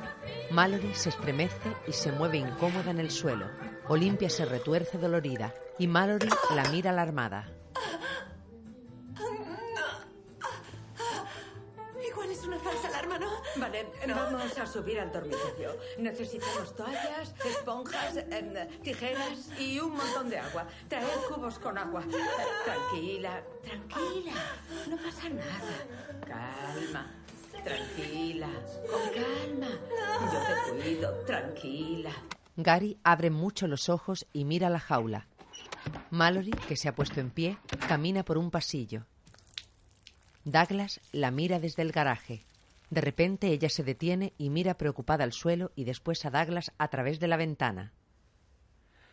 Mallory 0.50 0.94
se 0.94 1.10
estremece 1.10 1.72
y 1.86 1.92
se 1.92 2.12
mueve 2.12 2.38
incómoda 2.38 2.90
en 2.90 2.98
el 2.98 3.10
suelo. 3.10 3.46
Olimpia 3.88 4.30
se 4.30 4.44
retuerce 4.44 4.98
dolorida 4.98 5.52
y 5.78 5.86
Mallory 5.86 6.28
la 6.54 6.64
mira 6.70 6.90
alarmada. 6.90 7.48
Igual 12.08 12.30
es 12.30 12.44
una 12.44 12.58
falsa 12.58 12.88
alarma, 12.88 13.18
¿no? 13.18 13.30
Vale, 13.56 13.86
vamos 14.08 14.58
a 14.58 14.66
subir 14.66 14.98
al 15.00 15.12
dormitorio. 15.12 15.76
Necesitamos 15.98 16.74
toallas, 16.74 17.34
esponjas, 17.44 18.16
em, 18.16 18.54
tijeras 18.82 19.50
y 19.58 19.78
un 19.80 19.94
montón 19.94 20.28
de 20.30 20.38
agua. 20.38 20.66
Traer 20.88 21.08
cubos 21.28 21.58
con 21.58 21.76
agua. 21.78 22.02
Eh, 22.02 22.16
Tranquila, 22.64 23.42
tranquila. 23.62 24.32
No 24.88 24.96
pasa 24.96 25.28
nada. 25.28 26.26
Calma. 26.26 27.21
Tranquila. 27.64 28.48
Con 28.90 29.08
calma. 29.14 29.68
Yo 30.32 30.40
te 30.40 30.82
cuido. 30.82 31.24
Tranquila. 31.24 32.12
Gary 32.56 32.98
abre 33.02 33.30
mucho 33.30 33.66
los 33.66 33.88
ojos 33.88 34.26
y 34.32 34.44
mira 34.44 34.68
la 34.68 34.80
jaula. 34.80 35.26
Mallory, 36.10 36.50
que 36.50 36.76
se 36.76 36.88
ha 36.88 36.94
puesto 36.94 37.20
en 37.20 37.30
pie, 37.30 37.58
camina 37.88 38.24
por 38.24 38.38
un 38.38 38.50
pasillo. 38.50 39.06
Douglas 40.44 41.00
la 41.12 41.30
mira 41.30 41.60
desde 41.60 41.82
el 41.82 41.92
garaje. 41.92 42.44
De 42.90 43.00
repente 43.00 43.48
ella 43.48 43.70
se 43.70 43.84
detiene 43.84 44.34
y 44.36 44.50
mira 44.50 44.74
preocupada 44.74 45.24
al 45.24 45.32
suelo 45.32 45.70
y 45.76 45.84
después 45.84 46.24
a 46.24 46.30
Douglas 46.30 46.72
a 46.78 46.88
través 46.88 47.20
de 47.20 47.28
la 47.28 47.36
ventana. 47.36 47.92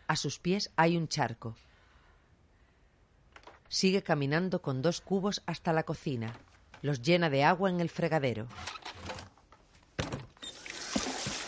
A 0.08 0.16
sus 0.16 0.40
pies 0.40 0.72
hay 0.76 0.98
un 0.98 1.08
charco. 1.08 1.56
Sigue 3.70 4.02
caminando 4.02 4.62
con 4.62 4.82
dos 4.82 5.00
cubos 5.02 5.44
hasta 5.46 5.72
la 5.72 5.84
cocina. 5.84 6.34
Los 6.82 7.02
llena 7.02 7.30
de 7.30 7.44
agua 7.44 7.70
en 7.70 7.80
el 7.82 7.90
fregadero. 7.90 8.48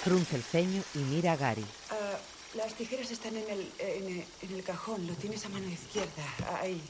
Frunce 0.03 0.35
el 0.35 0.43
ceño 0.43 0.83
y 0.95 0.99
mira 0.99 1.33
a 1.33 1.37
Gary. 1.37 1.65
Ah, 1.91 2.17
las 2.55 2.73
tijeras 2.73 3.11
están 3.11 3.35
en 3.37 3.49
el, 3.49 3.71
en, 3.79 4.03
el- 4.07 4.25
en 4.41 4.55
el 4.55 4.63
cajón. 4.63 5.05
Lo 5.07 5.13
tienes 5.13 5.45
a 5.45 5.49
mano 5.49 5.67
izquierda. 5.69 6.23
Ahí. 6.59 6.81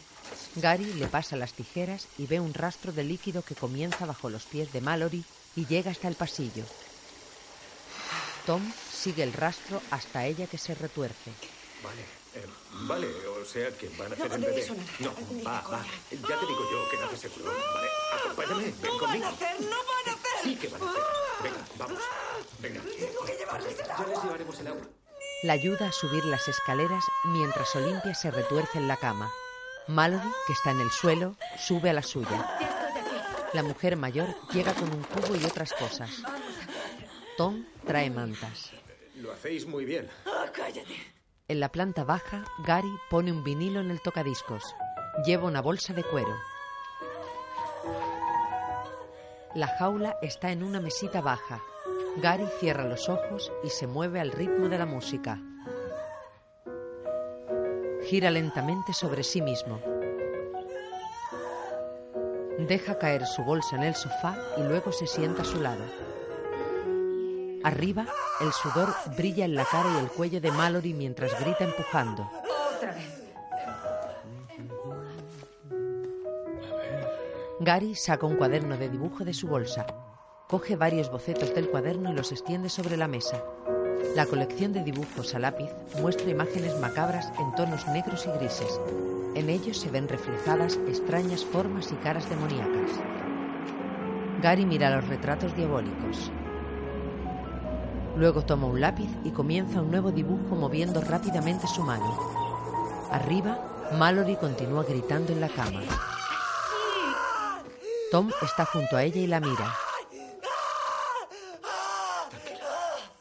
Gary 0.55 0.85
le 0.93 1.07
pasa 1.07 1.35
las 1.35 1.53
tijeras 1.53 2.07
y 2.17 2.25
ve 2.25 2.39
un 2.39 2.53
rastro 2.53 2.93
de 2.93 3.03
líquido 3.03 3.41
que 3.43 3.53
comienza 3.55 4.05
bajo 4.05 4.29
los 4.29 4.43
pies 4.45 4.71
de 4.71 4.79
Mallory 4.81 5.23
y 5.55 5.65
llega 5.65 5.91
hasta 5.91 6.07
el 6.07 6.15
pasillo. 6.15 6.63
Tom 8.45 8.61
sigue 8.91 9.23
el 9.23 9.33
rastro 9.33 9.81
hasta 9.91 10.25
ella 10.25 10.47
que 10.47 10.57
se 10.57 10.73
retuerce. 10.73 11.31
Vale, 11.83 12.01
eh, 12.35 12.45
vale, 12.87 13.07
o 13.27 13.45
sea 13.45 13.69
que 13.77 13.89
van 13.97 14.11
a 14.11 14.15
hacer 14.15 14.29
No, 14.29 14.35
el 14.35 14.41
bebé. 14.41 14.59
eso 14.61 14.73
nada. 14.75 14.91
No, 14.99 15.13
Ni 15.35 15.41
va, 15.43 15.61
va. 15.61 15.85
Ya 16.11 16.39
te 16.39 16.45
digo 16.45 16.71
yo 16.71 16.89
que 16.89 16.97
nace 16.97 17.17
seguro. 17.17 17.51
Vale, 17.53 17.87
acompáñame, 18.19 18.63
ven 18.63 18.75
¡No 18.81 18.89
van 18.89 18.99
conmigo. 18.99 19.25
a 19.25 19.29
hacer! 19.29 19.61
¡No 19.61 19.69
van 19.69 20.07
a 20.07 20.11
hacer! 20.13 20.31
Sí 20.43 20.55
que 20.55 20.67
van 20.69 20.81
a 20.81 20.89
hacer. 20.89 21.03
Venga, 21.43 21.65
vamos. 21.77 21.99
Venga. 22.59 22.81
Tengo 22.81 23.25
que 23.25 23.33
llevarles 23.37 23.79
el 23.79 23.85
Ya 23.87 23.93
agua. 23.95 24.07
les 24.07 24.23
llevaremos 24.23 24.59
el 24.59 24.67
agua. 24.67 24.81
La 25.43 25.53
ayuda 25.53 25.87
a 25.87 25.91
subir 25.91 26.23
las 26.25 26.47
escaleras 26.47 27.03
mientras 27.25 27.75
Olimpia 27.75 28.13
se 28.13 28.29
retuerce 28.31 28.77
en 28.77 28.87
la 28.87 28.97
cama. 28.97 29.31
Mallory, 29.87 30.29
que 30.47 30.53
está 30.53 30.71
en 30.71 30.79
el 30.81 30.91
suelo, 30.91 31.35
sube 31.57 31.89
a 31.89 31.93
la 31.93 32.03
suya. 32.03 32.57
La 33.53 33.63
mujer 33.63 33.97
mayor 33.97 34.27
llega 34.51 34.73
con 34.73 34.93
un 34.93 35.03
cubo 35.03 35.35
y 35.35 35.43
otras 35.43 35.73
cosas. 35.73 36.09
Tom 37.37 37.65
trae 37.85 38.09
mantas. 38.09 38.71
Lo 39.15 39.31
hacéis 39.33 39.65
muy 39.65 39.83
bien. 39.85 40.09
Ah, 40.25 40.45
cállate. 40.53 40.95
En 41.51 41.59
la 41.59 41.67
planta 41.67 42.05
baja, 42.05 42.45
Gary 42.59 42.97
pone 43.09 43.29
un 43.29 43.43
vinilo 43.43 43.81
en 43.81 43.91
el 43.91 44.01
tocadiscos. 44.01 44.63
Lleva 45.25 45.49
una 45.49 45.61
bolsa 45.61 45.91
de 45.91 46.01
cuero. 46.01 46.33
La 49.53 49.67
jaula 49.67 50.17
está 50.21 50.53
en 50.53 50.63
una 50.63 50.79
mesita 50.79 51.19
baja. 51.19 51.61
Gary 52.21 52.47
cierra 52.61 52.85
los 52.85 53.09
ojos 53.09 53.51
y 53.65 53.69
se 53.69 53.85
mueve 53.85 54.21
al 54.21 54.31
ritmo 54.31 54.69
de 54.69 54.77
la 54.77 54.85
música. 54.85 55.41
Gira 58.05 58.31
lentamente 58.31 58.93
sobre 58.93 59.21
sí 59.21 59.41
mismo. 59.41 59.81
Deja 62.59 62.97
caer 62.97 63.25
su 63.25 63.43
bolsa 63.43 63.75
en 63.75 63.83
el 63.83 63.95
sofá 63.95 64.37
y 64.55 64.63
luego 64.63 64.93
se 64.93 65.05
sienta 65.05 65.41
a 65.41 65.45
su 65.45 65.59
lado. 65.59 65.83
Arriba, 67.63 68.07
el 68.39 68.51
sudor 68.53 68.93
brilla 69.15 69.45
en 69.45 69.55
la 69.55 69.65
cara 69.65 69.89
y 69.93 70.03
el 70.03 70.09
cuello 70.09 70.41
de 70.41 70.51
Mallory 70.51 70.93
mientras 70.93 71.39
grita 71.39 71.63
empujando. 71.63 72.29
Otra 72.75 72.93
vez. 72.93 73.21
Gary 77.59 77.93
saca 77.93 78.25
un 78.25 78.37
cuaderno 78.37 78.75
de 78.77 78.89
dibujo 78.89 79.23
de 79.23 79.35
su 79.35 79.47
bolsa. 79.47 79.85
Coge 80.47 80.75
varios 80.75 81.11
bocetos 81.11 81.53
del 81.53 81.69
cuaderno 81.69 82.11
y 82.11 82.15
los 82.15 82.31
extiende 82.31 82.69
sobre 82.69 82.97
la 82.97 83.07
mesa. 83.07 83.43
La 84.15 84.25
colección 84.25 84.73
de 84.73 84.83
dibujos 84.83 85.35
a 85.35 85.39
lápiz 85.39 85.69
muestra 86.01 86.31
imágenes 86.31 86.77
macabras 86.79 87.31
en 87.39 87.53
tonos 87.53 87.87
negros 87.87 88.25
y 88.25 88.37
grises. 88.39 88.81
En 89.35 89.49
ellos 89.49 89.77
se 89.77 89.91
ven 89.91 90.07
reflejadas 90.07 90.79
extrañas 90.87 91.45
formas 91.45 91.91
y 91.91 91.95
caras 91.95 92.27
demoníacas. 92.27 92.91
Gary 94.41 94.65
mira 94.65 94.89
los 94.89 95.07
retratos 95.07 95.55
diabólicos. 95.55 96.31
Luego 98.15 98.43
toma 98.43 98.67
un 98.67 98.81
lápiz 98.81 99.09
y 99.23 99.31
comienza 99.31 99.81
un 99.81 99.91
nuevo 99.91 100.11
dibujo 100.11 100.55
moviendo 100.55 101.01
rápidamente 101.01 101.67
su 101.67 101.81
mano. 101.81 102.19
Arriba, 103.11 103.59
Mallory 103.97 104.35
continúa 104.35 104.83
gritando 104.83 105.33
en 105.33 105.41
la 105.41 105.49
cama. 105.49 105.81
Tom 108.11 108.29
está 108.41 108.65
junto 108.65 108.97
a 108.97 109.03
ella 109.03 109.21
y 109.21 109.27
la 109.27 109.39
mira. 109.39 109.75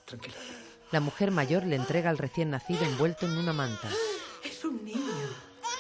Tranquila. 0.05 0.35
La 0.91 1.01
mujer 1.01 1.31
mayor 1.31 1.65
le 1.65 1.77
entrega 1.77 2.11
al 2.11 2.19
recién 2.19 2.51
nacido 2.51 2.85
envuelto 2.85 3.27
en 3.27 3.39
una 3.39 3.53
manta. 3.53 3.89
Es 4.43 4.65
un 4.65 4.85
niño. 4.85 5.01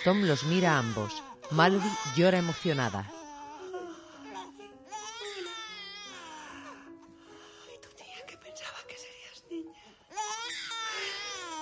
Tom 0.04 0.22
los 0.22 0.44
mira 0.44 0.74
a 0.74 0.78
ambos. 0.78 1.22
Mallory 1.50 1.90
llora 2.16 2.38
emocionada. 2.38 3.10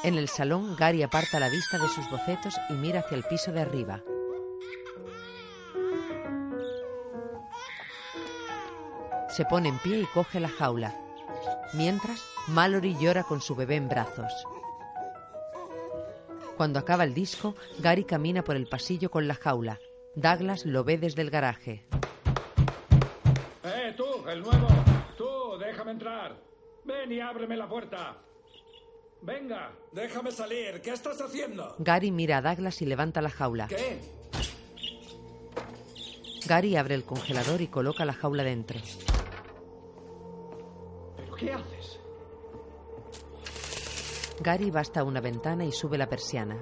En 0.04 0.16
el 0.16 0.28
salón, 0.28 0.76
Gary 0.76 1.02
aparta 1.02 1.40
la 1.40 1.48
vista 1.48 1.76
de 1.76 1.88
sus 1.88 2.08
bocetos 2.08 2.54
y 2.70 2.74
mira 2.74 3.00
hacia 3.00 3.16
el 3.16 3.24
piso 3.24 3.50
de 3.50 3.60
arriba. 3.60 4.00
Se 9.28 9.44
pone 9.44 9.70
en 9.70 9.78
pie 9.78 10.00
y 10.00 10.06
coge 10.06 10.38
la 10.38 10.48
jaula. 10.48 10.94
Mientras, 11.74 12.24
Mallory 12.46 12.96
llora 12.98 13.24
con 13.24 13.40
su 13.40 13.56
bebé 13.56 13.74
en 13.74 13.88
brazos. 13.88 14.32
Cuando 16.56 16.78
acaba 16.78 17.02
el 17.04 17.12
disco, 17.12 17.56
Gary 17.80 18.04
camina 18.04 18.42
por 18.42 18.54
el 18.54 18.68
pasillo 18.68 19.10
con 19.10 19.26
la 19.26 19.34
jaula. 19.34 19.80
Douglas 20.14 20.64
lo 20.64 20.84
ve 20.84 20.98
desde 20.98 21.22
el 21.22 21.30
garaje. 21.30 21.84
¡Eh, 23.64 23.94
tú, 23.96 24.28
el 24.28 24.42
nuevo! 24.42 24.68
¡Tú, 25.16 25.58
déjame 25.58 25.90
entrar! 25.90 26.36
¡Ven 26.84 27.12
y 27.12 27.20
ábreme 27.20 27.56
la 27.56 27.68
puerta! 27.68 28.16
¡Venga! 29.22 29.72
Déjame 29.92 30.30
salir. 30.30 30.80
¿Qué 30.80 30.90
estás 30.90 31.20
haciendo? 31.20 31.74
Gary 31.78 32.10
mira 32.10 32.38
a 32.38 32.42
Douglas 32.42 32.80
y 32.82 32.86
levanta 32.86 33.20
la 33.20 33.30
jaula. 33.30 33.68
¿Qué? 33.68 34.00
Gary 36.46 36.76
abre 36.76 36.94
el 36.94 37.04
congelador 37.04 37.60
y 37.60 37.68
coloca 37.68 38.04
la 38.04 38.14
jaula 38.14 38.44
dentro. 38.44 38.78
¿Pero 41.16 41.34
qué 41.34 41.52
haces? 41.52 42.00
Gary 44.40 44.70
va 44.70 44.80
hasta 44.80 45.04
una 45.04 45.20
ventana 45.20 45.64
y 45.64 45.72
sube 45.72 45.98
la 45.98 46.08
persiana. 46.08 46.56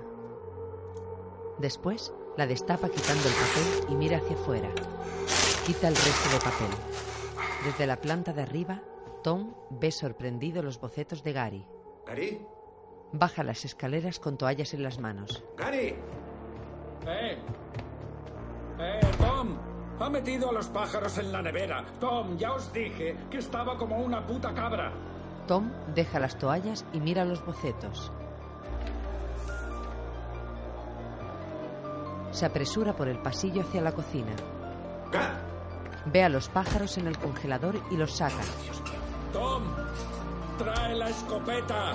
Después 1.58 2.12
la 2.36 2.46
destapa 2.46 2.88
quitando 2.88 3.28
el 3.28 3.34
papel 3.34 3.92
y 3.92 3.96
mira 3.96 4.18
hacia 4.18 4.36
afuera. 4.36 4.70
Quita 5.66 5.88
el 5.88 5.94
resto 5.94 6.30
de 6.30 6.38
papel. 6.38 6.68
Desde 7.64 7.86
la 7.86 8.00
planta 8.00 8.32
de 8.32 8.42
arriba, 8.42 8.82
Tom 9.22 9.54
ve 9.70 9.90
sorprendido 9.90 10.62
los 10.62 10.80
bocetos 10.80 11.22
de 11.22 11.32
Gary. 11.32 11.66
¿Gary? 12.06 12.40
Baja 13.12 13.42
las 13.42 13.64
escaleras 13.64 14.20
con 14.20 14.36
toallas 14.36 14.74
en 14.74 14.82
las 14.82 14.98
manos. 14.98 15.42
¡Gary! 15.56 15.96
¡Eh! 17.06 17.38
¡Eh, 18.78 19.00
Tom! 19.18 19.56
Ha 19.98 20.10
metido 20.10 20.50
a 20.50 20.52
los 20.52 20.68
pájaros 20.68 21.16
en 21.18 21.32
la 21.32 21.42
nevera. 21.42 21.84
Tom, 21.98 22.36
ya 22.36 22.52
os 22.52 22.72
dije 22.72 23.16
que 23.30 23.38
estaba 23.38 23.76
como 23.78 23.98
una 23.98 24.26
puta 24.26 24.52
cabra. 24.54 24.92
Tom 25.46 25.70
deja 25.94 26.20
las 26.20 26.38
toallas 26.38 26.84
y 26.92 27.00
mira 27.00 27.24
los 27.24 27.44
bocetos. 27.44 28.12
Se 32.30 32.44
apresura 32.44 32.92
por 32.92 33.08
el 33.08 33.18
pasillo 33.18 33.62
hacia 33.62 33.80
la 33.80 33.92
cocina. 33.92 34.32
Ve 36.12 36.22
a 36.22 36.28
los 36.28 36.48
pájaros 36.50 36.98
en 36.98 37.06
el 37.06 37.18
congelador 37.18 37.80
y 37.90 37.96
los 37.96 38.12
saca. 38.12 38.42
Tom, 39.32 39.62
trae 40.58 40.94
la 40.94 41.08
escopeta. 41.08 41.92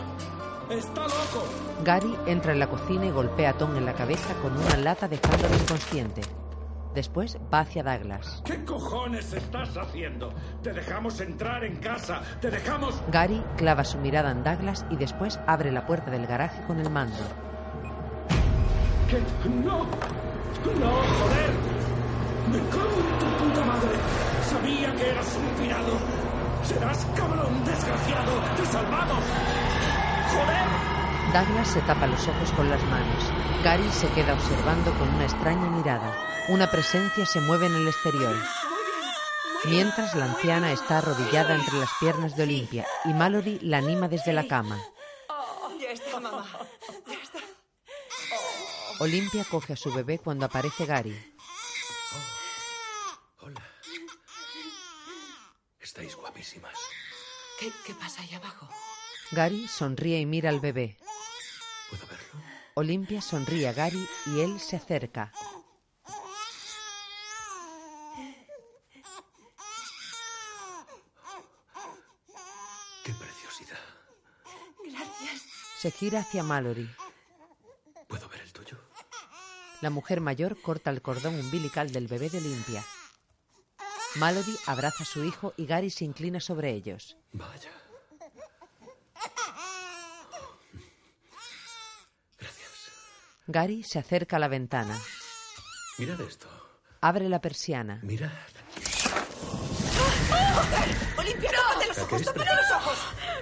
Está 0.69 1.01
loco. 1.01 1.45
Gary 1.83 2.15
entra 2.27 2.53
en 2.53 2.59
la 2.59 2.67
cocina 2.67 3.05
y 3.05 3.11
golpea 3.11 3.51
a 3.51 3.53
Tom 3.53 3.75
en 3.75 3.85
la 3.85 3.93
cabeza 3.93 4.33
con 4.41 4.57
una 4.57 4.77
lata 4.77 5.07
dejándolo 5.07 5.55
inconsciente. 5.55 6.21
Después 6.93 7.37
va 7.53 7.61
hacia 7.61 7.83
Douglas. 7.83 8.41
¿Qué 8.45 8.63
cojones 8.65 9.31
estás 9.31 9.77
haciendo? 9.77 10.33
Te 10.61 10.73
dejamos 10.73 11.19
entrar 11.21 11.63
en 11.63 11.77
casa. 11.77 12.21
Te 12.41 12.51
dejamos... 12.51 13.01
Gary 13.09 13.41
clava 13.57 13.83
su 13.85 13.97
mirada 13.97 14.31
en 14.31 14.43
Douglas 14.43 14.85
y 14.89 14.97
después 14.97 15.39
abre 15.47 15.71
la 15.71 15.85
puerta 15.85 16.11
del 16.11 16.27
garaje 16.27 16.61
con 16.67 16.79
el 16.79 16.89
mando. 16.89 17.23
¿Qué? 19.09 19.19
¡No! 19.49 19.79
¡No, 19.79 20.91
joder! 21.19 21.51
¡Me 22.51 22.59
cago 22.69 22.99
en 22.99 23.19
tu 23.19 23.43
puta 23.43 23.65
madre! 23.65 23.95
Sabía 24.49 24.95
que 24.95 25.09
eras 25.09 25.37
un 25.37 25.63
pirado. 25.63 26.20
Serás 26.63 27.05
cabrón 27.15 27.65
desgraciado. 27.65 28.31
¡Te 28.55 28.65
salvamos! 28.65 29.23
¡Joder! 30.33 30.91
Douglas 31.33 31.67
se 31.69 31.81
tapa 31.81 32.07
los 32.07 32.27
ojos 32.27 32.51
con 32.51 32.69
las 32.69 32.83
manos. 32.83 33.23
Gary 33.63 33.89
se 33.91 34.07
queda 34.09 34.33
observando 34.33 34.93
con 34.97 35.07
una 35.15 35.23
extraña 35.23 35.69
mirada. 35.69 36.13
Una 36.49 36.69
presencia 36.69 37.25
se 37.25 37.39
mueve 37.41 37.67
en 37.67 37.75
el 37.75 37.87
exterior. 37.87 38.35
Mientras 39.65 40.15
la 40.15 40.25
anciana 40.25 40.71
está 40.71 40.97
arrodillada 40.97 41.55
entre 41.55 41.77
las 41.79 41.89
piernas 41.99 42.35
de 42.35 42.43
Olimpia 42.43 42.85
y 43.05 43.13
Mallory 43.13 43.59
la 43.61 43.77
anima 43.77 44.07
desde 44.07 44.33
la 44.33 44.47
cama. 44.47 44.77
Ya 45.79 45.91
está, 45.91 46.19
mamá. 46.19 46.45
Ya 47.07 47.21
está. 47.21 47.39
Olimpia 48.99 49.45
coge 49.49 49.73
a 49.73 49.77
su 49.77 49.93
bebé 49.93 50.19
cuando 50.19 50.45
aparece 50.45 50.85
Gary. 50.85 51.30
Estáis 55.91 56.15
guapísimas. 56.15 56.77
¿Qué, 57.59 57.69
qué 57.85 57.93
pasa 57.93 58.21
ahí 58.21 58.33
abajo? 58.33 58.65
Gary 59.31 59.67
sonríe 59.67 60.21
y 60.21 60.25
mira 60.25 60.49
al 60.49 60.61
bebé. 60.61 60.97
¿Puedo 61.89 62.07
verlo? 62.07 62.41
Olimpia 62.75 63.21
sonríe 63.21 63.67
a 63.67 63.73
Gary 63.73 64.07
y 64.27 64.39
él 64.39 64.57
se 64.61 64.77
acerca. 64.77 65.33
¡Qué 73.03 73.13
preciosidad! 73.13 73.77
Gracias. 74.85 75.41
Se 75.77 75.91
gira 75.91 76.21
hacia 76.21 76.41
Mallory. 76.41 76.89
¿Puedo 78.07 78.29
ver 78.29 78.39
el 78.39 78.53
tuyo? 78.53 78.77
La 79.81 79.89
mujer 79.89 80.21
mayor 80.21 80.61
corta 80.61 80.89
el 80.89 81.01
cordón 81.01 81.37
umbilical 81.37 81.91
del 81.91 82.07
bebé 82.07 82.29
de 82.29 82.37
Olimpia. 82.37 82.81
Mallory 84.15 84.57
abraza 84.67 85.03
a 85.03 85.05
su 85.05 85.23
hijo 85.23 85.53
y 85.57 85.65
Gary 85.65 85.89
se 85.89 86.03
inclina 86.03 86.39
sobre 86.39 86.71
ellos. 86.71 87.17
Vaya. 87.31 87.69
Gary 93.47 93.83
se 93.83 93.99
acerca 93.99 94.35
a 94.35 94.39
la 94.39 94.47
ventana. 94.47 94.99
Mirad 95.97 96.21
esto. 96.21 96.47
Abre 97.01 97.27
la 97.29 97.41
persiana. 97.41 97.99
Mirad. 98.03 98.29
¡Olimpia, 101.17 101.51
tápate 101.51 101.87
los 101.87 101.97
ojos! 101.97 102.23
¡Tápate 102.23 102.55
los 102.55 102.71
ojos! 102.71 102.97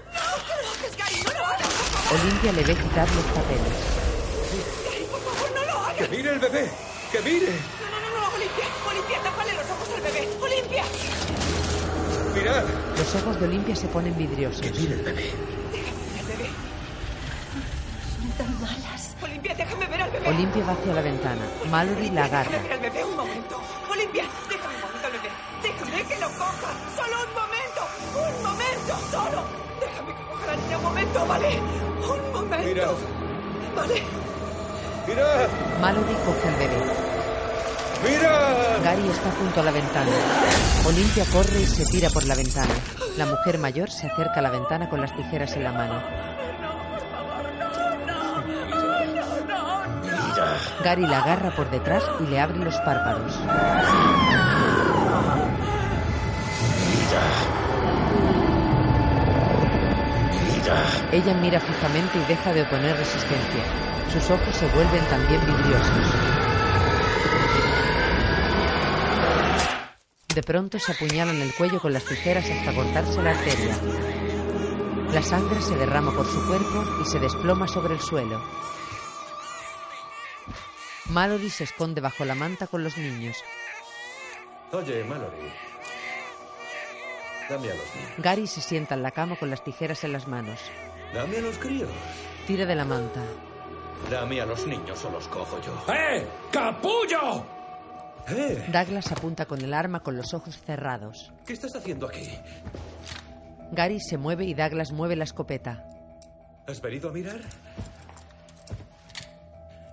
¡No! 0.06 0.22
¡No 0.22 0.62
lo 0.62 0.70
hagas, 0.70 0.98
Gary! 0.98 1.22
¡No 1.24 1.34
lo 1.34 1.46
hagas, 1.46 1.68
por 1.68 1.72
favor! 1.72 2.20
Olimpia 2.20 2.52
le 2.54 2.64
ve 2.64 2.76
quitar 2.76 3.12
los 3.12 3.26
papeles. 3.26 3.74
Gary, 4.86 5.06
por 5.06 5.22
favor, 5.22 5.52
no 5.52 5.66
lo 5.66 5.80
hagas! 5.80 5.98
¡Que 5.98 6.08
mire 6.08 6.34
el 6.34 6.40
bebé! 6.40 6.72
¡Que 7.12 7.22
mire! 7.22 7.54
No, 7.82 7.90
no, 7.90 8.00
no, 8.00 8.20
no, 8.20 8.36
Olimpia. 8.36 8.66
Olimpia, 8.88 9.22
tápale 9.22 9.54
Olimpia. 10.42 10.84
¡Mirad! 12.36 12.64
Los 12.98 13.16
ojos 13.16 13.40
de 13.40 13.46
Olimpia 13.46 13.76
se 13.76 13.88
ponen 13.88 14.18
vidriosos. 14.18 14.62
¡Que 14.62 14.72
mire 14.72 14.94
el 14.96 15.02
bebé! 15.02 15.32
Déjame 15.72 16.04
ver 16.08 16.20
al 16.20 16.26
bebé. 16.28 16.50
Son 18.20 18.32
tan 18.38 18.62
malas. 18.62 19.16
Olimpia, 19.22 19.54
déjame 19.56 19.86
ver 19.88 20.02
al 20.02 20.12
bebé. 20.12 20.30
Olimpia 20.30 20.66
va 20.66 20.74
hacia 20.74 20.94
la 20.94 21.02
ventana. 21.02 21.42
Mallory 21.70 22.10
la 22.12 22.26
agarra. 22.26 22.52
Déjame 22.52 22.68
ver 22.68 22.74
al 22.74 22.80
bebé 22.82 23.06
un 23.06 23.16
momento. 23.16 23.62
Olimpia, 23.92 24.26
déjame 24.50 24.76
un 24.76 24.82
momento 24.82 25.08
al 25.08 25.14
bebé. 25.14 25.30
Déjame 25.64 26.04
que 26.04 26.20
lo 26.20 26.28
coja. 26.28 26.72
Solo 26.96 27.16
un 27.28 27.34
momento. 27.42 27.82
Un 28.16 28.44
momento, 28.44 28.94
solo. 29.12 29.44
Déjame 29.80 30.16
que 30.16 30.24
coja 30.30 30.46
la 30.48 30.56
niña 30.56 30.78
un 30.78 30.84
momento, 30.84 31.26
¿vale? 31.26 31.60
Un 32.00 32.32
momento. 32.34 32.68
Mirad. 32.68 32.96
Vale. 33.76 34.04
¡Mirad! 35.08 35.50
Mallory 35.82 36.14
coge 36.26 36.48
al 36.48 36.56
bebé. 36.56 37.19
Gary 38.02 39.10
está 39.10 39.32
junto 39.32 39.60
a 39.60 39.64
la 39.64 39.72
ventana. 39.72 40.12
Olimpia 40.86 41.26
corre 41.26 41.62
y 41.62 41.66
se 41.66 41.84
tira 41.86 42.10
por 42.10 42.26
la 42.26 42.36
ventana. 42.36 42.74
La 43.18 43.26
mujer 43.26 43.58
mayor 43.58 43.92
se 43.92 44.08
acerca 44.08 44.40
a 44.40 44.42
la 44.42 44.50
ventana 44.50 44.90
con 44.90 45.02
las 45.02 45.14
tijeras 45.16 45.54
en 45.58 45.64
la 45.66 45.72
mano. 45.74 46.02
Gary 50.84 51.06
la 51.06 51.20
agarra 51.20 51.54
por 51.56 51.70
detrás 51.70 52.04
y 52.22 52.28
le 52.28 52.40
abre 52.40 52.60
los 52.60 52.76
párpados. 52.78 53.34
Ella 61.12 61.34
mira 61.34 61.60
fijamente 61.60 62.18
y 62.18 62.26
deja 62.26 62.54
de 62.54 62.62
oponer 62.62 62.96
resistencia. 62.96 63.64
Sus 64.14 64.30
ojos 64.30 64.56
se 64.56 64.68
vuelven 64.68 65.04
también 65.10 65.42
vidriosos. 65.46 66.49
De 70.40 70.44
pronto 70.44 70.80
se 70.80 70.94
apuñalan 70.94 71.42
el 71.42 71.54
cuello 71.54 71.82
con 71.82 71.92
las 71.92 72.06
tijeras 72.06 72.50
hasta 72.50 72.74
cortarse 72.74 73.22
la 73.22 73.32
arteria. 73.32 73.78
La 75.12 75.22
sangre 75.22 75.62
se 75.62 75.76
derrama 75.76 76.14
por 76.14 76.26
su 76.26 76.48
cuerpo 76.48 76.86
y 77.02 77.06
se 77.06 77.20
desploma 77.20 77.68
sobre 77.68 77.96
el 77.96 78.00
suelo. 78.00 78.42
Mallory 81.10 81.50
se 81.50 81.66
esconde 81.66 82.00
bajo 82.00 82.24
la 82.24 82.36
manta 82.36 82.68
con 82.68 82.86
los 82.86 82.98
niños. 82.98 83.36
Oye, 84.72 85.04
Mallory. 85.04 85.52
Dame 87.50 87.72
a 87.72 87.76
los 87.76 87.96
niños. 87.96 88.12
Gary 88.20 88.48
se 88.48 88.62
sienta 88.62 88.96
en 88.96 89.04
la 89.04 89.12
cama 89.12 89.36
con 89.36 89.50
las 89.50 89.62
tijeras 89.62 90.06
en 90.06 90.14
las 90.14 90.26
manos. 90.30 90.62
Dame 91.14 91.40
a 91.40 91.42
los 91.42 91.58
críos. 91.58 91.90
Tira 92.48 92.66
de 92.66 92.76
la 92.76 92.86
manta. 92.86 93.22
Dame 94.10 94.40
a 94.40 94.46
los 94.46 94.66
niños 94.66 95.04
o 95.04 95.12
los 95.12 95.28
cojo 95.28 95.60
yo. 95.60 95.94
¡Eh! 95.94 96.26
¡Capullo! 96.50 97.59
¡Eh! 98.32 98.66
Douglas 98.72 99.12
apunta 99.12 99.46
con 99.46 99.62
el 99.62 99.74
arma 99.74 100.02
con 100.02 100.16
los 100.16 100.34
ojos 100.34 100.58
cerrados. 100.62 101.32
¿Qué 101.46 101.54
estás 101.54 101.76
haciendo 101.76 102.08
aquí? 102.08 102.30
Gary 103.72 104.00
se 104.00 104.18
mueve 104.18 104.46
y 104.46 104.54
Douglas 104.54 104.92
mueve 104.92 105.16
la 105.16 105.24
escopeta. 105.24 105.86
¿Has 106.68 106.82
venido 106.82 107.10
a 107.10 107.14
mirar? 107.14 107.40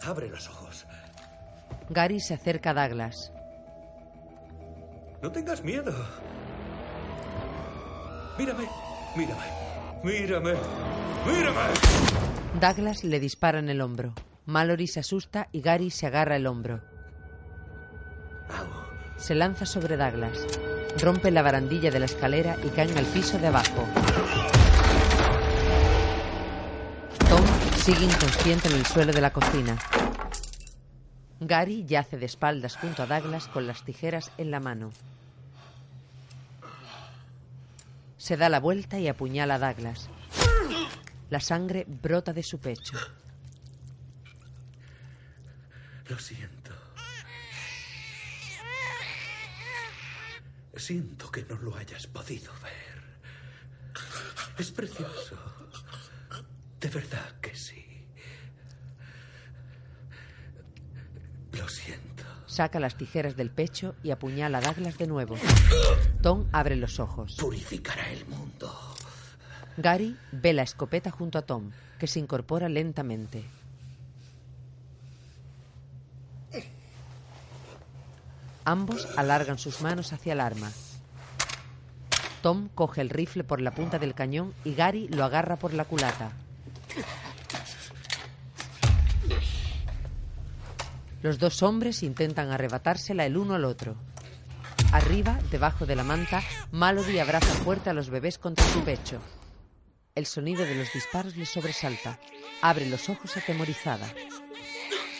Abre 0.05 0.29
los 0.29 0.49
ojos. 0.49 0.87
Gary 1.91 2.21
se 2.21 2.35
acerca 2.35 2.71
a 2.71 2.75
Douglas. 2.75 3.33
No 5.23 5.33
tengas 5.33 5.63
miedo. 5.65 5.93
Mírame, 8.39 8.67
mírame, 9.17 9.43
mírame, 10.05 10.55
mírame. 11.27 11.61
Douglas 12.61 13.05
le 13.05 13.19
dispara 13.19 13.59
en 13.59 13.69
el 13.69 13.81
hombro. 13.81 14.15
Mallory 14.45 14.87
se 14.87 15.01
asusta 15.01 15.49
y 15.53 15.61
Gary 15.63 15.91
se 15.91 16.07
agarra 16.07 16.37
el 16.37 16.47
hombro. 16.47 16.95
Se 19.19 19.35
lanza 19.35 19.67
sobre 19.67 19.97
Douglas. 19.97 20.39
Rompe 21.01 21.31
la 21.31 21.43
barandilla 21.43 21.91
de 21.91 21.99
la 21.99 22.07
escalera 22.07 22.57
y 22.65 22.69
cae 22.69 22.97
al 22.97 23.05
piso 23.07 23.39
de 23.39 23.49
abajo. 23.49 23.87
Tom 27.29 27.45
sigue 27.77 28.05
inconsciente 28.05 28.69
en 28.69 28.75
el 28.75 28.87
suelo 28.87 29.13
de 29.13 29.21
la 29.21 29.33
cocina. 29.33 29.77
Gary 31.41 31.85
yace 31.87 32.17
de 32.19 32.27
espaldas 32.27 32.77
junto 32.77 33.03
a 33.03 33.07
Douglas 33.07 33.49
con 33.49 33.67
las 33.67 33.85
tijeras 33.85 34.31
en 34.39 34.51
la 34.51 34.61
mano. 34.61 34.91
Se 38.17 38.37
da 38.37 38.49
la 38.49 38.61
vuelta 38.61 38.99
y 38.99 39.09
apuñala 39.09 39.57
a 39.57 39.59
Douglas. 39.59 40.09
La 41.31 41.41
sangre 41.41 41.85
brota 41.87 42.33
de 42.33 42.43
su 42.43 42.59
pecho. 42.59 42.97
Lo 46.09 46.19
siento. 46.19 46.76
Siento 50.77 51.31
que 51.31 51.43
no 51.44 51.57
lo 51.57 51.74
hayas 51.77 52.07
podido 52.07 52.53
ver. 52.62 53.03
Es 54.59 54.70
precioso. 54.70 55.36
De 56.81 56.89
verdad 56.89 57.40
que 57.40 57.55
sí. 57.55 57.85
Lo 61.53 61.69
siento. 61.69 62.24
Saca 62.47 62.78
las 62.78 62.97
tijeras 62.97 63.36
del 63.36 63.51
pecho 63.51 63.94
y 64.03 64.11
apuñala 64.11 64.59
a 64.59 64.61
Douglas 64.61 64.98
de 64.98 65.07
nuevo. 65.07 65.36
Tom 66.23 66.47
abre 66.53 66.77
los 66.77 67.01
ojos. 67.01 67.36
Purificará 67.39 68.11
el 68.12 68.27
mundo. 68.27 68.73
Gary 69.78 70.16
ve 70.32 70.53
la 70.53 70.62
escopeta 70.62 71.11
junto 71.11 71.39
a 71.39 71.43
Tom, 71.43 71.70
que 71.98 72.07
se 72.07 72.19
incorpora 72.19 72.69
lentamente. 72.69 73.44
Ambos 78.67 79.07
alargan 79.17 79.59
sus 79.59 79.81
manos 79.81 80.13
hacia 80.13 80.33
el 80.33 80.41
arma. 80.41 80.73
Tom 82.43 82.69
coge 82.75 83.01
el 83.01 83.11
rifle 83.11 83.45
por 83.45 83.61
la 83.61 83.71
punta 83.71 84.01
del 84.01 84.13
cañón 84.13 84.55
y 84.65 84.75
Gary 84.75 85.07
lo 85.07 85.25
agarra 85.25 85.55
por 85.55 85.73
la 85.73 85.85
culata. 85.85 86.33
Los 91.23 91.39
dos 91.39 91.63
hombres 91.63 92.03
intentan 92.03 92.51
arrebatársela 92.51 93.25
el 93.25 93.37
uno 93.37 93.55
al 93.55 93.65
otro. 93.65 93.95
Arriba, 94.91 95.39
debajo 95.53 95.87
de 95.87 95.95
la 95.95 96.03
manta, 96.03 96.43
Mallory 96.73 97.21
abraza 97.21 97.55
fuerte 97.63 97.91
a 97.91 97.95
los 97.95 98.11
bebés 98.11 98.37
contra 98.37 98.67
su 98.67 98.81
pecho. 98.83 99.21
El 100.17 100.27
sonido 100.27 100.65
de 100.65 100.75
los 100.75 100.93
disparos 100.93 101.37
le 101.37 101.47
sobresalta. 101.47 102.19
Abre 102.63 102.91
los 102.91 103.09
ojos 103.11 103.37
atemorizada. 103.37 104.13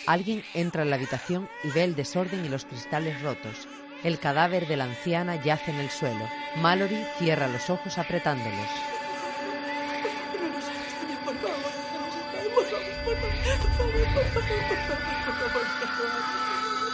Alguien 0.06 0.44
entra 0.54 0.82
en 0.82 0.90
la 0.90 0.96
habitación 0.96 1.48
y 1.64 1.70
ve 1.70 1.82
el 1.82 1.96
desorden 1.96 2.44
y 2.44 2.48
los 2.48 2.64
cristales 2.64 3.20
rotos. 3.22 3.66
El 4.04 4.20
cadáver 4.20 4.68
de 4.68 4.76
la 4.76 4.84
anciana 4.84 5.42
yace 5.42 5.72
en 5.72 5.80
el 5.80 5.90
suelo. 5.90 6.28
Mallory 6.56 7.04
cierra 7.18 7.48
los 7.48 7.68
ojos 7.70 7.98
apretándolos. 7.98 8.68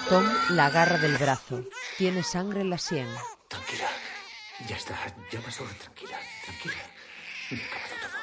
Tom 0.08 0.24
la 0.50 0.66
agarra 0.66 0.98
del 0.98 1.18
brazo. 1.18 1.64
Tiene 1.98 2.22
sangre 2.22 2.62
en 2.62 2.70
la 2.70 2.78
sien. 2.78 3.08
Tranquila. 3.48 3.88
Ya 4.66 4.76
está. 4.76 4.94
Ya 5.30 5.40
pasó. 5.40 5.64
Tranquila. 5.64 6.18
Tranquila. 6.44 6.74
Ya 7.50 7.56
ha 7.56 7.66
acabado 7.66 7.94
todo. 8.00 8.21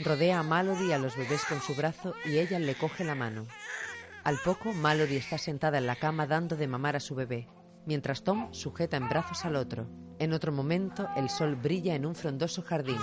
Rodea 0.00 0.40
a 0.40 0.42
Mallory 0.42 0.88
y 0.88 0.92
a 0.92 0.98
los 0.98 1.16
bebés 1.16 1.44
con 1.46 1.62
su 1.62 1.74
brazo 1.74 2.14
y 2.26 2.38
ella 2.38 2.58
le 2.58 2.74
coge 2.74 3.02
la 3.02 3.14
mano. 3.14 3.46
Al 4.24 4.38
poco, 4.44 4.74
Mallory 4.74 5.16
está 5.16 5.38
sentada 5.38 5.78
en 5.78 5.86
la 5.86 5.96
cama 5.96 6.26
dando 6.26 6.54
de 6.56 6.66
mamar 6.66 6.96
a 6.96 7.00
su 7.00 7.14
bebé, 7.14 7.48
mientras 7.86 8.22
Tom 8.22 8.52
sujeta 8.52 8.98
en 8.98 9.08
brazos 9.08 9.44
al 9.46 9.56
otro. 9.56 9.88
En 10.18 10.34
otro 10.34 10.52
momento, 10.52 11.08
el 11.16 11.30
sol 11.30 11.56
brilla 11.56 11.94
en 11.94 12.04
un 12.04 12.14
frondoso 12.14 12.62
jardín. 12.62 12.98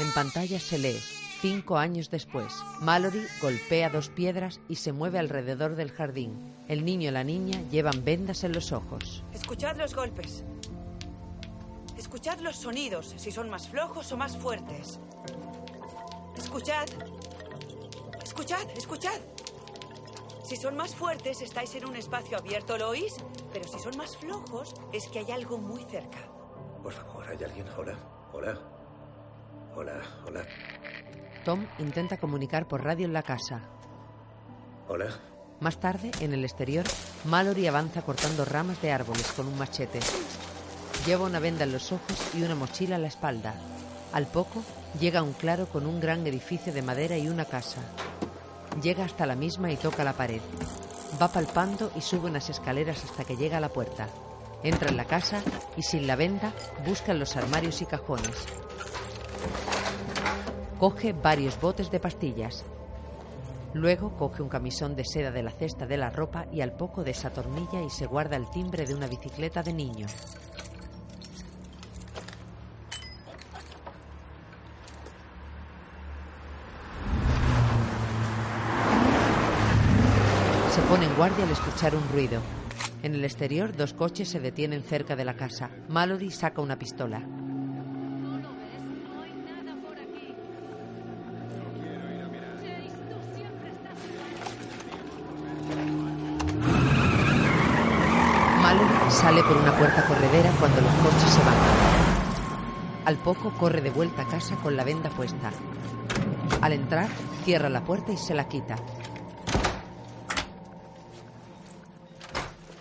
En 0.00 0.10
pantalla 0.12 0.58
se 0.58 0.78
lee, 0.78 0.98
cinco 1.42 1.76
años 1.76 2.08
después. 2.08 2.54
Mallory 2.80 3.26
golpea 3.42 3.90
dos 3.90 4.08
piedras 4.08 4.60
y 4.70 4.76
se 4.76 4.92
mueve 4.92 5.18
alrededor 5.18 5.76
del 5.76 5.90
jardín. 5.90 6.54
El 6.66 6.84
niño 6.84 7.10
y 7.10 7.12
la 7.12 7.24
niña 7.24 7.60
llevan 7.70 8.04
vendas 8.04 8.42
en 8.44 8.52
los 8.52 8.72
ojos. 8.72 9.22
Escuchad 9.34 9.76
los 9.76 9.94
golpes. 9.94 10.44
Escuchad 11.98 12.38
los 12.40 12.56
sonidos, 12.56 13.12
si 13.16 13.32
son 13.32 13.50
más 13.50 13.68
flojos 13.68 14.12
o 14.12 14.16
más 14.16 14.36
fuertes. 14.38 15.00
Escuchad. 16.38 16.86
Escuchad, 18.22 18.70
escuchad. 18.76 19.20
Si 20.44 20.56
son 20.56 20.76
más 20.76 20.94
fuertes, 20.94 21.42
estáis 21.42 21.74
en 21.74 21.84
un 21.84 21.96
espacio 21.96 22.38
abierto, 22.38 22.78
¿lo 22.78 22.90
oís? 22.90 23.16
Pero 23.52 23.68
si 23.68 23.78
son 23.80 23.96
más 23.96 24.16
flojos, 24.16 24.72
es 24.92 25.08
que 25.08 25.18
hay 25.18 25.32
algo 25.32 25.58
muy 25.58 25.82
cerca. 25.84 26.18
Por 26.82 26.92
favor, 26.92 27.28
¿hay 27.28 27.42
alguien? 27.42 27.66
Hola. 27.76 27.98
Hola. 28.32 28.58
Hola, 29.74 30.00
hola. 30.26 30.46
Tom 31.44 31.66
intenta 31.78 32.16
comunicar 32.18 32.68
por 32.68 32.84
radio 32.84 33.04
en 33.04 33.12
la 33.12 33.22
casa. 33.22 33.68
Hola. 34.86 35.08
Más 35.60 35.80
tarde, 35.80 36.12
en 36.20 36.32
el 36.32 36.44
exterior, 36.44 36.86
Mallory 37.24 37.66
avanza 37.66 38.02
cortando 38.02 38.44
ramas 38.44 38.80
de 38.80 38.92
árboles 38.92 39.32
con 39.32 39.48
un 39.48 39.58
machete. 39.58 39.98
Lleva 41.04 41.26
una 41.26 41.40
venda 41.40 41.64
en 41.64 41.72
los 41.72 41.90
ojos 41.90 42.34
y 42.34 42.42
una 42.42 42.54
mochila 42.54 42.94
a 42.94 43.00
la 43.00 43.08
espalda. 43.08 43.54
Al 44.12 44.28
poco, 44.28 44.62
llega 45.00 45.20
a 45.20 45.22
un 45.22 45.32
claro 45.32 45.66
con 45.66 45.86
un 45.86 46.00
gran 46.00 46.26
edificio 46.26 46.72
de 46.72 46.82
madera 46.82 47.16
y 47.16 47.28
una 47.28 47.44
casa. 47.44 47.80
Llega 48.82 49.04
hasta 49.04 49.26
la 49.26 49.36
misma 49.36 49.70
y 49.70 49.76
toca 49.76 50.04
la 50.04 50.12
pared. 50.12 50.40
Va 51.20 51.28
palpando 51.28 51.90
y 51.96 52.00
sube 52.00 52.28
unas 52.28 52.48
escaleras 52.50 53.04
hasta 53.04 53.24
que 53.24 53.36
llega 53.36 53.58
a 53.58 53.60
la 53.60 53.68
puerta. 53.68 54.08
Entra 54.62 54.88
en 54.88 54.96
la 54.96 55.04
casa 55.04 55.42
y 55.76 55.82
sin 55.82 56.06
la 56.06 56.16
venda 56.16 56.52
busca 56.86 57.12
en 57.12 57.18
los 57.18 57.36
armarios 57.36 57.80
y 57.82 57.86
cajones. 57.86 58.46
Coge 60.78 61.12
varios 61.12 61.60
botes 61.60 61.90
de 61.90 62.00
pastillas. 62.00 62.64
Luego 63.74 64.16
coge 64.16 64.42
un 64.42 64.48
camisón 64.48 64.96
de 64.96 65.04
seda 65.04 65.30
de 65.30 65.42
la 65.42 65.50
cesta 65.50 65.86
de 65.86 65.96
la 65.96 66.10
ropa 66.10 66.46
y 66.52 66.62
al 66.62 66.72
poco 66.72 67.04
desatornilla 67.04 67.82
y 67.82 67.90
se 67.90 68.06
guarda 68.06 68.36
el 68.36 68.48
timbre 68.50 68.86
de 68.86 68.94
una 68.94 69.06
bicicleta 69.06 69.62
de 69.62 69.72
niño. 69.72 70.06
Guardia 81.18 81.44
al 81.44 81.50
escuchar 81.50 81.96
un 81.96 82.08
ruido. 82.12 82.40
En 83.02 83.12
el 83.12 83.24
exterior, 83.24 83.76
dos 83.76 83.92
coches 83.92 84.28
se 84.28 84.38
detienen 84.38 84.84
cerca 84.84 85.16
de 85.16 85.24
la 85.24 85.34
casa. 85.34 85.68
Mallory 85.88 86.30
saca 86.30 86.62
una 86.62 86.78
pistola. 86.78 87.18
Mallory 98.62 99.10
sale 99.10 99.42
por 99.42 99.56
una 99.56 99.76
puerta 99.76 100.06
corredera 100.06 100.52
cuando 100.60 100.80
los 100.80 100.92
coches 100.92 101.30
se 101.30 101.40
van. 101.40 101.56
Al 103.06 103.16
poco 103.16 103.50
corre 103.58 103.80
de 103.80 103.90
vuelta 103.90 104.22
a 104.22 104.28
casa 104.28 104.54
con 104.54 104.76
la 104.76 104.84
venda 104.84 105.10
puesta. 105.10 105.50
Al 106.60 106.74
entrar, 106.74 107.08
cierra 107.44 107.68
la 107.68 107.82
puerta 107.82 108.12
y 108.12 108.16
se 108.16 108.34
la 108.34 108.46
quita. 108.46 108.76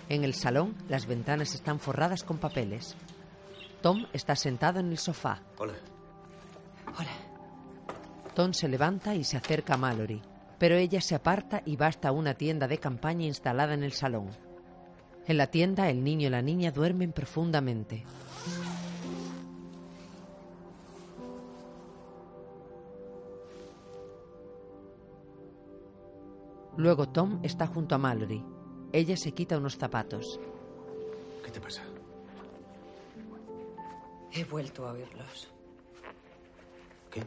En 0.10 0.24
el 0.24 0.34
salón, 0.34 0.76
las 0.88 1.06
ventanas 1.06 1.54
están 1.54 1.80
forradas 1.80 2.24
con 2.24 2.38
papeles. 2.38 2.96
Tom 3.82 4.06
está 4.14 4.36
sentado 4.36 4.80
en 4.80 4.92
el 4.92 4.98
sofá. 4.98 5.42
Hola. 5.58 5.74
Tom 8.34 8.54
se 8.54 8.68
levanta 8.68 9.16
y 9.16 9.24
se 9.24 9.36
acerca 9.36 9.74
a 9.74 9.78
Mallory, 9.78 10.22
pero 10.58 10.76
ella 10.76 11.02
se 11.02 11.16
aparta 11.16 11.62
y 11.66 11.76
va 11.76 11.88
hasta 11.88 12.12
una 12.12 12.36
tienda 12.36 12.68
de 12.68 12.78
campaña 12.78 13.26
instalada 13.26 13.74
en 13.74 13.84
el 13.84 13.92
salón. 13.92 14.30
En 15.26 15.38
la 15.38 15.48
tienda, 15.48 15.90
el 15.90 16.04
niño 16.04 16.28
y 16.28 16.30
la 16.30 16.42
niña 16.42 16.72
duermen 16.72 17.12
profundamente. 17.12 18.06
Luego 26.78 27.10
Tom 27.10 27.40
está 27.44 27.68
junto 27.68 27.96
a 27.96 27.98
Mallory. 27.98 28.57
Ella 28.93 29.18
se 29.18 29.34
quita 29.34 29.57
unos 29.57 29.77
zapatos. 29.77 30.39
¿Qué 31.43 31.51
te 31.51 31.59
pasa? 31.59 31.84
He 34.31 34.43
vuelto 34.45 34.88
a 34.88 34.93
oírlos. 34.93 35.49
¿Qué? 37.11 37.23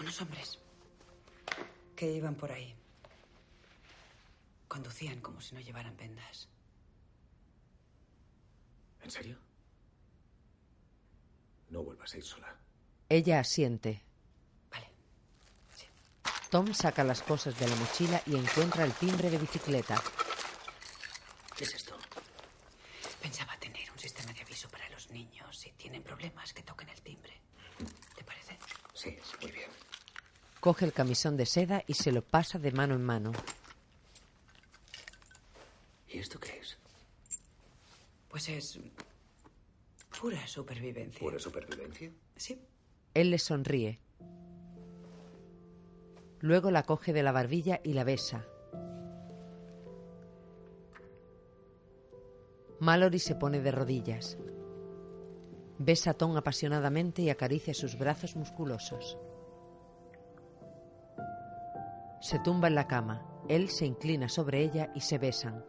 Unos 0.00 0.20
hombres 0.22 0.58
que 1.96 2.12
iban 2.12 2.34
por 2.34 2.52
ahí. 2.52 2.74
Conducían 4.68 5.20
como 5.20 5.40
si 5.40 5.54
no 5.54 5.60
llevaran 5.60 5.96
vendas. 5.96 6.48
¿En 9.02 9.10
serio? 9.10 9.38
No 11.70 11.82
vuelvas 11.82 12.14
a 12.14 12.16
ir 12.16 12.24
sola. 12.24 12.56
Ella 13.08 13.40
asiente. 13.40 14.02
Tom 16.54 16.72
saca 16.72 17.02
las 17.02 17.20
cosas 17.20 17.58
de 17.58 17.66
la 17.66 17.74
mochila 17.74 18.22
y 18.26 18.36
encuentra 18.36 18.84
el 18.84 18.92
timbre 18.92 19.28
de 19.28 19.38
bicicleta. 19.38 20.00
¿Qué 21.56 21.64
es 21.64 21.74
esto? 21.74 21.98
Pensaba 23.20 23.58
tener 23.58 23.90
un 23.90 23.98
sistema 23.98 24.32
de 24.32 24.40
aviso 24.42 24.68
para 24.68 24.88
los 24.90 25.10
niños. 25.10 25.58
Si 25.58 25.72
tienen 25.72 26.04
problemas, 26.04 26.52
que 26.54 26.62
toquen 26.62 26.88
el 26.90 27.02
timbre. 27.02 27.40
¿Te 28.14 28.22
parece? 28.22 28.56
Sí, 28.92 29.16
muy 29.42 29.50
bien. 29.50 29.68
Coge 30.60 30.84
el 30.84 30.92
camisón 30.92 31.36
de 31.36 31.44
seda 31.44 31.82
y 31.88 31.94
se 31.94 32.12
lo 32.12 32.22
pasa 32.22 32.60
de 32.60 32.70
mano 32.70 32.94
en 32.94 33.02
mano. 33.02 33.32
¿Y 36.08 36.18
esto 36.18 36.38
qué 36.38 36.56
es? 36.56 36.78
Pues 38.28 38.48
es 38.48 38.78
pura 40.20 40.46
supervivencia. 40.46 41.18
¿Pura 41.18 41.40
supervivencia? 41.40 42.12
Sí. 42.36 42.62
Él 43.12 43.32
le 43.32 43.40
sonríe. 43.40 44.03
Luego 46.44 46.70
la 46.70 46.82
coge 46.82 47.14
de 47.14 47.22
la 47.22 47.32
barbilla 47.32 47.80
y 47.82 47.94
la 47.94 48.04
besa. 48.04 48.44
Mallory 52.80 53.18
se 53.18 53.34
pone 53.34 53.60
de 53.60 53.70
rodillas. 53.70 54.36
Besa 55.78 56.10
a 56.10 56.12
Tom 56.12 56.36
apasionadamente 56.36 57.22
y 57.22 57.30
acaricia 57.30 57.72
sus 57.72 57.96
brazos 57.96 58.36
musculosos. 58.36 59.18
Se 62.20 62.38
tumba 62.40 62.68
en 62.68 62.74
la 62.74 62.88
cama. 62.88 63.26
Él 63.48 63.70
se 63.70 63.86
inclina 63.86 64.28
sobre 64.28 64.60
ella 64.60 64.92
y 64.94 65.00
se 65.00 65.16
besan. 65.16 65.64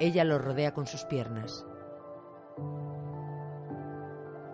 Ella 0.00 0.24
lo 0.24 0.38
rodea 0.38 0.74
con 0.74 0.86
sus 0.86 1.06
piernas. 1.06 1.64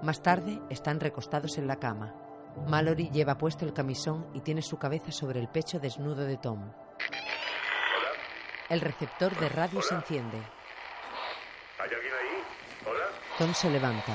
Más 0.01 0.23
tarde 0.23 0.62
están 0.70 1.01
recostados 1.01 1.59
en 1.59 1.66
la 1.66 1.81
cama. 1.81 2.20
Mallory 2.66 3.10
lleva 3.10 3.39
puesto 3.39 3.64
el 3.64 3.72
camisón 3.72 4.31
y 4.35 4.40
tiene 4.40 4.62
su 4.62 4.78
cabeza 4.78 5.12
sobre 5.12 5.40
el 5.40 5.48
pecho 5.48 5.78
desnudo 5.78 6.24
de 6.24 6.36
Tom. 6.36 6.72
El 8.68 8.81
receptor 8.81 9.35
de 9.36 9.48
radio 9.48 9.82
se 9.82 9.94
enciende. 9.94 10.39
¿Hay 11.78 11.90
alguien 11.93 12.12
ahí? 12.14 12.44
¿Hola? 12.86 13.06
Tom 13.39 13.52
se 13.55 13.70
levanta. 13.70 14.14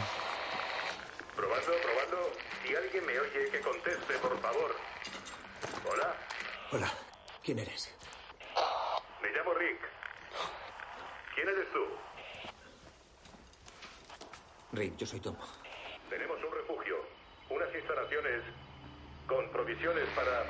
Probando, 1.35 1.71
probando. 1.81 2.31
Si 2.63 2.75
alguien 2.75 3.05
me 3.05 3.19
oye, 3.19 3.49
que 3.51 3.59
conteste, 3.61 4.13
por 4.19 4.39
favor. 4.39 4.75
Hola. 5.91 6.13
Hola. 6.71 6.91
¿Quién 7.43 7.59
eres? 7.59 7.93
Me 9.21 9.29
llamo 9.29 9.53
Rick. 9.53 9.79
¿Quién 11.35 11.47
eres 11.49 11.71
tú? 11.71 11.85
Rick, 14.71 14.97
yo 14.97 15.05
soy 15.05 15.19
Tom. 15.19 15.35
Tenemos 16.09 16.37
un 16.43 16.51
refugio, 16.53 16.94
unas 17.55 17.73
instalaciones 17.73 18.41
con 19.27 19.49
provisiones 19.51 20.07
para 20.15 20.43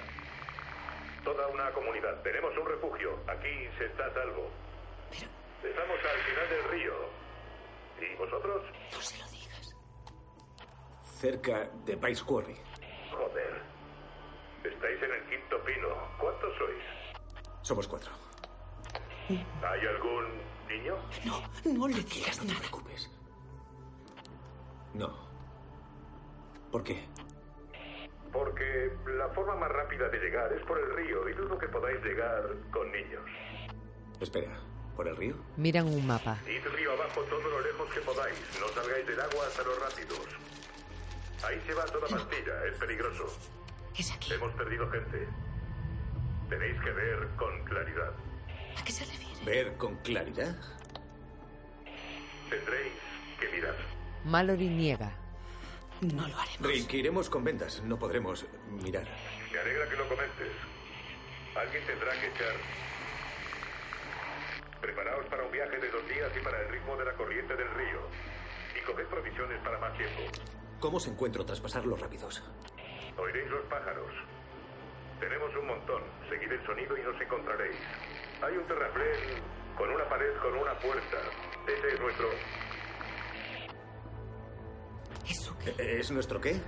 toda 1.24 1.48
una 1.48 1.72
comunidad. 1.72 2.22
Tenemos 2.24 2.56
un 2.58 2.66
refugio. 2.68 3.18
Aquí 3.28 3.68
se 3.78 3.86
está 3.86 4.06
a 4.08 4.14
salvo. 4.14 4.50
Estamos 5.64 5.98
al 6.00 6.20
final 6.22 6.50
del 6.50 6.64
río. 6.72 6.94
¿Y 8.02 8.16
vosotros? 8.18 8.64
No 8.92 9.02
se 9.02 9.18
lo 9.18 9.28
digas. 9.30 9.76
Cerca 11.04 11.70
de 11.86 11.96
Vice 11.96 12.24
Quarry. 12.24 12.56
Joder. 13.12 13.62
Estáis 14.64 15.02
en 15.04 15.12
el 15.12 15.24
quinto 15.30 15.64
pino. 15.64 15.88
¿Cuántos 16.20 16.58
sois? 16.58 16.84
Somos 17.62 17.88
cuatro. 17.88 18.12
¿Hay 19.30 19.88
algún 19.88 20.26
niño? 20.68 20.96
No, 21.24 21.42
no 21.74 21.88
le 21.88 21.96
digas 22.04 22.38
No 22.38 22.44
te 22.44 22.48
nada. 22.50 22.60
preocupes. 22.60 23.10
No. 24.94 25.25
¿Por 26.72 26.84
qué? 26.84 27.06
Porque 28.32 28.92
la 29.18 29.30
forma 29.30 29.56
más 29.56 29.72
rápida 29.72 30.10
de 30.10 30.20
llegar 30.20 30.52
es 30.54 30.62
por 30.66 30.78
el 30.78 30.94
río 30.96 31.30
y 31.30 31.34
dudo 31.34 31.58
que 31.58 31.68
podáis 31.68 32.04
llegar 32.04 32.44
con 32.72 32.92
niños. 32.92 33.24
Espera, 34.20 34.52
¿por 34.96 35.08
el 35.08 35.16
río? 35.16 35.36
Miran 35.58 35.88
un 35.88 36.06
mapa. 36.06 36.38
Id 36.48 36.66
río 36.76 36.92
abajo 36.94 37.22
todo 37.24 37.42
lo 37.42 37.62
lejos 37.62 37.94
que 37.94 38.02
podáis. 38.02 38.38
No 38.60 38.68
salgáis 38.70 39.08
del 39.08 39.20
agua 39.20 39.48
hasta 39.48 39.64
los 39.64 39.80
rápidos. 39.80 40.28
Ahí 41.46 41.62
se 41.66 41.74
va 41.74 41.86
toda 41.86 42.08
pastilla. 42.08 42.66
Es 42.66 42.78
peligroso. 42.78 43.26
Es 43.98 44.12
aquí. 44.12 44.34
Hemos 44.34 44.54
perdido 44.54 44.90
gente. 44.90 45.28
Tenéis 46.50 46.82
que 46.82 46.92
ver 46.92 47.28
con 47.38 47.64
claridad. 47.66 48.14
¿A 48.78 48.84
qué 48.84 48.92
se 48.92 49.06
refiere? 49.06 49.46
¿Ver 49.46 49.78
con 49.78 49.96
claridad? 49.98 50.56
Tendréis 52.50 52.94
que 53.40 53.50
mirar. 53.50 53.76
Mallory 54.26 54.68
niega. 54.68 55.25
No 56.02 56.28
lo 56.28 56.38
haremos. 56.38 56.62
Rick, 56.62 56.94
iremos 56.94 57.30
con 57.30 57.44
vendas. 57.44 57.82
No 57.84 57.98
podremos 57.98 58.46
mirar. 58.70 59.08
Me 59.52 59.60
alegra 59.60 59.90
que 59.90 59.96
lo 59.96 60.08
comentes. 60.10 60.52
Alguien 61.56 61.86
tendrá 61.86 62.12
que 62.20 62.28
echar. 62.28 62.56
Preparaos 64.82 65.26
para 65.28 65.44
un 65.44 65.52
viaje 65.52 65.80
de 65.80 65.90
dos 65.90 66.08
días 66.08 66.32
y 66.36 66.44
para 66.44 66.62
el 66.62 66.70
ritmo 66.70 66.96
de 66.98 67.06
la 67.06 67.14
corriente 67.14 67.56
del 67.56 67.70
río. 67.72 68.02
Y 68.78 68.84
coged 68.86 69.06
provisiones 69.06 69.60
para 69.64 69.80
más 69.80 69.98
tiempo. 69.98 70.22
¿Cómo 70.80 71.00
se 71.00 71.10
encuentro 71.10 71.46
tras 71.46 71.62
pasar 71.62 71.86
los 71.86 72.00
rápidos? 72.00 72.44
Oiréis 73.18 73.50
los 73.50 73.66
pájaros. 73.68 74.12
Tenemos 75.20 75.56
un 75.56 75.68
montón. 75.68 76.04
Seguid 76.30 76.52
el 76.52 76.66
sonido 76.66 76.98
y 76.98 77.02
nos 77.02 77.20
encontraréis. 77.22 77.78
Hay 78.44 78.58
un 78.58 78.68
terraplén 78.68 79.42
con 79.78 79.90
una 79.90 80.08
pared 80.10 80.34
con 80.42 80.56
una 80.56 80.78
puerta. 80.80 81.18
Ese 81.68 81.88
es 81.94 82.00
nuestro. 82.00 82.28
¿Eso 85.30 85.56
qué? 85.64 86.00
¿Es 86.00 86.12
nuestro 86.12 86.40
qué? 86.40 86.62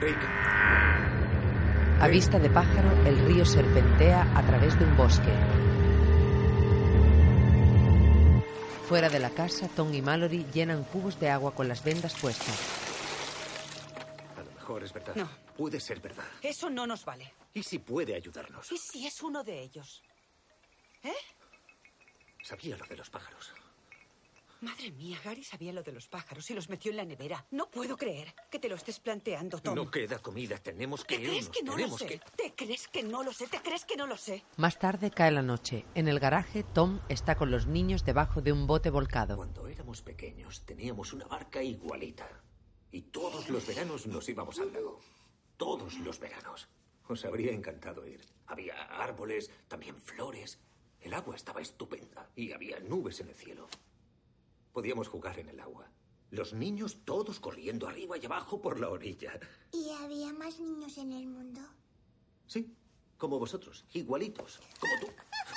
Rick. 0.00 0.18
A 2.00 2.08
vista 2.08 2.38
de 2.38 2.50
pájaro, 2.50 2.90
el 3.06 3.24
río 3.26 3.44
serpentea 3.44 4.22
a 4.36 4.44
través 4.44 4.76
de 4.78 4.84
un 4.84 4.96
bosque. 4.96 5.32
Fuera 8.88 9.08
de 9.08 9.20
la 9.20 9.30
casa, 9.30 9.68
Tom 9.68 9.94
y 9.94 10.02
Mallory 10.02 10.44
llenan 10.52 10.84
cubos 10.84 11.18
de 11.20 11.30
agua 11.30 11.54
con 11.54 11.68
las 11.68 11.84
vendas 11.84 12.14
puestas. 12.20 12.58
A 14.36 14.42
lo 14.42 14.50
mejor 14.50 14.82
es 14.82 14.92
verdad. 14.92 15.14
No. 15.14 15.28
Puede 15.56 15.78
ser 15.78 16.00
verdad. 16.00 16.24
Eso 16.42 16.68
no 16.68 16.86
nos 16.86 17.04
vale. 17.04 17.32
¿Y 17.54 17.62
si 17.62 17.78
puede 17.78 18.16
ayudarnos? 18.16 18.72
¿Y 18.72 18.78
si 18.78 19.06
es 19.06 19.22
uno 19.22 19.44
de 19.44 19.62
ellos? 19.62 20.02
¿Eh? 21.04 21.12
Sabía 22.42 22.76
lo 22.76 22.84
de 22.86 22.96
los 22.96 23.08
pájaros. 23.10 23.52
Madre 24.62 24.92
mía, 24.92 25.18
Gary 25.24 25.42
sabía 25.42 25.72
lo 25.72 25.82
de 25.82 25.90
los 25.90 26.06
pájaros 26.06 26.48
y 26.48 26.54
los 26.54 26.68
metió 26.68 26.92
en 26.92 26.96
la 26.98 27.04
nevera. 27.04 27.44
No 27.50 27.68
puedo 27.68 27.96
creer 27.96 28.32
que 28.48 28.60
te 28.60 28.68
lo 28.68 28.76
estés 28.76 29.00
planteando, 29.00 29.58
Tom. 29.60 29.74
No 29.74 29.90
queda 29.90 30.20
comida. 30.20 30.56
Tenemos 30.58 31.04
que 31.04 31.16
¿Te 31.18 31.24
crees 31.24 31.46
irnos. 31.46 31.56
que 31.56 31.62
no 31.64 31.76
lo 31.76 31.98
sé? 31.98 32.06
que... 32.06 32.20
¿Te 32.36 32.54
crees 32.54 32.86
que 32.86 33.02
no 33.02 33.22
lo 33.24 33.32
sé? 33.32 33.48
¿Te 33.48 33.60
crees 33.60 33.84
que 33.84 33.96
no 33.96 34.06
lo 34.06 34.16
sé? 34.16 34.44
Más 34.58 34.78
tarde 34.78 35.10
cae 35.10 35.32
la 35.32 35.42
noche. 35.42 35.84
En 35.96 36.06
el 36.06 36.20
garaje, 36.20 36.62
Tom 36.62 37.00
está 37.08 37.34
con 37.34 37.50
los 37.50 37.66
niños 37.66 38.04
debajo 38.04 38.40
de 38.40 38.52
un 38.52 38.68
bote 38.68 38.90
volcado. 38.90 39.34
Cuando 39.34 39.66
éramos 39.66 40.00
pequeños 40.00 40.64
teníamos 40.64 41.12
una 41.12 41.26
barca 41.26 41.60
igualita. 41.60 42.28
Y 42.92 43.02
todos 43.02 43.48
los 43.48 43.66
veranos 43.66 44.06
nos 44.06 44.28
íbamos 44.28 44.60
al 44.60 44.72
lago. 44.72 45.00
Todos 45.56 45.98
los 45.98 46.20
veranos. 46.20 46.68
Os 47.08 47.24
habría 47.24 47.50
encantado 47.50 48.06
ir. 48.06 48.20
Había 48.46 48.74
árboles, 48.84 49.50
también 49.66 49.96
flores. 49.96 50.60
El 51.00 51.14
agua 51.14 51.34
estaba 51.34 51.60
estupenda 51.60 52.30
y 52.36 52.52
había 52.52 52.78
nubes 52.78 53.18
en 53.18 53.28
el 53.28 53.34
cielo. 53.34 53.66
Podíamos 54.72 55.08
jugar 55.08 55.38
en 55.38 55.48
el 55.50 55.60
agua. 55.60 55.90
Los 56.30 56.54
niños 56.54 57.04
todos 57.04 57.40
corriendo 57.40 57.86
arriba 57.86 58.16
y 58.16 58.24
abajo 58.24 58.62
por 58.62 58.80
la 58.80 58.88
orilla. 58.88 59.38
¿Y 59.70 59.90
había 59.90 60.32
más 60.32 60.58
niños 60.60 60.96
en 60.96 61.12
el 61.12 61.26
mundo? 61.26 61.60
Sí, 62.46 62.74
como 63.18 63.38
vosotros, 63.38 63.84
igualitos, 63.92 64.60
como 64.80 64.92
tú, 65.00 65.06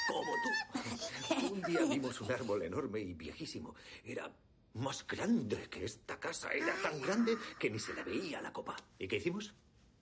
como 0.07 0.31
tú. 0.43 1.53
Un 1.53 1.61
día 1.61 1.85
vimos 1.85 2.19
un 2.19 2.31
árbol 2.31 2.63
enorme 2.63 2.99
y 2.99 3.13
viejísimo. 3.13 3.73
Era 4.03 4.31
más 4.73 5.07
grande 5.07 5.69
que 5.69 5.85
esta 5.85 6.19
casa. 6.19 6.51
Era 6.51 6.75
tan 6.83 7.01
grande 7.01 7.37
que 7.57 7.69
ni 7.69 7.79
se 7.79 7.93
le 7.93 8.03
veía 8.03 8.41
la 8.41 8.51
copa. 8.51 8.75
¿Y 8.99 9.07
qué 9.07 9.15
hicimos? 9.15 9.53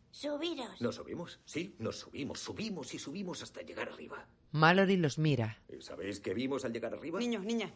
Subiros. 0.10 0.82
Nos 0.82 0.96
subimos, 0.96 1.40
sí, 1.46 1.76
nos 1.80 1.98
subimos, 2.00 2.40
subimos 2.40 2.94
y 2.94 3.00
subimos 3.00 3.44
hasta 3.44 3.62
llegar 3.62 3.90
arriba. 3.90 4.28
Mallory 4.52 4.98
los 4.98 5.18
mira. 5.18 5.62
¿Y 5.70 5.82
¿Sabéis 5.82 6.20
qué 6.20 6.34
vimos 6.34 6.66
al 6.66 6.74
llegar 6.74 6.94
arriba? 6.94 7.20
Niño, 7.20 7.40
niña, 7.40 7.74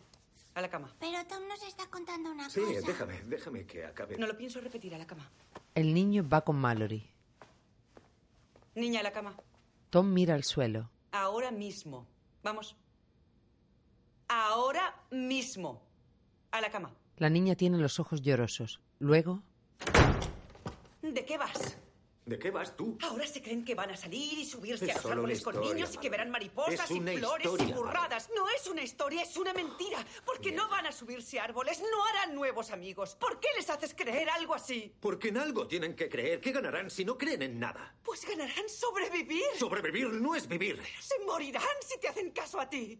a 0.57 0.61
la 0.61 0.69
cama. 0.69 0.93
Pero 0.99 1.25
Tom 1.27 1.47
nos 1.47 1.61
está 1.63 1.87
contando 1.87 2.31
una 2.31 2.49
Sí, 2.49 2.61
cosa. 2.61 2.87
déjame, 2.87 3.21
déjame 3.25 3.65
que 3.65 3.85
acabe. 3.85 4.17
No 4.17 4.25
lo 4.27 4.37
pienso 4.37 4.59
repetir, 4.59 4.93
a 4.95 4.97
la 4.97 5.05
cama. 5.05 5.29
El 5.75 5.93
niño 5.93 6.27
va 6.27 6.41
con 6.41 6.55
Mallory. 6.57 7.07
Niña, 8.75 8.99
a 9.01 9.03
la 9.03 9.11
cama. 9.11 9.35
Tom 9.89 10.11
mira 10.13 10.33
al 10.35 10.43
suelo. 10.43 10.89
Ahora 11.11 11.51
mismo. 11.51 12.07
Vamos. 12.43 12.75
Ahora 14.27 14.95
mismo. 15.11 15.81
A 16.51 16.61
la 16.61 16.69
cama. 16.71 16.91
La 17.17 17.29
niña 17.29 17.55
tiene 17.55 17.77
los 17.77 17.99
ojos 17.99 18.21
llorosos. 18.21 18.79
Luego, 18.99 19.41
¿De 21.01 21.25
qué 21.25 21.37
vas? 21.37 21.77
¿De 22.27 22.37
qué 22.37 22.51
vas 22.51 22.75
tú? 22.75 22.97
Ahora 23.03 23.25
se 23.25 23.41
creen 23.41 23.63
que 23.63 23.73
van 23.73 23.89
a 23.89 23.95
salir 23.95 24.37
y 24.37 24.43
subirse 24.43 24.83
Es 24.83 24.91
a 24.91 24.95
los 24.95 25.05
árboles 25.05 25.41
con 25.41 25.55
historia, 25.55 25.73
niños 25.73 25.95
y 25.95 25.97
que 25.97 26.09
verán 26.09 26.29
mariposas 26.29 26.91
y 26.91 26.99
flores 26.99 27.49
y 27.65 27.71
burradas. 27.71 28.29
No 28.35 28.49
es 28.49 28.67
una 28.67 28.83
historia, 28.83 29.21
es 29.23 29.37
una 29.37 29.53
mentira. 29.53 30.05
Porque 30.25 30.51
no 30.51 30.67
van 30.67 30.85
a 30.87 30.91
subirse 30.91 31.39
a 31.39 31.45
árboles, 31.45 31.79
no 31.79 32.05
harán 32.05 32.35
nuevos 32.35 32.71
amigos. 32.71 33.15
¿Por 33.15 33.39
qué 33.39 33.47
les 33.55 33.69
haces 33.69 33.93
creer 33.93 34.29
algo 34.29 34.53
así? 34.53 34.93
Porque 34.99 35.29
en 35.29 35.37
algo 35.37 35.67
tienen 35.67 35.95
que 35.95 36.09
creer. 36.09 36.41
¿Qué 36.41 36.51
ganarán 36.51 36.89
si 36.89 37.05
no 37.05 37.17
creen 37.17 37.43
en 37.43 37.59
nada? 37.59 37.95
Pues 38.03 38.27
ganarán 38.27 38.67
sobrevivir. 38.67 39.45
Sobrevivir 39.57 40.09
no 40.09 40.35
es 40.35 40.49
vivir. 40.49 40.81
Se 40.99 41.17
morirán 41.23 41.63
si 41.79 41.97
te 41.97 42.09
hacen 42.09 42.31
caso 42.31 42.59
a 42.59 42.69
ti. 42.69 42.99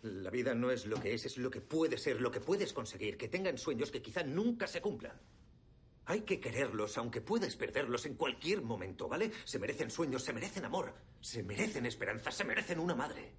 La 0.00 0.30
vida 0.30 0.54
no 0.54 0.70
es 0.70 0.86
lo 0.86 0.98
que 0.98 1.12
es, 1.12 1.26
es 1.26 1.36
lo 1.36 1.50
que 1.50 1.60
puede 1.60 1.98
ser, 1.98 2.22
lo 2.22 2.30
que 2.30 2.40
puedes 2.40 2.72
conseguir, 2.72 3.18
que 3.18 3.28
tengan 3.28 3.58
sueños 3.58 3.90
que 3.90 4.00
quizá 4.00 4.22
nunca 4.22 4.66
se 4.66 4.80
cumplan. 4.80 5.20
Hay 6.06 6.22
que 6.22 6.40
quererlos, 6.40 6.98
aunque 6.98 7.20
puedas 7.20 7.54
perderlos 7.56 8.06
en 8.06 8.14
cualquier 8.14 8.62
momento, 8.62 9.08
¿vale? 9.08 9.30
Se 9.44 9.58
merecen 9.58 9.90
sueños, 9.90 10.24
se 10.24 10.32
merecen 10.32 10.64
amor, 10.64 10.94
se 11.20 11.42
merecen 11.42 11.86
esperanza, 11.86 12.30
se 12.30 12.44
merecen 12.44 12.80
una 12.80 12.94
madre. 12.94 13.32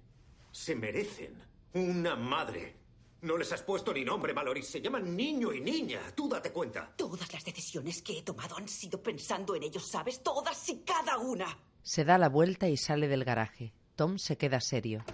Se 0.50 0.74
merecen 0.74 1.34
una 1.74 2.16
madre. 2.16 2.76
No 3.22 3.36
les 3.36 3.52
has 3.52 3.62
puesto 3.62 3.92
ni 3.92 4.04
nombre, 4.04 4.32
Mallory. 4.34 4.62
Se 4.62 4.80
llaman 4.80 5.16
niño 5.16 5.52
y 5.52 5.60
niña. 5.60 6.00
Tú 6.14 6.28
date 6.28 6.52
cuenta. 6.52 6.92
Todas 6.96 7.32
las 7.32 7.44
decisiones 7.44 8.02
que 8.02 8.18
he 8.18 8.22
tomado 8.22 8.56
han 8.56 8.68
sido 8.68 9.02
pensando 9.02 9.54
en 9.56 9.62
ellos, 9.62 9.86
¿sabes? 9.86 10.22
Todas 10.22 10.68
y 10.68 10.80
cada 10.80 11.18
una. 11.18 11.58
se 11.82 12.04
da 12.04 12.16
la 12.18 12.28
vuelta 12.28 12.68
y 12.68 12.76
sale 12.76 13.08
del 13.08 13.24
garaje. 13.24 13.72
Tom 13.96 14.18
se 14.18 14.36
queda 14.38 14.60
serio. 14.60 15.04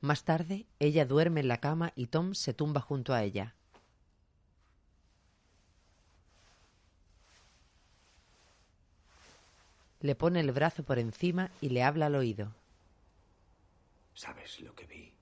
Más 0.00 0.24
tarde, 0.24 0.66
ella 0.78 1.04
duerme 1.06 1.40
en 1.40 1.48
la 1.48 1.60
cama 1.60 1.92
y 1.96 2.06
Tom 2.08 2.34
se 2.34 2.52
tumba 2.54 2.80
junto 2.80 3.14
a 3.14 3.22
ella. 3.22 3.54
Le 10.02 10.16
pone 10.16 10.40
el 10.40 10.50
brazo 10.50 10.82
por 10.82 10.98
encima 10.98 11.52
y 11.60 11.68
le 11.68 11.84
habla 11.84 12.06
al 12.06 12.16
oído. 12.16 12.52
¿Sabes 14.14 14.58
lo 14.60 14.74
que 14.74 14.84
vi? 14.84 15.14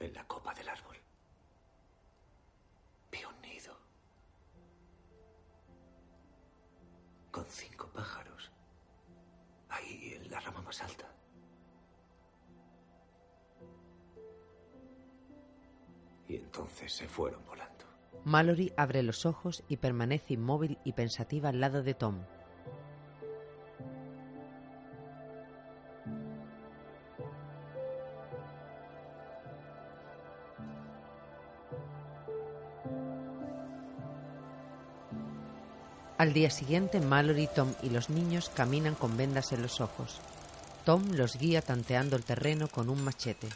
En 0.00 0.12
la 0.12 0.26
copa 0.26 0.52
del 0.54 0.68
árbol. 0.68 0.96
Vi 3.12 3.18
un 3.24 3.40
nido. 3.42 3.78
Con 7.30 7.46
cinco 7.48 7.88
pájaros. 7.92 8.50
Ahí 9.68 10.14
en 10.16 10.28
la 10.32 10.40
rama 10.40 10.62
más 10.62 10.82
alta. 10.82 11.08
Y 16.26 16.34
entonces 16.34 16.92
se 16.92 17.06
fueron 17.06 17.44
volando. 17.44 17.79
Mallory 18.24 18.72
abre 18.76 19.02
los 19.02 19.24
ojos 19.26 19.64
y 19.68 19.78
permanece 19.78 20.34
inmóvil 20.34 20.78
y 20.84 20.92
pensativa 20.92 21.48
al 21.48 21.60
lado 21.60 21.82
de 21.82 21.94
Tom. 21.94 22.20
Al 36.20 36.34
día 36.34 36.50
siguiente, 36.50 37.00
Mallory, 37.00 37.48
Tom 37.54 37.72
y 37.82 37.88
los 37.88 38.10
niños 38.10 38.50
caminan 38.50 38.94
con 38.94 39.16
vendas 39.16 39.52
en 39.52 39.62
los 39.62 39.80
ojos. 39.80 40.20
Tom 40.84 41.12
los 41.12 41.38
guía 41.38 41.62
tanteando 41.62 42.14
el 42.14 42.24
terreno 42.24 42.68
con 42.68 42.90
un 42.90 43.02
machete. 43.02 43.48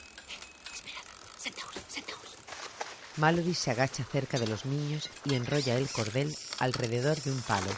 Mallory 3.16 3.54
se 3.54 3.70
agacha 3.70 4.02
cerca 4.02 4.38
de 4.38 4.48
los 4.48 4.64
niños 4.64 5.08
y 5.24 5.34
enrolla 5.34 5.76
el 5.76 5.88
cordel 5.88 6.34
alrededor 6.58 7.16
de 7.20 7.30
un 7.30 7.40
palo. 7.42 7.70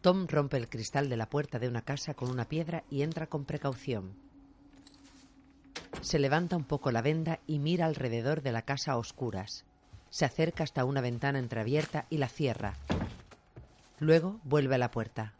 Tom 0.00 0.28
rompe 0.28 0.56
el 0.56 0.68
cristal 0.68 1.08
de 1.08 1.16
la 1.16 1.28
puerta 1.28 1.58
de 1.58 1.66
una 1.66 1.82
casa 1.82 2.14
con 2.14 2.30
una 2.30 2.44
piedra 2.44 2.84
y 2.88 3.02
entra 3.02 3.26
con 3.26 3.44
precaución. 3.44 4.14
Se 6.02 6.20
levanta 6.20 6.56
un 6.56 6.62
poco 6.62 6.92
la 6.92 7.02
venda 7.02 7.40
y 7.48 7.58
mira 7.58 7.86
alrededor 7.86 8.42
de 8.42 8.52
la 8.52 8.62
casa 8.62 8.92
a 8.92 8.98
oscuras. 8.98 9.64
Se 10.08 10.24
acerca 10.24 10.62
hasta 10.62 10.84
una 10.84 11.00
ventana 11.00 11.40
entreabierta 11.40 12.06
y 12.10 12.18
la 12.18 12.28
cierra. 12.28 12.74
Luego 13.98 14.38
vuelve 14.44 14.76
a 14.76 14.78
la 14.78 14.92
puerta. 14.92 15.34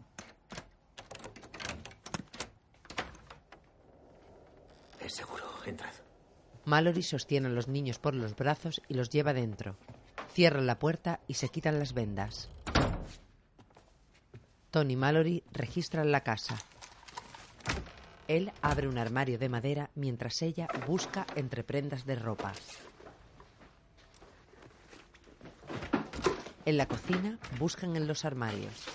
Es 4.98 5.15
seguro. 5.15 5.44
Entrad. 5.65 5.94
Mallory 6.66 7.05
sostiene 7.05 7.47
a 7.47 7.52
los 7.52 7.68
niños 7.68 8.01
por 8.01 8.16
los 8.16 8.34
brazos 8.34 8.82
y 8.88 8.94
los 8.94 9.09
lleva 9.09 9.32
dentro. 9.32 9.76
Cierran 10.32 10.66
la 10.66 10.80
puerta 10.80 11.20
y 11.28 11.34
se 11.34 11.48
quitan 11.48 11.78
las 11.78 11.94
vendas. 11.94 12.51
Tony 14.72 14.94
y 14.94 14.97
Mallory 14.97 15.44
registran 15.52 16.10
la 16.10 16.22
casa. 16.22 16.59
Él 18.26 18.51
abre 18.62 18.88
un 18.88 18.98
armario 18.98 19.38
de 19.38 19.48
madera 19.48 19.90
mientras 19.94 20.43
ella 20.43 20.66
busca 20.88 21.24
entre 21.36 21.62
prendas 21.62 22.05
de 22.05 22.16
ropa. 22.16 22.52
En 26.64 26.76
la 26.76 26.86
cocina 26.86 27.38
buscan 27.60 27.94
en 27.94 28.09
los 28.09 28.24
armarios. 28.24 28.86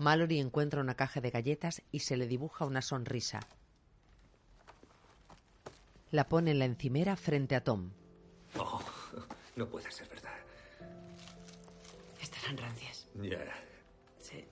Mallory 0.00 0.40
encuentra 0.40 0.80
una 0.80 0.96
caja 0.96 1.20
de 1.20 1.30
galletas 1.30 1.80
y 1.92 2.00
se 2.00 2.16
le 2.16 2.26
dibuja 2.26 2.64
una 2.64 2.82
sonrisa. 2.82 3.38
La 6.10 6.28
pone 6.28 6.50
en 6.50 6.58
la 6.58 6.64
encimera 6.64 7.16
frente 7.16 7.54
a 7.54 7.62
Tom. 7.62 7.90
Oh, 8.58 8.80
no 9.56 9.68
puede 9.68 9.90
ser 9.92 10.08
verdad. 10.08 10.34
Estarán 12.20 12.56
rancias. 12.58 13.06
Ya. 13.14 13.44
Sí. 14.18 14.44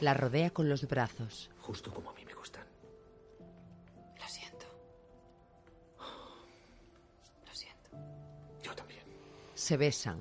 La 0.00 0.12
rodea 0.12 0.50
con 0.50 0.68
los 0.68 0.86
brazos. 0.86 1.50
Justo 1.60 1.92
como 1.94 2.10
a 2.10 2.14
mí 2.14 2.24
me 2.26 2.34
gustan. 2.34 2.64
Lo 4.18 4.28
siento. 4.28 4.66
Lo 7.46 7.54
siento. 7.54 7.90
Yo 8.62 8.74
también. 8.74 9.02
Se 9.54 9.78
besan. 9.78 10.18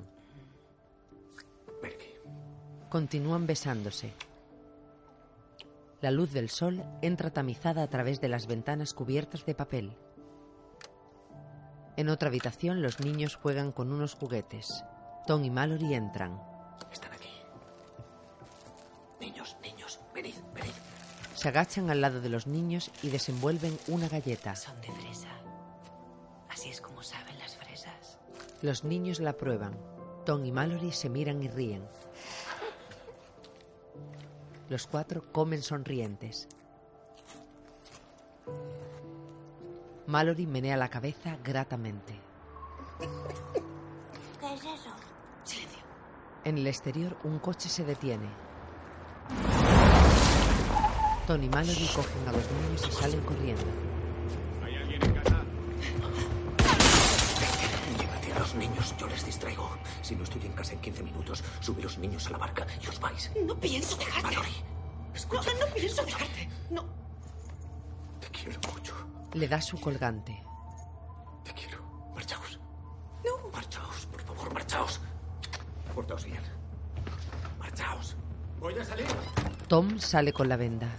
Perky. 1.82 2.14
Continúan 2.90 3.46
besándose. 3.46 4.14
La 6.04 6.12
luz 6.12 6.34
del 6.34 6.50
sol 6.50 6.84
entra 7.02 7.30
tamizada 7.30 7.82
a 7.82 7.88
través 7.88 8.20
de 8.20 8.28
las 8.28 8.46
ventanas 8.46 8.94
cubiertas 8.94 9.46
de 9.46 9.56
papel. 9.56 9.96
En 11.96 12.10
otra 12.10 12.28
habitación 12.28 12.82
los 12.82 13.00
niños 13.00 13.38
juegan 13.38 13.72
con 13.72 13.90
unos 13.90 14.14
juguetes. 14.14 14.84
Tom 15.26 15.46
y 15.46 15.50
Mallory 15.50 15.94
entran. 15.94 16.42
Están 16.92 17.14
aquí. 17.14 17.30
Niños, 19.22 19.56
niños, 19.64 20.02
venid, 20.14 20.36
venid. 20.54 20.74
Se 21.36 21.48
agachan 21.48 21.90
al 21.90 22.02
lado 22.02 22.20
de 22.20 22.28
los 22.28 22.48
niños 22.48 22.92
y 23.02 23.08
desenvuelven 23.08 23.78
una 23.88 24.10
galleta. 24.10 24.58
Son 24.58 24.82
de 24.82 24.92
fresa. 24.92 25.30
Así 26.50 26.68
es 26.68 26.82
como 26.82 27.02
saben 27.02 27.40
las 27.40 27.56
fresas. 27.56 28.20
Los 28.62 28.84
niños 28.84 29.22
la 29.22 29.38
prueban. 29.38 29.80
Tom 30.26 30.44
y 30.44 30.52
Mallory 30.52 30.92
se 30.92 31.08
miran 31.08 31.42
y 31.42 31.48
ríen. 31.48 31.88
Los 34.70 34.88
cuatro 34.88 35.32
comen 35.32 35.62
sonrientes. 35.62 36.48
Mallory 40.08 40.46
menea 40.46 40.78
la 40.78 40.90
cabeza 40.90 41.38
gratamente. 41.44 42.14
¿Qué 44.40 44.54
es 44.54 44.62
eso? 44.62 44.90
Silencio. 45.44 45.80
En 46.44 46.58
el 46.58 46.68
exterior, 46.68 47.18
un 47.24 47.40
coche 47.40 47.70
se 47.70 47.84
detiene. 47.84 48.30
Tom 51.28 51.42
y 51.42 51.50
Mallory 51.50 51.88
cogen 51.96 52.28
a 52.28 52.32
los 52.34 52.52
niños 52.52 52.88
y 52.88 52.92
salen 52.92 53.22
corriendo. 53.22 53.93
Los 58.54 58.70
niños, 58.70 58.96
yo 58.98 59.08
les 59.08 59.26
distraigo. 59.26 59.70
Si 60.02 60.16
no 60.16 60.24
estoy 60.24 60.46
en 60.46 60.52
casa 60.54 60.74
en 60.74 60.82
15 60.82 61.04
minutos, 61.04 61.44
sube 61.60 61.82
los 61.82 61.98
niños 61.98 62.28
a 62.28 62.32
la 62.32 62.38
barca 62.38 62.66
y 62.84 62.88
os 62.88 63.00
vais. 63.00 63.32
No 63.46 63.60
pienso 63.60 63.96
dejarte. 63.98 64.22
Mallory, 64.24 64.52
No, 65.10 65.16
escucha. 65.16 65.50
no 65.60 65.74
pienso 65.74 66.04
dejarte. 66.06 66.50
No. 66.70 66.86
Te 68.20 68.28
quiero 68.30 68.60
mucho. 68.74 68.94
Le 69.34 69.48
da 69.48 69.62
su 69.62 69.80
colgante. 69.80 70.44
Te 71.44 71.54
quiero. 71.54 71.82
Marchaos. 72.14 72.60
No. 73.26 73.50
Marchaos, 73.52 74.06
por 74.08 74.22
favor, 74.22 74.54
marchaos. 74.54 75.00
Portaos 75.96 76.26
bien. 76.26 76.42
Marchaos. 77.60 78.16
Voy 78.60 78.78
a 78.78 78.86
salir. 78.86 79.08
Tom 79.68 80.00
sale 80.00 80.32
con 80.34 80.48
la 80.50 80.58
venda. 80.58 80.90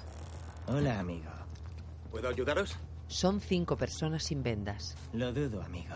Hola, 0.66 0.98
amigo. 0.98 1.31
¿Puedo 2.10 2.28
ayudaros? 2.28 2.76
Son 3.09 3.40
cinco 3.40 3.76
personas 3.76 4.24
sin 4.24 4.43
vendas. 4.43 4.97
Lo 5.12 5.32
dudo, 5.32 5.62
amigo. 5.62 5.94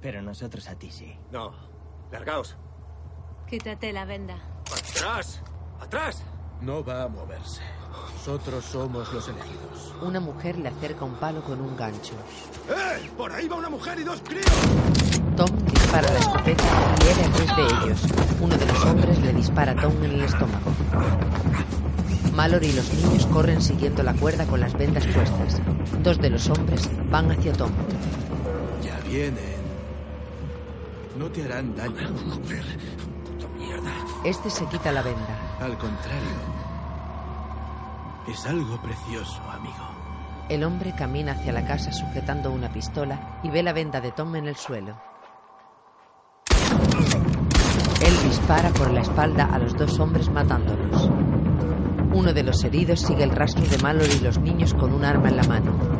Pero 0.00 0.22
nosotros 0.22 0.68
a 0.68 0.74
ti 0.74 0.90
sí. 0.90 1.16
No. 1.30 1.52
Largaos. 2.10 2.56
Quítate 3.48 3.92
la 3.92 4.04
venda. 4.04 4.36
¡Atrás! 4.72 5.42
¡Atrás! 5.80 6.22
No 6.60 6.84
va 6.84 7.04
a 7.04 7.08
moverse. 7.08 7.62
Nosotros 8.14 8.64
somos 8.64 9.12
los 9.12 9.28
elegidos. 9.28 9.94
Una 10.02 10.20
mujer 10.20 10.58
le 10.58 10.68
acerca 10.68 11.04
un 11.04 11.14
palo 11.14 11.42
con 11.42 11.60
un 11.60 11.76
gancho. 11.76 12.14
¡Eh! 12.68 13.10
¡Por 13.16 13.32
ahí 13.32 13.48
va 13.48 13.56
una 13.56 13.70
mujer 13.70 13.98
y 13.98 14.04
dos 14.04 14.20
críos! 14.20 14.44
Tom 15.36 15.48
dispara 15.64 16.12
la 16.12 16.18
escopeta 16.18 16.64
y 16.64 17.04
hiere 17.04 17.24
a 17.24 17.32
tres 17.32 17.56
de 17.56 17.62
ellos. 17.62 18.02
Uno 18.40 18.56
de 18.56 18.66
los 18.66 18.84
hombres 18.84 19.18
le 19.20 19.32
dispara 19.32 19.72
a 19.72 19.76
Tom 19.76 19.92
en 20.04 20.10
el 20.12 20.20
estómago. 20.22 20.70
Mallory 22.34 22.68
y 22.68 22.72
los 22.72 22.92
niños 22.94 23.26
corren 23.26 23.60
siguiendo 23.60 24.02
la 24.02 24.14
cuerda 24.14 24.46
con 24.46 24.60
las 24.60 24.74
vendas 24.74 25.06
puestas. 25.06 25.60
Dos 26.02 26.18
de 26.20 26.30
los 26.30 26.48
hombres 26.50 26.88
van 27.10 27.30
hacia 27.32 27.52
Tom. 27.52 27.70
Ya 28.82 28.98
vienen. 29.08 29.59
No 31.20 31.30
te 31.30 31.44
harán 31.44 31.76
daño. 31.76 32.08
Joder, 32.30 32.64
puta 33.26 33.46
mierda. 33.58 33.90
Este 34.24 34.48
se 34.48 34.64
quita 34.64 34.90
la 34.90 35.02
venda. 35.02 35.58
Al 35.60 35.76
contrario. 35.76 36.38
Es 38.26 38.46
algo 38.46 38.80
precioso, 38.80 39.38
amigo. 39.50 39.74
El 40.48 40.64
hombre 40.64 40.94
camina 40.96 41.32
hacia 41.32 41.52
la 41.52 41.66
casa 41.66 41.92
sujetando 41.92 42.50
una 42.50 42.72
pistola 42.72 43.38
y 43.42 43.50
ve 43.50 43.62
la 43.62 43.74
venda 43.74 44.00
de 44.00 44.12
Tom 44.12 44.34
en 44.34 44.48
el 44.48 44.56
suelo. 44.56 44.98
Él 48.02 48.22
dispara 48.24 48.70
por 48.70 48.90
la 48.90 49.02
espalda 49.02 49.44
a 49.44 49.58
los 49.58 49.76
dos 49.76 50.00
hombres 50.00 50.30
matándolos. 50.30 51.10
Uno 52.14 52.32
de 52.32 52.44
los 52.44 52.64
heridos 52.64 52.98
sigue 52.98 53.24
el 53.24 53.32
rastro 53.32 53.66
de 53.66 53.76
Mallory 53.76 54.14
y 54.14 54.20
los 54.20 54.38
niños 54.38 54.72
con 54.72 54.94
un 54.94 55.04
arma 55.04 55.28
en 55.28 55.36
la 55.36 55.44
mano. 55.44 55.99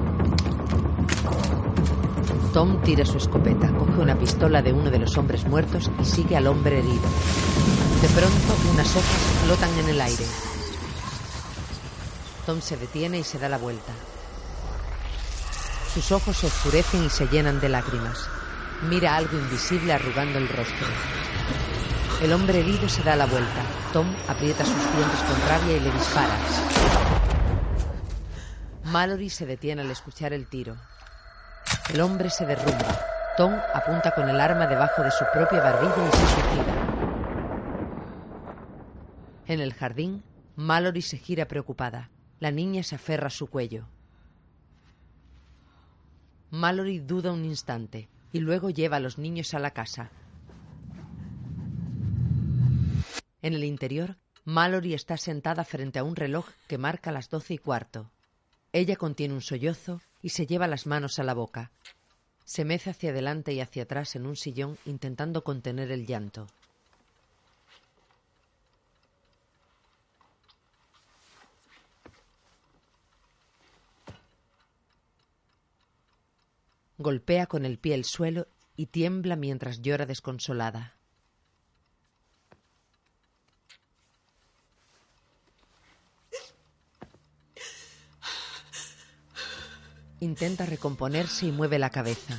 Tom 2.53 2.83
tira 2.83 3.07
su 3.07 3.19
escopeta, 3.19 3.69
coge 3.69 4.01
una 4.01 4.19
pistola 4.19 4.61
de 4.61 4.73
uno 4.73 4.91
de 4.91 4.99
los 4.99 5.17
hombres 5.17 5.47
muertos 5.47 5.89
y 6.01 6.05
sigue 6.05 6.37
al 6.37 6.49
hombre 6.49 6.81
herido. 6.81 7.09
De 8.03 8.09
pronto, 8.09 8.71
unas 8.73 8.91
hojas 8.97 9.21
flotan 9.45 9.71
en 9.79 9.89
el 9.91 10.01
aire. 10.01 10.25
Tom 12.47 12.61
se 12.61 12.77
detiene 12.77 13.21
y 13.21 13.23
se 13.23 13.39
da 13.39 13.49
la 13.49 13.57
vuelta. 13.57 13.93
Sus 15.95 16.11
ojos 16.11 16.39
se 16.39 16.49
oscurecen 16.49 17.05
y 17.05 17.11
se 17.11 17.29
llenan 17.29 17.61
de 17.61 17.69
lágrimas. 17.69 18.29
Mira 18.89 19.17
algo 19.17 19.39
invisible 19.39 19.93
arrugando 19.93 20.39
el 20.39 20.49
rostro. 20.49 20.89
El 22.21 22.33
hombre 22.33 22.61
herido 22.61 22.89
se 22.89 23.05
da 23.05 23.15
la 23.15 23.27
vuelta. 23.27 23.63
Tom 23.93 24.07
aprieta 24.27 24.65
sus 24.65 24.75
dientes 24.75 25.21
con 25.21 25.49
rabia 25.49 25.77
y 25.77 25.81
le 25.81 25.93
dispara. 25.93 26.37
Mallory 28.87 29.31
se 29.31 29.47
detiene 29.47 29.83
al 29.83 29.91
escuchar 29.93 30.33
el 30.33 30.49
tiro. 30.49 30.77
El 31.89 32.01
hombre 32.03 32.31
se 32.31 32.47
derrumba. 32.47 33.01
Tom 33.37 33.53
apunta 33.75 34.13
con 34.13 34.29
el 34.29 34.41
arma 34.41 34.67
debajo 34.67 35.03
de 35.03 35.11
su 35.11 35.25
propia 35.33 35.61
barbilla 35.61 36.09
y 36.09 36.11
se 36.13 36.27
suicida. 36.27 36.91
En 39.47 39.61
el 39.61 39.73
jardín, 39.73 40.23
Mallory 40.57 41.03
se 41.03 41.19
gira 41.19 41.47
preocupada. 41.47 42.11
La 42.39 42.51
niña 42.51 42.83
se 42.83 42.95
aferra 42.95 43.27
a 43.29 43.31
su 43.31 43.49
cuello. 43.49 43.89
Mallory 46.51 47.01
duda 47.01 47.33
un 47.33 47.45
instante 47.45 48.09
y 48.33 48.41
luego 48.41 48.71
lleva 48.71 48.99
a 48.99 49.01
los 49.01 49.19
niños 49.19 49.55
a 49.55 49.59
la 49.59 49.73
casa. 49.73 50.11
En 53.43 53.55
el 53.55 53.65
interior, 53.65 54.17
Mallory 54.45 54.95
está 54.95 55.17
sentada 55.17 55.65
frente 55.65 55.99
a 55.99 56.05
un 56.05 56.15
reloj 56.15 56.47
que 56.69 56.79
marca 56.79 57.11
las 57.11 57.31
doce 57.31 57.55
y 57.55 57.59
cuarto. 57.59 58.11
Ella 58.73 58.97
contiene 58.97 59.35
un 59.35 59.41
sollozo 59.41 60.01
y 60.23 60.31
se 60.31 60.47
lleva 60.47 60.67
las 60.67 60.87
manos 60.87 61.19
a 61.19 61.25
la 61.25 61.35
boca. 61.35 61.71
Se 62.45 62.65
mece 62.65 62.91
hacia 62.91 63.11
adelante 63.11 63.53
y 63.53 63.61
hacia 63.61 63.85
atrás 63.85 64.17
en 64.17 64.27
un 64.27 64.37
sillón 64.37 64.79
intentando 64.85 65.45
contener 65.45 65.91
el 65.91 66.07
llanto. 66.07 66.47
Golpea 76.99 77.47
con 77.47 77.65
el 77.65 77.79
pie 77.79 77.95
el 77.95 78.05
suelo 78.05 78.47
y 78.77 78.87
tiembla 78.87 79.35
mientras 79.37 79.81
llora 79.81 80.05
desconsolada. 80.05 81.00
Intenta 90.21 90.67
recomponerse 90.67 91.47
y 91.47 91.53
mueve 91.53 91.79
la 91.79 91.91
cabeza. 91.91 92.39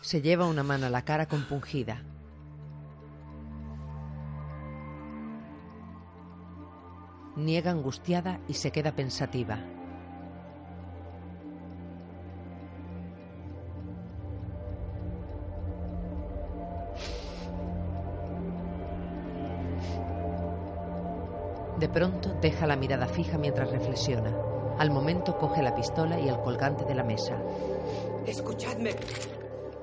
Se 0.00 0.20
lleva 0.20 0.46
una 0.46 0.62
mano 0.62 0.86
a 0.86 0.90
la 0.90 1.04
cara 1.04 1.26
compungida. 1.26 2.02
Niega 7.36 7.70
angustiada 7.70 8.40
y 8.48 8.54
se 8.54 8.72
queda 8.72 8.94
pensativa. 8.94 9.58
Pronto 21.92 22.34
deja 22.40 22.66
la 22.66 22.76
mirada 22.76 23.06
fija 23.06 23.38
mientras 23.38 23.70
reflexiona. 23.70 24.32
Al 24.78 24.90
momento 24.90 25.36
coge 25.38 25.62
la 25.62 25.74
pistola 25.74 26.18
y 26.18 26.28
el 26.28 26.40
colgante 26.40 26.84
de 26.84 26.94
la 26.94 27.04
mesa. 27.04 27.36
Escuchadme, 28.26 28.94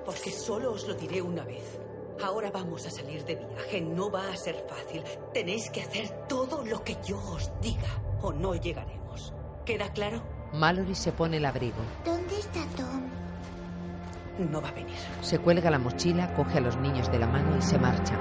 porque 0.06 0.32
solo 0.32 0.72
os 0.72 0.88
lo 0.88 0.96
diré 0.96 1.22
una 1.22 1.44
vez. 1.44 1.80
Ahora 2.24 2.52
vamos 2.52 2.86
a 2.86 2.90
salir 2.90 3.24
de 3.24 3.36
viaje. 3.36 3.82
No 3.82 4.12
va 4.12 4.30
a 4.30 4.36
ser 4.36 4.66
fácil. 4.68 5.04
Tenéis 5.34 5.70
que 5.70 5.82
hacer 5.82 6.10
todo 6.28 6.66
lo 6.66 6.84
que 6.84 6.98
yo 7.06 7.18
os 7.18 7.52
diga 7.62 8.02
o 8.22 8.34
no 8.34 8.56
llegaremos. 8.56 9.34
¿Queda 9.66 9.90
claro? 9.94 10.22
Mallory 10.52 10.96
se 10.96 11.12
pone 11.12 11.38
el 11.38 11.46
abrigo. 11.46 11.78
¿Dónde 12.04 12.40
está 12.40 12.60
Tom? 12.76 13.04
No 14.52 14.62
va 14.62 14.70
a 14.70 14.74
venir. 14.74 14.98
Se 15.22 15.40
cuelga 15.40 15.70
la 15.70 15.80
mochila, 15.80 16.34
coge 16.34 16.58
a 16.58 16.62
los 16.62 16.78
niños 16.78 17.12
de 17.12 17.20
la 17.20 17.28
mano 17.28 17.58
y 17.58 17.62
se 17.62 17.78
marcha. 17.78 18.18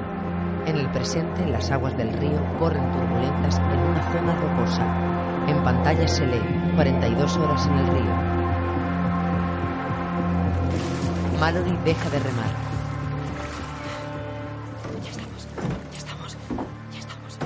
En 0.69 0.77
el 0.77 0.91
presente, 0.91 1.47
las 1.47 1.71
aguas 1.71 1.97
del 1.97 2.13
río 2.13 2.39
corren 2.59 2.93
turbulentas 2.93 3.57
en 3.57 3.79
una 3.79 4.13
zona 4.13 4.37
rocosa. 4.37 5.47
En 5.49 5.65
pantalla 5.65 6.07
se 6.07 6.27
lee 6.27 6.43
42 6.75 7.37
horas 7.39 7.67
en 7.67 7.73
el 7.73 7.87
río. 7.87 8.15
Mallory 11.41 11.75
deja 11.87 12.11
de 12.11 12.19
remar. 12.19 12.51
Ya 15.03 15.11
estamos, 15.11 15.49
ya 15.91 15.99
estamos, 15.99 16.37
ya 16.93 16.99
estamos. 16.99 17.39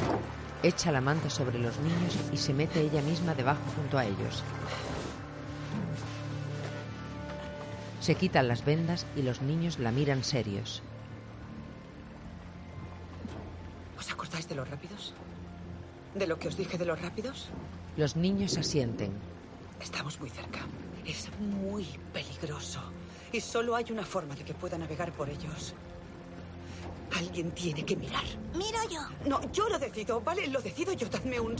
Echa 0.65 0.91
la 0.91 1.01
manta 1.01 1.31
sobre 1.31 1.61
los 1.61 1.79
niños 1.79 2.19
y 2.33 2.37
se 2.39 2.53
mete 2.53 2.81
ella 2.81 3.03
misma 3.03 3.35
debajo 3.35 3.63
junto 3.77 3.99
a 3.99 4.05
ellos. 4.05 4.43
Se 8.01 8.17
quitan 8.17 8.49
las 8.49 8.65
vendas 8.65 9.07
y 9.15 9.23
los 9.23 9.43
niños 9.43 9.79
la 9.79 9.93
miran 9.93 10.25
serios. 10.25 10.83
¿Os 14.43 14.47
acordáis 14.47 14.49
de 14.49 14.55
los 14.57 14.71
rápidos? 14.71 15.15
¿De 16.15 16.27
lo 16.27 16.39
que 16.39 16.49
os 16.49 16.57
dije 16.57 16.77
de 16.77 16.85
los 16.85 17.01
rápidos? 17.01 17.49
Los 17.97 18.17
niños 18.17 18.59
asienten. 18.59 19.13
Estamos 19.81 20.19
muy 20.19 20.31
cerca. 20.31 20.61
Es 21.07 21.31
muy 21.39 21.87
peligroso. 22.13 22.81
Y 23.33 23.41
solo 23.41 23.77
hay 23.77 23.87
una 23.91 24.05
forma 24.05 24.35
de 24.35 24.45
que 24.45 24.55
pueda 24.55 24.77
navegar 24.79 25.13
por 25.13 25.29
ellos. 25.29 25.75
Alguien 27.17 27.53
tiene 27.53 27.85
que 27.85 27.95
mirar. 27.97 28.25
Miro 28.55 28.81
yo. 28.91 29.01
No, 29.29 29.41
yo 29.53 29.69
lo 29.69 29.79
decido, 29.79 30.21
¿vale? 30.21 30.49
Lo 30.49 30.61
decido 30.61 30.93
yo. 30.93 31.09
Dadme 31.09 31.39
un, 31.39 31.55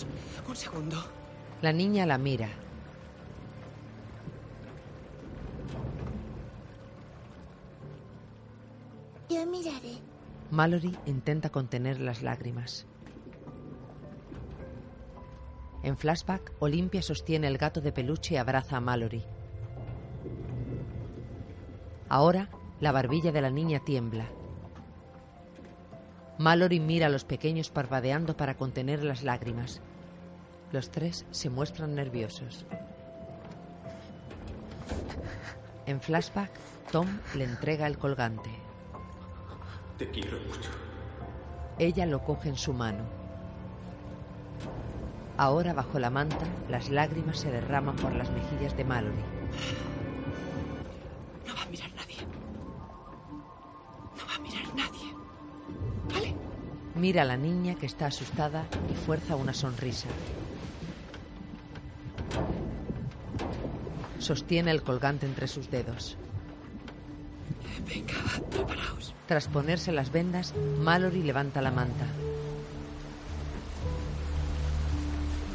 un 0.49 0.57
segundo. 0.57 0.97
La 1.61 1.73
niña 1.73 2.05
la 2.05 2.19
mira. 2.19 2.49
Mallory 10.53 10.95
intenta 11.07 11.49
contener 11.49 11.99
las 11.99 12.21
lágrimas. 12.21 12.85
En 15.83 15.97
flashback, 15.97 16.53
Olimpia 16.59 17.01
sostiene 17.01 17.47
el 17.47 17.57
gato 17.57 17.81
de 17.81 17.91
peluche 17.91 18.35
y 18.35 18.37
abraza 18.37 18.77
a 18.77 18.81
Mallory. 18.83 19.25
Ahora, 22.11 22.51
la 22.81 22.93
barbilla 22.93 23.33
de 23.33 23.41
la 23.41 23.49
niña 23.49 23.81
tiembla. 23.83 24.27
Mallory 26.37 26.81
mira 26.81 27.07
a 27.07 27.09
los 27.09 27.25
pequeños 27.25 27.71
parpadeando 27.71 28.37
para 28.37 28.59
contener 28.59 29.03
las 29.05 29.23
lágrimas. 29.23 29.81
Los 30.71 30.91
tres 30.91 31.25
se 31.31 31.49
muestran 31.49 31.95
nerviosos. 31.95 32.67
En 35.87 36.03
flashback, 36.03 36.51
Tom 36.91 37.09
le 37.37 37.45
entrega 37.45 37.87
el 37.87 37.97
colgante. 37.97 38.51
Te 40.03 40.11
quiero 40.11 40.37
mucho. 40.49 40.69
Ella 41.79 42.07
lo 42.07 42.25
coge 42.25 42.49
en 42.49 42.57
su 42.57 42.73
mano. 42.73 43.05
Ahora, 45.37 45.75
bajo 45.75 46.01
la 46.01 46.11
manta, 46.11 46.45
las 46.69 46.91
lágrimas 46.91 47.39
se 47.39 47.53
derraman 47.53 47.95
por 47.95 48.13
las 48.13 48.29
mejillas 48.33 48.77
de 48.77 48.83
Mallory. 48.83 49.15
No 51.47 51.55
va 51.55 51.63
a 51.63 51.67
mirar 51.67 51.91
nadie. 51.95 52.17
No 54.17 54.27
va 54.27 54.35
a 54.35 54.39
mirar 54.41 54.75
nadie. 54.75 55.15
¿Vale? 56.13 56.35
Mira 56.97 57.23
a 57.23 57.25
la 57.25 57.37
niña 57.37 57.77
que 57.77 57.87
está 57.87 58.07
asustada 58.07 58.65
y 58.91 58.97
fuerza 58.97 59.37
una 59.37 59.55
sonrisa. 59.55 60.09
Sostiene 64.19 64.73
el 64.73 64.83
colgante 64.83 65.27
entre 65.27 65.47
sus 65.47 65.71
dedos. 65.71 66.19
Tras 69.27 69.49
ponerse 69.49 69.93
las 69.93 70.11
vendas, 70.13 70.53
Mallory 70.81 71.23
levanta 71.23 71.63
la 71.63 71.71
manta. 71.71 72.07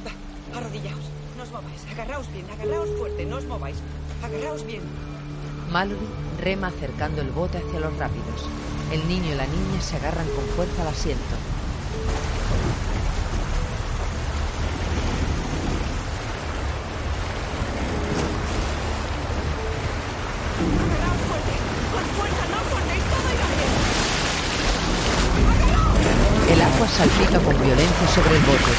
Va, 0.06 0.58
arrodillaos. 0.58 1.06
No 1.38 1.44
os 1.44 1.52
mováis. 1.52 1.86
Agarraos 1.92 2.32
bien, 2.34 2.50
agarraos 2.50 2.90
fuerte. 2.98 3.26
No 3.26 3.38
os 3.38 3.46
mováis. 3.46 3.78
Agarraos 4.24 4.66
bien. 4.66 4.82
Mallory 5.72 6.08
rema 6.42 6.68
acercando 6.68 7.22
el 7.22 7.30
bote 7.30 7.58
hacia 7.60 7.80
los 7.80 7.96
rápidos. 7.98 8.50
El 8.92 9.08
niño 9.08 9.34
y 9.34 9.36
la 9.36 9.46
niña 9.46 9.82
se 9.82 9.98
agarran 9.98 10.28
con 10.30 10.46
fuerza 10.56 10.82
al 10.82 10.88
asiento. 10.88 11.36
Agarraos 20.58 21.22
fuerte. 21.28 21.54
Con 21.94 22.06
fuerza, 22.18 22.44
no 22.50 22.58
os 22.58 22.68
cortéis. 22.74 23.04
Todo 23.12 23.28
irá 23.36 23.48
bien. 23.54 23.72
El 26.54 26.62
agua 26.62 26.88
salpica 26.88 27.40
con 27.40 27.56
violencia 27.62 28.07
sobre 28.18 28.36
el 28.36 28.42
bote. 28.42 28.72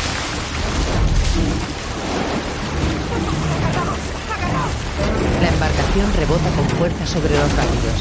La 5.40 5.48
embarcación 5.48 6.12
rebota 6.14 6.50
con 6.56 6.68
fuerza 6.70 7.06
sobre 7.06 7.38
los 7.38 7.52
rápidos. 7.54 7.98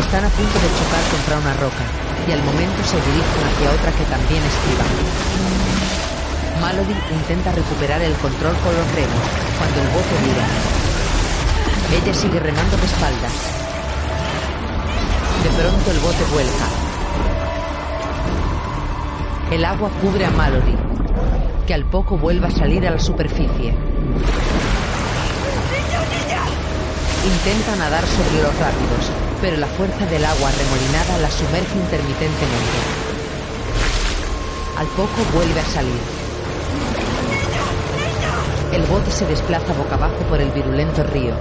Están 0.00 0.24
a 0.24 0.28
punto 0.30 0.58
de 0.58 0.68
chocar 0.74 1.04
contra 1.12 1.38
una 1.38 1.54
roca 1.54 1.84
y 2.26 2.32
al 2.32 2.42
momento 2.42 2.82
se 2.82 2.96
dirigen 2.96 3.54
hacia 3.54 3.70
otra 3.70 3.92
que 3.92 4.04
también 4.06 4.42
esquiva. 4.42 6.03
Mallory 6.64 6.96
intenta 7.12 7.52
recuperar 7.52 8.00
el 8.00 8.14
control 8.14 8.56
con 8.64 8.74
los 8.74 8.90
remos 8.94 9.20
cuando 9.58 9.82
el 9.82 9.88
bote 9.88 10.16
gira. 10.24 10.46
Ella 11.92 12.14
sigue 12.14 12.40
remando 12.40 12.76
de 12.78 12.86
espaldas. 12.86 13.32
De 15.42 15.50
pronto 15.60 15.90
el 15.90 15.98
bote 15.98 16.24
vuelca. 16.32 16.66
El 19.50 19.62
agua 19.62 19.90
cubre 20.00 20.24
a 20.24 20.30
Mallory, 20.30 20.74
que 21.66 21.74
al 21.74 21.84
poco 21.84 22.16
vuelve 22.16 22.46
a 22.46 22.50
salir 22.50 22.86
a 22.86 22.92
la 22.92 22.98
superficie. 22.98 23.74
Intenta 27.26 27.76
nadar 27.76 28.06
sobre 28.06 28.42
los 28.42 28.56
rápidos, 28.56 29.12
pero 29.42 29.58
la 29.58 29.66
fuerza 29.66 30.06
del 30.06 30.24
agua 30.24 30.50
remolinada 30.50 31.18
la 31.20 31.30
sumerge 31.30 31.76
intermitentemente. 31.76 32.78
Al 34.78 34.86
poco 34.86 35.20
vuelve 35.34 35.60
a 35.60 35.66
salir. 35.66 36.13
El 38.74 38.82
bote 38.86 39.08
se 39.12 39.24
desplaza 39.24 39.72
boca 39.72 39.94
abajo 39.94 40.18
por 40.28 40.40
el 40.40 40.50
virulento 40.50 41.04
río. 41.04 41.32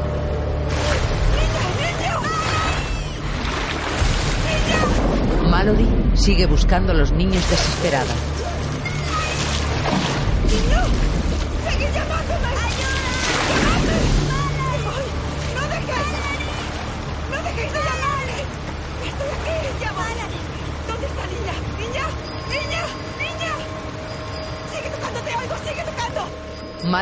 Mallory 5.49 5.87
sigue 6.13 6.45
buscando 6.45 6.91
a 6.91 6.95
los 6.95 7.11
niños 7.11 7.49
desesperada. 7.49 8.32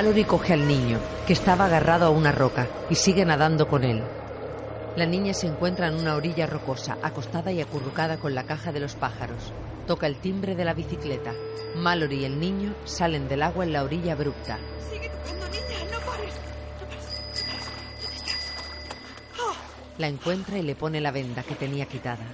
Mallory 0.02 0.23
coge 0.23 0.53
al 0.53 0.68
niño, 0.68 0.98
que 1.28 1.34
estaba 1.34 1.65
agarrado 1.65 2.07
a 2.07 2.10
una 2.10 2.32
roca, 2.32 2.68
y 2.90 2.95
sigue 2.95 3.23
nadando 3.23 3.68
con 3.68 3.84
él. 3.84 4.02
La 4.95 5.06
niña 5.06 5.32
se 5.36 5.45
encuentra 5.45 5.90
en 5.90 5.94
una 5.94 6.15
orilla 6.15 6.48
rocosa, 6.48 6.98
acostada 7.03 7.52
y 7.52 7.61
acurrucada 7.61 8.18
con 8.18 8.34
la 8.34 8.45
caja 8.45 8.72
de 8.72 8.80
los 8.80 8.95
pájaros. 8.95 9.53
Toca 9.86 10.07
el 10.07 10.15
timbre 10.15 10.56
de 10.56 10.65
la 10.65 10.73
bicicleta. 10.73 11.34
Mallory 11.76 12.22
y 12.22 12.26
el 12.26 12.40
niño 12.40 12.73
salen 12.84 13.28
del 13.28 13.44
agua 13.44 13.64
en 13.64 13.73
la 13.73 13.84
orilla 13.84 14.14
abrupta. 14.14 14.57
¡Sigue 14.91 15.07
tocando, 15.07 15.45
niña! 15.49 15.91
¡No 15.91 15.99
pares! 15.99 16.34
¡No 16.80 16.88
pares! 16.88 17.06
¡No 17.22 17.60
pares! 17.61 18.02
¿Dónde 18.02 18.18
estás? 18.18 18.53
¡Oh! 19.40 19.53
La 19.99 20.07
encuentra 20.07 20.57
y 20.57 20.64
le 20.64 20.73
pone 20.73 20.99
la 20.99 21.11
venda 21.11 21.44
que 21.44 21.53
tenía 21.53 21.86
quitada. 21.86 22.26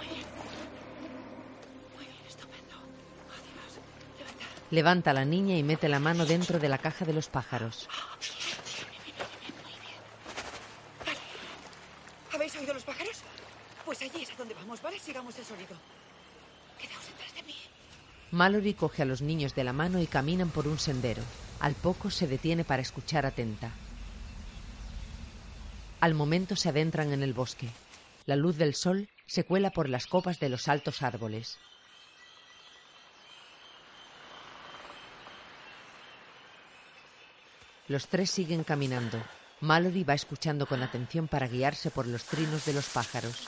Levanta 4.69 5.11
a 5.11 5.13
la 5.13 5.23
niña 5.23 5.57
y 5.57 5.63
mete 5.63 5.87
la 5.87 5.99
mano 5.99 6.25
dentro 6.25 6.59
de 6.59 6.67
la 6.67 6.77
caja 6.77 7.05
de 7.05 7.13
los 7.13 7.29
pájaros. 7.29 7.87
¿Habéis 12.33 12.55
oído 12.57 12.73
los 12.73 12.83
pájaros? 12.83 13.23
Pues 13.85 14.01
allí 14.01 14.23
es 14.23 14.31
a 14.31 14.35
donde 14.35 14.53
vamos, 14.53 14.81
¿vale? 14.81 14.99
Sigamos 14.99 15.37
el 15.39 15.45
sonido. 15.45 15.75
Quedaos 16.79 17.07
detrás 17.07 17.33
de 17.33 17.43
mí. 17.43 17.55
Mallory 18.31 18.73
coge 18.73 19.03
a 19.03 19.05
los 19.05 19.21
niños 19.21 19.55
de 19.55 19.63
la 19.63 19.71
mano 19.71 20.01
y 20.01 20.07
caminan 20.07 20.49
por 20.49 20.67
un 20.67 20.77
sendero. 20.77 21.23
Al 21.61 21.73
poco 21.73 22.11
se 22.11 22.27
detiene 22.27 22.65
para 22.65 22.81
escuchar 22.81 23.25
atenta. 23.25 23.71
Al 26.01 26.13
momento 26.13 26.57
se 26.57 26.69
adentran 26.69 27.13
en 27.13 27.23
el 27.23 27.33
bosque. 27.33 27.69
La 28.25 28.35
luz 28.35 28.57
del 28.57 28.75
sol 28.75 29.07
se 29.25 29.45
cuela 29.45 29.71
por 29.71 29.87
las 29.87 30.05
copas 30.05 30.39
de 30.41 30.49
los 30.49 30.67
altos 30.67 31.01
árboles. 31.01 31.57
Los 37.87 38.07
tres 38.07 38.29
siguen 38.29 38.63
caminando. 38.63 39.21
Mallory 39.61 40.03
va 40.03 40.13
escuchando 40.13 40.67
con 40.67 40.83
atención 40.83 41.27
para 41.27 41.47
guiarse 41.47 41.89
por 41.89 42.05
los 42.05 42.23
trinos 42.25 42.65
de 42.65 42.73
los 42.73 42.85
pájaros. 42.87 43.47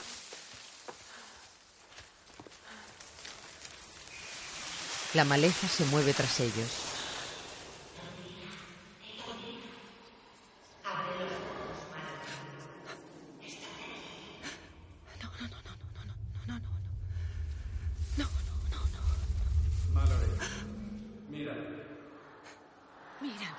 La 5.12 5.24
maleza 5.24 5.68
se 5.68 5.84
mueve 5.86 6.14
tras 6.14 6.40
ellos. 6.40 6.86
Mira. 21.28 21.54
Mira. 23.20 23.56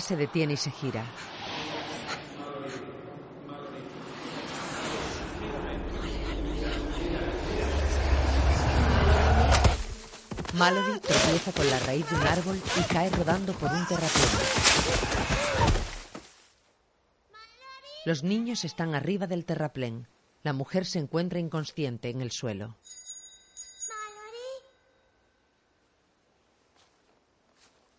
Se 0.00 0.16
detiene 0.16 0.54
y 0.54 0.56
se 0.56 0.70
gira. 0.70 1.04
Mallory 10.54 11.00
tropieza 11.00 11.52
con 11.52 11.70
la 11.70 11.78
raíz 11.80 12.08
de 12.10 12.16
un 12.16 12.26
árbol 12.26 12.60
y 12.78 12.92
cae 12.92 13.10
rodando 13.10 13.52
por 13.54 13.70
un 13.70 13.86
terraplén. 13.86 14.28
Los 18.04 18.22
niños 18.22 18.64
están 18.64 18.94
arriba 18.94 19.26
del 19.26 19.44
terraplén. 19.44 20.06
La 20.42 20.52
mujer 20.52 20.84
se 20.84 20.98
encuentra 20.98 21.38
inconsciente 21.38 22.10
en 22.10 22.20
el 22.20 22.30
suelo. 22.30 22.76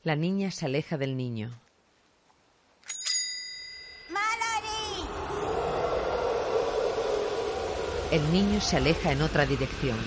La 0.04 0.16
niña 0.16 0.52
se 0.52 0.68
aleja 0.68 1.00
del 1.00 1.18
niño. 1.18 1.50
¡Mallory! 4.10 5.10
El 8.16 8.32
niño 8.32 8.62
se 8.62 8.78
aleja 8.78 9.12
en 9.12 9.22
otra 9.22 9.46
dirección. 9.46 9.98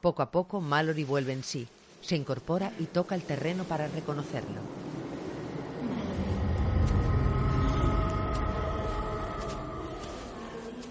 Poco 0.00 0.22
a 0.22 0.32
poco, 0.32 0.60
Mallory 0.60 1.04
vuelve 1.04 1.32
en 1.32 1.44
sí. 1.44 1.68
Se 2.00 2.16
incorpora 2.16 2.72
y 2.80 2.86
toca 2.86 3.14
el 3.14 3.22
terreno 3.22 3.62
para 3.62 3.86
reconocerlo. 3.86 4.60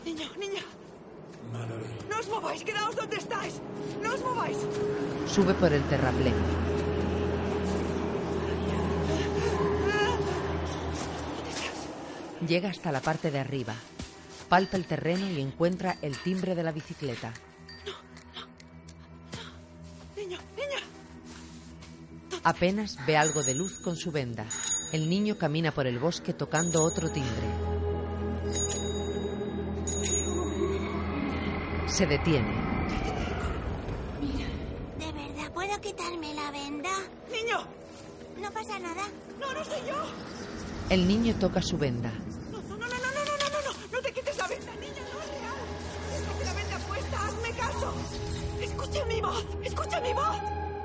Niño, 0.06 0.30
niña. 0.40 0.62
No 2.10 2.18
os 2.18 2.30
mováis, 2.30 2.64
quedaos 2.64 2.96
donde 2.96 3.18
estáis. 3.18 3.60
No 4.02 4.14
os 4.14 4.22
mováis. 4.22 4.58
Sube 5.28 5.54
por 5.54 5.74
el 5.74 5.84
terraplén. 5.90 6.36
Llega 12.48 12.70
hasta 12.70 12.90
la 12.94 13.02
parte 13.02 13.32
de 13.32 13.40
arriba. 13.40 13.76
Palpa 14.50 14.78
el 14.78 14.86
terreno 14.86 15.30
y 15.30 15.40
encuentra 15.42 15.98
el 16.02 16.18
timbre 16.18 16.56
de 16.56 16.64
la 16.64 16.72
bicicleta. 16.72 17.32
Niño, 20.18 20.40
niña. 20.58 22.42
Apenas 22.44 22.98
ve 23.06 23.16
algo 23.16 23.44
de 23.44 23.54
luz 23.54 23.80
con 23.80 23.96
su 23.96 24.12
venda. 24.12 24.48
El 24.92 25.08
niño 25.08 25.38
camina 25.38 25.72
por 25.72 25.86
el 25.86 26.00
bosque 26.00 26.34
tocando 26.34 26.84
otro 26.84 27.10
timbre. 27.12 27.48
Se 31.86 32.08
detiene. 32.08 32.52
¿De 34.98 35.12
verdad 35.12 35.54
puedo 35.54 35.80
quitarme 35.80 36.34
la 36.34 36.50
venda? 36.50 36.90
¡Niño! 37.32 37.68
No 38.42 38.52
pasa 38.52 38.80
nada. 38.80 39.04
No, 39.40 39.54
no 39.54 39.64
soy 39.64 39.88
yo. 39.88 39.96
El 40.90 41.08
niño 41.08 41.36
toca 41.36 41.62
su 41.62 41.78
venda. 41.78 42.12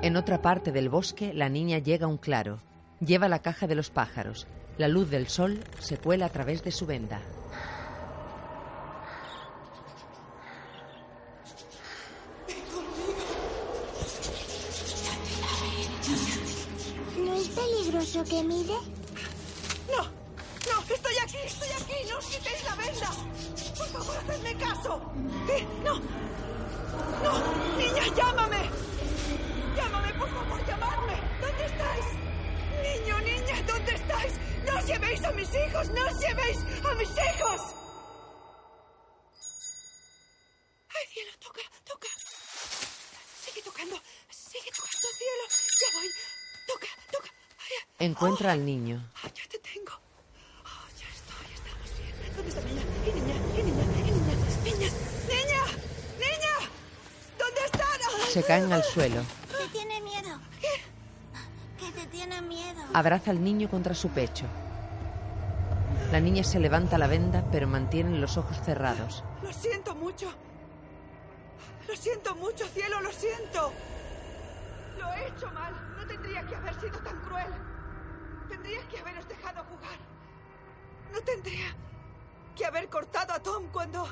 En 0.05 0.17
otra 0.17 0.39
parte 0.39 0.71
del 0.71 0.87
bosque, 0.87 1.33
la 1.33 1.49
niña 1.49 1.79
llega 1.79 2.05
a 2.05 2.07
un 2.07 2.19
claro. 2.19 2.59
Lleva 2.99 3.27
la 3.27 3.39
caja 3.39 3.65
de 3.65 3.73
los 3.73 3.89
pájaros. 3.89 4.45
La 4.77 4.87
luz 4.87 5.09
del 5.09 5.25
sol 5.25 5.61
se 5.79 5.97
cuela 5.97 6.27
a 6.27 6.29
través 6.29 6.63
de 6.63 6.69
su 6.69 6.85
venda. 6.85 7.21
Encuentra 48.45 48.61
al 48.61 48.65
niño. 48.65 49.01
ay, 49.23 49.31
ya 49.33 49.49
te 49.49 49.57
tengo. 49.57 49.91
Oh, 50.63 50.87
ya 50.99 51.07
estoy, 51.09 51.47
estamos 51.55 51.89
bien. 51.97 52.35
¿Dónde 52.35 52.49
está 52.49 52.61
niña? 52.61 52.83
¿Y 53.03 53.11
niña? 53.11 53.35
¿Y 53.57 53.63
niña? 53.63 53.83
¿Y 53.97 54.03
niña? 54.03 54.35
¡Niña! 54.63 54.89
¡Niña! 55.33 55.61
¡Niña! 56.19 56.53
¿Dónde 57.39 57.61
están? 57.65 58.29
Se 58.29 58.43
caen 58.43 58.71
al 58.71 58.83
suelo. 58.83 59.23
Te 59.49 59.67
tiene 59.69 59.99
miedo. 60.01 60.39
¿Qué? 60.61 61.83
Que 61.83 61.91
te 61.91 62.05
tiene 62.05 62.39
miedo. 62.43 62.83
Abraza 62.93 63.31
al 63.31 63.43
niño 63.43 63.67
contra 63.67 63.95
su 63.95 64.09
pecho. 64.09 64.45
La 66.11 66.19
niña 66.19 66.43
se 66.43 66.59
levanta 66.59 66.99
la 66.99 67.07
venda, 67.07 67.43
pero 67.51 67.67
mantiene 67.67 68.19
los 68.19 68.37
ojos 68.37 68.61
cerrados. 68.63 69.23
Lo 69.41 69.51
siento 69.53 69.95
mucho. 69.95 70.31
Lo 71.87 71.95
siento 71.95 72.35
mucho, 72.35 72.67
cielo, 72.67 73.01
lo 73.01 73.11
siento. 73.11 73.73
Lo 74.99 75.13
he 75.13 75.29
hecho 75.29 75.51
mal. 75.51 75.73
No 75.97 76.05
tendría 76.05 76.45
que 76.45 76.55
haber 76.55 76.75
sido 76.79 76.99
tan 76.99 77.19
cruel. 77.21 77.74
Tendría 78.49 78.87
que 78.87 78.99
haberos 78.99 79.27
dejado 79.27 79.63
jugar. 79.63 79.99
No 81.11 81.21
tendría 81.21 81.75
que 82.55 82.65
haber 82.65 82.89
cortado 82.89 83.33
a 83.33 83.39
Tom 83.39 83.67
cuando 83.71 84.07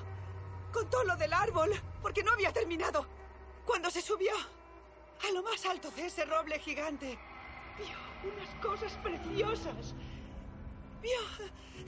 contó 0.72 1.03
lo 1.03 1.15
del 1.15 1.34
árbol, 1.34 1.72
porque 2.01 2.23
no 2.23 2.31
había 2.31 2.51
terminado. 2.51 3.05
Cuando 3.65 3.89
se 3.89 4.01
subió 4.01 4.34
a 4.35 5.31
lo 5.31 5.43
más 5.43 5.65
alto 5.65 5.89
de 5.91 6.07
ese 6.07 6.26
roble 6.26 6.60
gigante, 6.60 7.18
vio 7.77 8.31
unas 8.34 8.49
cosas 8.61 8.91
preciosas. 9.03 9.93
Vio 11.01 11.19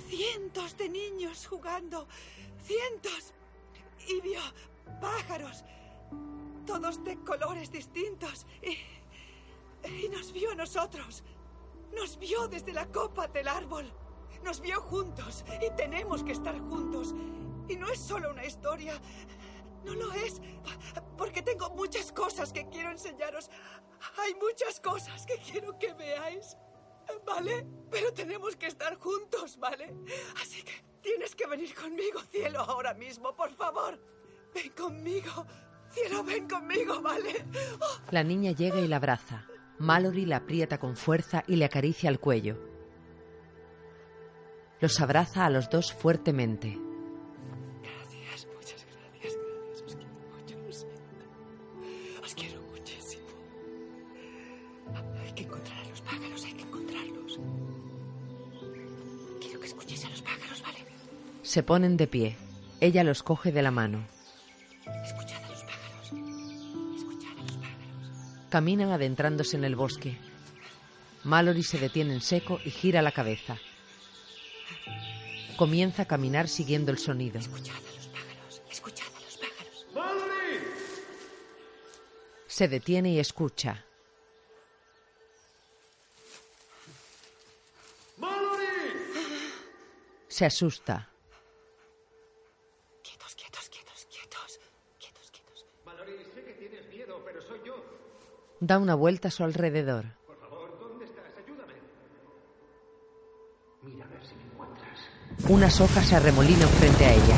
cientos 0.07 0.77
de 0.77 0.89
niños 0.89 1.47
jugando, 1.47 2.07
cientos. 2.63 3.33
Y 4.07 4.21
vio 4.21 4.39
pájaros, 5.01 5.63
todos 6.65 7.03
de 7.03 7.17
colores 7.23 7.71
distintos. 7.71 8.45
Y, 8.61 8.77
y 9.89 10.09
nos 10.09 10.31
vio 10.31 10.51
a 10.51 10.55
nosotros. 10.55 11.23
Nos 11.95 12.17
vio 12.17 12.47
desde 12.47 12.73
la 12.73 12.85
copa 12.87 13.27
del 13.27 13.47
árbol. 13.47 13.91
Nos 14.43 14.59
vio 14.59 14.81
juntos 14.81 15.43
y 15.61 15.75
tenemos 15.75 16.23
que 16.23 16.33
estar 16.33 16.59
juntos. 16.59 17.13
Y 17.67 17.77
no 17.77 17.87
es 17.89 17.99
solo 17.99 18.31
una 18.31 18.45
historia. 18.45 18.99
No 19.83 19.93
lo 19.95 20.11
es. 20.13 20.41
Porque 21.17 21.41
tengo 21.41 21.69
muchas 21.71 22.11
cosas 22.11 22.51
que 22.51 22.67
quiero 22.69 22.91
enseñaros. 22.91 23.49
Hay 24.17 24.35
muchas 24.35 24.79
cosas 24.79 25.25
que 25.25 25.37
quiero 25.37 25.77
que 25.79 25.93
veáis. 25.93 26.57
¿Vale? 27.25 27.65
Pero 27.91 28.11
tenemos 28.13 28.55
que 28.55 28.67
estar 28.67 28.95
juntos, 28.97 29.57
¿vale? 29.57 29.95
Así 30.41 30.63
que 30.63 30.83
tienes 31.01 31.35
que 31.35 31.45
venir 31.45 31.73
conmigo, 31.75 32.19
cielo, 32.31 32.59
ahora 32.61 32.93
mismo, 32.95 33.35
por 33.35 33.53
favor. 33.53 33.99
Ven 34.53 34.71
conmigo. 34.71 35.45
Cielo, 35.91 36.23
ven 36.23 36.47
conmigo, 36.47 37.01
¿vale? 37.01 37.45
La 38.11 38.23
niña 38.23 38.51
llega 38.51 38.79
y 38.79 38.87
la 38.87 38.97
abraza. 38.97 39.47
Mallory 39.77 40.25
la 40.25 40.37
aprieta 40.37 40.77
con 40.77 40.95
fuerza 40.95 41.43
y 41.47 41.57
le 41.57 41.65
acaricia 41.65 42.09
el 42.09 42.19
cuello. 42.19 42.57
Los 44.79 44.99
abraza 45.01 45.45
a 45.45 45.49
los 45.49 45.69
dos 45.69 45.93
fuertemente. 45.93 46.77
Gracias, 47.81 48.47
muchas 48.55 48.85
gracias, 48.85 49.33
gracias. 49.35 49.85
Os 49.85 49.95
quiero 49.95 50.11
mucho, 50.31 50.55
lo 50.59 50.71
siento. 50.71 51.25
Os 52.23 52.35
quiero 52.35 52.61
muchísimo. 52.71 53.23
Hay 55.21 55.33
que 55.33 55.43
encontrar 55.43 55.77
a 55.77 55.89
los 55.89 56.01
pájaros, 56.01 56.45
hay 56.45 56.53
que 56.53 56.63
encontrarlos. 56.63 57.39
Quiero 59.41 59.59
que 59.59 59.67
escuchéis 59.67 60.05
a 60.05 60.09
los 60.09 60.21
pájaros, 60.21 60.61
¿vale? 60.61 60.77
Se 61.41 61.63
ponen 61.63 61.97
de 61.97 62.07
pie. 62.07 62.37
Ella 62.79 63.03
los 63.03 63.23
coge 63.23 63.51
de 63.51 63.61
la 63.61 63.71
mano. 63.71 64.05
Caminan 68.55 68.91
adentrándose 68.91 69.57
en 69.57 69.65
el 69.65 69.75
bosque. 69.75 70.17
Mallory 71.25 71.61
se 71.61 71.77
detiene 71.77 72.13
en 72.13 72.21
seco 72.21 72.57
y 72.63 72.71
gira 72.71 73.01
la 73.01 73.11
cabeza. 73.11 73.57
Comienza 75.57 76.03
a 76.03 76.05
caminar 76.05 76.47
siguiendo 76.47 76.89
el 76.89 76.97
sonido. 76.97 77.37
Escuchad 77.37 77.75
a 77.75 77.81
los 77.81 78.07
pájaros. 78.07 78.61
Escuchad 78.71 79.07
a 79.13 79.19
los 79.19 79.37
pájaros. 79.37 79.87
¡Mallory! 79.93 80.59
Se 82.47 82.69
detiene 82.69 83.11
y 83.11 83.19
escucha. 83.19 83.83
¡Mallory! 88.15 88.63
Se 90.29 90.45
asusta. 90.45 91.09
Quietos, 93.03 93.35
quietos, 93.35 93.67
quietos, 93.67 94.07
quietos. 94.09 94.59
Quietos, 94.97 95.31
quietos. 95.31 95.65
Mallory, 95.83 96.25
sé 96.33 96.45
que 96.45 96.53
tienes 96.53 96.87
miedo, 96.87 97.21
pero 97.25 97.41
soy 97.41 97.59
yo. 97.65 98.05
Da 98.59 98.77
una 98.77 98.95
vuelta 98.95 99.27
a 99.27 99.31
su 99.31 99.43
alrededor. 99.43 100.05
Por 100.25 100.37
favor, 100.39 100.79
¿dónde 100.79 101.05
estás? 101.05 101.25
Ayúdame. 101.37 101.73
Mira 103.83 104.05
a 104.05 104.07
ver 104.07 104.25
si 104.25 104.35
me 104.35 104.43
encuentras. 104.43 104.99
Unas 105.49 105.81
hojas 105.81 106.05
se 106.07 106.15
arremolinan 106.15 106.69
frente 106.69 107.05
a 107.05 107.13
ella. 107.13 107.37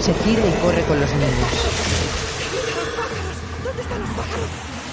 Se 0.00 0.12
gira 0.14 0.46
y 0.46 0.52
corre 0.62 0.82
con 0.82 1.00
los 1.00 1.10
niños. 1.10 1.50
¿Dónde 3.64 3.82
están 3.82 4.00
los 4.00 4.10
pájaros? 4.10 4.50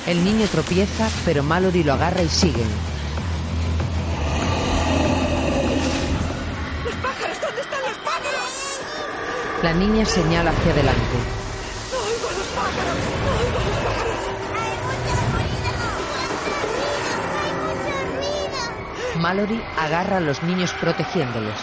El 0.08 0.24
niño 0.24 0.48
tropieza, 0.48 1.10
pero 1.26 1.44
Mallory 1.44 1.84
lo 1.84 1.94
agarra 1.94 2.22
y 2.24 2.30
siguen. 2.30 2.70
¡Los 6.86 6.96
pájaros! 6.96 7.42
¿Dónde 7.42 7.62
están 7.62 7.82
los 7.82 7.98
pájaros? 7.98 8.80
La 9.64 9.74
niña 9.74 10.06
señala 10.06 10.52
hacia 10.52 10.72
adelante. 10.72 11.18
¡No 11.92 11.98
oigo 12.00 12.30
a 12.30 12.32
los 12.32 12.48
pájaros! 12.48 12.98
¡No 13.22 13.32
oigo 13.38 13.60
a 13.60 13.64
los 13.64 13.78
pájaros! 13.84 14.18
Mallory 19.22 19.62
agarra 19.78 20.18
a 20.18 20.20
los 20.20 20.42
niños 20.42 20.74
protegiéndolos. 20.82 21.60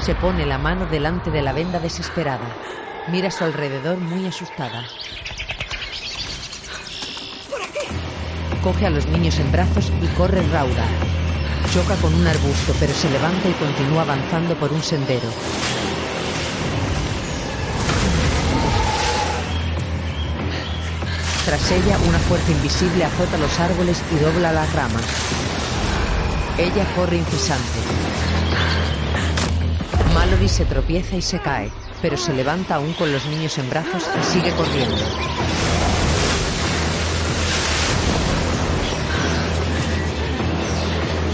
Se 0.00 0.14
pone 0.14 0.46
la 0.46 0.58
mano 0.58 0.86
delante 0.86 1.32
de 1.32 1.42
la 1.42 1.52
venda 1.52 1.80
desesperada. 1.80 2.46
Mira 3.08 3.26
a 3.26 3.32
su 3.32 3.42
alrededor 3.42 3.98
muy 3.98 4.26
asustada. 4.26 4.84
¡Por 7.50 7.60
aquí! 7.60 8.60
Coge 8.62 8.86
a 8.86 8.90
los 8.90 9.06
niños 9.06 9.40
en 9.40 9.50
brazos 9.50 9.90
y 10.00 10.06
corre 10.16 10.40
rauda. 10.52 10.86
Choca 11.72 11.96
con 11.96 12.14
un 12.14 12.26
arbusto, 12.26 12.72
pero 12.78 12.94
se 12.94 13.10
levanta 13.10 13.48
y 13.48 13.54
continúa 13.54 14.02
avanzando 14.02 14.54
por 14.54 14.72
un 14.72 14.82
sendero. 14.82 15.28
Tras 21.48 21.70
ella, 21.70 21.96
una 22.06 22.18
fuerza 22.18 22.52
invisible 22.52 23.06
azota 23.06 23.38
los 23.38 23.58
árboles 23.58 24.02
y 24.12 24.22
dobla 24.22 24.52
las 24.52 24.70
ramas. 24.74 25.02
Ella 26.58 26.86
corre 26.94 27.16
incesante. 27.16 27.78
Mallory 30.12 30.46
se 30.46 30.66
tropieza 30.66 31.16
y 31.16 31.22
se 31.22 31.38
cae, 31.38 31.70
pero 32.02 32.18
se 32.18 32.34
levanta 32.34 32.74
aún 32.74 32.92
con 32.92 33.10
los 33.10 33.24
niños 33.24 33.56
en 33.56 33.70
brazos 33.70 34.10
y 34.20 34.24
sigue 34.30 34.50
corriendo. 34.56 35.02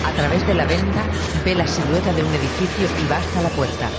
A 0.07 0.13
través 0.17 0.47
de 0.47 0.55
la 0.55 0.65
venda 0.65 1.03
ve 1.45 1.57
la 1.57 1.67
silueta 1.67 2.13
de 2.13 2.23
un 2.23 2.33
edificio 2.33 2.87
y 3.05 3.09
va 3.09 3.17
hasta 3.17 3.43
la 3.43 3.49
puerta. 3.49 3.91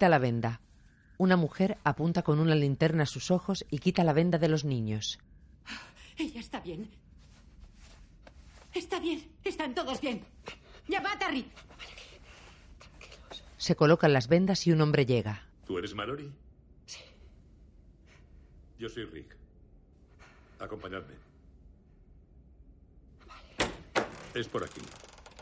Quita 0.00 0.08
la 0.08 0.18
venda. 0.18 0.62
Una 1.18 1.36
mujer 1.36 1.76
apunta 1.84 2.22
con 2.22 2.38
una 2.38 2.54
linterna 2.54 3.02
a 3.02 3.06
sus 3.06 3.30
ojos 3.30 3.66
y 3.68 3.80
quita 3.80 4.02
la 4.02 4.14
venda 4.14 4.38
de 4.38 4.48
los 4.48 4.64
niños. 4.64 5.18
Ella 6.16 6.40
está 6.40 6.58
bien. 6.60 6.88
Está 8.72 8.98
bien. 8.98 9.30
Están 9.44 9.74
todos 9.74 10.00
bien. 10.00 10.24
Llamad 10.88 11.22
a 11.22 11.28
Rick. 11.28 11.48
Se 13.58 13.76
colocan 13.76 14.14
las 14.14 14.26
vendas 14.26 14.66
y 14.66 14.72
un 14.72 14.80
hombre 14.80 15.04
llega. 15.04 15.46
¿Tú 15.66 15.76
eres 15.76 15.94
Mallory? 15.94 16.32
Sí. 16.86 17.00
Yo 18.78 18.88
soy 18.88 19.04
Rick. 19.04 19.36
Acompañadme. 20.60 21.12
Es 24.32 24.48
por 24.48 24.64
aquí. 24.64 24.80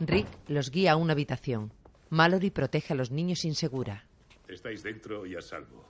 Rick 0.01 0.27
los 0.49 0.73
guía 0.73 0.93
a 0.93 0.97
una 0.97 1.13
habitación. 1.13 1.73
Mallory 2.11 2.51
protege 2.51 2.95
a 2.95 2.97
los 2.97 3.13
niños 3.13 3.45
insegura. 3.45 4.08
Estáis 4.49 4.83
dentro 4.83 5.27
y 5.27 5.37
a 5.37 5.43
salvo. 5.43 5.85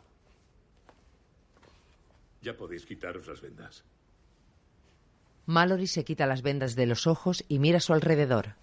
Ya 2.43 2.56
podéis 2.56 2.85
quitaros 2.85 3.26
las 3.26 3.40
vendas. 3.40 3.85
Mallory 5.47 5.86
se 5.86 6.05
quita 6.05 6.26
las 6.26 6.43
vendas 6.43 6.74
de 6.76 6.86
los 6.86 7.06
ojos 7.06 7.44
y 7.48 7.59
mira 7.59 7.78
a 7.78 7.80
su 7.80 7.93
alrededor. 7.93 8.55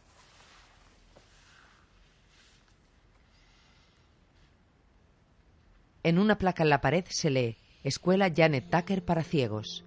En 6.04 6.20
una 6.20 6.38
placa 6.38 6.62
en 6.62 6.70
la 6.70 6.82
pared 6.82 7.06
se 7.10 7.32
lee 7.32 7.58
Escuela 7.84 8.32
Janet 8.36 8.70
Tucker 8.70 9.04
para 9.04 9.24
ciegos. 9.24 9.84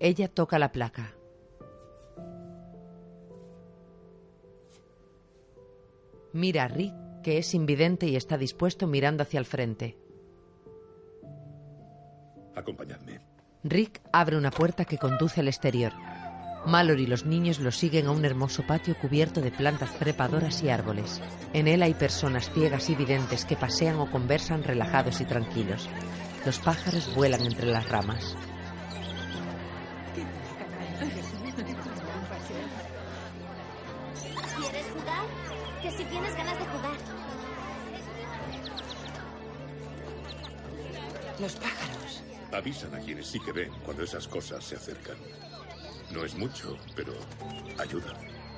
Ella 0.00 0.28
toca 0.28 0.58
la 0.58 0.72
placa. 0.72 1.14
Mira 6.34 6.64
a 6.64 6.68
Rick, 6.68 6.92
que 7.26 7.38
es 7.38 7.54
invidente 7.54 8.06
y 8.06 8.14
está 8.14 8.38
dispuesto 8.38 8.86
mirando 8.86 9.24
hacia 9.24 9.40
el 9.40 9.46
frente. 9.46 9.98
Acompañadme. 12.54 13.18
Rick 13.64 14.00
abre 14.12 14.36
una 14.36 14.52
puerta 14.52 14.84
que 14.84 14.96
conduce 14.96 15.40
al 15.40 15.48
exterior. 15.48 15.92
Mallory 16.66 17.02
y 17.02 17.06
los 17.08 17.26
niños 17.26 17.58
lo 17.58 17.72
siguen 17.72 18.06
a 18.06 18.12
un 18.12 18.24
hermoso 18.24 18.64
patio 18.64 18.94
cubierto 18.96 19.40
de 19.40 19.50
plantas 19.50 19.98
trepadoras 19.98 20.62
y 20.62 20.68
árboles. 20.68 21.20
En 21.52 21.66
él 21.66 21.82
hay 21.82 21.94
personas 21.94 22.48
ciegas 22.52 22.90
y 22.90 22.94
videntes 22.94 23.44
que 23.44 23.56
pasean 23.56 23.96
o 23.96 24.08
conversan 24.08 24.62
relajados 24.62 25.20
y 25.20 25.24
tranquilos. 25.24 25.88
Los 26.44 26.60
pájaros 26.60 27.12
vuelan 27.16 27.44
entre 27.44 27.66
las 27.66 27.88
ramas. 27.88 28.36
Los 41.38 41.52
pájaros. 41.56 42.22
Avisan 42.52 42.94
a 42.94 43.00
quienes 43.00 43.26
sí 43.26 43.38
que 43.40 43.52
ven 43.52 43.70
cuando 43.84 44.04
esas 44.04 44.26
cosas 44.26 44.64
se 44.64 44.76
acercan. 44.76 45.16
No 46.10 46.24
es 46.24 46.34
mucho, 46.34 46.76
pero 46.94 47.12
ayuda. 47.78 48.14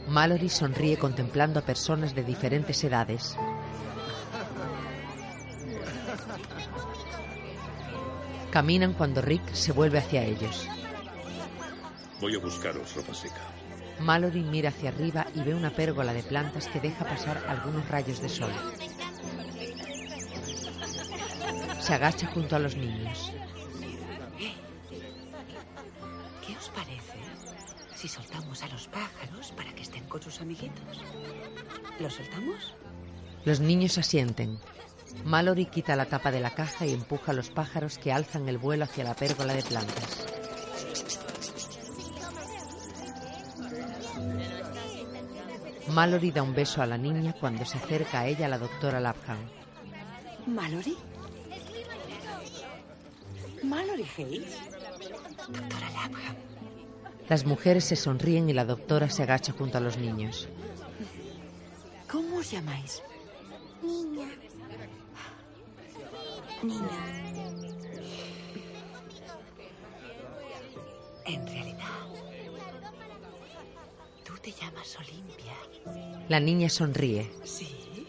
Mallory 0.08 0.48
sonríe 0.48 0.96
contemplando 0.96 1.60
a 1.60 1.62
personas 1.62 2.14
de 2.14 2.22
diferentes 2.22 2.82
edades. 2.84 3.36
Caminan 8.50 8.94
cuando 8.94 9.20
Rick 9.20 9.52
se 9.52 9.72
vuelve 9.72 9.98
hacia 9.98 10.24
ellos. 10.24 10.66
Voy 12.20 12.34
a 12.34 12.38
buscaros 12.38 12.94
ropa 12.94 13.14
seca. 13.14 13.40
Mallory 14.00 14.42
mira 14.42 14.70
hacia 14.70 14.90
arriba 14.90 15.26
y 15.34 15.42
ve 15.42 15.54
una 15.54 15.70
pérgola 15.70 16.12
de 16.12 16.22
plantas 16.22 16.68
que 16.68 16.80
deja 16.80 17.04
pasar 17.04 17.44
algunos 17.48 17.88
rayos 17.88 18.22
de 18.22 18.28
sol 18.28 18.50
se 21.88 21.94
agacha 21.94 22.26
junto 22.26 22.54
a 22.54 22.58
los 22.58 22.76
niños. 22.76 23.32
¿Qué 26.46 26.54
os 26.54 26.68
parece 26.68 27.18
si 27.96 28.08
soltamos 28.08 28.62
a 28.62 28.68
los 28.68 28.88
pájaros 28.88 29.52
para 29.52 29.72
que 29.72 29.84
estén 29.84 30.04
con 30.04 30.20
sus 30.20 30.38
amiguitos? 30.42 31.02
¿Los 31.98 32.12
soltamos? 32.12 32.74
Los 33.46 33.60
niños 33.60 33.96
asienten. 33.96 34.58
Mallory 35.24 35.64
quita 35.64 35.96
la 35.96 36.04
tapa 36.04 36.30
de 36.30 36.40
la 36.40 36.50
caja 36.50 36.84
y 36.84 36.92
empuja 36.92 37.32
a 37.32 37.34
los 37.34 37.48
pájaros 37.48 37.96
que 37.96 38.12
alzan 38.12 38.46
el 38.50 38.58
vuelo 38.58 38.84
hacia 38.84 39.04
la 39.04 39.14
pérgola 39.14 39.54
de 39.54 39.62
plantas. 39.62 40.26
Mallory 45.88 46.32
da 46.32 46.42
un 46.42 46.54
beso 46.54 46.82
a 46.82 46.86
la 46.86 46.98
niña 46.98 47.32
cuando 47.32 47.64
se 47.64 47.78
acerca 47.78 48.20
a 48.20 48.26
ella 48.26 48.46
la 48.46 48.58
doctora 48.58 49.00
Lapham. 49.00 49.38
¿Mallory? 50.46 51.07
¿Mallory 53.62 54.06
Hayes? 54.16 54.58
Doctora 55.48 55.90
Lapham. 55.90 56.36
Las 57.28 57.44
mujeres 57.44 57.84
se 57.84 57.96
sonríen 57.96 58.48
y 58.48 58.52
la 58.54 58.64
doctora 58.64 59.10
se 59.10 59.22
agacha 59.22 59.52
junto 59.52 59.78
a 59.78 59.80
los 59.80 59.98
niños. 59.98 60.48
¿Cómo 62.10 62.38
os 62.38 62.50
llamáis? 62.50 63.02
Niña. 63.82 64.28
Niña. 66.62 66.88
En 71.26 71.46
realidad, 71.46 72.06
tú 74.24 74.32
te 74.40 74.50
llamas 74.50 74.96
Olimpia. 74.98 75.52
La 76.28 76.40
niña 76.40 76.70
sonríe. 76.70 77.30
Sí. 77.44 78.06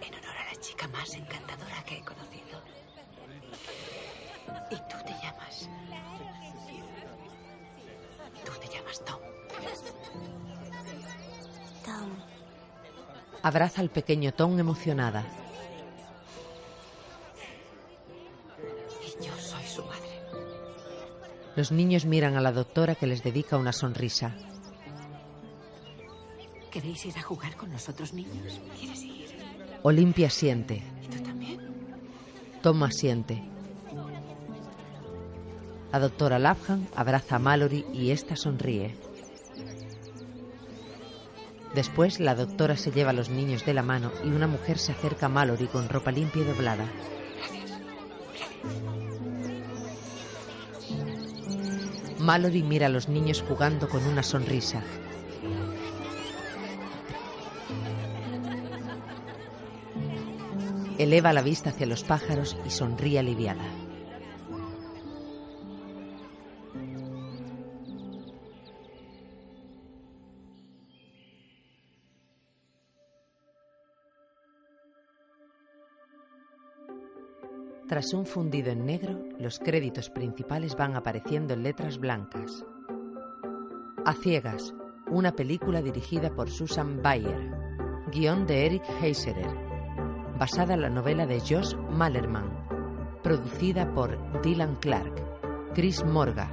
En 0.00 0.14
honor 0.14 0.36
a 0.36 0.54
la 0.54 0.60
chica 0.60 0.86
más 0.88 1.12
encantadora 1.14 1.84
que 1.84 1.96
he 1.96 2.00
conocido. 2.02 2.17
Tom. 9.04 9.20
Tom. 11.84 12.10
Abraza 13.42 13.80
al 13.80 13.90
pequeño 13.90 14.32
Tom 14.32 14.58
emocionada. 14.58 15.24
Y 19.02 19.24
yo 19.24 19.32
soy 19.38 19.64
su 19.64 19.84
madre. 19.84 20.08
Los 21.56 21.72
niños 21.72 22.04
miran 22.04 22.36
a 22.36 22.40
la 22.40 22.52
doctora 22.52 22.94
que 22.94 23.06
les 23.06 23.22
dedica 23.22 23.56
una 23.56 23.72
sonrisa. 23.72 24.34
¿Queréis 26.70 27.04
ir 27.06 27.18
a 27.18 27.22
jugar 27.22 27.56
con 27.56 27.72
nosotros, 27.72 28.12
niños? 28.12 28.60
¿Quieres 28.78 29.02
ir? 29.02 29.38
Olimpia 29.82 30.30
siente. 30.30 30.82
¿Y 31.02 31.08
tú 31.08 31.22
también? 31.22 31.58
Tom 32.62 32.82
asiente. 32.82 33.42
La 35.90 36.00
doctora 36.00 36.38
Lapham 36.38 36.86
abraza 36.94 37.36
a 37.36 37.38
Mallory 37.38 37.86
y 37.94 38.10
ésta 38.10 38.36
sonríe. 38.36 38.94
Después, 41.74 42.20
la 42.20 42.34
doctora 42.34 42.76
se 42.76 42.90
lleva 42.90 43.10
a 43.10 43.14
los 43.14 43.30
niños 43.30 43.64
de 43.64 43.72
la 43.72 43.82
mano 43.82 44.10
y 44.24 44.28
una 44.28 44.46
mujer 44.46 44.78
se 44.78 44.92
acerca 44.92 45.26
a 45.26 45.28
Mallory 45.30 45.66
con 45.66 45.88
ropa 45.88 46.10
limpia 46.10 46.42
y 46.42 46.44
doblada. 46.44 46.84
Mallory 52.18 52.62
mira 52.62 52.86
a 52.86 52.90
los 52.90 53.08
niños 53.08 53.42
jugando 53.46 53.88
con 53.88 54.04
una 54.04 54.22
sonrisa. 54.22 54.82
Eleva 60.98 61.32
la 61.32 61.42
vista 61.42 61.70
hacia 61.70 61.86
los 61.86 62.02
pájaros 62.02 62.56
y 62.66 62.70
sonríe 62.70 63.20
aliviada. 63.20 63.64
Tras 77.98 78.14
un 78.14 78.26
fundido 78.26 78.70
en 78.70 78.86
negro, 78.86 79.18
los 79.40 79.58
créditos 79.58 80.08
principales 80.08 80.76
van 80.76 80.94
apareciendo 80.94 81.54
en 81.54 81.64
letras 81.64 81.98
blancas. 81.98 82.64
A 84.04 84.12
ciegas, 84.14 84.72
una 85.10 85.32
película 85.32 85.82
dirigida 85.82 86.30
por 86.30 86.48
Susan 86.48 87.02
Bayer, 87.02 87.50
guion 88.12 88.46
de 88.46 88.66
Eric 88.66 88.84
Heiserer, 89.02 89.50
basada 90.38 90.74
en 90.74 90.82
la 90.82 90.90
novela 90.90 91.26
de 91.26 91.40
Josh 91.40 91.74
Malerman, 91.90 92.48
producida 93.24 93.92
por 93.92 94.16
Dylan 94.42 94.76
Clark, 94.76 95.72
Chris 95.74 96.04
Morga 96.04 96.48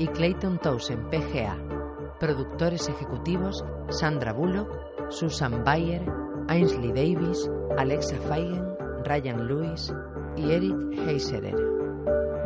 y 0.00 0.08
Clayton 0.08 0.58
Townsend 0.58 1.10
PGA, 1.10 1.56
productores 2.18 2.88
ejecutivos 2.88 3.64
Sandra 3.90 4.32
Bullock, 4.32 4.68
Susan 5.10 5.62
Bayer, 5.62 6.04
Ainsley 6.48 6.88
Davis, 6.88 7.48
Alexa 7.76 8.16
Feigen, 8.16 8.66
Ryan 9.04 9.46
Lewis 9.46 9.92
y 10.36 10.52
Eric 10.52 10.76
Heiserer. 11.06 11.56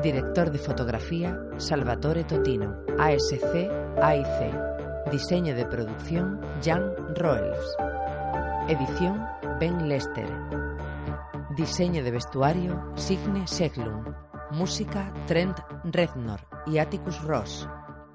Director 0.03 0.51
de 0.51 0.59
fotografía 0.59 1.39
Salvatore 1.59 2.25
Totino, 2.25 2.77
ASC 2.99 3.71
AIC. 4.03 5.11
Diseño 5.11 5.55
de 5.55 5.67
producción 5.67 6.41
Jan 6.65 6.93
Roelfs. 7.15 7.77
Edición 8.69 9.25
Ben 9.61 9.89
Lester. 9.89 10.29
Diseño 11.57 12.03
de 12.03 12.11
vestuario 12.11 12.83
Signe 12.95 13.47
Seglund. 13.47 14.15
Música 14.51 15.13
Trent 15.27 15.59
Reznor 15.85 16.41
y 16.67 16.79
Atticus 16.79 17.23
Ross. 17.23 17.69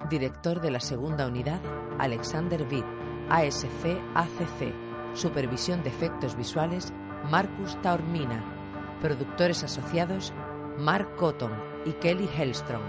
Director 0.10 0.60
de 0.60 0.72
la 0.72 0.80
segunda 0.80 1.27
unidad 1.27 1.61
Alexander 1.99 2.65
Witt. 2.69 2.85
ASC 3.30 3.99
ACC. 4.15 4.73
Supervisión 5.14 5.84
de 5.84 5.89
efectos 5.89 6.35
visuales 6.35 6.91
Marcus 7.30 7.80
Taormina. 7.81 8.56
Productores 9.02 9.64
asociados 9.64 10.34
Mark 10.80 11.15
Cotton 11.18 11.52
y 11.86 11.91
Kelly 11.94 12.28
Hellstrom. 12.38 12.82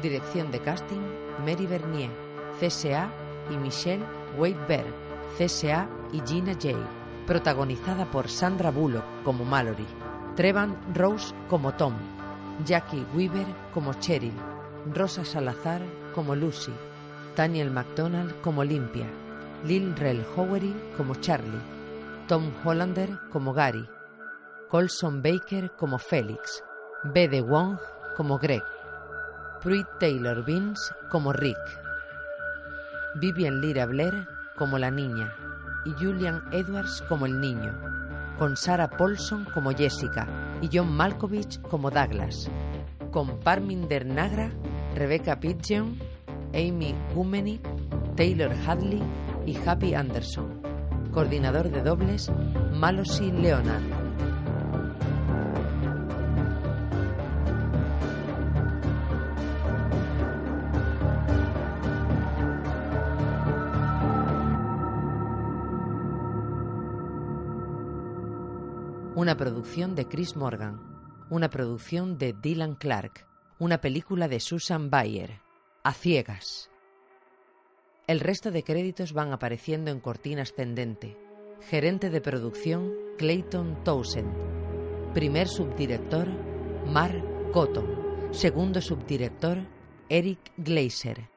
Dirección 0.00 0.50
de 0.50 0.60
casting 0.60 1.00
Mary 1.44 1.66
Bernier, 1.66 2.10
CSA 2.58 3.10
y 3.50 3.56
Michelle 3.56 4.04
Waitberg, 4.38 4.92
CSA 5.38 5.88
y 6.12 6.20
Gina 6.26 6.54
Jay. 6.60 6.76
Protagonizada 7.26 8.10
por 8.10 8.28
Sandra 8.28 8.70
Bullock 8.70 9.04
como 9.24 9.44
Mallory, 9.44 9.86
Trevan 10.34 10.76
Rose 10.94 11.34
como 11.48 11.72
Tom, 11.74 11.94
Jackie 12.64 13.06
Weaver 13.14 13.46
como 13.72 13.92
Cheryl, 13.94 14.32
Rosa 14.92 15.24
Salazar 15.24 15.82
como 16.14 16.34
Lucy, 16.34 16.72
Daniel 17.36 17.70
McDonald 17.70 18.40
como 18.40 18.64
Limpia, 18.64 19.06
Lil 19.64 19.94
Rel 19.96 20.24
Howery 20.36 20.74
como 20.96 21.14
Charlie, 21.16 21.60
Tom 22.26 22.50
Hollander 22.64 23.18
como 23.30 23.52
Gary, 23.52 23.86
Colson 24.72 25.20
Baker 25.20 25.70
como 25.76 25.98
Félix, 25.98 26.64
B.D. 27.04 27.42
Wong 27.42 27.76
como 28.16 28.38
Greg, 28.38 28.62
Pruitt 29.60 29.86
Taylor 30.00 30.42
Vince 30.46 30.94
como 31.10 31.34
Rick, 31.34 31.58
Vivian 33.16 33.60
Lyra 33.60 33.84
Blair 33.84 34.26
como 34.56 34.78
la 34.78 34.90
niña 34.90 35.30
y 35.84 35.90
Julian 36.02 36.42
Edwards 36.52 37.04
como 37.06 37.26
el 37.26 37.38
niño, 37.38 37.78
con 38.38 38.56
Sarah 38.56 38.88
Paulson 38.88 39.44
como 39.52 39.72
Jessica 39.72 40.26
y 40.62 40.70
John 40.72 40.90
Malkovich 40.90 41.60
como 41.68 41.90
Douglas, 41.90 42.50
con 43.10 43.40
Parminder 43.40 44.06
Nagra, 44.06 44.50
Rebecca 44.94 45.38
Pidgeon, 45.38 45.98
Amy 46.54 46.94
Gumeni, 47.14 47.60
Taylor 48.16 48.54
Hadley 48.66 49.02
y 49.44 49.54
Happy 49.54 49.92
Anderson. 49.92 50.62
Coordinador 51.12 51.68
de 51.68 51.82
dobles, 51.82 52.32
Malosi 52.72 53.30
Leonard. 53.32 54.01
Una 69.22 69.36
producción 69.36 69.94
de 69.94 70.08
Chris 70.08 70.34
Morgan. 70.34 70.80
Una 71.30 71.48
producción 71.48 72.18
de 72.18 72.32
Dylan 72.32 72.74
Clark. 72.74 73.24
Una 73.60 73.80
película 73.80 74.26
de 74.26 74.40
Susan 74.40 74.90
Bayer. 74.90 75.38
A 75.84 75.92
ciegas. 75.92 76.72
El 78.08 78.18
resto 78.18 78.50
de 78.50 78.64
créditos 78.64 79.12
van 79.12 79.32
apareciendo 79.32 79.92
en 79.92 80.00
cortina 80.00 80.42
ascendente. 80.42 81.16
Gerente 81.70 82.10
de 82.10 82.20
producción 82.20 82.92
Clayton 83.16 83.84
Townsend. 83.84 85.14
Primer 85.14 85.46
subdirector 85.46 86.26
Mark 86.88 87.22
Cotton. 87.52 88.32
Segundo 88.32 88.80
subdirector 88.80 89.58
Eric 90.08 90.40
Glazer. 90.56 91.31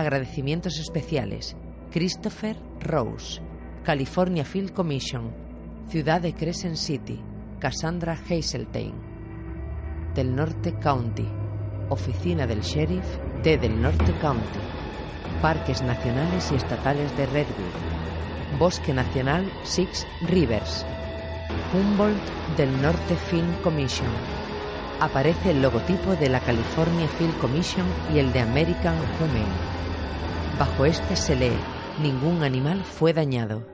Agradecimientos 0.00 0.78
especiales. 0.78 1.54
Christopher 1.90 2.56
Rose, 2.80 3.42
California 3.84 4.46
Field 4.46 4.72
Commission, 4.72 5.30
Ciudad 5.88 6.22
de 6.22 6.32
Crescent 6.32 6.76
City, 6.76 7.20
Cassandra 7.58 8.14
Hazeltine. 8.14 8.94
Del 10.14 10.34
Norte 10.34 10.72
County, 10.78 11.28
Oficina 11.90 12.46
del 12.46 12.62
Sheriff 12.62 13.04
de 13.42 13.58
Del 13.58 13.78
Norte 13.78 14.14
County, 14.22 14.58
Parques 15.42 15.82
Nacionales 15.82 16.50
y 16.50 16.54
Estatales 16.54 17.14
de 17.18 17.26
Redwood, 17.26 18.58
Bosque 18.58 18.94
Nacional 18.94 19.52
Six 19.64 20.06
Rivers, 20.22 20.86
Humboldt 21.74 22.56
del 22.56 22.80
Norte 22.80 23.16
Film 23.16 23.52
Commission. 23.62 24.08
Aparece 24.98 25.50
el 25.50 25.60
logotipo 25.60 26.16
de 26.16 26.30
la 26.30 26.40
California 26.40 27.06
Film 27.06 27.32
Commission 27.32 27.86
y 28.14 28.18
el 28.18 28.32
de 28.32 28.40
American 28.40 28.96
Humane. 29.20 29.69
Bajo 30.60 30.84
este 30.84 31.16
se 31.16 31.34
lee, 31.36 31.56
ningún 32.02 32.42
animal 32.42 32.84
fue 32.84 33.14
dañado. 33.14 33.66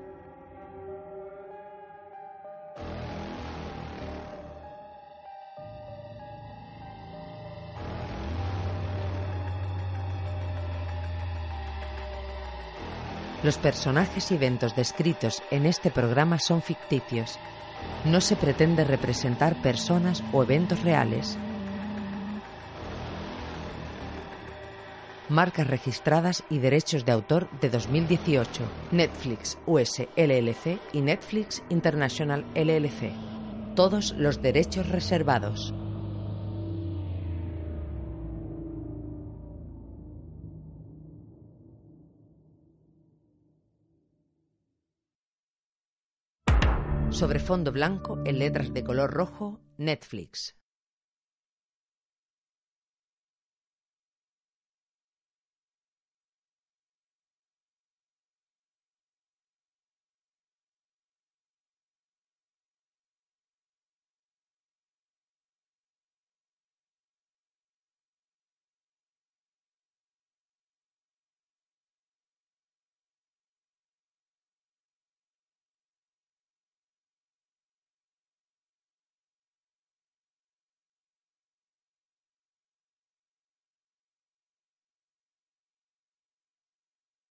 Los 13.42 13.58
personajes 13.58 14.30
y 14.30 14.36
eventos 14.36 14.76
descritos 14.76 15.42
en 15.50 15.66
este 15.66 15.90
programa 15.90 16.38
son 16.38 16.62
ficticios. 16.62 17.40
No 18.04 18.20
se 18.20 18.36
pretende 18.36 18.84
representar 18.84 19.60
personas 19.60 20.22
o 20.32 20.44
eventos 20.44 20.84
reales. 20.84 21.36
Marcas 25.28 25.66
registradas 25.66 26.44
y 26.48 26.58
derechos 26.60 27.04
de 27.04 27.10
autor 27.10 27.48
de 27.60 27.68
2018. 27.68 28.62
Netflix 28.92 29.58
US 29.66 30.06
LLC 30.16 30.78
y 30.92 31.00
Netflix 31.00 31.64
International 31.68 32.44
LLC. 32.54 33.12
Todos 33.74 34.12
los 34.12 34.40
derechos 34.40 34.88
reservados. 34.88 35.74
Sobre 47.10 47.40
fondo 47.40 47.72
blanco, 47.72 48.18
en 48.24 48.38
letras 48.38 48.72
de 48.72 48.84
color 48.84 49.12
rojo, 49.12 49.58
Netflix. 49.76 50.54